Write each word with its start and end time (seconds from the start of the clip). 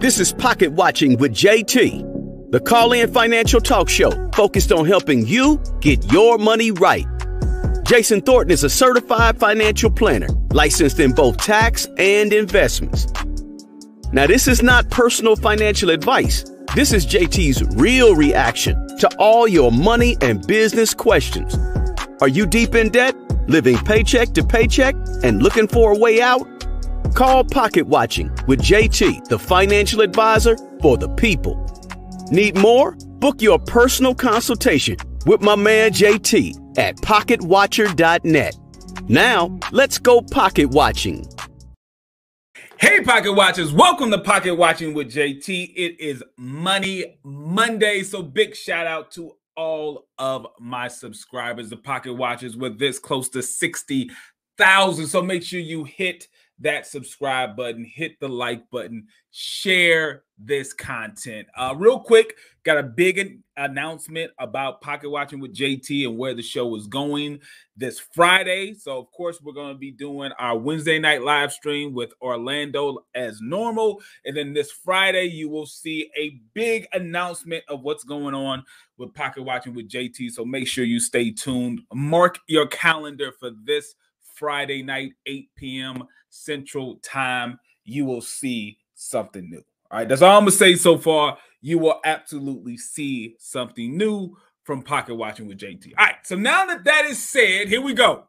This 0.00 0.18
is 0.18 0.32
Pocket 0.32 0.72
Watching 0.72 1.18
with 1.18 1.32
JT, 1.34 2.52
the 2.52 2.60
call 2.60 2.94
in 2.94 3.12
financial 3.12 3.60
talk 3.60 3.90
show 3.90 4.10
focused 4.30 4.72
on 4.72 4.86
helping 4.86 5.26
you 5.26 5.62
get 5.82 6.10
your 6.10 6.38
money 6.38 6.70
right. 6.70 7.04
Jason 7.84 8.22
Thornton 8.22 8.50
is 8.50 8.64
a 8.64 8.70
certified 8.70 9.38
financial 9.38 9.90
planner, 9.90 10.28
licensed 10.52 10.98
in 11.00 11.12
both 11.12 11.36
tax 11.36 11.86
and 11.98 12.32
investments. 12.32 13.08
Now, 14.10 14.26
this 14.26 14.48
is 14.48 14.62
not 14.62 14.88
personal 14.88 15.36
financial 15.36 15.90
advice. 15.90 16.50
This 16.74 16.94
is 16.94 17.04
JT's 17.04 17.62
real 17.76 18.16
reaction 18.16 18.76
to 19.00 19.10
all 19.18 19.46
your 19.46 19.70
money 19.70 20.16
and 20.22 20.46
business 20.46 20.94
questions. 20.94 21.58
Are 22.22 22.28
you 22.28 22.46
deep 22.46 22.74
in 22.74 22.88
debt, 22.88 23.14
living 23.50 23.76
paycheck 23.76 24.32
to 24.32 24.44
paycheck, 24.44 24.94
and 25.22 25.42
looking 25.42 25.68
for 25.68 25.92
a 25.92 25.98
way 25.98 26.22
out? 26.22 26.49
Call 27.14 27.44
Pocket 27.44 27.86
Watching 27.86 28.30
with 28.46 28.60
JT, 28.60 29.24
the 29.28 29.38
financial 29.38 30.00
advisor 30.00 30.56
for 30.80 30.96
the 30.96 31.08
people. 31.08 31.66
Need 32.30 32.56
more? 32.56 32.96
Book 33.18 33.42
your 33.42 33.58
personal 33.58 34.14
consultation 34.14 34.96
with 35.26 35.42
my 35.42 35.56
man 35.56 35.90
JT 35.90 36.78
at 36.78 36.96
pocketwatcher.net. 36.96 38.56
Now, 39.08 39.58
let's 39.72 39.98
go 39.98 40.22
pocket 40.22 40.70
watching. 40.70 41.26
Hey, 42.78 43.02
Pocket 43.02 43.34
Watchers, 43.34 43.72
welcome 43.72 44.10
to 44.10 44.18
Pocket 44.18 44.54
Watching 44.54 44.94
with 44.94 45.12
JT. 45.12 45.74
It 45.76 46.00
is 46.00 46.22
Money 46.38 47.18
Monday, 47.22 48.02
so 48.02 48.22
big 48.22 48.56
shout 48.56 48.86
out 48.86 49.10
to 49.12 49.32
all 49.56 50.06
of 50.18 50.46
my 50.58 50.88
subscribers, 50.88 51.68
the 51.68 51.76
Pocket 51.76 52.14
Watchers, 52.14 52.56
with 52.56 52.78
this 52.78 52.98
close 52.98 53.28
to 53.30 53.42
60,000. 53.42 55.06
So 55.06 55.20
make 55.20 55.42
sure 55.42 55.60
you 55.60 55.84
hit 55.84 56.28
that 56.60 56.86
subscribe 56.86 57.56
button, 57.56 57.84
hit 57.84 58.20
the 58.20 58.28
like 58.28 58.68
button, 58.70 59.06
share 59.30 60.24
this 60.38 60.72
content. 60.72 61.46
Uh, 61.56 61.74
real 61.76 61.98
quick, 61.98 62.36
got 62.64 62.78
a 62.78 62.82
big 62.82 63.40
announcement 63.56 64.30
about 64.38 64.80
Pocket 64.80 65.08
Watching 65.08 65.40
with 65.40 65.54
JT 65.54 66.06
and 66.06 66.18
where 66.18 66.34
the 66.34 66.42
show 66.42 66.74
is 66.76 66.86
going 66.86 67.40
this 67.76 67.98
Friday. 67.98 68.74
So, 68.74 68.98
of 68.98 69.10
course, 69.10 69.40
we're 69.40 69.54
going 69.54 69.72
to 69.72 69.78
be 69.78 69.90
doing 69.90 70.32
our 70.38 70.56
Wednesday 70.58 70.98
night 70.98 71.22
live 71.22 71.52
stream 71.52 71.94
with 71.94 72.12
Orlando 72.20 73.04
as 73.14 73.40
normal. 73.40 74.02
And 74.24 74.36
then 74.36 74.52
this 74.52 74.70
Friday, 74.70 75.24
you 75.24 75.48
will 75.48 75.66
see 75.66 76.10
a 76.16 76.40
big 76.52 76.86
announcement 76.92 77.64
of 77.68 77.82
what's 77.82 78.04
going 78.04 78.34
on 78.34 78.64
with 78.98 79.14
Pocket 79.14 79.42
Watching 79.42 79.74
with 79.74 79.88
JT. 79.88 80.30
So, 80.30 80.44
make 80.44 80.68
sure 80.68 80.84
you 80.84 81.00
stay 81.00 81.30
tuned. 81.30 81.80
Mark 81.92 82.38
your 82.48 82.66
calendar 82.66 83.32
for 83.38 83.50
this 83.64 83.94
Friday 84.34 84.82
night, 84.82 85.12
8 85.26 85.50
p.m. 85.54 86.04
Central 86.30 86.96
Time, 86.96 87.58
you 87.84 88.04
will 88.04 88.22
see 88.22 88.78
something 88.94 89.48
new. 89.50 89.62
All 89.90 89.98
right, 89.98 90.08
that's 90.08 90.22
all 90.22 90.36
I'm 90.36 90.42
gonna 90.42 90.52
say 90.52 90.76
so 90.76 90.96
far. 90.96 91.36
You 91.60 91.78
will 91.78 92.00
absolutely 92.04 92.76
see 92.76 93.34
something 93.38 93.96
new 93.96 94.36
from 94.62 94.82
Pocket 94.82 95.14
Watching 95.14 95.46
with 95.46 95.58
JT. 95.58 95.92
All 95.98 96.06
right, 96.06 96.16
so 96.22 96.36
now 96.36 96.64
that 96.66 96.84
that 96.84 97.04
is 97.06 97.18
said, 97.18 97.68
here 97.68 97.80
we 97.80 97.92
go. 97.92 98.24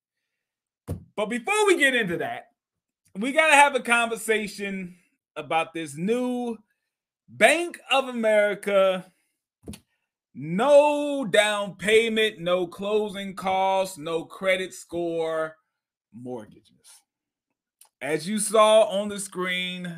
But 1.16 1.26
before 1.26 1.66
we 1.66 1.76
get 1.76 1.94
into 1.94 2.16
that, 2.18 2.48
we 3.18 3.32
got 3.32 3.48
to 3.48 3.54
have 3.54 3.74
a 3.74 3.80
conversation 3.80 4.94
about 5.36 5.74
this 5.74 5.96
new 5.96 6.56
Bank 7.28 7.78
of 7.90 8.08
America 8.08 9.04
no 10.34 11.24
down 11.24 11.74
payment, 11.74 12.38
no 12.38 12.66
closing 12.66 13.34
costs, 13.34 13.98
no 13.98 14.24
credit 14.24 14.72
score 14.72 15.56
mortgages 16.12 16.79
as 18.00 18.28
you 18.28 18.38
saw 18.38 18.82
on 18.84 19.08
the 19.08 19.18
screen, 19.18 19.94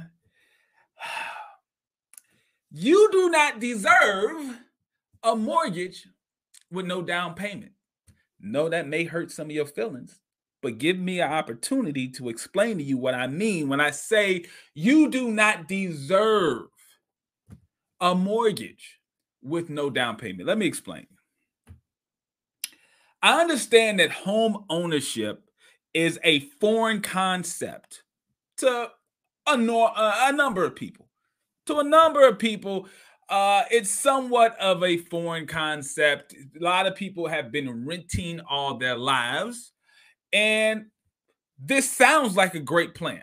you 2.71 3.09
do 3.13 3.31
not 3.31 3.61
deserve 3.61 4.59
a 5.23 5.37
mortgage 5.37 6.07
with 6.71 6.87
no 6.87 7.03
down 7.03 7.35
payment. 7.35 7.73
No, 8.41 8.69
that 8.69 8.89
may 8.89 9.05
hurt 9.05 9.31
some 9.31 9.47
of 9.47 9.53
your 9.53 9.67
feelings, 9.67 10.19
but 10.63 10.79
give 10.79 10.99
me 10.99 11.21
an 11.21 11.33
opportunity 11.33 12.09
to 12.09 12.29
explain 12.29 12.79
to 12.79 12.85
you 12.85 12.99
what 12.99 13.15
I 13.15 13.29
mean 13.29 13.69
when 13.69 13.81
I 13.81 13.91
say 13.91 14.47
you 14.75 15.09
do 15.09 15.31
not 15.31 15.69
deserve 15.69 16.67
a 18.01 18.15
mortgage 18.17 18.99
with 19.43 19.71
no 19.71 19.91
down 19.91 20.17
payment. 20.17 20.49
Let 20.49 20.59
me 20.59 20.67
explain. 20.67 21.07
I 23.23 23.41
understand 23.41 24.01
that 24.01 24.11
home 24.11 24.65
ownership 24.69 25.45
is 25.95 26.19
a 26.25 26.41
foreign 26.61 27.01
concept 27.01 28.03
to 28.59 28.91
a, 29.47 29.57
no, 29.57 29.91
a 29.97 30.33
number 30.33 30.65
of 30.65 30.75
people. 30.75 31.09
To 31.67 31.79
a 31.79 31.85
number 31.85 32.27
of 32.27 32.39
people, 32.39 32.89
uh, 33.29 33.65
it's 33.71 33.91
somewhat 33.91 34.59
of 34.59 34.83
a 34.83 34.99
foreign 34.99 35.47
concept. 35.47 36.35
A 36.35 36.63
lot 36.63 36.87
of 36.87 36.97
people 36.97 37.27
have 37.29 37.53
been 37.53 37.87
renting 37.87 38.41
all 38.41 38.77
their 38.77 38.97
lives, 38.97 39.73
and 40.33 40.87
this 41.59 41.91
sounds 41.91 42.37
like 42.37 42.55
a 42.55 42.61
great 42.61 42.95
plan. 42.95 43.23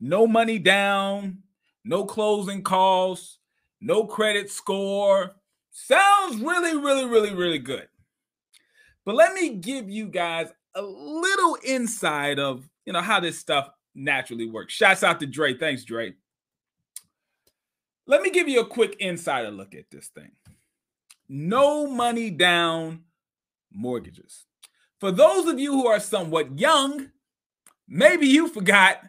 No 0.00 0.26
money 0.26 0.58
down, 0.58 1.38
no 1.84 2.04
closing 2.04 2.62
costs, 2.62 3.38
no 3.80 4.04
credit 4.04 4.50
score. 4.50 5.36
Sounds 5.70 6.40
really, 6.40 6.76
really, 6.76 7.06
really, 7.06 7.34
really 7.34 7.58
good. 7.58 7.88
But 9.04 9.14
let 9.14 9.34
me 9.34 9.54
give 9.56 9.88
you 9.88 10.06
guys 10.06 10.52
a 10.74 10.82
little 10.82 11.58
insight 11.64 12.38
of 12.38 12.68
you 12.86 12.92
know 12.92 13.00
how 13.00 13.20
this 13.20 13.38
stuff 13.38 13.70
naturally 13.94 14.46
works. 14.46 14.72
Shouts 14.72 15.02
out 15.02 15.20
to 15.20 15.26
Dre. 15.26 15.54
Thanks, 15.54 15.84
Dre. 15.84 16.14
Let 18.06 18.22
me 18.22 18.30
give 18.30 18.48
you 18.48 18.60
a 18.60 18.66
quick 18.66 18.96
insider 18.98 19.50
look 19.50 19.74
at 19.74 19.90
this 19.90 20.08
thing. 20.08 20.32
No 21.28 21.86
money 21.86 22.30
down 22.30 23.04
mortgages. 23.72 24.46
For 24.98 25.12
those 25.12 25.46
of 25.46 25.58
you 25.58 25.72
who 25.72 25.86
are 25.86 26.00
somewhat 26.00 26.58
young, 26.58 27.10
maybe 27.88 28.26
you 28.26 28.48
forgot 28.48 29.02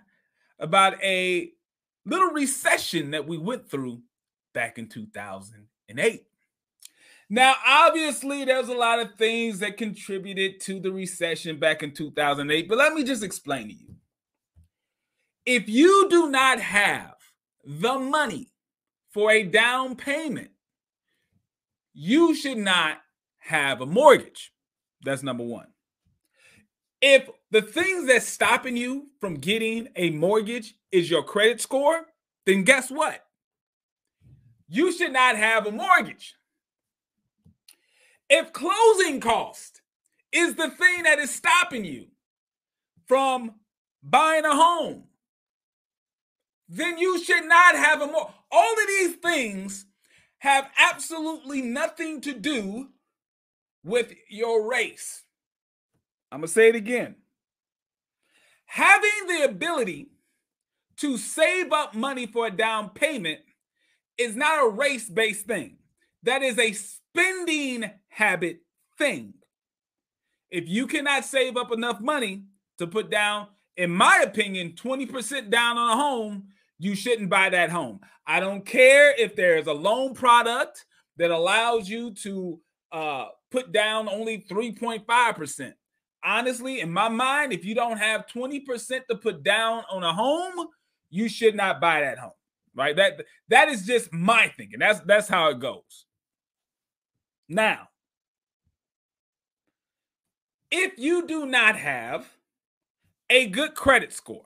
about 0.60 1.04
a 1.04 1.52
little 2.06 2.30
recession 2.30 3.12
that 3.12 3.28
we 3.28 3.38
went 3.38 3.70
through 3.70 4.02
back 4.54 4.78
in 4.78 4.88
2008. 4.88 6.24
Now, 7.34 7.56
obviously, 7.66 8.44
there's 8.44 8.68
a 8.68 8.74
lot 8.74 9.00
of 9.00 9.16
things 9.16 9.59
that 9.59 9.78
contributed 9.78 10.59
to 10.64 10.81
the 10.81 10.92
recession 10.92 11.59
back 11.59 11.81
in 11.81 11.94
2008, 11.94 12.68
but 12.68 12.78
let 12.78 12.94
me 12.94 13.06
just 13.06 13.24
explain 13.24 13.69
to 13.69 13.74
you. 13.74 13.96
If 15.46 15.70
you 15.70 16.09
do 16.09 16.30
not 16.30 16.59
have 16.59 17.14
the 17.64 17.97
money 17.97 18.52
for 19.14 19.32
a 19.32 19.44
down 19.44 19.96
payment, 19.96 20.50
you 21.94 22.35
should 22.35 22.58
not 22.58 22.97
have 23.38 23.79
a 23.79 23.85
mortgage. 23.85 24.52
That's 25.02 25.23
number 25.23 25.46
one. 25.46 25.67
If 27.02 27.29
the 27.50 27.61
things 27.61 28.08
that's 28.08 28.28
stopping 28.28 28.76
you 28.76 29.08
from 29.22 29.35
getting 29.35 29.88
a 29.96 30.09
mortgage 30.09 30.73
is 30.91 31.09
your 31.09 31.23
credit 31.23 31.61
score, 31.61 32.08
then 32.46 32.66
guess 32.66 32.91
what? 32.91 33.23
You 34.67 34.91
should 34.91 35.14
not 35.14 35.38
have 35.38 35.66
a 35.66 35.72
mortgage. 35.72 36.35
If 38.34 38.54
closing 38.54 39.20
cost 39.20 39.82
is 40.32 40.56
the 40.56 40.70
thing 40.70 41.04
that 41.04 41.20
is 41.20 41.36
stopping 41.36 41.84
you 41.84 42.08
from 43.06 43.56
buying 44.02 44.46
a 44.46 44.56
home, 44.56 45.04
then 46.70 46.98
you 46.98 47.22
should 47.22 47.44
not 47.44 47.76
have 47.76 48.02
a 48.02 48.08
more. 48.08 48.32
All 48.50 48.74
of 48.74 48.88
these 48.88 49.16
things 49.18 49.86
have 50.40 50.70
absolutely 50.80 51.62
nothing 51.62 52.22
to 52.22 52.34
do 52.34 52.92
with 53.84 54.14
your 54.30 54.66
race. 54.66 55.24
I'm 56.32 56.40
going 56.40 56.48
to 56.48 56.54
say 56.54 56.70
it 56.70 56.76
again. 56.76 57.16
Having 58.66 59.28
the 59.28 59.44
ability 59.44 60.08
to 60.98 61.18
save 61.18 61.74
up 61.74 61.94
money 61.94 62.28
for 62.28 62.48
a 62.48 62.52
down 62.52 62.92
payment 62.92 63.42
is 64.18 64.38
not 64.38 64.66
a 64.66 64.70
race 64.70 65.10
based 65.10 65.48
thing. 65.48 65.80
That 66.24 66.44
is 66.44 66.58
a 66.58 66.72
spending 66.72 67.92
habit 68.11 68.59
thing. 68.97 69.34
If 70.52 70.67
you 70.67 70.85
cannot 70.85 71.25
save 71.25 71.58
up 71.58 71.72
enough 71.72 71.99
money 71.99 72.43
to 72.78 72.85
put 72.85 73.09
down, 73.09 73.47
in 73.78 73.90
my 73.90 74.22
opinion, 74.23 74.73
20% 74.73 75.49
down 75.49 75.78
on 75.78 75.97
a 75.97 76.02
home, 76.02 76.49
you 76.78 76.93
shouldn't 76.93 77.29
buy 77.29 77.49
that 77.49 77.69
home. 77.69 78.02
I 78.28 78.40
don't 78.40 78.66
care 78.66 79.16
if 79.17 79.35
there's 79.35 79.67
a 79.67 79.73
loan 79.73 80.13
product 80.13 80.85
that 81.17 81.31
allows 81.31 81.90
you 81.90 82.13
to 82.16 82.59
uh, 82.91 83.25
put 83.49 83.72
down 83.72 84.09
only 84.09 84.46
3.5%. 84.49 85.73
Honestly, 86.23 86.81
in 86.81 86.91
my 86.91 87.09
mind, 87.09 87.53
if 87.53 87.66
you 87.66 87.73
don't 87.73 87.97
have 87.97 88.28
20% 88.28 89.05
to 89.09 89.16
put 89.16 89.41
down 89.41 89.84
on 89.90 90.03
a 90.03 90.13
home, 90.13 90.67
you 91.09 91.28
should 91.28 91.55
not 91.55 91.81
buy 91.81 92.02
that 92.02 92.19
home. 92.19 92.31
Right? 92.73 92.96
That 92.96 93.25
that 93.49 93.67
is 93.67 93.85
just 93.85 94.13
my 94.13 94.52
thinking. 94.55 94.79
That's 94.79 95.02
that's 95.02 95.28
how 95.28 95.49
it 95.49 95.59
goes. 95.59 96.05
Now, 97.49 97.90
if 100.72 100.97
you 100.97 101.28
do 101.28 101.46
not 101.46 101.76
have 101.76 102.28
a 103.29 103.47
good 103.47 103.76
credit 103.76 104.14
score, 104.14 104.46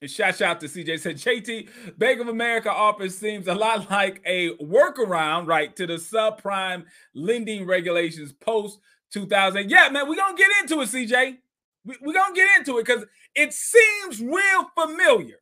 and 0.00 0.10
shout 0.10 0.40
out 0.42 0.60
to 0.60 0.66
CJ 0.66 0.98
said, 0.98 1.16
JT, 1.16 1.96
Bank 1.96 2.20
of 2.20 2.28
America 2.28 2.70
office 2.70 3.16
seems 3.16 3.46
a 3.46 3.54
lot 3.54 3.88
like 3.90 4.20
a 4.26 4.50
workaround, 4.56 5.46
right, 5.46 5.74
to 5.76 5.86
the 5.86 5.94
subprime 5.94 6.84
lending 7.14 7.66
regulations 7.66 8.32
post 8.32 8.80
2000. 9.12 9.70
Yeah, 9.70 9.88
man, 9.90 10.08
we're 10.08 10.16
going 10.16 10.36
to 10.36 10.42
get 10.42 10.50
into 10.60 10.82
it, 10.82 10.88
CJ. 10.88 11.38
We're 11.84 12.12
going 12.12 12.34
to 12.34 12.40
get 12.40 12.58
into 12.58 12.78
it 12.78 12.86
because 12.86 13.04
it 13.34 13.52
seems 13.52 14.20
real 14.20 14.70
familiar. 14.74 15.38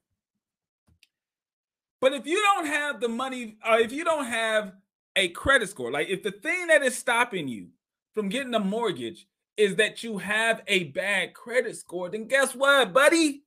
But 2.00 2.12
if 2.12 2.26
you 2.26 2.40
don't 2.54 2.66
have 2.66 3.00
the 3.00 3.08
money, 3.08 3.56
or 3.64 3.72
uh, 3.72 3.78
if 3.78 3.92
you 3.92 4.04
don't 4.04 4.26
have 4.26 4.72
a 5.16 5.28
credit 5.28 5.68
score, 5.68 5.90
like 5.90 6.08
if 6.08 6.22
the 6.22 6.32
thing 6.32 6.68
that 6.68 6.82
is 6.82 6.96
stopping 6.96 7.48
you 7.48 7.68
from 8.14 8.28
getting 8.28 8.54
a 8.54 8.60
mortgage 8.60 9.26
is 9.56 9.76
that 9.76 10.02
you 10.02 10.18
have 10.18 10.62
a 10.66 10.84
bad 10.84 11.34
credit 11.34 11.76
score, 11.76 12.08
then 12.08 12.26
guess 12.26 12.54
what, 12.54 12.92
buddy? 12.92 13.44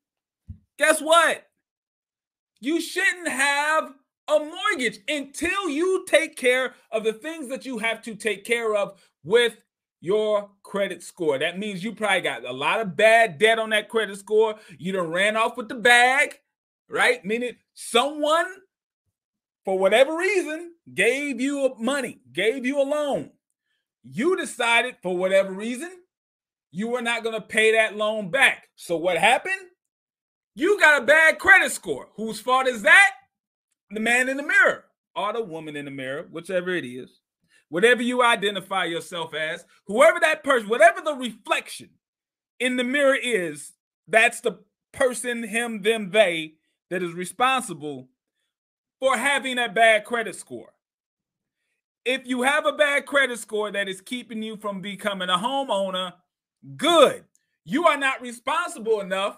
Guess 0.77 1.01
what? 1.01 1.47
You 2.59 2.79
shouldn't 2.79 3.27
have 3.27 3.93
a 4.29 4.39
mortgage 4.39 4.99
until 5.07 5.69
you 5.69 6.05
take 6.07 6.35
care 6.35 6.75
of 6.91 7.03
the 7.03 7.13
things 7.13 7.49
that 7.49 7.65
you 7.65 7.77
have 7.79 8.01
to 8.03 8.15
take 8.15 8.45
care 8.45 8.75
of 8.75 9.01
with 9.23 9.57
your 10.01 10.49
credit 10.63 11.01
score. 11.01 11.39
That 11.39 11.57
means 11.57 11.83
you 11.83 11.93
probably 11.93 12.21
got 12.21 12.45
a 12.45 12.51
lot 12.51 12.81
of 12.81 12.95
bad 12.95 13.37
debt 13.37 13.59
on 13.59 13.69
that 13.71 13.89
credit 13.89 14.17
score. 14.17 14.55
You 14.77 14.91
done 14.91 15.11
ran 15.11 15.37
off 15.37 15.57
with 15.57 15.69
the 15.69 15.75
bag, 15.75 16.39
right? 16.89 17.23
Meaning 17.23 17.55
someone, 17.73 18.45
for 19.65 19.79
whatever 19.79 20.17
reason, 20.17 20.73
gave 20.93 21.39
you 21.39 21.73
money, 21.79 22.19
gave 22.31 22.65
you 22.65 22.81
a 22.81 22.83
loan. 22.83 23.31
You 24.03 24.35
decided 24.35 24.95
for 25.01 25.15
whatever 25.15 25.51
reason 25.51 25.91
you 26.71 26.89
were 26.89 27.01
not 27.01 27.23
going 27.23 27.35
to 27.35 27.41
pay 27.41 27.73
that 27.73 27.95
loan 27.95 28.29
back. 28.31 28.67
So 28.75 28.97
what 28.97 29.17
happened? 29.17 29.61
You 30.55 30.79
got 30.79 31.01
a 31.01 31.05
bad 31.05 31.39
credit 31.39 31.71
score. 31.71 32.09
Whose 32.15 32.39
fault 32.39 32.67
is 32.67 32.81
that? 32.81 33.11
The 33.89 33.99
man 33.99 34.27
in 34.27 34.37
the 34.37 34.43
mirror 34.43 34.85
or 35.15 35.33
the 35.33 35.43
woman 35.43 35.75
in 35.75 35.85
the 35.85 35.91
mirror, 35.91 36.27
whichever 36.29 36.71
it 36.71 36.85
is. 36.85 37.21
Whatever 37.69 38.01
you 38.01 38.23
identify 38.23 38.85
yourself 38.85 39.33
as, 39.33 39.65
whoever 39.87 40.19
that 40.19 40.43
person, 40.43 40.69
whatever 40.69 41.01
the 41.01 41.15
reflection 41.15 41.89
in 42.59 42.77
the 42.77 42.83
mirror 42.83 43.15
is, 43.15 43.73
that's 44.07 44.41
the 44.41 44.59
person, 44.91 45.43
him, 45.43 45.81
them, 45.81 46.11
they 46.11 46.55
that 46.89 47.01
is 47.01 47.13
responsible 47.13 48.09
for 48.99 49.17
having 49.17 49.57
a 49.57 49.69
bad 49.69 50.05
credit 50.05 50.35
score. 50.35 50.72
If 52.05 52.27
you 52.27 52.41
have 52.41 52.65
a 52.65 52.73
bad 52.73 53.05
credit 53.05 53.39
score 53.39 53.71
that 53.71 53.87
is 53.87 54.01
keeping 54.01 54.43
you 54.43 54.57
from 54.57 54.81
becoming 54.81 55.29
a 55.29 55.37
homeowner, 55.37 56.13
Good. 56.77 57.25
You 57.65 57.87
are 57.87 57.97
not 57.97 58.21
responsible 58.21 59.01
enough 59.01 59.37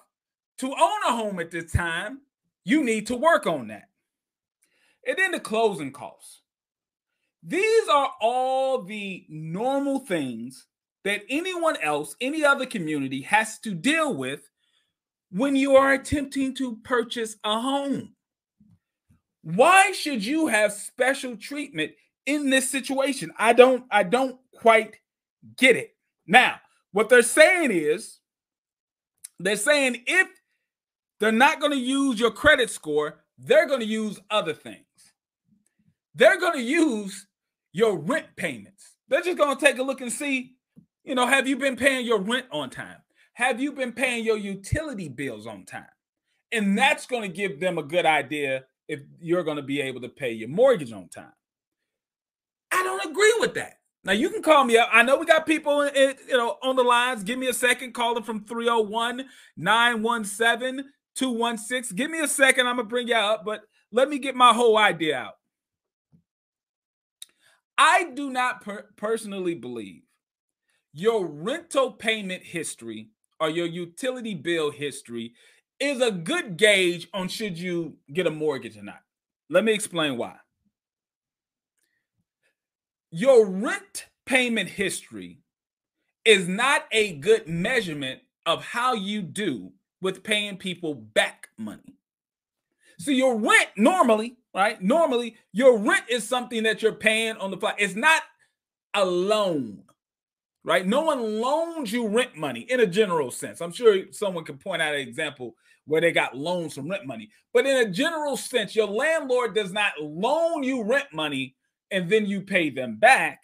to 0.59 0.67
own 0.67 1.01
a 1.07 1.11
home 1.11 1.39
at 1.39 1.51
this 1.51 1.71
time. 1.71 2.21
You 2.63 2.83
need 2.83 3.07
to 3.07 3.15
work 3.15 3.45
on 3.45 3.67
that. 3.67 3.89
And 5.07 5.17
then 5.17 5.31
the 5.31 5.39
closing 5.39 5.91
costs. 5.91 6.41
These 7.43 7.87
are 7.89 8.11
all 8.21 8.81
the 8.81 9.25
normal 9.29 9.99
things 9.99 10.65
that 11.03 11.21
anyone 11.29 11.77
else, 11.83 12.15
any 12.19 12.43
other 12.43 12.65
community 12.65 13.21
has 13.21 13.59
to 13.59 13.75
deal 13.75 14.15
with 14.15 14.49
when 15.29 15.55
you 15.55 15.75
are 15.75 15.93
attempting 15.93 16.55
to 16.55 16.77
purchase 16.77 17.35
a 17.43 17.59
home. 17.59 18.15
Why 19.43 19.91
should 19.91 20.25
you 20.25 20.47
have 20.47 20.73
special 20.73 21.37
treatment 21.37 21.91
in 22.25 22.49
this 22.49 22.69
situation? 22.69 23.31
I 23.37 23.53
don't 23.53 23.85
I 23.91 24.03
don't 24.03 24.39
quite 24.53 24.97
get 25.57 25.75
it. 25.75 25.95
Now, 26.27 26.59
what 26.91 27.09
they're 27.09 27.21
saying 27.21 27.71
is, 27.71 28.19
they're 29.39 29.55
saying 29.55 30.03
if 30.07 30.27
they're 31.19 31.31
not 31.31 31.59
going 31.59 31.71
to 31.71 31.77
use 31.77 32.19
your 32.19 32.31
credit 32.31 32.69
score, 32.69 33.23
they're 33.37 33.67
going 33.67 33.81
to 33.81 33.85
use 33.85 34.19
other 34.29 34.53
things. 34.53 34.85
They're 36.13 36.39
going 36.39 36.53
to 36.53 36.61
use 36.61 37.27
your 37.73 37.97
rent 37.97 38.27
payments. 38.37 38.95
They're 39.09 39.21
just 39.21 39.37
going 39.37 39.55
to 39.55 39.63
take 39.63 39.77
a 39.77 39.83
look 39.83 40.01
and 40.01 40.11
see, 40.11 40.55
you 41.03 41.13
know, 41.15 41.27
have 41.27 41.47
you 41.47 41.57
been 41.57 41.75
paying 41.75 42.05
your 42.05 42.21
rent 42.21 42.45
on 42.51 42.69
time? 42.69 42.97
Have 43.33 43.59
you 43.59 43.73
been 43.73 43.91
paying 43.91 44.23
your 44.23 44.37
utility 44.37 45.09
bills 45.09 45.45
on 45.45 45.65
time? 45.65 45.85
And 46.51 46.77
that's 46.77 47.05
going 47.05 47.23
to 47.23 47.27
give 47.27 47.59
them 47.59 47.77
a 47.77 47.83
good 47.83 48.05
idea 48.05 48.63
if 48.87 49.01
you're 49.19 49.43
going 49.43 49.57
to 49.57 49.63
be 49.63 49.81
able 49.81 49.99
to 50.01 50.09
pay 50.09 50.31
your 50.31 50.47
mortgage 50.47 50.93
on 50.93 51.09
time. 51.09 51.33
I 52.75 52.83
don't 52.83 53.09
agree 53.09 53.33
with 53.39 53.53
that. 53.53 53.79
Now 54.03 54.11
you 54.11 54.29
can 54.29 54.41
call 54.41 54.65
me 54.65 54.77
up. 54.77 54.89
I 54.91 55.01
know 55.01 55.17
we 55.17 55.25
got 55.25 55.47
people 55.47 55.81
in, 55.81 56.15
you 56.27 56.37
know 56.37 56.57
on 56.61 56.75
the 56.75 56.83
lines. 56.83 57.23
Give 57.23 57.39
me 57.39 57.47
a 57.47 57.53
second. 57.53 57.93
Calling 57.93 58.23
from 58.23 58.41
301-917-216. 59.57 61.95
Give 61.95 62.11
me 62.11 62.19
a 62.19 62.27
second. 62.27 62.67
I'm 62.67 62.75
gonna 62.75 62.87
bring 62.87 63.07
you 63.07 63.15
up, 63.15 63.45
but 63.45 63.61
let 63.91 64.09
me 64.09 64.19
get 64.19 64.35
my 64.35 64.53
whole 64.53 64.77
idea 64.77 65.17
out. 65.17 65.35
I 67.77 68.11
do 68.13 68.29
not 68.29 68.61
per- 68.61 68.89
personally 68.97 69.55
believe 69.55 70.01
your 70.93 71.25
rental 71.25 71.91
payment 71.91 72.43
history 72.43 73.09
or 73.39 73.49
your 73.49 73.67
utility 73.67 74.33
bill 74.33 74.71
history 74.71 75.33
is 75.79 76.01
a 76.01 76.11
good 76.11 76.57
gauge 76.57 77.07
on 77.13 77.29
should 77.29 77.57
you 77.57 77.97
get 78.13 78.27
a 78.27 78.31
mortgage 78.31 78.77
or 78.77 78.83
not. 78.83 78.99
Let 79.49 79.63
me 79.63 79.73
explain 79.73 80.17
why 80.17 80.35
your 83.15 83.45
rent 83.45 84.07
payment 84.25 84.67
history 84.67 85.39
is 86.25 86.49
not 86.49 86.83
a 86.91 87.13
good 87.13 87.47
measurement 87.47 88.19
of 88.45 88.61
how 88.61 88.93
you 88.93 89.21
do 89.21 89.71
with 90.01 90.21
paying 90.21 90.57
people 90.57 90.93
back 90.93 91.47
money. 91.57 91.95
So 92.99 93.11
your 93.11 93.37
rent 93.37 93.69
normally, 93.77 94.35
right? 94.53 94.81
Normally, 94.81 95.37
your 95.53 95.77
rent 95.77 96.03
is 96.09 96.27
something 96.27 96.63
that 96.63 96.81
you're 96.81 96.91
paying 96.91 97.37
on 97.37 97.51
the 97.51 97.57
fly. 97.57 97.73
It's 97.77 97.95
not 97.95 98.21
a 98.93 99.05
loan, 99.05 99.83
right? 100.65 100.85
No 100.85 101.03
one 101.03 101.39
loans 101.39 101.93
you 101.93 102.09
rent 102.09 102.35
money 102.35 102.67
in 102.69 102.81
a 102.81 102.85
general 102.85 103.31
sense. 103.31 103.61
I'm 103.61 103.71
sure 103.71 104.11
someone 104.11 104.43
can 104.43 104.57
point 104.57 104.81
out 104.81 104.93
an 104.93 104.99
example 104.99 105.55
where 105.85 106.01
they 106.01 106.11
got 106.11 106.35
loans 106.35 106.73
from 106.73 106.89
rent 106.89 107.05
money. 107.05 107.29
But 107.53 107.65
in 107.65 107.77
a 107.77 107.89
general 107.89 108.35
sense, 108.35 108.75
your 108.75 108.87
landlord 108.87 109.55
does 109.55 109.71
not 109.71 109.93
loan 110.01 110.63
you 110.63 110.83
rent 110.83 111.13
money 111.13 111.55
and 111.91 112.09
then 112.09 112.25
you 112.25 112.41
pay 112.41 112.69
them 112.69 112.97
back, 112.97 113.43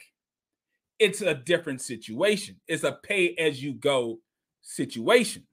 it's 0.99 1.21
a 1.21 1.33
different 1.33 1.81
situation. 1.81 2.59
It's 2.67 2.83
a 2.83 2.91
pay 2.91 3.35
as 3.35 3.61
you 3.61 3.73
go 3.73 4.19
situation. 4.61 5.47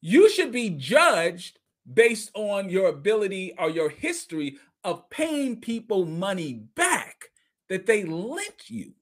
You 0.00 0.28
should 0.28 0.52
be 0.52 0.70
judged 0.70 1.58
based 1.92 2.30
on 2.34 2.68
your 2.68 2.88
ability 2.88 3.54
or 3.58 3.70
your 3.70 3.88
history 3.88 4.56
of 4.82 5.08
paying 5.10 5.60
people 5.60 6.04
money 6.04 6.54
back 6.74 7.26
that 7.68 7.86
they 7.86 8.04
lent 8.04 8.68
you 8.68 8.92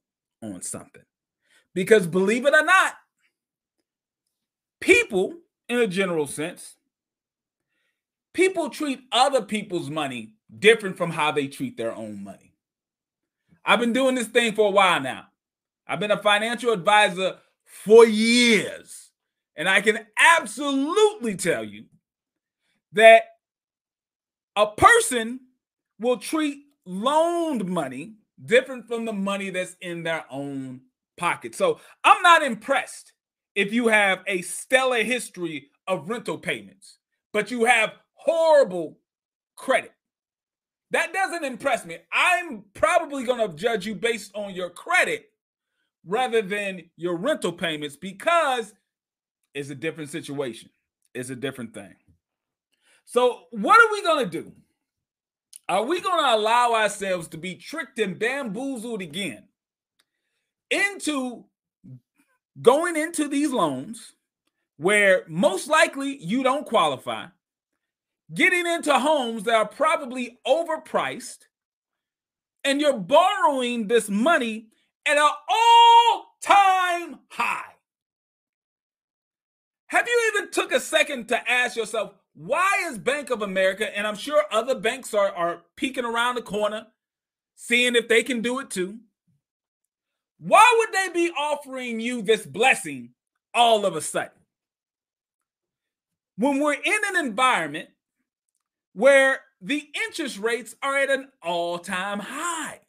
on 0.43 0.63
something. 0.63 1.03
Because 1.75 2.07
believe 2.07 2.47
it 2.47 2.55
or 2.55 2.65
not, 2.65 2.95
people, 4.81 5.35
in 5.69 5.79
a 5.79 5.87
general 5.87 6.27
sense, 6.27 6.77
people 8.35 8.69
treat 8.69 9.01
other 9.11 9.43
people's 9.43 9.91
money 9.91 10.35
different 10.59 10.97
from 10.97 11.11
how 11.11 11.33
they 11.33 11.49
treat 11.49 11.77
their 11.77 11.95
own 11.95 12.23
money. 12.23 12.55
I've 13.65 13.81
been 13.81 13.93
doing 13.93 14.15
this 14.15 14.27
thing 14.27 14.55
for 14.55 14.69
a 14.69 14.71
while 14.71 15.01
now. 15.01 15.27
I've 15.87 16.01
been 16.01 16.11
a 16.11 16.23
financial 16.23 16.73
advisor 16.73 17.39
for 17.65 18.07
years. 18.07 19.11
And 19.57 19.69
I 19.69 19.81
can 19.81 20.07
absolutely 20.17 21.37
tell 21.37 21.65
you 21.65 21.85
that 22.93 23.25
a 24.57 24.67
person 24.67 25.41
will 26.01 26.17
treat 26.17 26.65
loaned 26.85 27.67
money 27.67 28.15
different 28.45 28.87
from 28.89 29.05
the 29.05 29.13
money 29.13 29.51
that's 29.51 29.77
in 29.81 30.03
their 30.03 30.25
own 30.31 30.81
pocket. 31.17 31.55
So 31.55 31.81
I'm 32.03 32.23
not 32.23 32.43
impressed 32.43 33.13
if 33.55 33.73
you 33.73 33.89
have 33.89 34.21
a 34.27 34.43
stellar 34.43 35.03
history 35.03 35.69
of 35.87 36.09
rental 36.09 36.39
payments 36.39 36.99
but 37.33 37.51
you 37.51 37.65
have 37.65 37.95
horrible 38.15 38.99
credit. 39.57 39.93
That 40.93 41.13
doesn't 41.15 41.45
impress 41.45 41.85
me. 41.87 41.97
I'm 42.13 42.65
probably 42.75 43.25
going 43.25 43.51
to 43.51 43.57
judge 43.57 43.87
you 43.87 43.95
based 43.95 44.31
on 44.35 44.55
your 44.55 44.71
credit 44.71 45.31
rather 46.07 46.43
than 46.43 46.91
your 46.97 47.17
rental 47.17 47.53
payments 47.53 47.97
because 47.97 48.75
it's 49.55 49.71
a 49.71 49.75
different 49.75 50.11
situation. 50.11 50.71
It's 51.15 51.31
a 51.31 51.37
different 51.37 51.75
thing. 51.75 51.95
So, 53.05 53.45
what 53.51 53.81
are 53.81 53.93
we 53.93 54.03
going 54.03 54.25
to 54.25 54.31
do? 54.31 54.53
Are 55.69 55.85
we 55.85 56.01
going 56.01 56.23
to 56.23 56.35
allow 56.35 56.75
ourselves 56.75 57.29
to 57.29 57.39
be 57.39 57.55
tricked 57.55 57.99
and 57.99 58.19
bamboozled 58.19 59.01
again 59.01 59.45
into 60.71 61.47
going 62.61 62.97
into 62.97 63.29
these 63.29 63.51
loans 63.51 64.13
where 64.77 65.25
most 65.29 65.69
likely 65.69 66.23
you 66.23 66.43
don't 66.43 66.67
qualify, 66.67 67.27
getting 68.35 68.67
into 68.67 68.99
homes 68.99 69.45
that 69.45 69.55
are 69.55 69.69
probably 69.69 70.39
overpriced, 70.47 71.47
and 72.65 72.81
you're 72.81 72.99
borrowing 72.99 73.89
this 73.89 74.09
money 74.09 74.69
at 75.07 75.17
an 75.17 75.31
all 75.49 76.37
time 76.43 77.19
high? 77.31 77.65
Have 79.89 80.09
you 80.09 80.33
even 80.35 80.51
took 80.51 80.73
a 80.73 80.81
second 80.81 81.29
to 81.29 81.51
ask 81.51 81.77
yourself, 81.77 82.15
why 82.35 82.87
is 82.87 82.99
Bank 82.99 83.29
of 83.29 83.43
America, 83.43 83.95
and 83.97 84.07
I'm 84.07 84.17
sure 84.17 84.45
other 84.51 84.75
banks 84.75 85.13
are, 85.13 85.31
are 85.33 85.63
peeking 85.77 86.07
around 86.07 86.37
the 86.37 86.43
corner, 86.43 86.87
seeing 87.57 87.95
if 87.95 88.09
they 88.09 88.23
can 88.23 88.41
do 88.41 88.59
it 88.61 88.71
too? 88.71 89.01
Why 90.39 90.67
would 90.79 90.93
they 90.93 91.13
be 91.13 91.31
offering 91.31 92.01
you 92.01 92.23
this 92.23 92.47
blessing 92.47 93.11
all 93.53 93.85
of 93.85 93.95
a 93.95 94.01
sudden? 94.01 94.31
When 96.37 96.59
we're 96.59 96.73
in 96.73 97.01
an 97.11 97.27
environment 97.27 97.91
where 98.93 99.41
the 99.61 99.89
interest 100.07 100.39
rates 100.39 100.75
are 100.83 100.97
at 100.97 101.11
an 101.11 101.29
all 101.43 101.79
time 101.79 102.19
high 102.19 102.81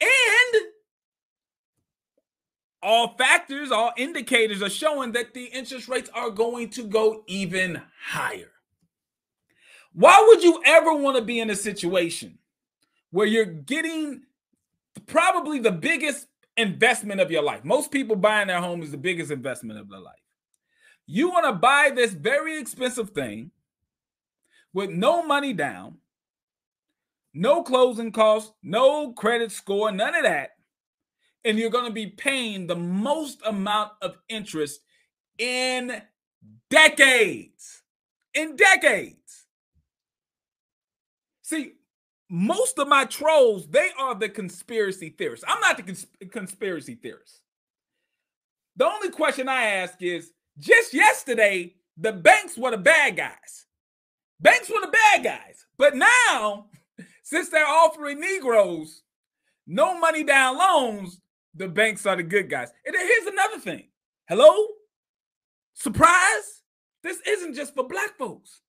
and 0.00 0.62
all 2.82 3.16
factors, 3.16 3.70
all 3.70 3.92
indicators 3.96 4.62
are 4.62 4.68
showing 4.68 5.12
that 5.12 5.32
the 5.32 5.44
interest 5.46 5.88
rates 5.88 6.10
are 6.14 6.30
going 6.30 6.68
to 6.70 6.84
go 6.84 7.24
even 7.26 7.80
higher. 7.98 8.50
Why 9.94 10.22
would 10.28 10.42
you 10.42 10.60
ever 10.66 10.92
want 10.92 11.16
to 11.16 11.22
be 11.22 11.40
in 11.40 11.50
a 11.50 11.56
situation 11.56 12.38
where 13.10 13.26
you're 13.26 13.44
getting 13.46 14.22
probably 15.06 15.60
the 15.60 15.72
biggest 15.72 16.26
investment 16.56 17.20
of 17.20 17.30
your 17.30 17.42
life? 17.42 17.64
Most 17.64 17.90
people 17.90 18.16
buying 18.16 18.48
their 18.48 18.60
home 18.60 18.82
is 18.82 18.90
the 18.90 18.98
biggest 18.98 19.30
investment 19.30 19.80
of 19.80 19.88
their 19.88 20.00
life. 20.00 20.14
You 21.06 21.30
want 21.30 21.46
to 21.46 21.52
buy 21.52 21.90
this 21.94 22.12
very 22.12 22.58
expensive 22.58 23.10
thing 23.10 23.50
with 24.74 24.90
no 24.90 25.24
money 25.24 25.54
down, 25.54 25.96
no 27.32 27.62
closing 27.62 28.12
costs, 28.12 28.52
no 28.62 29.12
credit 29.12 29.50
score, 29.50 29.90
none 29.90 30.14
of 30.14 30.24
that. 30.24 30.50
And 31.44 31.58
you're 31.58 31.70
going 31.70 31.86
to 31.86 31.92
be 31.92 32.08
paying 32.08 32.66
the 32.66 32.76
most 32.76 33.40
amount 33.46 33.92
of 34.02 34.16
interest 34.28 34.80
in 35.38 36.02
decades. 36.70 37.82
In 38.34 38.56
decades. 38.56 39.46
See, 41.42 41.72
most 42.28 42.78
of 42.78 42.88
my 42.88 43.04
trolls, 43.04 43.68
they 43.68 43.90
are 43.98 44.14
the 44.14 44.28
conspiracy 44.28 45.10
theorists. 45.10 45.44
I'm 45.46 45.60
not 45.60 45.76
the 45.76 45.82
cons- 45.82 46.06
conspiracy 46.30 46.96
theorist. 46.96 47.40
The 48.76 48.86
only 48.86 49.10
question 49.10 49.48
I 49.48 49.66
ask 49.66 50.02
is 50.02 50.32
just 50.58 50.94
yesterday, 50.94 51.74
the 51.96 52.12
banks 52.12 52.56
were 52.56 52.72
the 52.72 52.78
bad 52.78 53.16
guys. 53.16 53.66
Banks 54.44 54.70
were 54.70 54.80
the 54.80 54.92
bad 54.92 55.24
guys. 55.24 55.66
But 55.76 55.96
now, 55.96 56.66
since 57.24 57.48
they're 57.48 57.66
offering 57.66 58.20
Negroes 58.20 59.02
no 59.66 59.98
money 59.98 60.22
down 60.22 60.56
loans, 60.56 61.20
the 61.54 61.66
banks 61.66 62.06
are 62.06 62.14
the 62.14 62.22
good 62.22 62.48
guys. 62.48 62.70
And 62.86 62.94
here's 62.94 63.26
another 63.26 63.58
thing. 63.58 63.88
Hello? 64.28 64.54
Surprise? 65.72 66.62
This 67.02 67.18
isn't 67.26 67.54
just 67.54 67.74
for 67.74 67.88
black 67.88 68.16
folks 68.16 68.60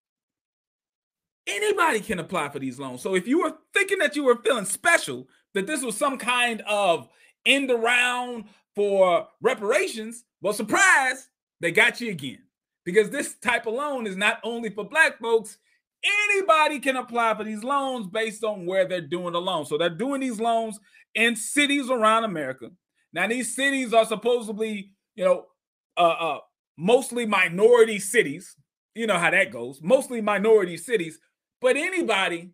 anybody 1.48 2.00
can 2.00 2.20
apply 2.20 2.50
for 2.50 2.60
these 2.60 2.80
loans. 2.80 3.02
So 3.02 3.16
if 3.16 3.28
you 3.28 3.42
were 3.42 3.54
thinking 3.74 4.00
that 4.00 4.16
you 4.16 4.24
were 4.24 4.38
feeling 4.38 4.66
special, 4.66 5.28
that 5.54 5.68
this 5.68 5.84
was 5.84 5.98
some 5.98 6.18
kind 6.18 6.62
of 6.68 7.08
end 7.46 7.72
around 7.72 8.46
for 8.76 9.28
reparations, 9.42 10.26
well, 10.42 10.54
surprise, 10.54 11.30
they 11.60 11.72
got 11.72 12.02
you 12.02 12.12
again. 12.12 12.40
Because 12.84 13.10
this 13.10 13.36
type 13.36 13.66
of 13.66 13.74
loan 13.74 14.06
is 14.06 14.16
not 14.16 14.40
only 14.44 14.70
for 14.70 14.84
black 14.84 15.20
folks, 15.20 15.58
anybody 16.30 16.80
can 16.80 16.96
apply 16.96 17.36
for 17.36 17.44
these 17.44 17.64
loans 17.64 18.08
based 18.08 18.44
on 18.44 18.66
where 18.66 18.88
they're 18.88 19.02
doing 19.02 19.34
the 19.34 19.42
loan. 19.42 19.66
So 19.66 19.78
they're 19.78 19.90
doing 19.90 20.22
these 20.22 20.40
loans 20.40 20.80
in 21.14 21.36
cities 21.36 21.90
around 21.90 22.24
America. 22.24 22.70
Now, 23.14 23.28
these 23.28 23.56
cities 23.56 23.94
are 23.94 24.06
supposedly, 24.06 24.92
you 25.16 25.26
know, 25.26 25.46
uh, 25.98 26.16
uh, 26.20 26.40
mostly 26.78 27.26
minority 27.26 28.00
cities. 28.00 28.56
You 28.94 29.08
know 29.08 29.18
how 29.18 29.32
that 29.32 29.52
goes. 29.52 29.80
Mostly 29.82 30.22
minority 30.22 30.78
cities 30.78 31.20
but 31.66 31.78
anybody 31.78 32.52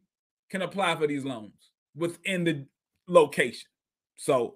can 0.49 0.61
apply 0.61 0.95
for 0.95 1.05
these 1.05 1.25
loans 1.25 1.71
within 1.95 2.45
the 2.45 2.65
location. 3.07 3.67
So 4.15 4.55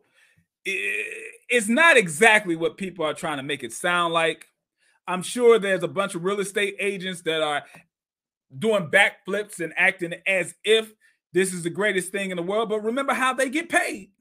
it's 0.64 1.68
not 1.68 1.98
exactly 1.98 2.56
what 2.56 2.78
people 2.78 3.06
are 3.06 3.14
trying 3.14 3.36
to 3.36 3.44
make 3.44 3.64
it 3.64 3.74
sound 3.74 4.14
like. 4.14 4.48
I'm 5.08 5.22
sure 5.22 5.60
there's 5.60 5.84
a 5.84 5.90
bunch 5.90 6.16
of 6.16 6.24
real 6.24 6.40
estate 6.40 6.76
agents 6.80 7.22
that 7.24 7.42
are 7.42 7.64
doing 8.58 8.90
backflips 8.90 9.60
and 9.60 9.74
acting 9.78 10.14
as 10.28 10.56
if 10.64 10.94
this 11.34 11.54
is 11.54 11.64
the 11.64 11.70
greatest 11.70 12.12
thing 12.12 12.32
in 12.32 12.38
the 12.38 12.44
world. 12.44 12.70
But 12.70 12.84
remember 12.84 13.14
how 13.14 13.34
they 13.34 13.50
get 13.50 13.70
paid. 13.70 14.12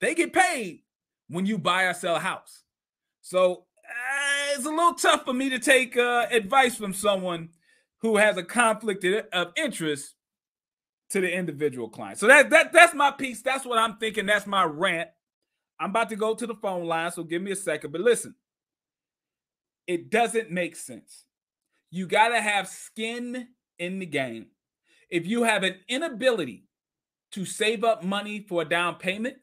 They 0.00 0.14
get 0.14 0.32
paid 0.32 0.82
when 1.28 1.46
you 1.46 1.58
buy 1.58 1.84
or 1.84 1.94
sell 1.94 2.16
a 2.16 2.20
house. 2.20 2.64
So 3.20 3.64
uh, 3.86 4.54
it's 4.56 4.66
a 4.66 4.70
little 4.70 4.94
tough 4.94 5.24
for 5.24 5.32
me 5.32 5.50
to 5.50 5.58
take 5.58 5.96
uh, 5.96 6.26
advice 6.30 6.74
from 6.74 6.92
someone 6.92 7.50
who 7.98 8.16
has 8.16 8.36
a 8.36 8.42
conflict 8.42 9.04
of 9.04 9.52
interest 9.56 10.14
to 11.10 11.20
the 11.20 11.32
individual 11.32 11.88
client. 11.88 12.18
So 12.18 12.26
that 12.28 12.50
that 12.50 12.72
that's 12.72 12.94
my 12.94 13.10
piece. 13.10 13.42
That's 13.42 13.66
what 13.66 13.78
I'm 13.78 13.96
thinking. 13.98 14.26
That's 14.26 14.46
my 14.46 14.64
rant. 14.64 15.10
I'm 15.78 15.90
about 15.90 16.08
to 16.10 16.16
go 16.16 16.34
to 16.34 16.46
the 16.46 16.54
phone 16.54 16.86
line, 16.86 17.10
so 17.10 17.24
give 17.24 17.42
me 17.42 17.50
a 17.50 17.56
second. 17.56 17.90
But 17.92 18.00
listen, 18.00 18.34
it 19.86 20.10
doesn't 20.10 20.50
make 20.50 20.76
sense. 20.76 21.24
You 21.90 22.06
got 22.06 22.28
to 22.28 22.40
have 22.40 22.68
skin 22.68 23.48
in 23.78 23.98
the 23.98 24.06
game. 24.06 24.46
If 25.08 25.26
you 25.26 25.42
have 25.42 25.62
an 25.62 25.76
inability 25.88 26.64
to 27.32 27.44
save 27.44 27.84
up 27.84 28.04
money 28.04 28.44
for 28.48 28.62
a 28.62 28.68
down 28.68 28.96
payment, 28.96 29.36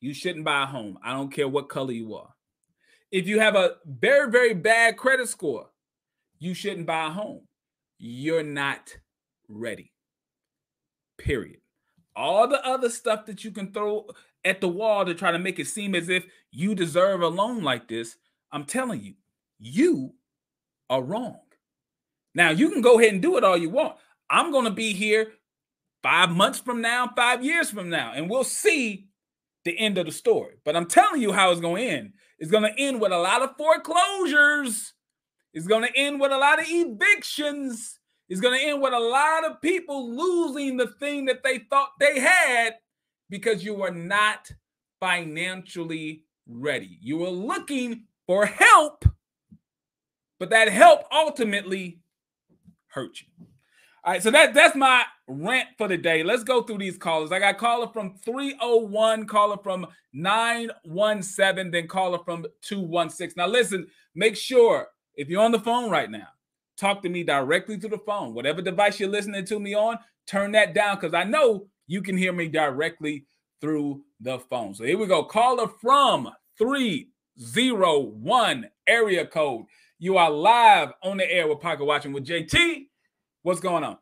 you 0.00 0.14
shouldn't 0.14 0.44
buy 0.44 0.62
a 0.64 0.66
home. 0.66 0.98
I 1.02 1.12
don't 1.12 1.32
care 1.32 1.48
what 1.48 1.68
color 1.68 1.92
you 1.92 2.14
are. 2.14 2.34
If 3.10 3.26
you 3.26 3.40
have 3.40 3.56
a 3.56 3.76
very, 3.86 4.30
very 4.30 4.54
bad 4.54 4.96
credit 4.96 5.28
score, 5.28 5.70
you 6.38 6.54
shouldn't 6.54 6.86
buy 6.86 7.06
a 7.06 7.10
home 7.10 7.48
you're 7.98 8.44
not 8.44 8.96
ready. 9.48 9.92
Period. 11.18 11.60
All 12.14 12.48
the 12.48 12.64
other 12.64 12.90
stuff 12.90 13.26
that 13.26 13.44
you 13.44 13.50
can 13.50 13.72
throw 13.72 14.08
at 14.44 14.60
the 14.60 14.68
wall 14.68 15.04
to 15.04 15.14
try 15.14 15.32
to 15.32 15.38
make 15.38 15.58
it 15.58 15.66
seem 15.66 15.94
as 15.94 16.08
if 16.08 16.26
you 16.50 16.74
deserve 16.74 17.22
a 17.22 17.28
loan 17.28 17.62
like 17.62 17.88
this, 17.88 18.16
I'm 18.52 18.64
telling 18.64 19.02
you, 19.02 19.14
you 19.58 20.14
are 20.88 21.02
wrong. 21.02 21.38
Now, 22.34 22.50
you 22.50 22.70
can 22.70 22.82
go 22.82 22.98
ahead 22.98 23.12
and 23.12 23.22
do 23.22 23.36
it 23.36 23.44
all 23.44 23.56
you 23.56 23.70
want. 23.70 23.96
I'm 24.30 24.52
going 24.52 24.66
to 24.66 24.70
be 24.70 24.92
here 24.92 25.32
five 26.02 26.30
months 26.30 26.58
from 26.58 26.80
now, 26.80 27.10
five 27.16 27.44
years 27.44 27.70
from 27.70 27.90
now, 27.90 28.12
and 28.14 28.30
we'll 28.30 28.44
see 28.44 29.08
the 29.64 29.76
end 29.78 29.98
of 29.98 30.06
the 30.06 30.12
story. 30.12 30.54
But 30.64 30.76
I'm 30.76 30.86
telling 30.86 31.20
you 31.20 31.32
how 31.32 31.50
it's 31.50 31.60
going 31.60 31.82
to 31.82 31.90
end. 31.90 32.12
It's 32.38 32.50
going 32.50 32.62
to 32.62 32.80
end 32.80 33.00
with 33.00 33.12
a 33.12 33.18
lot 33.18 33.42
of 33.42 33.56
foreclosures 33.56 34.94
it's 35.58 35.66
going 35.66 35.82
to 35.82 35.98
end 35.98 36.20
with 36.20 36.32
a 36.32 36.38
lot 36.38 36.60
of 36.60 36.66
evictions. 36.68 37.98
It's 38.28 38.40
going 38.40 38.58
to 38.58 38.64
end 38.64 38.82
with 38.82 38.92
a 38.92 38.98
lot 39.00 39.44
of 39.44 39.60
people 39.60 40.14
losing 40.14 40.76
the 40.76 40.86
thing 40.86 41.24
that 41.24 41.42
they 41.42 41.58
thought 41.58 41.98
they 41.98 42.20
had 42.20 42.74
because 43.30 43.64
you 43.64 43.74
were 43.74 43.90
not 43.90 44.50
financially 45.00 46.24
ready. 46.46 46.98
You 47.00 47.18
were 47.18 47.30
looking 47.30 48.04
for 48.26 48.46
help, 48.46 49.04
but 50.38 50.50
that 50.50 50.68
help 50.68 51.02
ultimately 51.10 52.00
hurt 52.88 53.20
you. 53.20 53.26
All 54.04 54.12
right, 54.12 54.22
so 54.22 54.30
that 54.30 54.54
that's 54.54 54.76
my 54.76 55.02
rant 55.26 55.70
for 55.76 55.88
the 55.88 55.96
day. 55.96 56.22
Let's 56.22 56.44
go 56.44 56.62
through 56.62 56.78
these 56.78 56.96
callers. 56.96 57.32
I 57.32 57.40
got 57.40 57.58
caller 57.58 57.88
from 57.92 58.14
301, 58.24 59.26
caller 59.26 59.58
from 59.62 59.86
917, 60.12 61.70
then 61.70 61.88
caller 61.88 62.18
from 62.24 62.46
216. 62.62 63.34
Now 63.36 63.48
listen, 63.48 63.86
make 64.14 64.36
sure 64.36 64.88
if 65.14 65.28
you're 65.28 65.42
on 65.42 65.52
the 65.52 65.60
phone 65.60 65.90
right 65.90 66.10
now, 66.10 66.28
talk 66.76 67.02
to 67.02 67.08
me 67.08 67.24
directly 67.24 67.76
to 67.78 67.88
the 67.88 67.98
phone. 67.98 68.34
Whatever 68.34 68.62
device 68.62 69.00
you're 69.00 69.10
listening 69.10 69.44
to 69.46 69.58
me 69.58 69.74
on, 69.74 69.98
turn 70.26 70.52
that 70.52 70.74
down 70.74 70.94
because 70.96 71.12
I 71.12 71.24
know 71.24 71.66
you 71.86 72.00
can 72.00 72.16
hear 72.16 72.32
me 72.32 72.48
directly 72.48 73.26
through 73.60 74.02
the 74.20 74.38
phone. 74.38 74.74
So 74.74 74.84
here 74.84 74.96
we 74.96 75.06
go. 75.06 75.24
Caller 75.24 75.68
from 75.80 76.30
301 76.56 78.70
area 78.86 79.26
code. 79.26 79.66
You 80.00 80.16
are 80.16 80.30
live 80.30 80.92
on 81.02 81.16
the 81.16 81.28
air 81.28 81.48
with 81.48 81.60
Pocket 81.60 81.84
Watching 81.84 82.12
with 82.12 82.24
JT. 82.24 82.86
What's 83.42 83.58
going 83.58 83.82
on? 83.82 83.98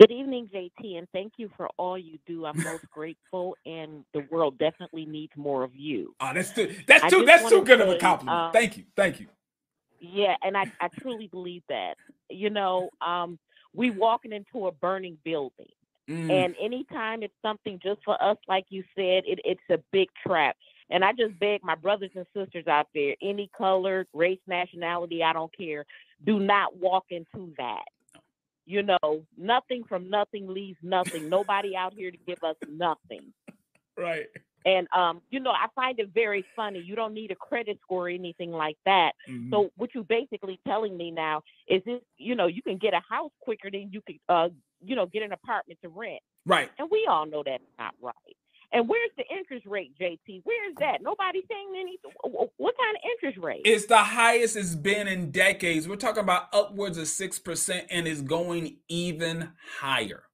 Good 0.00 0.10
evening, 0.10 0.50
JT, 0.52 0.98
and 0.98 1.06
thank 1.12 1.34
you 1.36 1.48
for 1.56 1.68
all 1.76 1.96
you 1.96 2.18
do. 2.26 2.46
I'm 2.46 2.60
most 2.64 2.84
grateful, 2.90 3.56
and 3.64 4.04
the 4.12 4.26
world 4.28 4.58
definitely 4.58 5.06
needs 5.06 5.32
more 5.36 5.62
of 5.62 5.70
you. 5.72 6.16
Oh, 6.20 6.32
that's 6.34 6.50
too 6.50 6.74
that's 6.88 7.08
too 7.12 7.24
that's 7.24 7.48
too 7.48 7.64
good 7.64 7.78
say, 7.78 7.88
of 7.88 7.94
a 7.94 7.98
compliment. 7.98 8.36
Um, 8.36 8.52
thank 8.52 8.76
you, 8.76 8.84
thank 8.96 9.20
you. 9.20 9.28
Yeah, 10.00 10.34
and 10.42 10.56
I, 10.56 10.64
I 10.80 10.88
truly 11.00 11.28
believe 11.28 11.62
that. 11.68 11.94
You 12.28 12.50
know, 12.50 12.90
um, 13.00 13.38
we 13.72 13.90
walking 13.90 14.32
into 14.32 14.66
a 14.66 14.72
burning 14.72 15.16
building, 15.24 15.70
mm. 16.10 16.28
and 16.28 16.56
anytime 16.60 17.22
it's 17.22 17.34
something 17.40 17.78
just 17.80 18.00
for 18.04 18.20
us, 18.20 18.36
like 18.48 18.64
you 18.68 18.82
said, 18.96 19.22
it, 19.26 19.38
it's 19.44 19.60
a 19.70 19.78
big 19.92 20.08
trap. 20.26 20.56
And 20.90 21.04
I 21.04 21.12
just 21.12 21.38
beg 21.38 21.64
my 21.64 21.74
brothers 21.74 22.10
and 22.14 22.26
sisters 22.34 22.66
out 22.66 22.88
there, 22.94 23.14
any 23.22 23.50
color, 23.56 24.06
race, 24.12 24.38
nationality, 24.46 25.22
I 25.22 25.32
don't 25.32 25.56
care, 25.56 25.84
do 26.24 26.38
not 26.38 26.76
walk 26.76 27.06
into 27.10 27.52
that. 27.58 27.84
You 28.66 28.82
know, 28.82 29.22
nothing 29.38 29.84
from 29.88 30.10
nothing 30.10 30.48
leaves 30.48 30.78
nothing. 30.82 31.28
Nobody 31.28 31.76
out 31.76 31.94
here 31.94 32.10
to 32.10 32.18
give 32.26 32.42
us 32.42 32.56
nothing. 32.68 33.32
Right. 33.96 34.26
And 34.64 34.88
um, 34.92 35.22
you 35.30 35.38
know, 35.38 35.52
I 35.52 35.66
find 35.76 35.98
it 36.00 36.10
very 36.12 36.44
funny. 36.56 36.80
You 36.80 36.96
don't 36.96 37.14
need 37.14 37.30
a 37.30 37.36
credit 37.36 37.78
score 37.82 38.06
or 38.06 38.08
anything 38.08 38.50
like 38.50 38.76
that. 38.84 39.12
Mm-hmm. 39.28 39.50
So 39.50 39.70
what 39.76 39.90
you're 39.94 40.02
basically 40.02 40.58
telling 40.66 40.96
me 40.96 41.12
now 41.12 41.42
is 41.68 41.82
this, 41.84 42.00
you 42.18 42.34
know, 42.34 42.48
you 42.48 42.62
can 42.62 42.76
get 42.76 42.92
a 42.92 43.00
house 43.08 43.30
quicker 43.40 43.70
than 43.70 43.90
you 43.92 44.00
could 44.04 44.18
uh, 44.28 44.48
you 44.84 44.96
know, 44.96 45.06
get 45.06 45.22
an 45.22 45.32
apartment 45.32 45.78
to 45.82 45.88
rent. 45.88 46.20
Right. 46.44 46.70
And 46.78 46.88
we 46.90 47.06
all 47.08 47.26
know 47.26 47.42
that's 47.44 47.62
not 47.78 47.94
right. 48.00 48.14
And 48.72 48.88
where's 48.88 49.10
the 49.16 49.24
interest 49.34 49.66
rate, 49.66 49.92
JT? 50.00 50.42
Where's 50.44 50.74
that? 50.80 51.02
Nobody's 51.02 51.44
saying 51.48 51.68
anything. 51.78 52.10
What 52.22 52.74
kind 52.76 52.96
of 52.96 53.02
interest 53.12 53.42
rate? 53.42 53.62
It's 53.64 53.86
the 53.86 53.98
highest 53.98 54.56
it's 54.56 54.74
been 54.74 55.08
in 55.08 55.30
decades. 55.30 55.88
We're 55.88 55.96
talking 55.96 56.22
about 56.22 56.48
upwards 56.52 56.98
of 56.98 57.04
6% 57.04 57.86
and 57.90 58.08
it's 58.08 58.22
going 58.22 58.76
even 58.88 59.52
higher. 59.80 60.24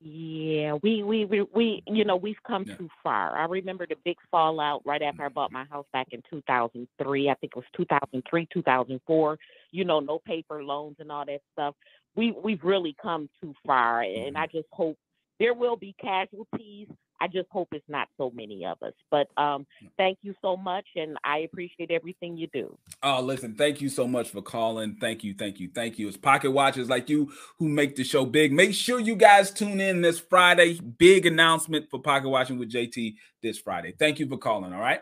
Yeah, 0.00 0.74
we 0.80 1.02
we 1.02 1.24
we, 1.24 1.42
we 1.52 1.82
you 1.88 2.04
know 2.04 2.14
we've 2.14 2.40
come 2.46 2.64
yeah. 2.66 2.76
too 2.76 2.88
far. 3.02 3.36
I 3.36 3.46
remember 3.46 3.84
the 3.84 3.96
big 4.04 4.16
fallout 4.30 4.82
right 4.86 5.02
after 5.02 5.22
I 5.22 5.26
mm-hmm. 5.26 5.34
bought 5.34 5.52
my 5.52 5.64
house 5.64 5.86
back 5.92 6.08
in 6.12 6.22
2003. 6.30 7.28
I 7.28 7.34
think 7.34 7.52
it 7.52 7.56
was 7.56 7.64
2003, 7.76 8.48
2004. 8.52 9.38
You 9.72 9.84
know, 9.84 9.98
no 9.98 10.20
paper 10.20 10.62
loans 10.62 10.96
and 11.00 11.10
all 11.10 11.26
that 11.26 11.40
stuff. 11.52 11.74
We 12.14 12.30
we've 12.30 12.62
really 12.62 12.94
come 13.02 13.28
too 13.42 13.54
far, 13.66 14.02
and 14.02 14.38
I 14.38 14.46
mm-hmm. 14.46 14.58
just 14.58 14.68
hope 14.70 14.96
there 15.38 15.54
will 15.54 15.76
be 15.76 15.94
casualties. 16.00 16.88
I 17.20 17.26
just 17.26 17.48
hope 17.50 17.68
it's 17.72 17.84
not 17.88 18.08
so 18.16 18.30
many 18.30 18.64
of 18.64 18.80
us. 18.82 18.92
But 19.10 19.28
um, 19.36 19.66
thank 19.96 20.18
you 20.22 20.34
so 20.40 20.56
much, 20.56 20.86
and 20.94 21.16
I 21.24 21.38
appreciate 21.38 21.90
everything 21.90 22.36
you 22.36 22.46
do. 22.52 22.78
Oh, 23.02 23.20
listen, 23.20 23.54
thank 23.54 23.80
you 23.80 23.88
so 23.88 24.06
much 24.06 24.30
for 24.30 24.40
calling. 24.40 24.96
Thank 25.00 25.24
you, 25.24 25.34
thank 25.34 25.58
you, 25.58 25.68
thank 25.74 25.98
you. 25.98 26.06
It's 26.06 26.16
pocket 26.16 26.52
watchers 26.52 26.88
like 26.88 27.08
you 27.08 27.32
who 27.58 27.68
make 27.68 27.96
the 27.96 28.04
show 28.04 28.24
big. 28.24 28.52
Make 28.52 28.74
sure 28.74 29.00
you 29.00 29.16
guys 29.16 29.50
tune 29.50 29.80
in 29.80 30.00
this 30.00 30.20
Friday. 30.20 30.78
Big 30.80 31.26
announcement 31.26 31.90
for 31.90 32.00
pocket 32.00 32.28
watching 32.28 32.58
with 32.58 32.70
JT 32.70 33.16
this 33.42 33.58
Friday. 33.58 33.94
Thank 33.98 34.20
you 34.20 34.28
for 34.28 34.38
calling. 34.38 34.72
All 34.72 34.80
right. 34.80 35.00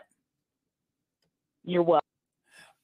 You're 1.63 1.83
welcome. 1.83 2.06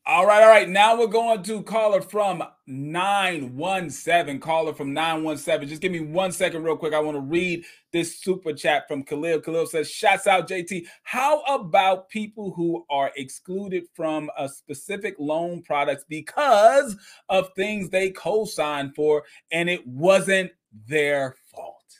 All 0.05 0.25
right, 0.25 0.43
all 0.43 0.49
right. 0.49 0.67
Now 0.67 0.99
we're 0.99 1.07
going 1.07 1.43
to 1.43 1.63
caller 1.63 2.01
from 2.01 2.43
917. 2.67 4.37
Caller 4.41 4.73
from 4.73 4.91
917. 4.93 5.69
Just 5.69 5.81
give 5.81 5.93
me 5.93 6.01
one 6.01 6.33
second, 6.33 6.63
real 6.63 6.75
quick. 6.75 6.93
I 6.93 6.99
want 6.99 7.15
to 7.15 7.21
read 7.21 7.63
this 7.93 8.19
super 8.19 8.51
chat 8.51 8.85
from 8.89 9.03
Khalil. 9.03 9.39
Khalil 9.39 9.65
says, 9.65 9.89
Shouts 9.89 10.27
out, 10.27 10.49
JT. 10.49 10.87
How 11.03 11.41
about 11.43 12.09
people 12.09 12.51
who 12.51 12.85
are 12.89 13.13
excluded 13.15 13.85
from 13.93 14.29
a 14.37 14.49
specific 14.49 15.15
loan 15.19 15.61
products 15.61 16.03
because 16.09 16.97
of 17.29 17.51
things 17.55 17.89
they 17.89 18.09
co 18.09 18.43
signed 18.43 18.95
for 18.95 19.23
and 19.53 19.69
it 19.69 19.87
wasn't 19.87 20.51
their 20.85 21.37
fault? 21.55 21.99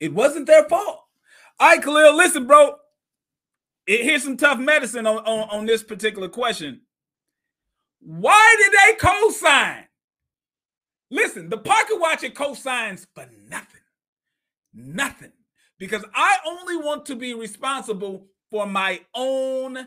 It 0.00 0.12
wasn't 0.12 0.46
their 0.46 0.68
fault. 0.68 1.00
All 1.58 1.68
right, 1.70 1.82
Khalil, 1.82 2.14
listen, 2.14 2.46
bro. 2.46 2.74
It, 3.86 4.04
here's 4.04 4.24
some 4.24 4.36
tough 4.36 4.58
medicine 4.58 5.06
on, 5.06 5.16
on, 5.18 5.48
on 5.48 5.64
this 5.64 5.82
particular 5.82 6.28
question 6.28 6.82
why 8.00 8.56
did 8.58 8.72
they 8.72 8.96
co-sign? 8.96 9.84
Listen, 11.10 11.48
the 11.48 11.58
pocket 11.58 12.00
watcher 12.00 12.30
co-signs 12.30 13.06
for 13.14 13.28
nothing. 13.48 13.80
Nothing. 14.74 15.32
Because 15.78 16.04
I 16.14 16.38
only 16.46 16.76
want 16.76 17.06
to 17.06 17.16
be 17.16 17.34
responsible 17.34 18.26
for 18.50 18.66
my 18.66 19.00
own 19.14 19.86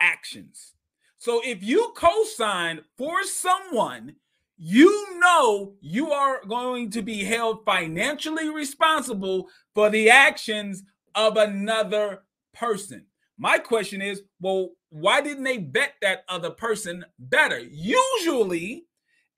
actions. 0.00 0.74
So 1.18 1.40
if 1.44 1.62
you 1.62 1.92
co-sign 1.96 2.80
for 2.98 3.22
someone, 3.22 4.16
you 4.56 5.18
know 5.18 5.74
you 5.80 6.12
are 6.12 6.44
going 6.46 6.90
to 6.90 7.02
be 7.02 7.24
held 7.24 7.64
financially 7.64 8.48
responsible 8.48 9.48
for 9.74 9.88
the 9.90 10.10
actions 10.10 10.82
of 11.14 11.36
another 11.36 12.22
person. 12.52 13.06
My 13.38 13.58
question 13.58 14.02
is, 14.02 14.22
well, 14.40 14.70
why 14.92 15.22
didn't 15.22 15.44
they 15.44 15.56
bet 15.56 15.94
that 16.02 16.24
other 16.28 16.50
person 16.50 17.02
better? 17.18 17.58
Usually, 17.58 18.84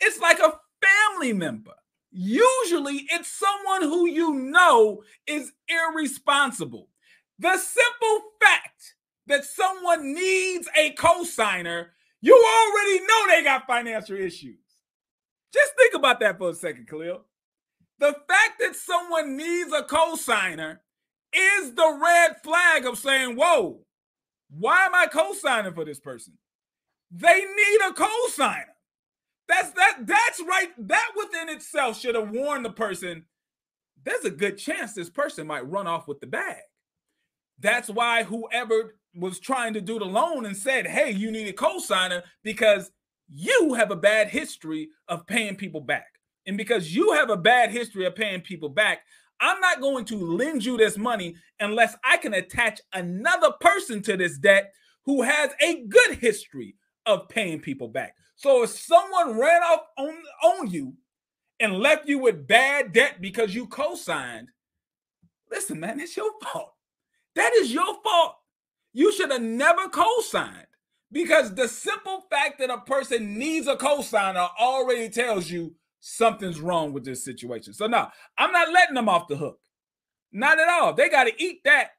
it's 0.01 0.19
like 0.19 0.41
a 0.41 0.59
family 0.83 1.33
member. 1.33 1.75
Usually, 2.11 3.07
it's 3.09 3.29
someone 3.29 3.83
who 3.83 4.09
you 4.09 4.35
know 4.35 5.05
is 5.29 5.53
irresponsible. 5.69 6.89
The 7.39 7.57
simple 7.57 8.23
fact 8.43 8.97
that 9.29 9.45
someone 9.45 10.13
needs 10.13 10.69
a 10.77 10.93
cosigner, 10.95 11.87
you 12.21 12.35
already 12.35 13.07
know 13.07 13.27
they 13.29 13.45
got 13.45 13.69
financial 13.69 14.17
issues. 14.17 14.59
Just 15.53 15.73
think 15.77 15.95
about 15.95 16.19
that 16.19 16.37
for 16.37 16.51
a 16.51 16.55
second, 16.55 16.89
Khalil. 16.89 17.25
The 18.01 18.13
fact 18.29 18.59
that 18.59 18.75
someone 18.75 19.37
needs 19.37 19.73
a 19.73 19.83
cosigner 19.85 20.79
is 21.33 21.75
the 21.75 21.99
red 22.03 22.43
flag 22.43 22.87
of 22.87 22.99
saying, 22.99 23.37
whoa, 23.37 23.84
why 24.59 24.87
am 24.87 24.95
I 24.95 25.07
co-signing 25.07 25.75
for 25.75 25.85
this 25.85 26.01
person? 26.01 26.35
They 27.11 27.41
need 27.41 27.81
a 27.89 27.93
co-signer. 27.93 28.75
That's 29.49 29.71
that 29.73 29.99
that's 30.07 30.41
right. 30.41 30.69
That 30.79 31.11
within 31.17 31.51
itself 31.51 32.01
should 32.01 32.15
have 32.15 32.31
warned 32.31 32.65
the 32.65 32.71
person 32.71 33.25
there's 34.05 34.25
a 34.25 34.31
good 34.31 34.59
chance 34.59 34.93
this 34.93 35.11
person 35.11 35.47
might 35.47 35.69
run 35.69 35.87
off 35.87 36.09
with 36.09 36.21
the 36.21 36.27
bag. 36.27 36.61
That's 37.59 37.89
why 37.89 38.25
whoever 38.25 38.97
was 39.15 39.39
trying 39.39 39.75
to 39.75 39.81
do 39.81 39.99
the 39.99 40.05
loan 40.05 40.45
and 40.47 40.57
said, 40.57 40.87
"Hey, 40.87 41.11
you 41.11 41.31
need 41.31 41.49
a 41.49 41.53
co-signer 41.53 42.23
because 42.43 42.91
you 43.29 43.75
have 43.75 43.91
a 43.91 43.97
bad 43.97 44.29
history 44.29 44.91
of 45.09 45.27
paying 45.27 45.57
people 45.57 45.81
back." 45.81 46.07
And 46.47 46.57
because 46.57 46.95
you 46.95 47.13
have 47.13 47.31
a 47.31 47.37
bad 47.37 47.71
history 47.71 48.05
of 48.05 48.15
paying 48.15 48.43
people 48.43 48.69
back, 48.69 49.07
I'm 49.45 49.61
not 49.61 49.83
going 49.83 50.07
to 50.07 50.17
lend 50.17 50.65
you 50.65 50.79
this 50.79 50.97
money 50.97 51.37
unless 51.61 51.95
I 52.03 52.17
can 52.17 52.33
attach 52.33 52.81
another 52.95 53.53
person 53.61 54.01
to 54.05 54.17
this 54.17 54.39
debt 54.39 54.73
who 55.05 55.21
has 55.21 55.51
a 55.61 55.85
good 55.87 56.15
history 56.15 56.77
of 57.05 57.29
paying 57.29 57.61
people 57.61 57.89
back. 57.89 58.15
So 58.37 58.63
if 58.63 58.71
someone 58.71 59.39
ran 59.39 59.63
off 59.63 59.81
on, 59.99 60.15
on 60.43 60.71
you 60.71 60.95
and 61.61 61.79
left 61.79 62.09
you 62.09 62.21
with 62.21 62.47
bad 62.47 62.95
debt 62.95 63.21
because 63.21 63.55
you 63.55 63.67
co-signed, 63.67 64.49
listen, 65.51 65.79
man, 65.79 66.01
it's 66.01 66.17
your 66.17 66.33
fault. 66.43 66.73
That 67.35 67.53
is 67.53 67.71
your 67.71 68.03
fault. 68.03 68.37
You 68.95 69.13
should 69.13 69.31
have 69.31 69.43
never 69.43 69.91
co-signed 69.91 70.69
because 71.13 71.55
the 71.55 71.69
simple 71.69 72.23
fact 72.31 72.61
that 72.61 72.71
a 72.71 72.79
person 72.79 73.39
needs 73.39 73.67
a 73.67 73.77
co-signer 73.77 74.49
already 74.59 75.11
tells 75.11 75.51
you 75.51 75.75
something's 76.05 76.61
wrong 76.61 76.93
with 76.93 77.03
this 77.03 77.25
situation. 77.25 77.73
So 77.73 77.87
now 77.87 78.13
I'm 78.37 78.53
not 78.53 78.71
letting 78.71 78.95
them 78.95 79.09
off 79.09 79.27
the 79.27 79.37
hook. 79.37 79.59
Not 80.33 80.61
at 80.61 80.69
all. 80.69 80.93
They 80.93 81.09
got 81.09 81.25
to 81.25 81.43
eat 81.43 81.65
that. 81.65 81.91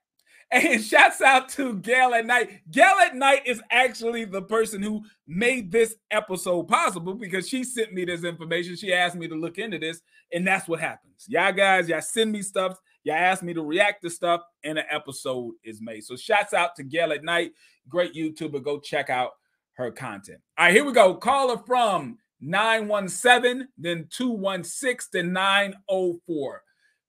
And 0.52 0.82
shouts 0.82 1.22
out 1.22 1.50
to 1.50 1.74
Gail 1.80 2.13
at 2.13 2.28
Night. 2.28 2.62
Gail 2.70 2.94
at 3.04 3.15
Night 3.15 3.41
is 3.48 3.60
actually 3.72 4.26
the 4.26 4.44
person 4.44 4.80
who 4.80 5.04
made 5.28 5.72
this 5.72 5.96
episode 6.12 6.68
possible 6.68 7.15
because 7.15 7.50
she 7.50 7.63
sent 7.63 7.94
me 7.94 8.06
this 8.06 8.24
information. 8.24 8.76
She 8.76 8.94
asked 8.94 9.15
me 9.15 9.28
to 9.28 9.34
look 9.34 9.58
into 9.58 9.80
this, 9.80 10.02
and 10.32 10.46
that's 10.46 10.68
what 10.68 10.80
happens. 10.80 11.26
Y'all 11.28 11.52
guys, 11.52 11.89
y'all 11.89 12.00
send 12.00 12.32
me 12.32 12.44
stuff. 12.44 12.80
Y'all 13.04 13.15
ask 13.15 13.41
me 13.41 13.56
to 13.56 13.63
react 13.63 14.04
to 14.04 14.10
stuff, 14.10 14.41
and 14.63 14.78
an 14.78 14.86
episode 14.91 15.56
is 15.63 15.82
made. 15.82 16.04
So 16.04 16.15
shouts 16.15 16.54
out 16.54 16.76
to 16.76 16.84
Gail 16.84 17.12
at 17.12 17.24
Night. 17.24 17.54
Great 17.89 18.13
YouTuber. 18.13 18.63
Go 18.63 18.80
check 18.80 19.10
out 19.10 19.32
her 19.74 19.89
content. 19.89 20.41
All 20.60 20.65
right, 20.65 20.74
here 20.76 20.86
we 20.86 20.94
go. 20.94 21.15
Caller 21.15 21.58
from 21.65 22.20
917, 22.45 23.67
then 23.77 24.08
216, 24.10 25.10
then 25.12 25.34
904. 25.34 26.62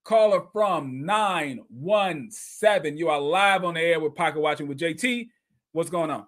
Caller 0.05 0.45
from 0.53 1.05
917. 1.05 2.97
You 2.97 3.09
are 3.09 3.21
live 3.21 3.65
on 3.65 3.75
the 3.75 3.81
air 3.81 4.01
with 4.01 4.15
Pocket 4.15 4.41
Watching 4.41 4.69
with 4.69 4.79
JT. 4.79 5.29
What's 5.73 5.91
going 5.91 6.11
on? 6.11 6.27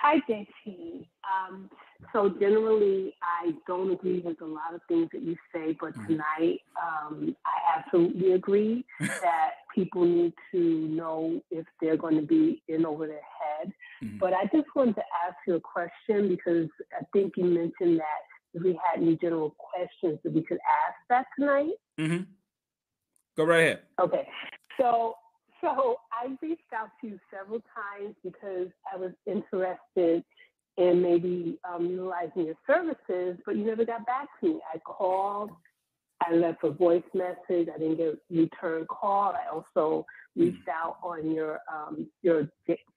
Hi, 0.00 0.22
JT. 0.28 1.06
Um, 1.22 1.68
so 2.12 2.28
generally, 2.40 3.14
I 3.22 3.52
don't 3.66 3.90
agree 3.90 4.20
with 4.20 4.40
a 4.40 4.46
lot 4.46 4.74
of 4.74 4.80
things 4.88 5.08
that 5.12 5.22
you 5.22 5.36
say, 5.54 5.76
but 5.80 5.92
mm-hmm. 5.92 6.06
tonight, 6.06 6.60
um, 6.80 7.36
I 7.46 7.78
absolutely 7.78 8.32
agree 8.32 8.84
that 9.00 9.50
people 9.74 10.04
need 10.04 10.32
to 10.52 10.58
know 10.58 11.40
if 11.50 11.66
they're 11.80 11.96
going 11.96 12.16
to 12.16 12.26
be 12.26 12.62
in 12.68 12.84
over 12.84 13.06
their 13.06 13.16
head. 13.16 13.72
Mm-hmm. 14.02 14.18
But 14.18 14.32
I 14.34 14.44
just 14.44 14.68
wanted 14.74 14.96
to 14.96 15.04
ask 15.26 15.36
you 15.46 15.54
a 15.54 15.60
question 15.60 16.28
because 16.28 16.68
I 16.98 17.04
think 17.12 17.34
you 17.36 17.44
mentioned 17.44 17.98
that 18.00 18.22
if 18.54 18.62
we 18.62 18.78
had 18.84 19.02
any 19.02 19.16
general 19.16 19.54
questions 19.58 20.18
that 20.24 20.32
we 20.32 20.42
could 20.42 20.58
ask 20.58 20.96
that 21.08 21.26
tonight. 21.38 21.72
Mm-hmm. 21.98 22.22
Go 23.36 23.44
right 23.44 23.60
ahead. 23.60 23.80
Okay. 24.00 24.28
So 24.78 25.14
so 25.62 25.96
I 26.12 26.36
reached 26.42 26.72
out 26.74 26.88
to 27.00 27.06
you 27.06 27.20
several 27.30 27.62
times 27.74 28.16
because 28.24 28.68
I 28.92 28.96
was 28.96 29.12
interested 29.26 30.24
in 30.76 31.02
maybe 31.02 31.58
um, 31.70 31.86
utilizing 31.86 32.46
your 32.46 32.54
services, 32.66 33.38
but 33.44 33.56
you 33.56 33.64
never 33.64 33.84
got 33.84 34.06
back 34.06 34.28
to 34.40 34.48
me. 34.48 34.60
I 34.72 34.78
called, 34.78 35.50
I 36.20 36.34
left 36.34 36.64
a 36.64 36.70
voice 36.70 37.02
message. 37.14 37.68
I 37.74 37.78
didn't 37.78 37.96
get 37.96 38.06
a 38.06 38.18
return 38.30 38.86
call. 38.86 39.34
I 39.34 39.52
also 39.52 40.06
reached 40.36 40.68
out 40.68 40.96
on 41.02 41.30
your 41.30 41.60
um, 41.72 42.06
your 42.22 42.48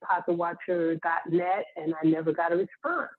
pocketwatcher.net, 0.02 1.64
and 1.76 1.94
I 2.02 2.06
never 2.06 2.32
got 2.32 2.52
a 2.52 2.56
response. 2.56 3.10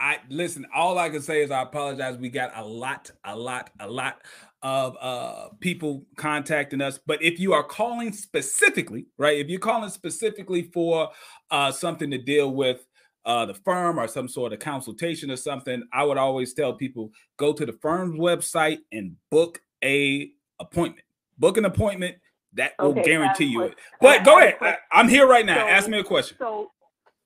I 0.00 0.18
listen. 0.28 0.66
All 0.74 0.98
I 0.98 1.08
can 1.08 1.22
say 1.22 1.42
is 1.42 1.50
I 1.50 1.62
apologize. 1.62 2.16
We 2.16 2.30
got 2.30 2.52
a 2.56 2.64
lot, 2.64 3.10
a 3.24 3.36
lot, 3.36 3.70
a 3.78 3.88
lot 3.88 4.22
of 4.62 4.96
uh, 5.00 5.48
people 5.60 6.06
contacting 6.16 6.80
us. 6.80 6.98
But 7.06 7.22
if 7.22 7.38
you 7.38 7.52
are 7.52 7.62
calling 7.62 8.12
specifically, 8.12 9.06
right? 9.18 9.38
If 9.38 9.48
you're 9.48 9.60
calling 9.60 9.90
specifically 9.90 10.62
for 10.62 11.10
uh, 11.50 11.70
something 11.70 12.10
to 12.10 12.18
deal 12.18 12.50
with 12.50 12.84
uh, 13.26 13.46
the 13.46 13.54
firm 13.54 13.98
or 13.98 14.06
some 14.06 14.28
sort 14.28 14.52
of 14.52 14.58
consultation 14.58 15.30
or 15.30 15.36
something, 15.36 15.82
I 15.92 16.04
would 16.04 16.18
always 16.18 16.52
tell 16.54 16.74
people 16.74 17.10
go 17.36 17.52
to 17.52 17.64
the 17.64 17.72
firm's 17.72 18.18
website 18.18 18.78
and 18.92 19.16
book 19.30 19.60
a 19.82 20.30
appointment. 20.60 21.06
Book 21.38 21.56
an 21.56 21.64
appointment 21.64 22.16
that 22.52 22.72
will 22.78 22.90
okay, 22.90 23.02
guarantee 23.02 23.46
you 23.46 23.62
it. 23.62 23.74
But 24.00 24.24
go 24.24 24.38
ahead. 24.38 24.56
I, 24.60 24.76
am 24.92 25.08
here 25.08 25.26
right 25.26 25.44
now. 25.44 25.66
So, 25.66 25.68
Ask 25.68 25.88
me 25.88 25.98
a 25.98 26.04
question. 26.04 26.36
So, 26.38 26.70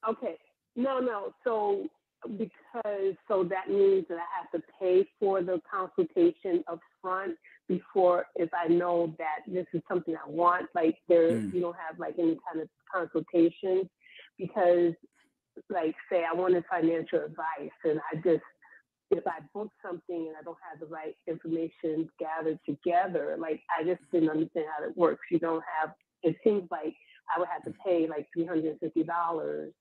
okay, 0.08 0.36
no, 0.76 0.98
no. 0.98 1.34
So 1.44 1.88
because 2.36 3.14
so 3.28 3.44
that 3.44 3.68
means 3.68 4.06
that 4.08 4.18
I 4.18 4.26
have 4.40 4.50
to 4.52 4.66
pay 4.80 5.06
for 5.20 5.42
the 5.42 5.60
consultation 5.70 6.64
up 6.70 6.80
front 7.00 7.36
before 7.68 8.26
if 8.34 8.48
I 8.54 8.68
know 8.68 9.14
that 9.18 9.40
this 9.46 9.66
is 9.72 9.82
something 9.88 10.14
I 10.14 10.28
want. 10.28 10.66
Like 10.74 10.96
there, 11.08 11.30
mm. 11.30 11.52
you 11.52 11.60
don't 11.60 11.76
have 11.76 11.98
like 11.98 12.14
any 12.18 12.38
kind 12.50 12.62
of 12.62 12.68
consultation 12.92 13.88
because 14.38 14.94
like 15.70 15.94
say 16.10 16.24
I 16.30 16.34
wanted 16.34 16.64
financial 16.70 17.20
advice 17.20 17.76
and 17.84 18.00
I 18.12 18.16
just 18.16 18.44
if 19.10 19.26
I 19.26 19.40
book 19.54 19.70
something 19.82 20.26
and 20.28 20.36
I 20.38 20.42
don't 20.44 20.58
have 20.70 20.80
the 20.80 20.86
right 20.86 21.16
information 21.26 22.10
gathered 22.18 22.58
together, 22.66 23.36
like 23.38 23.62
I 23.76 23.82
just 23.82 24.02
didn't 24.12 24.28
understand 24.28 24.66
how 24.76 24.84
it 24.84 24.96
works. 24.96 25.22
You 25.30 25.38
don't 25.38 25.64
have 25.80 25.94
it 26.22 26.36
seems 26.44 26.68
like 26.70 26.94
I 27.34 27.38
would 27.38 27.48
have 27.48 27.62
to 27.64 27.74
pay 27.84 28.06
like 28.06 28.28
three 28.34 28.44
hundred 28.44 28.66
and 28.66 28.80
fifty 28.80 29.02
dollars 29.02 29.72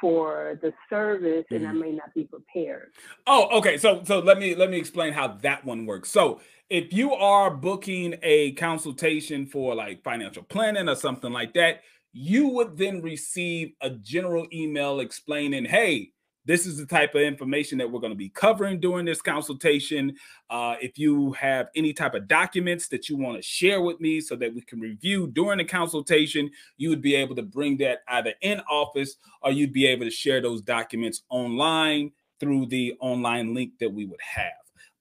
for 0.00 0.58
the 0.62 0.72
service 0.88 1.44
and 1.50 1.60
mm-hmm. 1.60 1.76
I 1.76 1.80
may 1.80 1.92
not 1.92 2.12
be 2.14 2.24
prepared. 2.24 2.90
Oh, 3.26 3.58
okay. 3.58 3.76
So 3.76 4.02
so 4.04 4.20
let 4.20 4.38
me 4.38 4.54
let 4.54 4.70
me 4.70 4.78
explain 4.78 5.12
how 5.12 5.28
that 5.28 5.64
one 5.64 5.86
works. 5.86 6.10
So 6.10 6.40
if 6.68 6.92
you 6.92 7.12
are 7.12 7.50
booking 7.50 8.16
a 8.22 8.52
consultation 8.52 9.46
for 9.46 9.74
like 9.74 10.02
financial 10.02 10.42
planning 10.42 10.88
or 10.88 10.94
something 10.94 11.32
like 11.32 11.54
that, 11.54 11.82
you 12.12 12.48
would 12.48 12.76
then 12.76 13.02
receive 13.02 13.72
a 13.80 13.90
general 13.90 14.46
email 14.52 15.00
explaining, 15.00 15.64
hey, 15.64 16.10
this 16.46 16.66
is 16.66 16.78
the 16.78 16.86
type 16.86 17.14
of 17.14 17.20
information 17.20 17.78
that 17.78 17.90
we're 17.90 18.00
going 18.00 18.12
to 18.12 18.16
be 18.16 18.30
covering 18.30 18.80
during 18.80 19.04
this 19.04 19.20
consultation. 19.20 20.16
Uh, 20.48 20.74
if 20.80 20.98
you 20.98 21.32
have 21.32 21.68
any 21.76 21.92
type 21.92 22.14
of 22.14 22.26
documents 22.26 22.88
that 22.88 23.08
you 23.08 23.16
want 23.16 23.36
to 23.36 23.42
share 23.42 23.82
with 23.82 24.00
me 24.00 24.20
so 24.20 24.34
that 24.36 24.52
we 24.52 24.60
can 24.62 24.80
review 24.80 25.28
during 25.28 25.58
the 25.58 25.64
consultation, 25.64 26.50
you 26.78 26.88
would 26.88 27.02
be 27.02 27.14
able 27.14 27.36
to 27.36 27.42
bring 27.42 27.76
that 27.76 27.98
either 28.08 28.32
in 28.40 28.60
office 28.70 29.16
or 29.42 29.52
you'd 29.52 29.72
be 29.72 29.86
able 29.86 30.04
to 30.04 30.10
share 30.10 30.40
those 30.40 30.62
documents 30.62 31.22
online 31.28 32.10
through 32.40 32.66
the 32.66 32.96
online 33.00 33.54
link 33.54 33.72
that 33.78 33.92
we 33.92 34.06
would 34.06 34.20
have. 34.20 34.52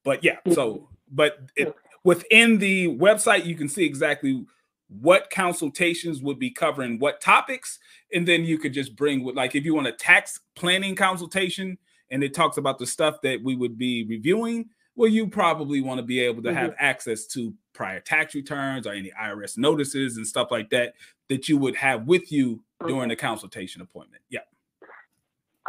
But 0.04 0.24
yeah, 0.24 0.38
so 0.52 0.90
but 1.12 1.40
it, 1.56 1.74
within 2.04 2.58
the 2.58 2.96
website, 2.98 3.46
you 3.46 3.56
can 3.56 3.70
see 3.70 3.86
exactly 3.86 4.46
what 4.90 5.30
consultations 5.30 6.22
would 6.22 6.40
be 6.40 6.50
covering 6.50 6.98
what 6.98 7.22
topics 7.22 7.80
and 8.12 8.28
then 8.28 8.44
you 8.44 8.58
could 8.58 8.74
just 8.74 8.96
bring 8.96 9.24
with 9.24 9.36
like 9.36 9.56
if 9.56 9.64
you 9.64 9.76
want 9.76 9.88
a 9.88 9.92
tax 9.92 10.40
planning 10.56 10.96
consultation 10.96 11.78
and 12.10 12.24
it 12.24 12.34
talks 12.34 12.58
about 12.58 12.80
the 12.80 12.88
stuff 12.88 13.22
that 13.22 13.42
we 13.44 13.56
would 13.56 13.78
be 13.78 14.04
reviewing 14.06 14.68
well 14.96 15.10
you 15.10 15.28
probably 15.28 15.80
want 15.80 16.00
to 16.00 16.04
be 16.04 16.20
able 16.20 16.42
to 16.42 16.50
mm-hmm. 16.50 16.58
have 16.58 16.76
access 16.80 17.28
to 17.28 17.54
prior 17.74 18.00
tax 18.00 18.34
returns 18.34 18.88
or 18.88 18.94
any 18.94 19.12
irs 19.22 19.58
notices 19.58 20.18
and 20.18 20.26
stuff 20.26 20.50
like 20.50 20.70
that 20.72 20.96
that 21.28 21.48
you 21.48 21.58
would 21.58 21.76
have 21.76 22.08
with 22.08 22.32
you 22.32 22.64
okay. 22.82 22.92
during 22.92 23.10
the 23.10 23.16
consultation 23.16 23.84
appointment 23.84 24.24
yeah 24.30 24.40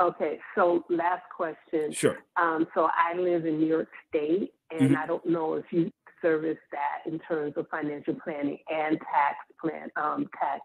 okay 0.00 0.38
so 0.54 0.82
last 0.88 1.24
question 1.36 1.92
sure 1.92 2.20
um, 2.36 2.66
so 2.74 2.88
i 2.96 3.14
live 3.14 3.44
in 3.44 3.60
new 3.60 3.66
york 3.66 3.88
state 4.08 4.54
and 4.70 4.80
mm-hmm. 4.80 4.96
i 4.96 5.06
don't 5.06 5.26
know 5.26 5.54
if 5.54 5.66
you 5.70 5.90
service 6.22 6.58
that 6.72 7.10
in 7.10 7.18
terms 7.20 7.54
of 7.56 7.66
financial 7.70 8.14
planning 8.22 8.58
and 8.70 8.98
tax 8.98 9.36
plan 9.60 9.88
um, 9.96 10.28
tax 10.38 10.60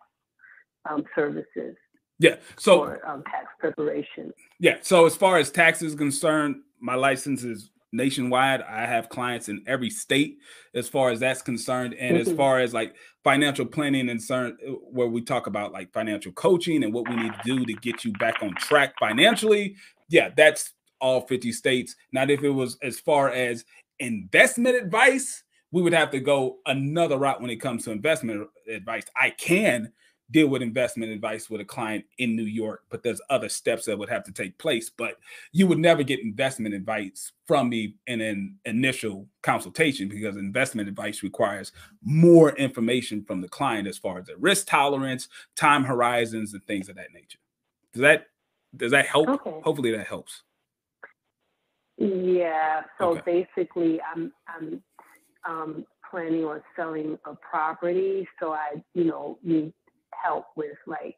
um, 0.90 1.04
services. 1.16 1.76
Yeah. 2.20 2.38
So 2.58 2.86
for, 2.86 3.08
um, 3.08 3.24
tax 3.24 3.48
preparation. 3.60 4.32
Yeah. 4.60 4.78
So 4.82 5.06
as 5.06 5.16
far 5.16 5.38
as 5.38 5.52
tax 5.52 5.82
is 5.82 5.96
concerned, 5.96 6.58
my 6.80 6.96
license 6.96 7.44
is 7.44 7.72
nationwide. 7.92 8.62
I 8.62 8.86
have 8.86 9.10
clients 9.10 9.50
in 9.50 9.64
every 9.68 9.90
state 9.90 10.38
as 10.74 10.88
far 10.88 11.10
as 11.10 11.20
that's 11.20 11.42
concerned. 11.42 11.94
And 11.94 12.18
mm-hmm. 12.18 12.30
as 12.30 12.36
far 12.36 12.60
as 12.60 12.74
like 12.74 12.96
financial 13.24 13.66
planning 13.66 14.10
and 14.10 14.22
uh, 14.32 14.52
where 14.92 15.08
we 15.08 15.22
talk 15.22 15.48
about 15.48 15.72
like 15.72 15.92
financial 15.92 16.32
coaching 16.34 16.84
and 16.84 16.94
what 16.94 17.10
we 17.10 17.16
need 17.16 17.34
to 17.34 17.42
do 17.44 17.66
to 17.66 17.74
get 17.74 18.04
you 18.04 18.12
back 18.14 18.42
on 18.42 18.54
track 18.56 18.94
financially, 19.00 19.76
yeah, 20.10 20.30
that's 20.36 20.74
all 21.02 21.22
50 21.22 21.52
states. 21.52 21.96
Not 22.12 22.30
if 22.30 22.44
it 22.44 22.50
was 22.50 22.78
as 22.82 23.00
far 23.00 23.30
as 23.30 23.66
investment 24.00 24.76
advice, 24.76 25.44
we 25.76 25.82
would 25.82 25.92
have 25.92 26.10
to 26.10 26.22
go 26.22 26.60
another 26.68 27.18
route 27.18 27.42
when 27.42 27.50
it 27.50 27.58
comes 27.58 27.84
to 27.84 27.92
investment 27.92 28.48
advice. 28.70 29.04
I 29.14 29.32
can 29.32 29.92
deal 30.32 30.48
with 30.48 30.62
investment 30.62 31.12
advice 31.12 31.50
with 31.50 31.60
a 31.60 31.66
client 31.66 32.06
in 32.18 32.34
New 32.34 32.46
York, 32.46 32.84
but 32.90 33.04
there's 33.04 33.20
other 33.30 33.50
steps 33.50 33.84
that 33.84 34.00
would 34.00 34.08
have 34.08 34.24
to 34.24 34.32
take 34.32 34.58
place. 34.58 34.90
But 34.90 35.18
you 35.52 35.68
would 35.68 35.78
never 35.78 36.02
get 36.02 36.22
investment 36.22 36.76
advice 36.76 37.34
from 37.46 37.68
me 37.68 37.96
in 38.08 38.22
an 38.22 38.58
initial 38.64 39.28
consultation 39.44 40.08
because 40.08 40.38
investment 40.38 40.88
advice 40.88 41.24
requires 41.24 41.74
more 42.02 42.56
information 42.56 43.26
from 43.26 43.42
the 43.42 43.50
client 43.50 43.86
as 43.86 43.98
far 43.98 44.20
as 44.20 44.28
the 44.28 44.38
risk 44.38 44.68
tolerance, 44.68 45.28
time 45.58 45.84
horizons, 45.84 46.54
and 46.54 46.64
things 46.64 46.88
of 46.88 46.96
that 46.96 47.12
nature. 47.14 47.40
Does 47.92 48.02
that 48.02 48.28
does 48.78 48.92
that 48.92 49.08
help? 49.08 49.28
Okay. 49.28 49.60
Hopefully 49.62 49.92
that 49.92 50.08
helps. 50.08 50.44
Yeah. 51.98 52.84
So 52.98 53.18
okay. 53.18 53.44
basically, 53.46 54.00
I'm 54.02 54.32
I'm 54.48 54.82
um, 55.48 55.86
planning 56.10 56.46
on 56.46 56.62
selling 56.76 57.18
a 57.26 57.36
property, 57.36 58.28
so 58.40 58.54
I, 58.54 58.84
you 58.94 59.06
know, 59.06 59.38
need 59.44 59.74
help 60.12 60.46
with 60.56 60.78
like 60.88 61.16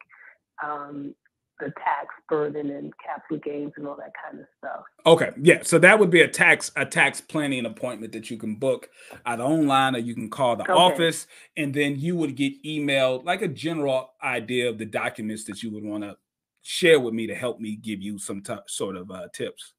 um, 0.62 1.14
the 1.60 1.72
tax 1.84 2.14
burden 2.28 2.70
and 2.70 2.92
capital 3.04 3.38
gains 3.38 3.72
and 3.76 3.86
all 3.86 3.96
that 3.96 4.12
kind 4.24 4.40
of 4.40 4.46
stuff. 4.58 4.82
Okay, 5.06 5.30
yeah. 5.40 5.62
So 5.62 5.78
that 5.78 5.98
would 5.98 6.10
be 6.10 6.20
a 6.20 6.28
tax 6.28 6.70
a 6.76 6.84
tax 6.84 7.20
planning 7.20 7.66
appointment 7.66 8.12
that 8.12 8.30
you 8.30 8.36
can 8.36 8.56
book 8.56 8.88
either 9.26 9.42
online 9.42 9.96
or 9.96 9.98
you 9.98 10.14
can 10.14 10.30
call 10.30 10.56
the 10.56 10.64
okay. 10.64 10.72
office, 10.72 11.26
and 11.56 11.74
then 11.74 11.98
you 11.98 12.16
would 12.16 12.36
get 12.36 12.62
emailed 12.64 13.24
like 13.24 13.42
a 13.42 13.48
general 13.48 14.12
idea 14.22 14.68
of 14.68 14.78
the 14.78 14.86
documents 14.86 15.44
that 15.44 15.62
you 15.62 15.70
would 15.72 15.84
want 15.84 16.04
to 16.04 16.16
share 16.62 17.00
with 17.00 17.14
me 17.14 17.26
to 17.26 17.34
help 17.34 17.60
me 17.60 17.76
give 17.76 18.02
you 18.02 18.18
some 18.18 18.42
t- 18.42 18.54
sort 18.66 18.96
of 18.96 19.10
uh, 19.10 19.28
tips. 19.32 19.74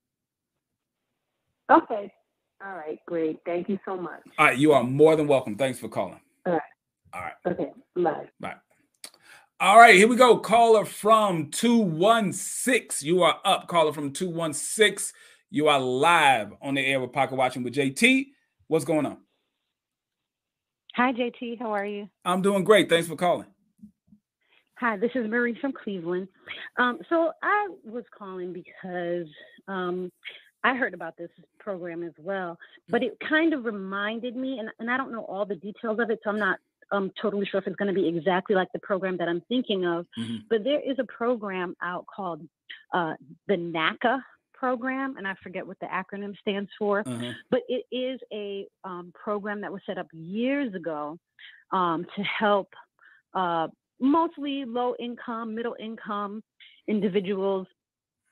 Okay, 1.71 2.11
all 2.65 2.75
right, 2.75 2.99
great. 3.05 3.39
Thank 3.45 3.69
you 3.69 3.79
so 3.85 3.95
much. 3.95 4.21
All 4.37 4.47
right, 4.47 4.57
you 4.57 4.73
are 4.73 4.83
more 4.83 5.15
than 5.15 5.27
welcome. 5.27 5.55
Thanks 5.55 5.79
for 5.79 5.87
calling. 5.87 6.19
All 6.45 6.53
right. 6.53 6.61
All 7.13 7.21
right. 7.21 7.33
Okay. 7.47 7.71
Bye. 7.95 8.25
Bye. 8.39 8.55
All 9.61 9.77
right, 9.77 9.95
here 9.95 10.07
we 10.07 10.15
go. 10.15 10.37
Caller 10.37 10.85
from 10.85 11.51
216. 11.51 13.07
You 13.07 13.23
are 13.23 13.39
up. 13.43 13.67
Caller 13.67 13.91
from 13.91 14.11
216. 14.11 15.13
You 15.51 15.67
are 15.67 15.79
live 15.79 16.53
on 16.61 16.75
the 16.75 16.85
air 16.85 16.99
with 16.99 17.11
Pocket 17.11 17.35
Watching 17.35 17.63
with 17.63 17.73
JT. 17.73 18.27
What's 18.67 18.85
going 18.85 19.05
on? 19.05 19.17
Hi, 20.95 21.11
JT. 21.11 21.59
How 21.59 21.73
are 21.73 21.85
you? 21.85 22.09
I'm 22.23 22.41
doing 22.41 22.63
great. 22.63 22.89
Thanks 22.89 23.07
for 23.07 23.15
calling. 23.15 23.47
Hi, 24.79 24.95
this 24.95 25.11
is 25.13 25.29
Marie 25.29 25.57
from 25.59 25.73
Cleveland. 25.73 26.29
Um, 26.77 26.99
so 27.09 27.31
I 27.43 27.67
was 27.83 28.05
calling 28.17 28.53
because 28.53 29.27
um, 29.67 30.09
I 30.63 30.75
heard 30.75 30.93
about 30.93 31.17
this 31.17 31.29
program 31.59 32.03
as 32.03 32.13
well, 32.17 32.57
but 32.89 33.03
it 33.03 33.17
kind 33.27 33.53
of 33.53 33.65
reminded 33.65 34.35
me, 34.35 34.59
and, 34.59 34.69
and 34.79 34.89
I 34.91 34.97
don't 34.97 35.11
know 35.11 35.23
all 35.23 35.45
the 35.45 35.55
details 35.55 35.99
of 35.99 36.09
it, 36.09 36.19
so 36.23 36.29
I'm 36.29 36.39
not 36.39 36.59
um, 36.91 37.11
totally 37.21 37.45
sure 37.45 37.59
if 37.59 37.67
it's 37.67 37.75
going 37.75 37.93
to 37.93 37.99
be 37.99 38.07
exactly 38.07 38.55
like 38.55 38.71
the 38.73 38.79
program 38.79 39.17
that 39.17 39.27
I'm 39.27 39.41
thinking 39.47 39.85
of. 39.85 40.05
Mm-hmm. 40.17 40.37
But 40.49 40.63
there 40.63 40.81
is 40.81 40.97
a 40.99 41.05
program 41.05 41.75
out 41.81 42.05
called 42.13 42.41
uh, 42.93 43.13
the 43.47 43.55
NACA 43.55 44.21
program, 44.53 45.15
and 45.17 45.27
I 45.27 45.35
forget 45.41 45.65
what 45.65 45.79
the 45.79 45.87
acronym 45.87 46.37
stands 46.39 46.69
for, 46.77 47.03
mm-hmm. 47.03 47.31
but 47.49 47.61
it 47.69 47.85
is 47.95 48.19
a 48.33 48.67
um, 48.83 49.13
program 49.13 49.61
that 49.61 49.71
was 49.71 49.81
set 49.85 49.97
up 49.97 50.07
years 50.11 50.73
ago 50.75 51.17
um, 51.71 52.05
to 52.15 52.23
help 52.23 52.67
uh, 53.33 53.67
mostly 54.01 54.65
low 54.65 54.95
income, 54.99 55.55
middle 55.55 55.75
income 55.79 56.43
individuals 56.87 57.67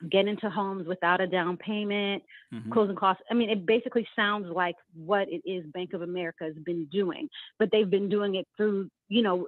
get 0.10 0.27
into 0.27 0.49
homes 0.49 0.88
without 0.88 1.21
a 1.21 1.27
down 1.27 1.57
payment, 1.57 2.23
mm-hmm. 2.53 2.71
closing 2.71 2.95
costs. 2.95 3.23
I 3.31 3.33
mean, 3.33 3.49
it 3.49 3.65
basically 3.65 4.07
sounds 4.15 4.47
like 4.53 4.75
what 4.93 5.27
it 5.29 5.41
is 5.49 5.65
Bank 5.73 5.93
of 5.93 6.01
America 6.01 6.43
has 6.43 6.55
been 6.65 6.86
doing, 6.86 7.29
but 7.60 7.69
they've 7.71 7.89
been 7.89 8.10
doing 8.10 8.36
it 8.36 8.47
through, 8.55 8.89
you 9.10 9.23
know, 9.23 9.47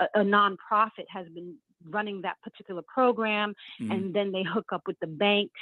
a, 0.00 0.20
a 0.20 0.24
nonprofit 0.24 1.06
has 1.08 1.26
been 1.28 1.56
running 1.88 2.22
that 2.22 2.36
particular 2.42 2.82
program, 2.92 3.54
mm-hmm. 3.80 3.92
and 3.92 4.14
then 4.14 4.32
they 4.32 4.42
hook 4.42 4.66
up 4.72 4.82
with 4.86 4.98
the 5.00 5.06
banks 5.06 5.60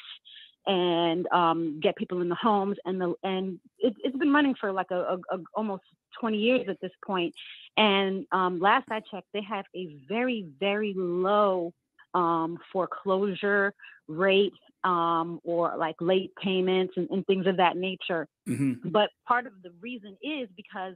and 0.67 1.27
um, 1.29 1.79
get 1.81 1.97
people 1.97 2.23
in 2.23 2.29
the 2.29 2.35
homes 2.35 2.77
and 2.85 3.01
the 3.01 3.15
and 3.23 3.61
it, 3.79 3.95
has 4.05 4.15
been 4.15 4.33
running 4.33 4.55
for 4.55 4.73
like 4.73 4.91
a, 4.91 5.19
a, 5.31 5.37
a, 5.37 5.39
almost 5.55 5.83
20 6.21 6.39
years 6.39 6.67
at 6.69 6.81
this 6.81 6.93
point 7.05 7.35
and 7.77 8.25
um, 8.33 8.61
last 8.61 8.87
i 8.91 9.01
checked 9.01 9.27
they 9.35 9.43
have 9.43 9.67
a 9.77 9.97
very 10.09 10.47
very 10.59 10.95
low 10.97 11.73
um, 12.15 12.59
foreclosure 12.73 13.75
rate 14.09 14.53
um, 14.85 15.41
or 15.45 15.77
like 15.77 15.97
late 16.01 16.33
payments 16.41 16.95
and, 16.97 17.09
and 17.11 17.27
things 17.27 17.47
of 17.47 17.57
that 17.57 17.77
nature 17.77 18.29
mm-hmm. 18.49 18.89
but 18.91 19.11
part 19.27 19.47
of 19.47 19.53
the 19.63 19.71
reason 19.81 20.17
is 20.23 20.49
because 20.57 20.95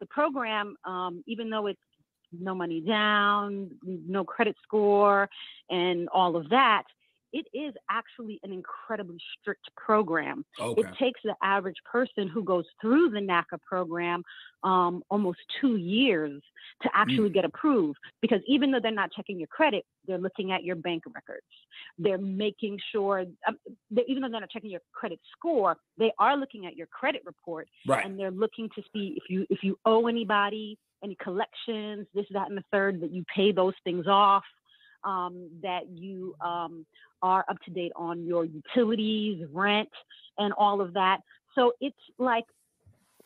the 0.00 0.06
program 0.06 0.76
um, 0.84 1.22
even 1.26 1.50
though 1.50 1.66
it's 1.66 1.80
no 2.32 2.54
money 2.54 2.80
down 2.80 3.70
no 3.84 4.24
credit 4.24 4.56
score 4.62 5.28
and 5.70 6.08
all 6.08 6.36
of 6.36 6.48
that 6.50 6.84
it 7.34 7.46
is 7.52 7.74
actually 7.90 8.38
an 8.44 8.52
incredibly 8.52 9.18
strict 9.38 9.68
program. 9.76 10.44
Okay. 10.58 10.80
It 10.80 10.86
takes 10.98 11.20
the 11.24 11.34
average 11.42 11.76
person 11.90 12.28
who 12.28 12.44
goes 12.44 12.64
through 12.80 13.10
the 13.10 13.18
NACA 13.18 13.60
program 13.68 14.22
um, 14.62 15.02
almost 15.10 15.40
two 15.60 15.76
years 15.76 16.40
to 16.82 16.88
actually 16.94 17.30
mm. 17.30 17.34
get 17.34 17.44
approved 17.44 17.98
because 18.22 18.38
even 18.46 18.70
though 18.70 18.78
they're 18.80 18.92
not 18.92 19.10
checking 19.12 19.36
your 19.36 19.48
credit, 19.48 19.84
they're 20.06 20.16
looking 20.16 20.52
at 20.52 20.62
your 20.62 20.76
bank 20.76 21.02
records. 21.12 21.44
They're 21.98 22.18
making 22.18 22.78
sure, 22.92 23.24
um, 23.48 23.58
they, 23.90 24.04
even 24.06 24.22
though 24.22 24.30
they're 24.30 24.40
not 24.40 24.50
checking 24.50 24.70
your 24.70 24.82
credit 24.92 25.18
score, 25.36 25.76
they 25.98 26.12
are 26.20 26.36
looking 26.36 26.66
at 26.66 26.76
your 26.76 26.86
credit 26.86 27.22
report 27.26 27.68
right. 27.86 28.06
and 28.06 28.16
they're 28.16 28.30
looking 28.30 28.68
to 28.76 28.82
see 28.92 29.14
if 29.16 29.24
you 29.28 29.44
if 29.50 29.58
you 29.62 29.76
owe 29.84 30.06
anybody 30.06 30.78
any 31.02 31.16
collections, 31.22 32.06
this, 32.14 32.24
that, 32.32 32.48
and 32.48 32.56
the 32.56 32.64
third, 32.72 33.00
that 33.02 33.12
you 33.12 33.24
pay 33.34 33.52
those 33.52 33.74
things 33.84 34.06
off 34.06 34.44
um, 35.04 35.50
that 35.62 35.88
you 35.88 36.34
um, 36.40 36.86
are 37.22 37.44
up 37.48 37.58
to 37.64 37.70
date 37.70 37.92
on 37.96 38.24
your 38.24 38.44
utilities, 38.44 39.44
rent, 39.52 39.88
and 40.38 40.52
all 40.54 40.80
of 40.80 40.94
that. 40.94 41.18
So 41.54 41.72
it's 41.80 41.96
like 42.18 42.44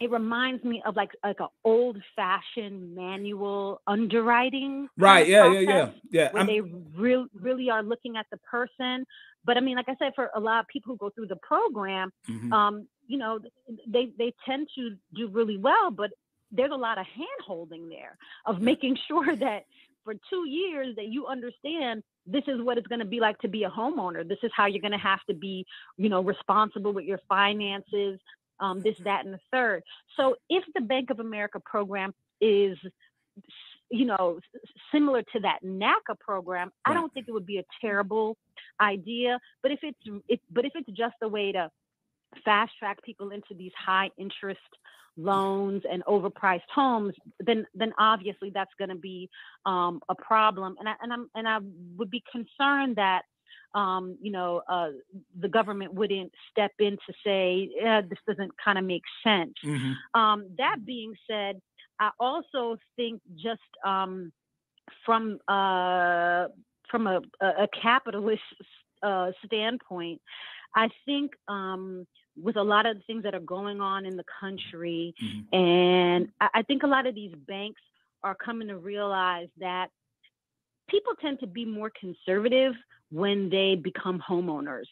it 0.01 0.11
reminds 0.11 0.63
me 0.63 0.83
of 0.87 0.95
like 0.97 1.11
like 1.25 1.41
an 1.41 1.49
old 1.65 1.97
fashioned 2.15 2.95
manual 2.95 3.81
underwriting. 3.87 4.89
Right. 4.97 5.27
Yeah. 5.27 5.53
Yeah. 5.53 5.61
Yeah. 5.61 5.91
Yeah. 6.11 6.33
Where 6.33 6.43
I'm... 6.43 6.47
they 6.47 6.61
really 6.61 7.27
really 7.35 7.71
are 7.71 7.83
looking 7.83 8.17
at 8.17 8.27
the 8.31 8.39
person. 8.39 9.05
But 9.45 9.57
I 9.57 9.61
mean, 9.61 9.77
like 9.77 9.89
I 9.89 9.97
said, 9.99 10.13
for 10.15 10.31
a 10.35 10.41
lot 10.41 10.61
of 10.61 10.69
people 10.69 10.93
who 10.93 10.99
go 10.99 11.11
through 11.11 11.29
the 11.29 11.37
program, 11.37 12.13
mm-hmm. 12.29 12.53
um, 12.53 12.87
you 13.07 13.19
know, 13.19 13.41
they 13.87 14.11
they 14.19 14.33
tend 14.47 14.69
to 14.77 14.97
do 15.15 15.29
really 15.29 15.57
well, 15.57 15.91
but 15.91 16.11
there's 16.51 16.71
a 16.73 16.77
lot 16.77 16.99
of 16.99 17.07
hand 17.07 17.27
holding 17.45 17.89
there 17.89 18.17
of 18.47 18.61
making 18.61 18.97
sure 19.09 19.35
that 19.37 19.65
for 20.09 20.15
two 20.31 20.49
years 20.49 20.97
that 20.97 21.09
you 21.09 21.27
understand 21.27 22.03
this 22.27 22.45
is 22.47 22.63
what 22.63 22.79
it's 22.79 22.87
going 22.87 22.99
to 22.99 23.05
be 23.05 23.21
like 23.21 23.39
to 23.41 23.49
be 23.49 23.65
a 23.65 23.69
homeowner. 23.69 24.27
This 24.27 24.39
is 24.43 24.51
how 24.57 24.65
you're 24.65 24.81
going 24.81 24.93
to 24.93 24.99
have 24.99 25.21
to 25.29 25.35
be, 25.35 25.67
you 25.99 26.09
know, 26.09 26.23
responsible 26.23 26.95
with 26.95 27.05
your 27.05 27.21
finances, 27.29 28.19
um, 28.59 28.81
this, 28.81 28.97
that, 29.05 29.27
and 29.27 29.35
the 29.35 29.41
third. 29.53 29.83
So 30.17 30.37
if 30.49 30.65
the 30.75 30.81
Bank 30.81 31.11
of 31.11 31.21
America 31.21 31.61
program 31.61 32.15
is, 32.41 32.79
you 33.91 34.07
know, 34.07 34.41
similar 34.91 35.23
to 35.35 35.41
that 35.41 35.59
NACA 35.63 36.19
program. 36.19 36.73
I 36.87 36.95
don't 36.95 37.13
think 37.13 37.29
it 37.29 37.33
would 37.33 37.47
be 37.47 37.59
a 37.59 37.65
terrible 37.79 38.39
idea. 38.81 39.39
But 39.63 39.73
if 39.73 39.81
it's, 39.83 40.23
it, 40.27 40.41
but 40.51 40.65
if 40.65 40.73
it's 40.75 40.89
just 40.97 41.17
a 41.23 41.29
way 41.29 41.53
to 41.53 41.71
fast 42.47 42.73
track 42.79 43.03
people 43.03 43.31
into 43.31 43.55
these 43.55 43.73
high 43.79 44.11
interest 44.17 44.61
loans 45.19 45.83
and 45.91 46.05
overpriced 46.05 46.69
homes, 46.75 47.15
then 47.41 47.67
then 47.75 47.93
obviously 47.99 48.51
that's 48.55 48.71
going 48.79 48.89
to 48.89 48.97
be 48.97 49.29
um, 49.67 50.01
a 50.09 50.15
problem. 50.15 50.77
And 50.79 50.89
I 50.89 50.95
and 51.03 51.13
I'm 51.13 51.31
and 51.35 51.49
I 51.49 51.59
would 51.97 52.11
be 52.11 52.23
concerned 52.31 52.97
that 52.97 53.23
um, 53.75 54.17
you 54.23 54.31
know 54.31 54.63
uh, 54.69 54.91
the 55.39 55.49
government 55.49 55.93
wouldn't 55.93 56.33
step 56.51 56.73
in 56.79 56.93
to 56.93 57.13
say 57.25 57.69
eh, 57.85 58.03
this 58.09 58.19
doesn't 58.27 58.53
kind 58.65 58.79
of 58.79 58.85
make 58.85 59.03
sense. 59.25 59.55
Mm-hmm. 59.65 60.21
Um, 60.21 60.51
that 60.57 60.87
being 60.87 61.15
said, 61.29 61.61
I 61.99 62.11
also 62.21 62.77
think 62.97 63.21
just 63.35 63.61
um, 63.85 64.33
from 65.05 65.39
uh, 65.49 66.47
from 66.91 67.07
a, 67.07 67.21
a 67.41 67.69
capitalist 67.83 68.43
uh, 69.03 69.33
standpoint, 69.45 70.21
I 70.75 70.89
think 71.05 71.33
um, 71.49 72.07
with 72.43 72.57
a 72.57 72.63
lot 72.63 72.87
of 72.87 72.97
the 72.97 73.03
things 73.07 73.23
that 73.25 73.35
are 73.35 73.41
going 73.41 73.81
on 73.81 74.07
in 74.07 74.17
the 74.17 74.25
country. 74.41 75.15
Mm-hmm. 75.23 75.57
And 75.57 76.29
I, 76.41 76.49
I 76.55 76.63
think 76.63 76.83
a 76.83 76.87
lot 76.87 77.07
of 77.07 77.15
these 77.15 77.35
banks 77.47 77.81
are 78.23 78.35
coming 78.35 78.69
to 78.69 78.77
realize 78.77 79.49
that 79.59 79.89
people 80.89 81.13
tend 81.21 81.41
to 81.41 81.47
be 81.47 81.65
more 81.65 81.91
conservative 81.99 82.75
when 83.11 83.51
they 83.51 83.77
become 83.77 84.23
homeowners. 84.29 84.89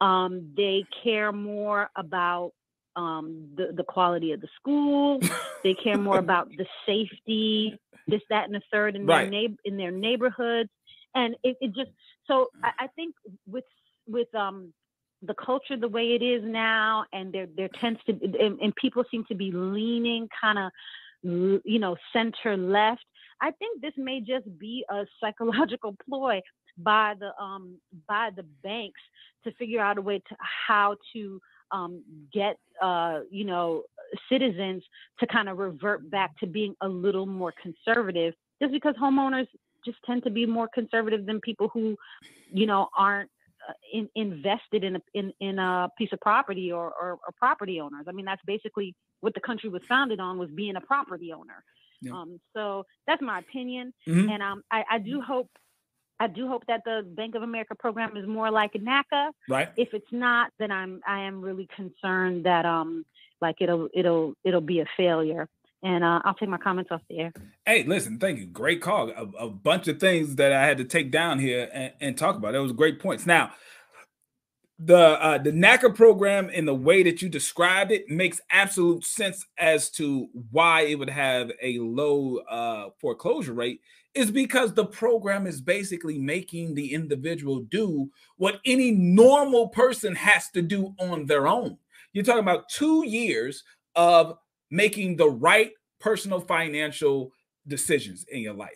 Um, 0.00 0.52
they 0.56 0.84
care 1.04 1.32
more 1.32 1.90
about 1.96 2.52
um, 2.96 3.48
the, 3.56 3.72
the 3.74 3.84
quality 3.84 4.32
of 4.32 4.40
the 4.40 4.48
school. 4.56 5.20
they 5.62 5.74
care 5.74 5.98
more 5.98 6.18
about 6.26 6.48
the 6.56 6.66
safety, 6.86 7.78
this, 8.06 8.22
that, 8.30 8.46
and 8.46 8.54
the 8.54 8.62
third 8.70 8.96
in 8.96 9.06
right. 9.06 9.22
their 9.22 9.30
neighbor 9.30 9.56
in 9.64 9.76
their 9.76 9.90
neighborhoods. 9.90 10.70
And 11.14 11.36
it, 11.42 11.56
it 11.60 11.74
just 11.74 11.90
so 12.26 12.48
I, 12.62 12.70
I 12.80 12.86
think 12.88 13.14
with 13.46 13.64
with 14.06 14.34
um 14.34 14.72
the 15.22 15.34
culture 15.34 15.76
the 15.76 15.88
way 15.88 16.14
it 16.14 16.22
is 16.22 16.42
now, 16.44 17.04
and 17.12 17.32
there 17.32 17.46
there 17.56 17.68
tends 17.80 18.00
to 18.06 18.12
and, 18.12 18.58
and 18.60 18.74
people 18.76 19.04
seem 19.10 19.24
to 19.26 19.34
be 19.34 19.50
leaning 19.52 20.28
kind 20.40 20.58
of 20.58 20.70
you 21.22 21.78
know 21.78 21.96
center 22.12 22.56
left. 22.56 23.04
I 23.40 23.50
think 23.52 23.80
this 23.80 23.94
may 23.96 24.20
just 24.20 24.46
be 24.58 24.84
a 24.90 25.04
psychological 25.20 25.96
ploy 26.08 26.40
by 26.78 27.14
the 27.18 27.36
um 27.42 27.76
by 28.08 28.30
the 28.34 28.44
banks 28.62 29.00
to 29.44 29.52
figure 29.52 29.80
out 29.80 29.98
a 29.98 30.02
way 30.02 30.18
to 30.18 30.36
how 30.38 30.96
to 31.12 31.40
um, 31.72 32.02
get 32.32 32.56
uh, 32.80 33.20
you 33.30 33.44
know 33.44 33.82
citizens 34.28 34.82
to 35.20 35.26
kind 35.26 35.48
of 35.48 35.58
revert 35.58 36.08
back 36.10 36.38
to 36.38 36.46
being 36.46 36.74
a 36.82 36.88
little 36.88 37.26
more 37.26 37.52
conservative 37.62 38.34
just 38.60 38.72
because 38.72 38.94
homeowners 39.00 39.46
just 39.84 39.98
tend 40.06 40.22
to 40.22 40.30
be 40.30 40.46
more 40.46 40.68
conservative 40.72 41.26
than 41.26 41.40
people 41.40 41.68
who 41.68 41.96
you 42.52 42.66
know 42.66 42.88
aren't 42.96 43.30
in, 43.92 44.08
invested 44.14 44.84
in 44.84 44.96
a, 44.96 45.00
in, 45.14 45.32
in 45.40 45.58
a 45.58 45.88
piece 45.96 46.12
of 46.12 46.20
property 46.20 46.72
or, 46.72 46.86
or, 46.86 47.12
or, 47.12 47.32
property 47.36 47.80
owners. 47.80 48.06
I 48.08 48.12
mean, 48.12 48.24
that's 48.24 48.42
basically 48.46 48.94
what 49.20 49.34
the 49.34 49.40
country 49.40 49.68
was 49.68 49.82
founded 49.88 50.20
on 50.20 50.38
was 50.38 50.50
being 50.50 50.76
a 50.76 50.80
property 50.80 51.32
owner. 51.32 51.64
Yeah. 52.00 52.12
Um, 52.12 52.40
so 52.54 52.84
that's 53.06 53.22
my 53.22 53.38
opinion. 53.38 53.92
Mm-hmm. 54.08 54.28
And 54.28 54.42
um, 54.42 54.62
I, 54.70 54.84
I 54.90 54.98
do 54.98 55.20
hope 55.20 55.48
I 56.20 56.28
do 56.28 56.46
hope 56.46 56.64
that 56.68 56.82
the 56.84 57.02
Bank 57.16 57.34
of 57.34 57.42
America 57.42 57.74
program 57.74 58.16
is 58.16 58.28
more 58.28 58.48
like 58.48 58.74
NACA. 58.74 59.30
Right. 59.48 59.70
If 59.76 59.88
it's 59.92 60.12
not, 60.12 60.52
then 60.58 60.70
I'm 60.70 61.00
I 61.06 61.22
am 61.22 61.40
really 61.40 61.68
concerned 61.74 62.46
that 62.46 62.64
um 62.64 63.04
like 63.40 63.56
it'll 63.60 63.88
it'll 63.92 64.34
it'll 64.44 64.60
be 64.60 64.80
a 64.80 64.86
failure 64.96 65.48
and 65.82 66.04
uh, 66.04 66.20
I'll 66.24 66.34
take 66.34 66.48
my 66.48 66.58
comments 66.58 66.90
off 66.90 67.00
the 67.08 67.18
air. 67.18 67.32
Hey, 67.66 67.84
listen, 67.84 68.18
thank 68.18 68.38
you. 68.38 68.46
Great 68.46 68.80
call. 68.80 69.10
A, 69.10 69.46
a 69.46 69.50
bunch 69.50 69.88
of 69.88 69.98
things 69.98 70.36
that 70.36 70.52
I 70.52 70.64
had 70.64 70.78
to 70.78 70.84
take 70.84 71.10
down 71.10 71.38
here 71.38 71.68
and, 71.72 71.92
and 72.00 72.18
talk 72.18 72.36
about. 72.36 72.52
That 72.52 72.62
was 72.62 72.72
great 72.72 73.00
points. 73.00 73.26
Now, 73.26 73.52
the 74.78 74.96
uh, 74.96 75.38
the 75.38 75.52
NACA 75.52 75.94
program 75.94 76.50
in 76.50 76.64
the 76.64 76.74
way 76.74 77.02
that 77.04 77.22
you 77.22 77.28
described 77.28 77.92
it 77.92 78.08
makes 78.08 78.40
absolute 78.50 79.04
sense 79.04 79.46
as 79.58 79.90
to 79.90 80.28
why 80.50 80.82
it 80.82 80.98
would 80.98 81.10
have 81.10 81.52
a 81.62 81.78
low 81.78 82.38
uh, 82.48 82.90
foreclosure 83.00 83.52
rate 83.52 83.80
is 84.14 84.30
because 84.30 84.74
the 84.74 84.84
program 84.84 85.46
is 85.46 85.60
basically 85.60 86.18
making 86.18 86.74
the 86.74 86.92
individual 86.92 87.60
do 87.60 88.10
what 88.36 88.60
any 88.64 88.90
normal 88.90 89.68
person 89.68 90.14
has 90.14 90.50
to 90.50 90.60
do 90.60 90.94
on 90.98 91.26
their 91.26 91.46
own. 91.46 91.78
You're 92.12 92.24
talking 92.24 92.40
about 92.40 92.68
two 92.68 93.06
years 93.06 93.62
of 93.94 94.36
making 94.72 95.16
the 95.16 95.28
right 95.28 95.70
personal 96.00 96.40
financial 96.40 97.30
decisions 97.68 98.24
in 98.32 98.40
your 98.40 98.54
life. 98.54 98.70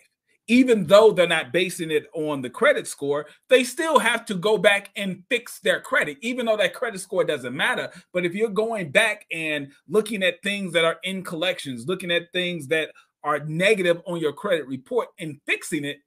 Even 0.47 0.85
though 0.85 1.11
they're 1.11 1.27
not 1.27 1.51
basing 1.51 1.91
it 1.91 2.05
on 2.13 2.41
the 2.41 2.49
credit 2.49 2.87
score, 2.87 3.25
they 3.49 3.65
still 3.65 3.99
have 3.99 4.23
to 4.25 4.35
go 4.35 4.57
back 4.57 4.91
and 4.95 5.23
fix 5.29 5.59
their 5.59 5.81
credit, 5.81 6.17
even 6.21 6.45
though 6.45 6.55
that 6.55 6.73
credit 6.73 6.99
score 7.01 7.25
doesn't 7.25 7.53
matter. 7.53 7.91
But 8.13 8.23
if 8.23 8.33
you're 8.33 8.47
going 8.47 8.91
back 8.91 9.25
and 9.29 9.73
looking 9.89 10.23
at 10.23 10.41
things 10.43 10.71
that 10.71 10.85
are 10.85 10.99
in 11.03 11.21
collections, 11.23 11.85
looking 11.85 12.11
at 12.11 12.31
things 12.31 12.67
that 12.67 12.91
are 13.25 13.39
negative 13.39 14.01
on 14.05 14.21
your 14.21 14.31
credit 14.31 14.67
report 14.67 15.09
and 15.19 15.41
fixing 15.45 15.83
it, 15.83 15.97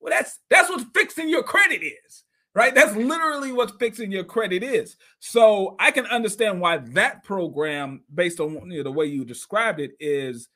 well, 0.00 0.12
that's 0.12 0.40
that's 0.50 0.68
what 0.68 0.84
fixing 0.92 1.28
your 1.28 1.44
credit 1.44 1.82
is 1.84 2.23
right? 2.54 2.74
That's 2.74 2.94
literally 2.94 3.52
what 3.52 3.78
fixing 3.78 4.12
your 4.12 4.24
credit 4.24 4.62
is. 4.62 4.96
So 5.18 5.76
I 5.78 5.90
can 5.90 6.06
understand 6.06 6.60
why 6.60 6.78
that 6.78 7.24
program, 7.24 8.04
based 8.12 8.40
on 8.40 8.70
you 8.70 8.78
know, 8.78 8.82
the 8.84 8.92
way 8.92 9.06
you 9.06 9.24
described 9.24 9.80
it, 9.80 9.92
is 9.98 10.48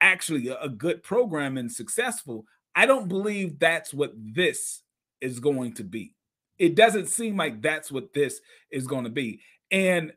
actually 0.00 0.48
a, 0.48 0.58
a 0.60 0.68
good 0.68 1.02
program 1.02 1.56
and 1.56 1.70
successful. 1.70 2.44
I 2.74 2.86
don't 2.86 3.08
believe 3.08 3.58
that's 3.58 3.94
what 3.94 4.12
this 4.16 4.82
is 5.20 5.40
going 5.40 5.74
to 5.74 5.84
be. 5.84 6.14
It 6.58 6.74
doesn't 6.74 7.08
seem 7.08 7.36
like 7.36 7.62
that's 7.62 7.92
what 7.92 8.12
this 8.12 8.40
is 8.70 8.86
going 8.86 9.04
to 9.04 9.10
be. 9.10 9.40
And 9.70 10.12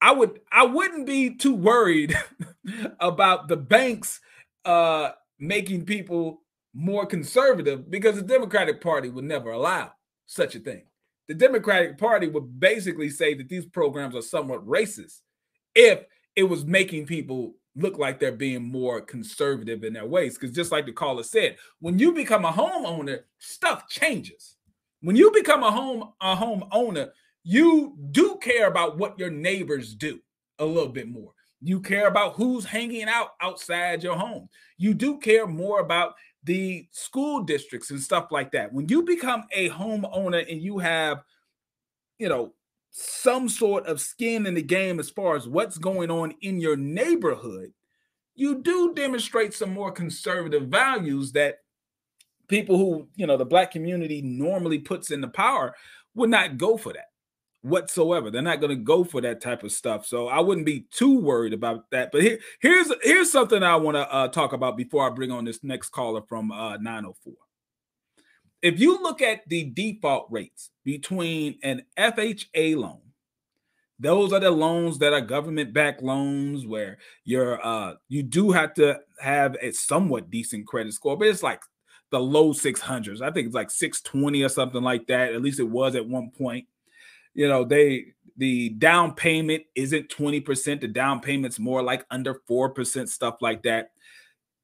I 0.00 0.12
would 0.12 0.40
I 0.52 0.66
wouldn't 0.66 1.06
be 1.06 1.34
too 1.34 1.54
worried 1.54 2.16
about 3.00 3.48
the 3.48 3.56
banks 3.56 4.20
uh 4.64 5.10
making 5.38 5.84
people 5.84 6.42
more 6.74 7.06
conservative 7.06 7.90
because 7.90 8.16
the 8.16 8.22
Democratic 8.22 8.80
Party 8.80 9.08
would 9.08 9.24
never 9.24 9.50
allow 9.50 9.92
such 10.26 10.54
a 10.54 10.60
thing. 10.60 10.82
The 11.28 11.34
Democratic 11.34 11.98
Party 11.98 12.28
would 12.28 12.60
basically 12.60 13.10
say 13.10 13.34
that 13.34 13.48
these 13.48 13.66
programs 13.66 14.14
are 14.14 14.22
somewhat 14.22 14.66
racist 14.66 15.20
if 15.74 16.04
it 16.36 16.44
was 16.44 16.64
making 16.64 17.06
people 17.06 17.54
look 17.76 17.98
like 17.98 18.20
they're 18.20 18.32
being 18.32 18.62
more 18.62 19.00
conservative 19.00 19.84
in 19.84 19.94
their 19.94 20.06
ways. 20.06 20.34
Because 20.34 20.54
just 20.54 20.70
like 20.70 20.86
the 20.86 20.92
caller 20.92 21.22
said, 21.22 21.56
when 21.80 21.98
you 21.98 22.12
become 22.12 22.44
a 22.44 22.52
homeowner, 22.52 23.20
stuff 23.38 23.88
changes. 23.88 24.56
When 25.00 25.16
you 25.16 25.30
become 25.32 25.62
a 25.62 25.70
home 25.70 26.12
a 26.20 26.34
homeowner, 26.34 27.10
you 27.42 27.96
do 28.10 28.38
care 28.40 28.68
about 28.68 28.96
what 28.96 29.18
your 29.18 29.30
neighbors 29.30 29.94
do 29.94 30.20
a 30.58 30.64
little 30.64 30.88
bit 30.88 31.08
more. 31.08 31.32
You 31.60 31.80
care 31.80 32.08
about 32.08 32.34
who's 32.34 32.64
hanging 32.64 33.04
out 33.04 33.30
outside 33.40 34.02
your 34.02 34.16
home. 34.16 34.48
You 34.78 34.94
do 34.94 35.18
care 35.18 35.46
more 35.46 35.80
about 35.80 36.14
the 36.44 36.86
school 36.92 37.42
districts 37.42 37.90
and 37.90 38.00
stuff 38.00 38.28
like 38.30 38.52
that. 38.52 38.72
When 38.72 38.88
you 38.88 39.02
become 39.02 39.44
a 39.52 39.70
homeowner 39.70 40.50
and 40.50 40.62
you 40.62 40.78
have, 40.78 41.22
you 42.18 42.28
know, 42.28 42.52
some 42.90 43.48
sort 43.48 43.86
of 43.86 44.00
skin 44.00 44.46
in 44.46 44.54
the 44.54 44.62
game 44.62 45.00
as 45.00 45.10
far 45.10 45.34
as 45.34 45.48
what's 45.48 45.78
going 45.78 46.10
on 46.10 46.34
in 46.42 46.60
your 46.60 46.76
neighborhood, 46.76 47.72
you 48.36 48.62
do 48.62 48.94
demonstrate 48.94 49.54
some 49.54 49.72
more 49.72 49.90
conservative 49.90 50.68
values 50.68 51.32
that 51.32 51.56
people 52.46 52.76
who, 52.76 53.08
you 53.16 53.26
know, 53.26 53.36
the 53.36 53.44
black 53.44 53.70
community 53.70 54.22
normally 54.22 54.78
puts 54.78 55.10
in 55.10 55.20
the 55.20 55.28
power 55.28 55.74
would 56.14 56.30
not 56.30 56.58
go 56.58 56.76
for 56.76 56.92
that 56.92 57.06
whatsoever. 57.64 58.30
They're 58.30 58.42
not 58.42 58.60
going 58.60 58.76
to 58.76 58.82
go 58.82 59.04
for 59.04 59.20
that 59.22 59.40
type 59.40 59.64
of 59.64 59.72
stuff. 59.72 60.06
So 60.06 60.28
I 60.28 60.40
wouldn't 60.40 60.66
be 60.66 60.86
too 60.90 61.18
worried 61.18 61.54
about 61.54 61.90
that. 61.90 62.12
But 62.12 62.22
here, 62.22 62.38
here's 62.60 62.92
here's 63.02 63.32
something 63.32 63.62
I 63.62 63.76
want 63.76 63.96
to 63.96 64.12
uh, 64.12 64.28
talk 64.28 64.52
about 64.52 64.76
before 64.76 65.06
I 65.06 65.10
bring 65.10 65.32
on 65.32 65.44
this 65.44 65.64
next 65.64 65.88
caller 65.88 66.22
from 66.28 66.52
uh, 66.52 66.76
904. 66.76 67.32
If 68.62 68.78
you 68.80 69.02
look 69.02 69.20
at 69.20 69.48
the 69.48 69.64
default 69.64 70.28
rates 70.30 70.70
between 70.84 71.58
an 71.62 71.82
FHA 71.98 72.76
loan, 72.76 73.00
those 73.98 74.32
are 74.32 74.40
the 74.40 74.50
loans 74.50 74.98
that 74.98 75.12
are 75.12 75.20
government-backed 75.20 76.02
loans 76.02 76.66
where 76.66 76.98
you're 77.24 77.64
uh, 77.64 77.94
you 78.08 78.22
do 78.22 78.52
have 78.52 78.74
to 78.74 79.00
have 79.20 79.56
a 79.60 79.72
somewhat 79.72 80.30
decent 80.30 80.66
credit 80.66 80.92
score, 80.92 81.16
but 81.16 81.28
it's 81.28 81.42
like 81.42 81.62
the 82.10 82.20
low 82.20 82.52
600s. 82.52 83.22
I 83.22 83.30
think 83.30 83.46
it's 83.46 83.54
like 83.54 83.70
620 83.70 84.42
or 84.42 84.48
something 84.50 84.82
like 84.82 85.06
that. 85.06 85.32
At 85.32 85.42
least 85.42 85.60
it 85.60 85.68
was 85.68 85.94
at 85.94 86.06
one 86.06 86.30
point 86.30 86.66
you 87.34 87.48
know, 87.48 87.64
they 87.64 88.06
the 88.36 88.70
down 88.70 89.14
payment 89.14 89.62
isn't 89.74 90.08
20%. 90.08 90.80
The 90.80 90.88
down 90.88 91.20
payment's 91.20 91.58
more 91.58 91.82
like 91.82 92.04
under 92.10 92.40
4%, 92.50 93.08
stuff 93.08 93.36
like 93.40 93.62
that. 93.62 93.90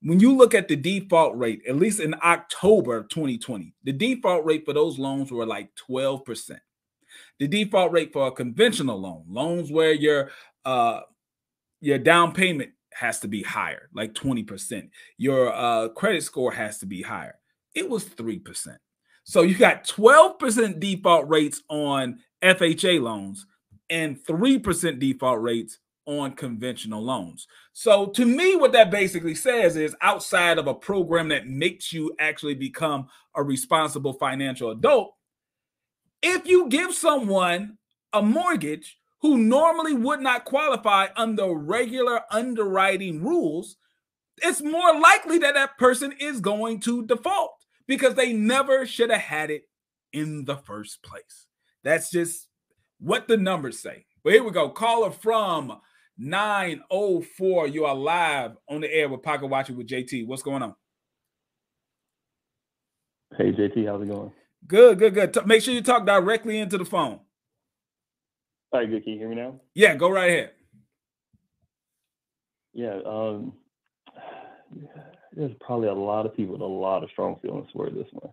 When 0.03 0.19
you 0.19 0.35
look 0.35 0.55
at 0.55 0.67
the 0.67 0.77
default 0.77 1.37
rate, 1.37 1.63
at 1.69 1.77
least 1.77 2.01
in 2.01 2.15
October 2.25 2.97
of 2.97 3.09
2020, 3.11 3.75
the 3.85 3.93
default 3.93 4.45
rate 4.45 4.65
for 4.65 4.73
those 4.73 4.99
loans 4.99 5.31
were 5.31 5.47
like 5.47 5.71
12%. 5.89 6.59
The 7.39 7.47
default 7.47 7.93
rate 7.93 8.13
for 8.13 8.29
a 8.29 8.33
conventional 8.33 8.99
loan, 8.99 9.25
loans 9.29 9.71
where 9.71 9.93
your 9.93 10.31
uh 10.65 11.01
your 11.81 11.99
down 11.99 12.33
payment 12.33 12.71
has 12.93 13.21
to 13.21 13.29
be 13.29 13.43
higher, 13.43 13.89
like 13.95 14.15
20%. 14.15 14.91
Your 15.17 15.53
uh 15.53 15.89
credit 15.89 16.23
score 16.23 16.53
has 16.53 16.79
to 16.79 16.87
be 16.87 17.03
higher. 17.03 17.37
It 17.75 17.89
was 17.89 18.05
3%. 18.05 18.77
So 19.25 19.43
you 19.43 19.57
got 19.57 19.85
12% 19.87 20.81
default 20.81 21.29
rates 21.29 21.63
on 21.69 22.19
FHA 22.43 23.01
loans 23.01 23.47
and 23.89 24.19
3% 24.25 24.99
default 24.99 25.41
rates 25.41 25.79
on 26.07 26.33
conventional 26.33 27.03
loans. 27.03 27.47
So 27.73 28.07
to 28.07 28.25
me, 28.25 28.57
what 28.57 28.73
that 28.73 28.91
basically 28.91 29.35
says 29.35 29.77
is 29.77 29.95
outside 30.01 30.59
of 30.59 30.67
a 30.67 30.75
program 30.75 31.29
that 31.29 31.47
makes 31.47 31.93
you 31.93 32.15
actually 32.19 32.55
become 32.55 33.09
a 33.35 33.43
responsible 33.43 34.15
financial 34.15 34.71
adult, 34.71 35.15
if 36.23 36.47
you 36.47 36.69
give 36.69 36.95
someone 36.95 37.79
a 38.13 38.23
mortgage 38.23 38.99
who 39.21 39.39
normally 39.39 39.95
would 39.95 40.21
not 40.21 40.45
qualify 40.45 41.07
under 41.17 41.53
regular 41.53 42.23
underwriting 42.31 43.23
rules, 43.23 43.77
it's 44.43 44.63
more 44.63 44.99
likely 44.99 45.39
that 45.39 45.55
that 45.55 45.79
person 45.79 46.13
is 46.19 46.41
going 46.41 46.81
to 46.81 47.07
default 47.07 47.53
because 47.87 48.15
they 48.15 48.33
never 48.33 48.87
should 48.87 49.11
have 49.11 49.21
had 49.21 49.51
it 49.51 49.69
in 50.13 50.45
the 50.45 50.57
first 50.57 51.03
place. 51.03 51.47
That's 51.85 52.11
just 52.11 52.49
what 52.99 53.29
the 53.29 53.37
numbers 53.37 53.79
say. 53.79 54.05
But 54.23 54.35
here 54.35 54.45
we 54.45 54.51
go. 54.51 54.69
Caller 54.69 55.11
from 55.11 55.81
904. 56.19 57.69
You 57.69 57.87
are 57.87 57.95
live 57.95 58.53
on 58.69 58.83
the 58.83 58.93
air 58.93 59.09
with 59.09 59.23
Pocket 59.23 59.47
Watching 59.47 59.77
with 59.77 59.89
JT. 59.89 60.27
What's 60.27 60.43
going 60.43 60.63
on? 60.63 60.75
Hey 63.39 63.53
JT, 63.53 63.87
how's 63.87 64.03
it 64.03 64.09
going? 64.09 64.33
Good, 64.67 64.99
good, 64.99 65.15
good. 65.15 65.33
T- 65.33 65.41
make 65.47 65.63
sure 65.63 65.73
you 65.73 65.83
talk 65.83 66.05
directly 66.05 66.59
into 66.59 66.77
the 66.77 66.85
phone. 66.85 67.21
All 68.73 68.81
right, 68.81 68.91
good. 68.91 69.03
Can 69.05 69.15
you 69.15 69.19
hear 69.19 69.29
me 69.29 69.37
now? 69.37 69.61
Yeah, 69.75 69.95
go 69.95 70.11
right 70.11 70.31
ahead. 70.31 70.51
Yeah, 72.73 72.99
um, 73.07 73.53
there's 75.33 75.53
probably 75.61 75.89
a 75.89 75.95
lot 75.95 76.27
of 76.27 76.37
people 76.37 76.53
with 76.55 76.63
a 76.63 76.67
lot 76.67 77.03
of 77.03 77.11
strong 77.11 77.37
feelings 77.41 77.69
for 77.73 77.89
this 77.89 78.07
one. 78.13 78.33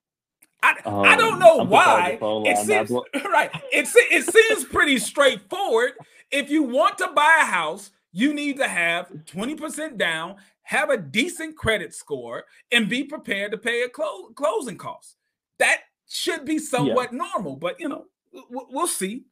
I, 0.68 0.90
um, 0.90 1.00
I 1.06 1.16
don't 1.16 1.40
know 1.40 1.58
why. 1.64 2.18
It 2.22 2.58
seems, 2.58 2.92
right. 3.26 3.50
It, 3.72 3.88
it 4.12 4.26
seems 4.26 4.66
pretty 4.66 4.98
straightforward. 5.00 5.94
If 6.32 6.50
you 6.50 6.64
want 6.64 6.98
to 6.98 7.08
buy 7.08 7.40
a 7.42 7.46
house, 7.46 7.92
you 8.12 8.34
need 8.34 8.58
to 8.58 8.68
have 8.68 9.10
20% 9.26 9.98
down, 9.98 10.36
have 10.64 10.90
a 10.90 10.98
decent 10.98 11.56
credit 11.56 11.94
score, 11.94 12.46
and 12.72 12.90
be 12.90 13.04
prepared 13.04 13.52
to 13.52 13.58
pay 13.58 13.84
a 13.84 13.90
clo- 13.90 14.30
closing 14.36 14.78
cost. 14.78 15.16
That 15.60 15.82
should 16.10 16.46
be 16.46 16.60
somewhat 16.60 17.12
yeah. 17.12 17.18
normal, 17.18 17.56
but 17.56 17.80
you 17.80 17.90
know, 17.90 18.06
we'll 18.50 18.88
see. 18.88 19.24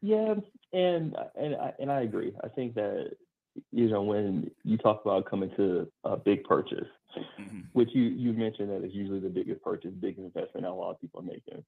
Yeah, 0.00 0.34
and 0.72 1.16
and 1.36 1.56
I, 1.56 1.72
and 1.78 1.90
I 1.90 2.02
agree. 2.02 2.32
I 2.42 2.48
think 2.48 2.74
that 2.74 3.10
you 3.70 3.88
know 3.88 4.02
when 4.02 4.50
you 4.64 4.76
talk 4.76 5.02
about 5.04 5.26
coming 5.26 5.50
to 5.56 5.90
a 6.04 6.16
big 6.16 6.44
purchase, 6.44 6.88
mm-hmm. 7.40 7.60
which 7.72 7.90
you 7.92 8.02
you 8.02 8.32
mentioned 8.32 8.70
that 8.70 8.84
is 8.84 8.94
usually 8.94 9.20
the 9.20 9.28
biggest 9.28 9.62
purchase, 9.62 9.92
biggest 9.98 10.24
investment 10.24 10.64
that 10.64 10.70
a 10.70 10.72
lot 10.72 10.90
of 10.90 11.00
people 11.00 11.20
are 11.20 11.24
making. 11.24 11.64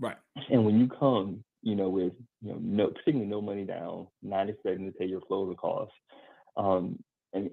Right. 0.00 0.16
And 0.48 0.64
when 0.64 0.80
you 0.80 0.88
come, 0.88 1.44
you 1.62 1.74
know, 1.74 1.90
with 1.90 2.14
you 2.40 2.52
know, 2.52 2.58
no 2.60 2.86
particularly 2.88 3.26
no 3.26 3.40
money 3.40 3.64
down, 3.64 4.06
not 4.22 4.48
expecting 4.48 4.86
to 4.86 4.92
pay 4.92 5.04
your 5.04 5.20
closing 5.20 5.56
costs, 5.56 5.94
um, 6.56 6.98
and 7.32 7.50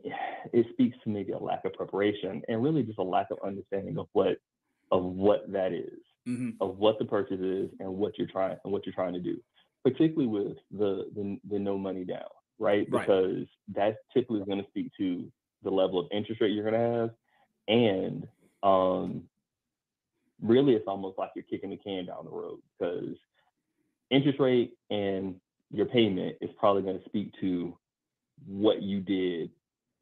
it 0.54 0.66
speaks 0.72 0.98
to 1.04 1.10
maybe 1.10 1.34
a 1.34 1.38
lack 1.38 1.66
of 1.66 1.74
preparation 1.74 2.42
and 2.48 2.63
really 2.63 2.84
just 2.84 3.00
a 3.00 3.04
lack 3.04 3.28
of 3.32 3.38
understanding 3.46 3.98
of 3.98 4.08
what 4.13 4.38
of 4.92 5.04
what 5.04 5.52
that 5.52 5.74
is, 5.74 6.00
mm-hmm. 6.28 6.52
of 6.62 6.78
what 6.78 6.98
the 7.00 7.06
purchase 7.06 7.42
is 7.42 7.70
and 7.80 7.90
what 7.90 8.18
you're 8.18 8.28
trying 8.28 8.58
and 8.63 8.72
what 8.72 8.86
you're 8.86 8.96
trying 8.96 9.13
to 9.13 9.20
do, 9.20 9.38
particularly 9.84 10.28
with 10.28 10.58
the 10.72 11.10
the, 11.16 11.38
the 11.50 11.60
no 11.60 11.78
money 11.78 12.06
down, 12.06 12.24
right? 12.60 12.88
right. 12.90 13.06
Because 13.06 13.46
that's 13.74 13.98
typically 14.13 14.44
going 14.46 14.60
to 14.62 14.70
speak 14.70 14.92
to 14.98 15.30
the 15.63 15.70
level 15.70 16.00
of 16.00 16.08
interest 16.12 16.41
rate 16.41 16.52
you're 16.52 16.70
going 16.70 16.82
to 16.82 17.00
have, 17.00 17.10
and 17.67 18.28
um, 18.63 19.24
really 20.41 20.74
it's 20.74 20.88
almost 20.88 21.17
like 21.17 21.32
you're 21.36 21.43
kicking 21.43 21.70
the 21.70 21.78
can 21.78 22.06
down 22.06 22.26
the 22.26 22.32
road 22.32 22.60
because 22.78 23.15
interest 24.10 24.39
rate 24.39 24.74
and 24.89 25.36
your 25.72 25.86
payment 25.86 26.38
is 26.41 26.50
probably 26.58 26.82
going 26.82 27.00
to 27.00 27.06
speak 27.06 27.32
to 27.41 27.78
what 28.46 28.82
you 28.82 29.00
did 29.02 29.50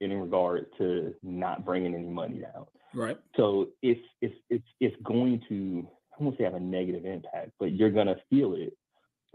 in 0.02 0.14
regard 0.14 0.68
to 0.78 1.14
not 1.24 1.66
bringing 1.66 1.96
any 1.96 2.08
money 2.08 2.40
down. 2.40 2.66
Right. 2.94 3.18
So 3.36 3.70
it's 3.82 4.02
it's 4.22 4.36
it's 4.50 4.66
it's 4.80 4.96
going 5.04 5.42
to 5.50 5.88
I 6.18 6.24
won't 6.24 6.38
say 6.38 6.44
have 6.44 6.54
a 6.54 6.60
negative 6.60 7.06
impact, 7.06 7.52
but 7.60 7.74
you're 7.74 7.90
going 7.90 8.08
to 8.08 8.16
feel 8.30 8.54
it 8.54 8.78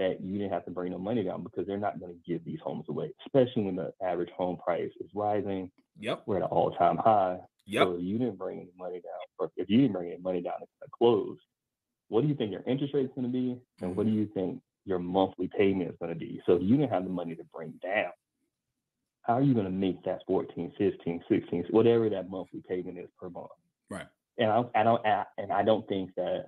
that 0.01 0.19
you 0.23 0.39
didn't 0.39 0.53
have 0.53 0.65
to 0.65 0.71
bring 0.71 0.93
no 0.93 0.99
money 0.99 1.23
down 1.23 1.43
because 1.43 1.67
they're 1.67 1.77
not 1.77 2.01
going 2.01 2.11
to 2.11 2.19
give 2.27 2.43
these 2.43 2.59
homes 2.65 2.87
away, 2.89 3.13
especially 3.27 3.65
when 3.65 3.77
the 3.77 3.93
average 4.03 4.31
home 4.31 4.57
price 4.57 4.91
is 4.99 5.11
rising. 5.15 5.71
Yep. 5.99 6.23
We're 6.25 6.39
at 6.39 6.43
an 6.43 6.49
all 6.49 6.71
time 6.71 6.97
high. 6.97 7.37
Yep. 7.67 7.83
So 7.83 7.97
you 7.99 8.17
didn't 8.17 8.39
bring 8.39 8.61
any 8.61 8.73
money 8.79 8.95
down, 8.95 9.21
or 9.39 9.51
if 9.59 9.69
you 9.69 9.77
didn't 9.77 9.93
bring 9.93 10.11
any 10.11 10.21
money 10.23 10.41
down 10.41 10.55
to 10.61 10.89
close, 10.97 11.37
what 12.09 12.23
do 12.23 12.29
you 12.29 12.35
think 12.35 12.51
your 12.51 12.63
interest 12.67 12.95
rate 12.95 13.05
is 13.05 13.11
going 13.15 13.27
to 13.27 13.33
be? 13.33 13.61
And 13.83 13.95
what 13.95 14.07
do 14.07 14.11
mm-hmm. 14.11 14.21
you 14.21 14.29
think 14.33 14.63
your 14.87 14.99
monthly 14.99 15.51
payment 15.55 15.91
is 15.91 15.97
going 16.01 16.15
to 16.15 16.19
be? 16.19 16.41
So 16.47 16.55
if 16.55 16.63
you 16.63 16.79
didn't 16.79 16.93
have 16.93 17.05
the 17.05 17.11
money 17.11 17.35
to 17.35 17.45
bring 17.55 17.75
down, 17.83 18.13
how 19.21 19.35
are 19.35 19.43
you 19.43 19.53
going 19.53 19.67
to 19.67 19.71
make 19.71 20.03
that 20.05 20.23
14, 20.27 20.73
15, 20.79 21.21
16, 21.29 21.65
whatever 21.71 22.09
that 22.09 22.31
monthly 22.31 22.63
payment 22.67 22.99
is 22.99 23.09
per 23.21 23.29
month? 23.29 23.51
Right. 23.91 24.07
And 24.39 24.51
I, 24.51 24.65
I 24.75 24.83
don't, 24.83 25.07
I, 25.07 25.25
and 25.37 25.53
I 25.53 25.63
don't 25.63 25.87
think 25.89 26.15
that 26.17 26.47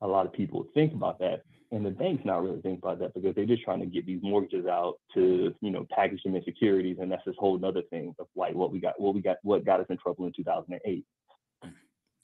a 0.00 0.08
lot 0.08 0.26
of 0.26 0.32
people 0.32 0.66
think 0.74 0.92
about 0.92 1.20
that 1.20 1.44
And 1.72 1.84
the 1.84 1.90
bank's 1.90 2.24
not 2.24 2.42
really 2.42 2.60
thinking 2.60 2.80
about 2.82 3.00
that 3.00 3.14
because 3.14 3.34
they're 3.34 3.46
just 3.46 3.64
trying 3.64 3.80
to 3.80 3.86
get 3.86 4.06
these 4.06 4.20
mortgages 4.22 4.66
out 4.66 4.98
to, 5.14 5.54
you 5.60 5.70
know, 5.70 5.86
package 5.90 6.22
them 6.22 6.36
in 6.36 6.44
securities. 6.44 6.98
And 7.00 7.10
that's 7.10 7.24
this 7.26 7.34
whole 7.38 7.62
other 7.64 7.82
thing 7.90 8.14
of 8.18 8.26
like 8.36 8.54
what 8.54 8.70
we 8.70 8.78
got, 8.78 9.00
what 9.00 9.14
we 9.14 9.20
got, 9.20 9.36
what 9.42 9.64
got 9.64 9.80
us 9.80 9.86
in 9.90 9.98
trouble 9.98 10.26
in 10.26 10.32
2008. 10.32 11.04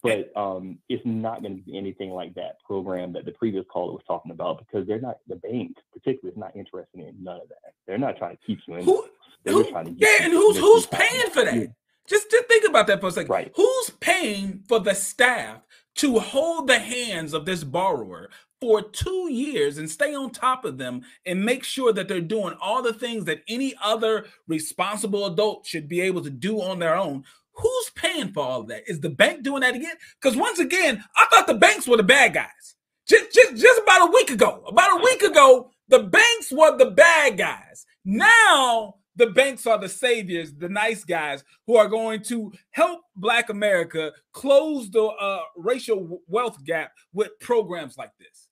But 0.02 0.34
um, 0.34 0.78
it's 0.88 1.02
not 1.04 1.42
going 1.42 1.58
to 1.58 1.62
be 1.62 1.76
anything 1.76 2.10
like 2.10 2.34
that 2.34 2.62
program 2.64 3.12
that 3.12 3.26
the 3.26 3.32
previous 3.32 3.66
caller 3.70 3.92
was 3.92 4.02
talking 4.06 4.30
about 4.30 4.58
because 4.58 4.86
they're 4.86 5.00
not, 5.00 5.18
the 5.28 5.36
bank 5.36 5.76
particularly 5.92 6.32
is 6.32 6.38
not 6.38 6.56
interested 6.56 7.00
in 7.00 7.14
none 7.22 7.40
of 7.40 7.48
that. 7.48 7.74
They're 7.86 7.98
not 7.98 8.16
trying 8.16 8.36
to 8.36 8.42
keep 8.46 8.60
you 8.66 8.76
in. 8.76 8.84
Who, 8.84 9.06
they're 9.44 9.52
who, 9.52 9.70
trying 9.70 9.86
to 9.86 9.92
yeah, 9.92 10.22
and 10.22 10.32
who's 10.32 10.56
who's 10.58 10.86
paying 10.86 11.30
for 11.30 11.44
that? 11.44 11.54
Yeah. 11.54 11.66
Just 12.08 12.30
just 12.30 12.48
think 12.48 12.68
about 12.68 12.86
that 12.88 13.00
for 13.00 13.08
a 13.08 13.12
second. 13.12 13.30
Right. 13.30 13.52
Who's 13.54 13.90
paying 14.00 14.62
for 14.68 14.80
the 14.80 14.94
staff 14.94 15.60
to 15.96 16.18
hold 16.18 16.66
the 16.66 16.78
hands 16.78 17.32
of 17.34 17.44
this 17.44 17.64
borrower 17.64 18.30
for 18.60 18.82
two 18.82 19.28
years 19.32 19.78
and 19.78 19.90
stay 19.90 20.14
on 20.14 20.30
top 20.30 20.64
of 20.64 20.76
them 20.76 21.02
and 21.24 21.44
make 21.44 21.64
sure 21.64 21.92
that 21.92 22.08
they're 22.08 22.20
doing 22.20 22.54
all 22.60 22.82
the 22.82 22.92
things 22.92 23.24
that 23.24 23.42
any 23.48 23.74
other 23.82 24.26
responsible 24.46 25.26
adult 25.26 25.66
should 25.66 25.88
be 25.88 26.00
able 26.00 26.22
to 26.22 26.30
do 26.30 26.60
on 26.60 26.78
their 26.78 26.96
own? 26.96 27.24
Who's 27.54 27.90
paying 27.94 28.32
for 28.32 28.44
all 28.44 28.60
of 28.60 28.68
that? 28.68 28.82
Is 28.86 29.00
the 29.00 29.10
bank 29.10 29.42
doing 29.42 29.60
that 29.60 29.74
again? 29.74 29.96
Because 30.20 30.36
once 30.36 30.58
again, 30.58 31.02
I 31.16 31.26
thought 31.30 31.46
the 31.46 31.54
banks 31.54 31.88
were 31.88 31.96
the 31.96 32.02
bad 32.02 32.34
guys. 32.34 32.76
Just, 33.06 33.32
just, 33.32 33.56
just 33.56 33.80
about 33.82 34.08
a 34.08 34.12
week 34.12 34.30
ago, 34.30 34.62
about 34.68 35.00
a 35.00 35.02
week 35.02 35.22
ago, 35.22 35.70
the 35.88 36.04
banks 36.04 36.52
were 36.52 36.76
the 36.76 36.90
bad 36.90 37.36
guys. 37.36 37.86
Now 38.04 38.94
the 39.16 39.26
banks 39.26 39.66
are 39.66 39.78
the 39.78 39.88
saviors, 39.88 40.54
the 40.54 40.68
nice 40.68 41.04
guys 41.04 41.44
who 41.66 41.76
are 41.76 41.88
going 41.88 42.22
to 42.24 42.52
help 42.70 43.00
Black 43.16 43.50
America 43.50 44.12
close 44.32 44.90
the 44.90 45.02
uh, 45.02 45.40
racial 45.56 46.20
wealth 46.28 46.62
gap 46.64 46.92
with 47.12 47.38
programs 47.40 47.98
like 47.98 48.12
this. 48.18 48.48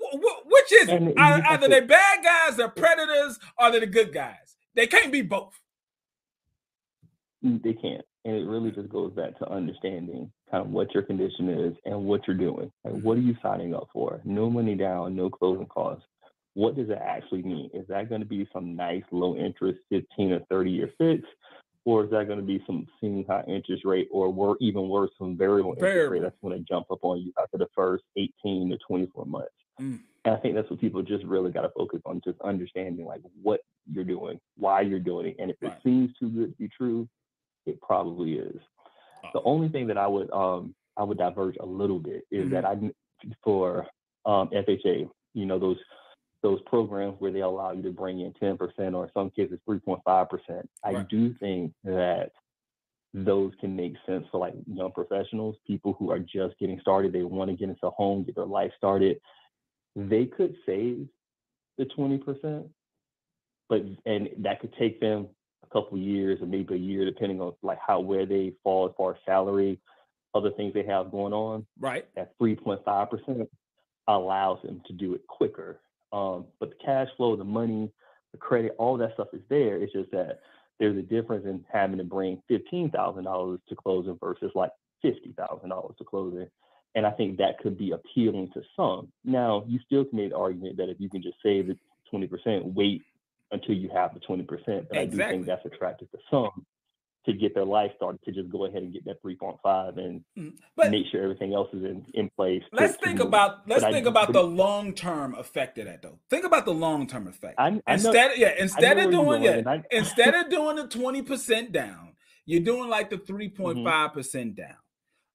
Wh- 0.00 0.16
wh- 0.16 0.46
which 0.46 0.72
is 0.72 0.88
it? 0.88 1.02
Either, 1.16 1.42
have 1.42 1.52
either 1.52 1.66
to- 1.66 1.68
they're 1.68 1.86
bad 1.86 2.24
guys, 2.24 2.56
they're 2.56 2.68
predators, 2.68 3.38
or 3.58 3.70
they're 3.70 3.80
the 3.80 3.86
good 3.86 4.12
guys. 4.12 4.56
They 4.74 4.86
can't 4.86 5.12
be 5.12 5.22
both. 5.22 5.58
They 7.42 7.72
can't. 7.72 8.04
And 8.24 8.36
it 8.36 8.46
really 8.46 8.70
just 8.70 8.90
goes 8.90 9.12
back 9.14 9.38
to 9.38 9.50
understanding 9.50 10.30
kind 10.50 10.64
of 10.66 10.70
what 10.70 10.92
your 10.92 11.02
condition 11.02 11.48
is 11.48 11.74
and 11.86 12.04
what 12.04 12.26
you're 12.26 12.36
doing. 12.36 12.70
Like, 12.84 12.94
mm-hmm. 12.94 13.02
what 13.02 13.16
are 13.16 13.22
you 13.22 13.34
signing 13.42 13.74
up 13.74 13.88
for? 13.92 14.20
No 14.24 14.50
money 14.50 14.74
down, 14.74 15.16
no 15.16 15.30
closing 15.30 15.66
costs. 15.66 16.04
What 16.54 16.76
does 16.76 16.88
that 16.88 17.02
actually 17.02 17.42
mean? 17.42 17.70
Is 17.72 17.86
that 17.88 18.08
going 18.08 18.20
to 18.20 18.26
be 18.26 18.46
some 18.52 18.76
nice 18.76 19.04
low 19.10 19.36
interest 19.36 19.78
15 19.88 20.32
or 20.32 20.40
30 20.50 20.70
year 20.70 20.90
fix? 20.98 21.22
Or 21.86 22.04
is 22.04 22.10
that 22.10 22.26
going 22.26 22.38
to 22.38 22.44
be 22.44 22.62
some 22.66 22.86
seeming 23.00 23.24
high 23.24 23.44
interest 23.48 23.86
rate 23.86 24.08
or 24.12 24.30
wor- 24.30 24.58
even 24.60 24.88
worse, 24.88 25.10
some 25.18 25.36
variable 25.36 25.72
interest 25.72 26.10
rate 26.10 26.22
that's 26.22 26.36
going 26.42 26.58
to 26.58 26.64
jump 26.64 26.90
up 26.90 26.98
on 27.02 27.22
you 27.22 27.32
after 27.42 27.56
the 27.56 27.68
first 27.74 28.04
18 28.16 28.68
to 28.70 28.78
24 28.86 29.24
months? 29.24 29.48
Mm. 29.80 30.00
And 30.24 30.34
I 30.34 30.38
think 30.38 30.54
that's 30.54 30.68
what 30.68 30.80
people 30.80 31.02
just 31.02 31.24
really 31.24 31.50
got 31.50 31.62
to 31.62 31.70
focus 31.70 32.00
on, 32.04 32.20
just 32.22 32.40
understanding 32.42 33.06
like 33.06 33.22
what 33.42 33.60
you're 33.90 34.04
doing, 34.04 34.38
why 34.56 34.82
you're 34.82 34.98
doing 35.00 35.28
it. 35.28 35.36
And 35.38 35.50
if 35.50 35.56
Right. 35.62 35.72
it 35.72 35.82
seems 35.82 36.16
too 36.18 36.28
good 36.28 36.52
to 36.52 36.56
be 36.58 36.68
true, 36.68 37.08
it 37.66 37.80
probably 37.80 38.34
is. 38.34 38.60
The 39.32 39.42
only 39.42 39.68
thing 39.68 39.86
that 39.86 39.98
I 39.98 40.06
would 40.06 40.30
um 40.32 40.74
I 40.96 41.04
would 41.04 41.18
diverge 41.18 41.56
a 41.60 41.66
little 41.66 41.98
bit 41.98 42.24
is 42.30 42.50
that 42.50 42.64
I 42.64 42.76
for 43.42 43.86
um 44.26 44.48
FHA, 44.48 45.08
you 45.34 45.46
know 45.46 45.58
those 45.58 45.78
those 46.42 46.60
programs 46.66 47.20
where 47.20 47.32
they 47.32 47.40
allow 47.40 47.72
you 47.72 47.82
to 47.82 47.90
bring 47.90 48.20
in 48.20 48.32
10% 48.32 48.58
or 48.94 49.04
in 49.04 49.10
some 49.12 49.28
cases 49.30 49.58
3.5%. 49.68 50.66
I 50.82 51.02
do 51.02 51.34
think 51.34 51.74
that 51.84 52.30
those 53.12 53.52
can 53.60 53.76
make 53.76 53.94
sense 54.06 54.24
for 54.30 54.38
like 54.38 54.54
young 54.66 54.92
professionals, 54.92 55.56
people 55.66 55.94
who 55.98 56.10
are 56.10 56.18
just 56.18 56.58
getting 56.58 56.80
started, 56.80 57.12
they 57.12 57.22
want 57.22 57.50
to 57.50 57.56
get 57.56 57.68
into 57.68 57.86
a 57.86 57.90
home, 57.90 58.24
get 58.24 58.36
their 58.36 58.46
life 58.46 58.70
started. 58.76 59.20
They 59.96 60.26
could 60.26 60.54
save 60.66 61.08
the 61.78 61.84
20%, 61.86 62.68
but 63.68 63.82
and 64.06 64.28
that 64.38 64.60
could 64.60 64.74
take 64.78 65.00
them 65.00 65.28
a 65.64 65.72
couple 65.72 65.98
years 65.98 66.40
or 66.40 66.46
maybe 66.46 66.74
a 66.74 66.78
year 66.78 67.04
depending 67.04 67.40
on 67.40 67.52
like 67.62 67.78
how 67.84 68.00
where 68.00 68.26
they 68.26 68.52
fall 68.62 68.88
as 68.88 68.94
far 68.96 69.12
as 69.12 69.18
salary, 69.26 69.80
other 70.34 70.50
things 70.52 70.74
they 70.74 70.84
have 70.84 71.10
going 71.10 71.32
on 71.32 71.66
Right. 71.78 72.06
That 72.16 72.38
3.5% 72.40 73.48
allows 74.08 74.62
them 74.62 74.82
to 74.86 74.92
do 74.92 75.14
it 75.14 75.26
quicker. 75.26 75.80
Um, 76.12 76.46
but 76.58 76.70
the 76.70 76.76
cash 76.84 77.08
flow, 77.16 77.36
the 77.36 77.44
money, 77.44 77.90
the 78.32 78.38
credit, 78.38 78.74
all 78.78 78.96
that 78.98 79.14
stuff 79.14 79.28
is 79.32 79.42
there. 79.48 79.76
It's 79.78 79.92
just 79.92 80.10
that 80.12 80.40
there's 80.78 80.96
a 80.96 81.02
difference 81.02 81.46
in 81.46 81.64
having 81.72 81.98
to 81.98 82.04
bring 82.04 82.42
$15,000 82.50 83.58
to 83.68 83.76
closing 83.76 84.18
versus 84.20 84.50
like 84.54 84.72
$50,000 85.04 85.96
to 85.96 86.04
closing. 86.04 86.48
And 86.94 87.06
I 87.06 87.10
think 87.12 87.38
that 87.38 87.58
could 87.60 87.78
be 87.78 87.92
appealing 87.92 88.50
to 88.54 88.62
some. 88.76 89.12
Now, 89.24 89.64
you 89.68 89.78
still 89.86 90.04
can 90.04 90.18
make 90.18 90.30
the 90.30 90.36
argument 90.36 90.76
that 90.78 90.88
if 90.88 90.96
you 90.98 91.08
can 91.08 91.22
just 91.22 91.36
save 91.42 91.68
the 91.68 91.76
20%, 92.12 92.74
wait 92.74 93.02
until 93.52 93.74
you 93.76 93.88
have 93.94 94.12
the 94.14 94.20
20%. 94.20 94.88
But 94.88 94.98
I 94.98 95.06
do 95.06 95.16
think 95.16 95.46
that's 95.46 95.64
attractive 95.64 96.10
to 96.10 96.18
some 96.30 96.66
to 97.26 97.34
get 97.34 97.54
their 97.54 97.64
life 97.64 97.90
started, 97.96 98.18
to 98.24 98.32
just 98.32 98.48
go 98.50 98.64
ahead 98.64 98.82
and 98.82 98.92
get 98.92 99.04
that 99.04 99.22
3.5 99.22 99.98
and 99.98 100.24
Mm. 100.38 100.56
But 100.74 100.90
make 100.90 101.04
sure 101.12 101.22
everything 101.22 101.52
else 101.54 101.68
is 101.74 101.84
in, 101.84 102.04
in 102.14 102.30
place. 102.30 102.62
let's 102.72 102.96
to 102.96 103.04
think 103.04 103.20
about 103.20 103.68
let's 103.68 103.82
But 103.82 103.92
think 103.92 104.04
do 104.04 104.10
about 104.10 104.32
the 104.32 104.42
long 104.42 104.94
term 104.94 105.34
effect 105.34 105.76
of 105.78 105.84
that 105.84 106.00
though. 106.02 106.18
Think 106.30 106.44
about 106.46 106.64
the 106.64 106.72
long 106.72 107.06
term 107.06 107.26
effect. 107.28 107.56
I, 107.58 107.66
I 107.66 107.70
know, 107.70 107.80
instead, 107.88 108.32
yeah, 108.36 108.54
instead 108.58 108.98
of 108.98 109.10
doing 109.10 109.42
yeah, 109.42 109.62
I- 109.66 109.82
instead 109.90 110.34
of 110.34 110.48
doing 110.48 110.76
the 110.76 110.86
20% 110.88 111.72
down, 111.72 112.14
you're 112.46 112.62
doing 112.62 112.88
like 112.88 113.10
the 113.10 113.16
Mm-hmm. 113.30 113.86
3.5% 113.86 114.54
down. 114.56 114.76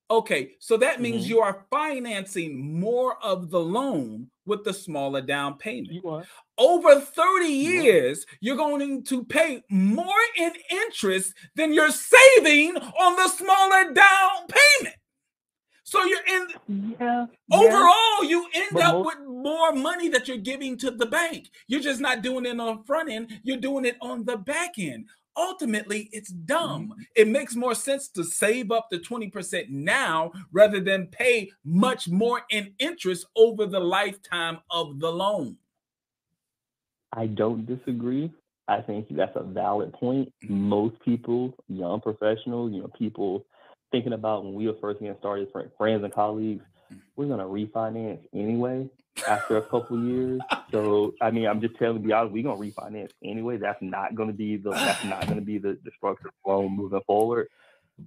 Okay, 0.09 0.55
so 0.59 0.77
that 0.77 1.01
means 1.01 1.25
Mhm. 1.25 1.29
you 1.29 1.39
are 1.41 1.65
financing 1.71 2.79
more 2.79 3.17
of 3.23 3.49
the 3.49 3.59
loan 3.59 4.29
with 4.45 4.63
the 4.63 4.73
smaller 4.73 5.21
down 5.21 5.57
payment. 5.57 6.03
Over 6.57 6.99
30 7.01 7.47
You 7.47 7.79
are. 7.79 7.83
years, 7.83 8.25
you're 8.39 8.55
going 8.55 9.03
to 9.05 9.25
pay 9.25 9.63
more 9.69 10.21
in 10.37 10.53
interest 10.69 11.33
than 11.55 11.73
you're 11.73 11.89
saving 11.91 12.77
on 12.77 13.15
the 13.15 13.27
smaller 13.29 13.91
down 13.93 14.47
payment. 14.47 14.95
So 15.83 16.03
you're 16.03 16.25
in 16.27 16.95
Yeah. 16.99 17.25
Overall, 17.51 18.23
you 18.23 18.47
end 18.53 18.69
But 18.73 18.83
up 18.83 18.93
most- 18.95 19.05
with 19.17 19.27
more 19.27 19.71
money 19.73 20.09
that 20.09 20.27
you're 20.27 20.37
giving 20.37 20.77
to 20.79 20.91
the 20.91 21.05
bank. 21.05 21.49
You're 21.67 21.79
just 21.81 21.99
not 22.01 22.21
doing 22.21 22.45
it 22.45 22.59
on 22.59 22.77
the 22.77 22.83
front 22.85 23.09
end, 23.09 23.39
you're 23.43 23.57
doing 23.57 23.85
it 23.85 23.97
on 24.01 24.23
the 24.25 24.37
back 24.37 24.77
end. 24.77 25.09
Ultimately, 25.37 26.09
it's 26.11 26.29
dumb. 26.29 26.89
Mm-hmm. 26.89 27.01
It 27.15 27.27
makes 27.27 27.55
more 27.55 27.75
sense 27.75 28.07
to 28.09 28.23
save 28.23 28.71
up 28.71 28.87
the 28.89 28.99
20% 28.99 29.69
now 29.69 30.31
rather 30.51 30.79
than 30.79 31.07
pay 31.07 31.51
much 31.63 32.07
more 32.07 32.41
in 32.49 32.73
interest 32.79 33.25
over 33.35 33.65
the 33.65 33.79
lifetime 33.79 34.59
of 34.71 34.99
the 34.99 35.11
loan. 35.11 35.57
I 37.13 37.27
don't 37.27 37.65
disagree. 37.65 38.31
I 38.67 38.81
think 38.81 39.07
that's 39.11 39.35
a 39.35 39.43
valid 39.43 39.93
point. 39.93 40.33
Mm-hmm. 40.43 40.53
Most 40.53 40.99
people, 41.01 41.53
young 41.67 42.01
professionals, 42.01 42.73
you 42.73 42.81
know, 42.81 42.89
people 42.97 43.45
thinking 43.91 44.13
about 44.13 44.43
when 44.43 44.53
we 44.53 44.67
were 44.67 44.77
first 44.81 44.99
getting 44.99 45.15
started, 45.19 45.47
friends 45.77 46.03
and 46.03 46.13
colleagues, 46.13 46.63
Mm. 46.91 47.01
we're 47.15 47.27
gonna 47.27 47.45
refinance 47.45 48.19
anyway 48.33 48.89
after 49.27 49.57
a 49.57 49.61
couple 49.63 49.99
years. 50.03 50.41
So 50.71 51.13
I 51.21 51.31
mean, 51.31 51.47
I'm 51.47 51.61
just 51.61 51.75
telling 51.77 51.97
you, 52.01 52.07
be 52.07 52.13
honest, 52.13 52.33
we're 52.33 52.43
gonna 52.43 52.57
refinance 52.59 53.09
anyway. 53.23 53.57
That's 53.57 53.81
not 53.81 54.15
gonna 54.15 54.33
be 54.33 54.57
the 54.57 54.71
that's 54.71 55.03
not 55.05 55.27
gonna 55.27 55.41
be 55.41 55.57
the, 55.57 55.77
the 55.83 55.91
structure 55.97 56.27
of 56.29 56.33
loan 56.45 56.75
moving 56.75 57.01
forward. 57.07 57.47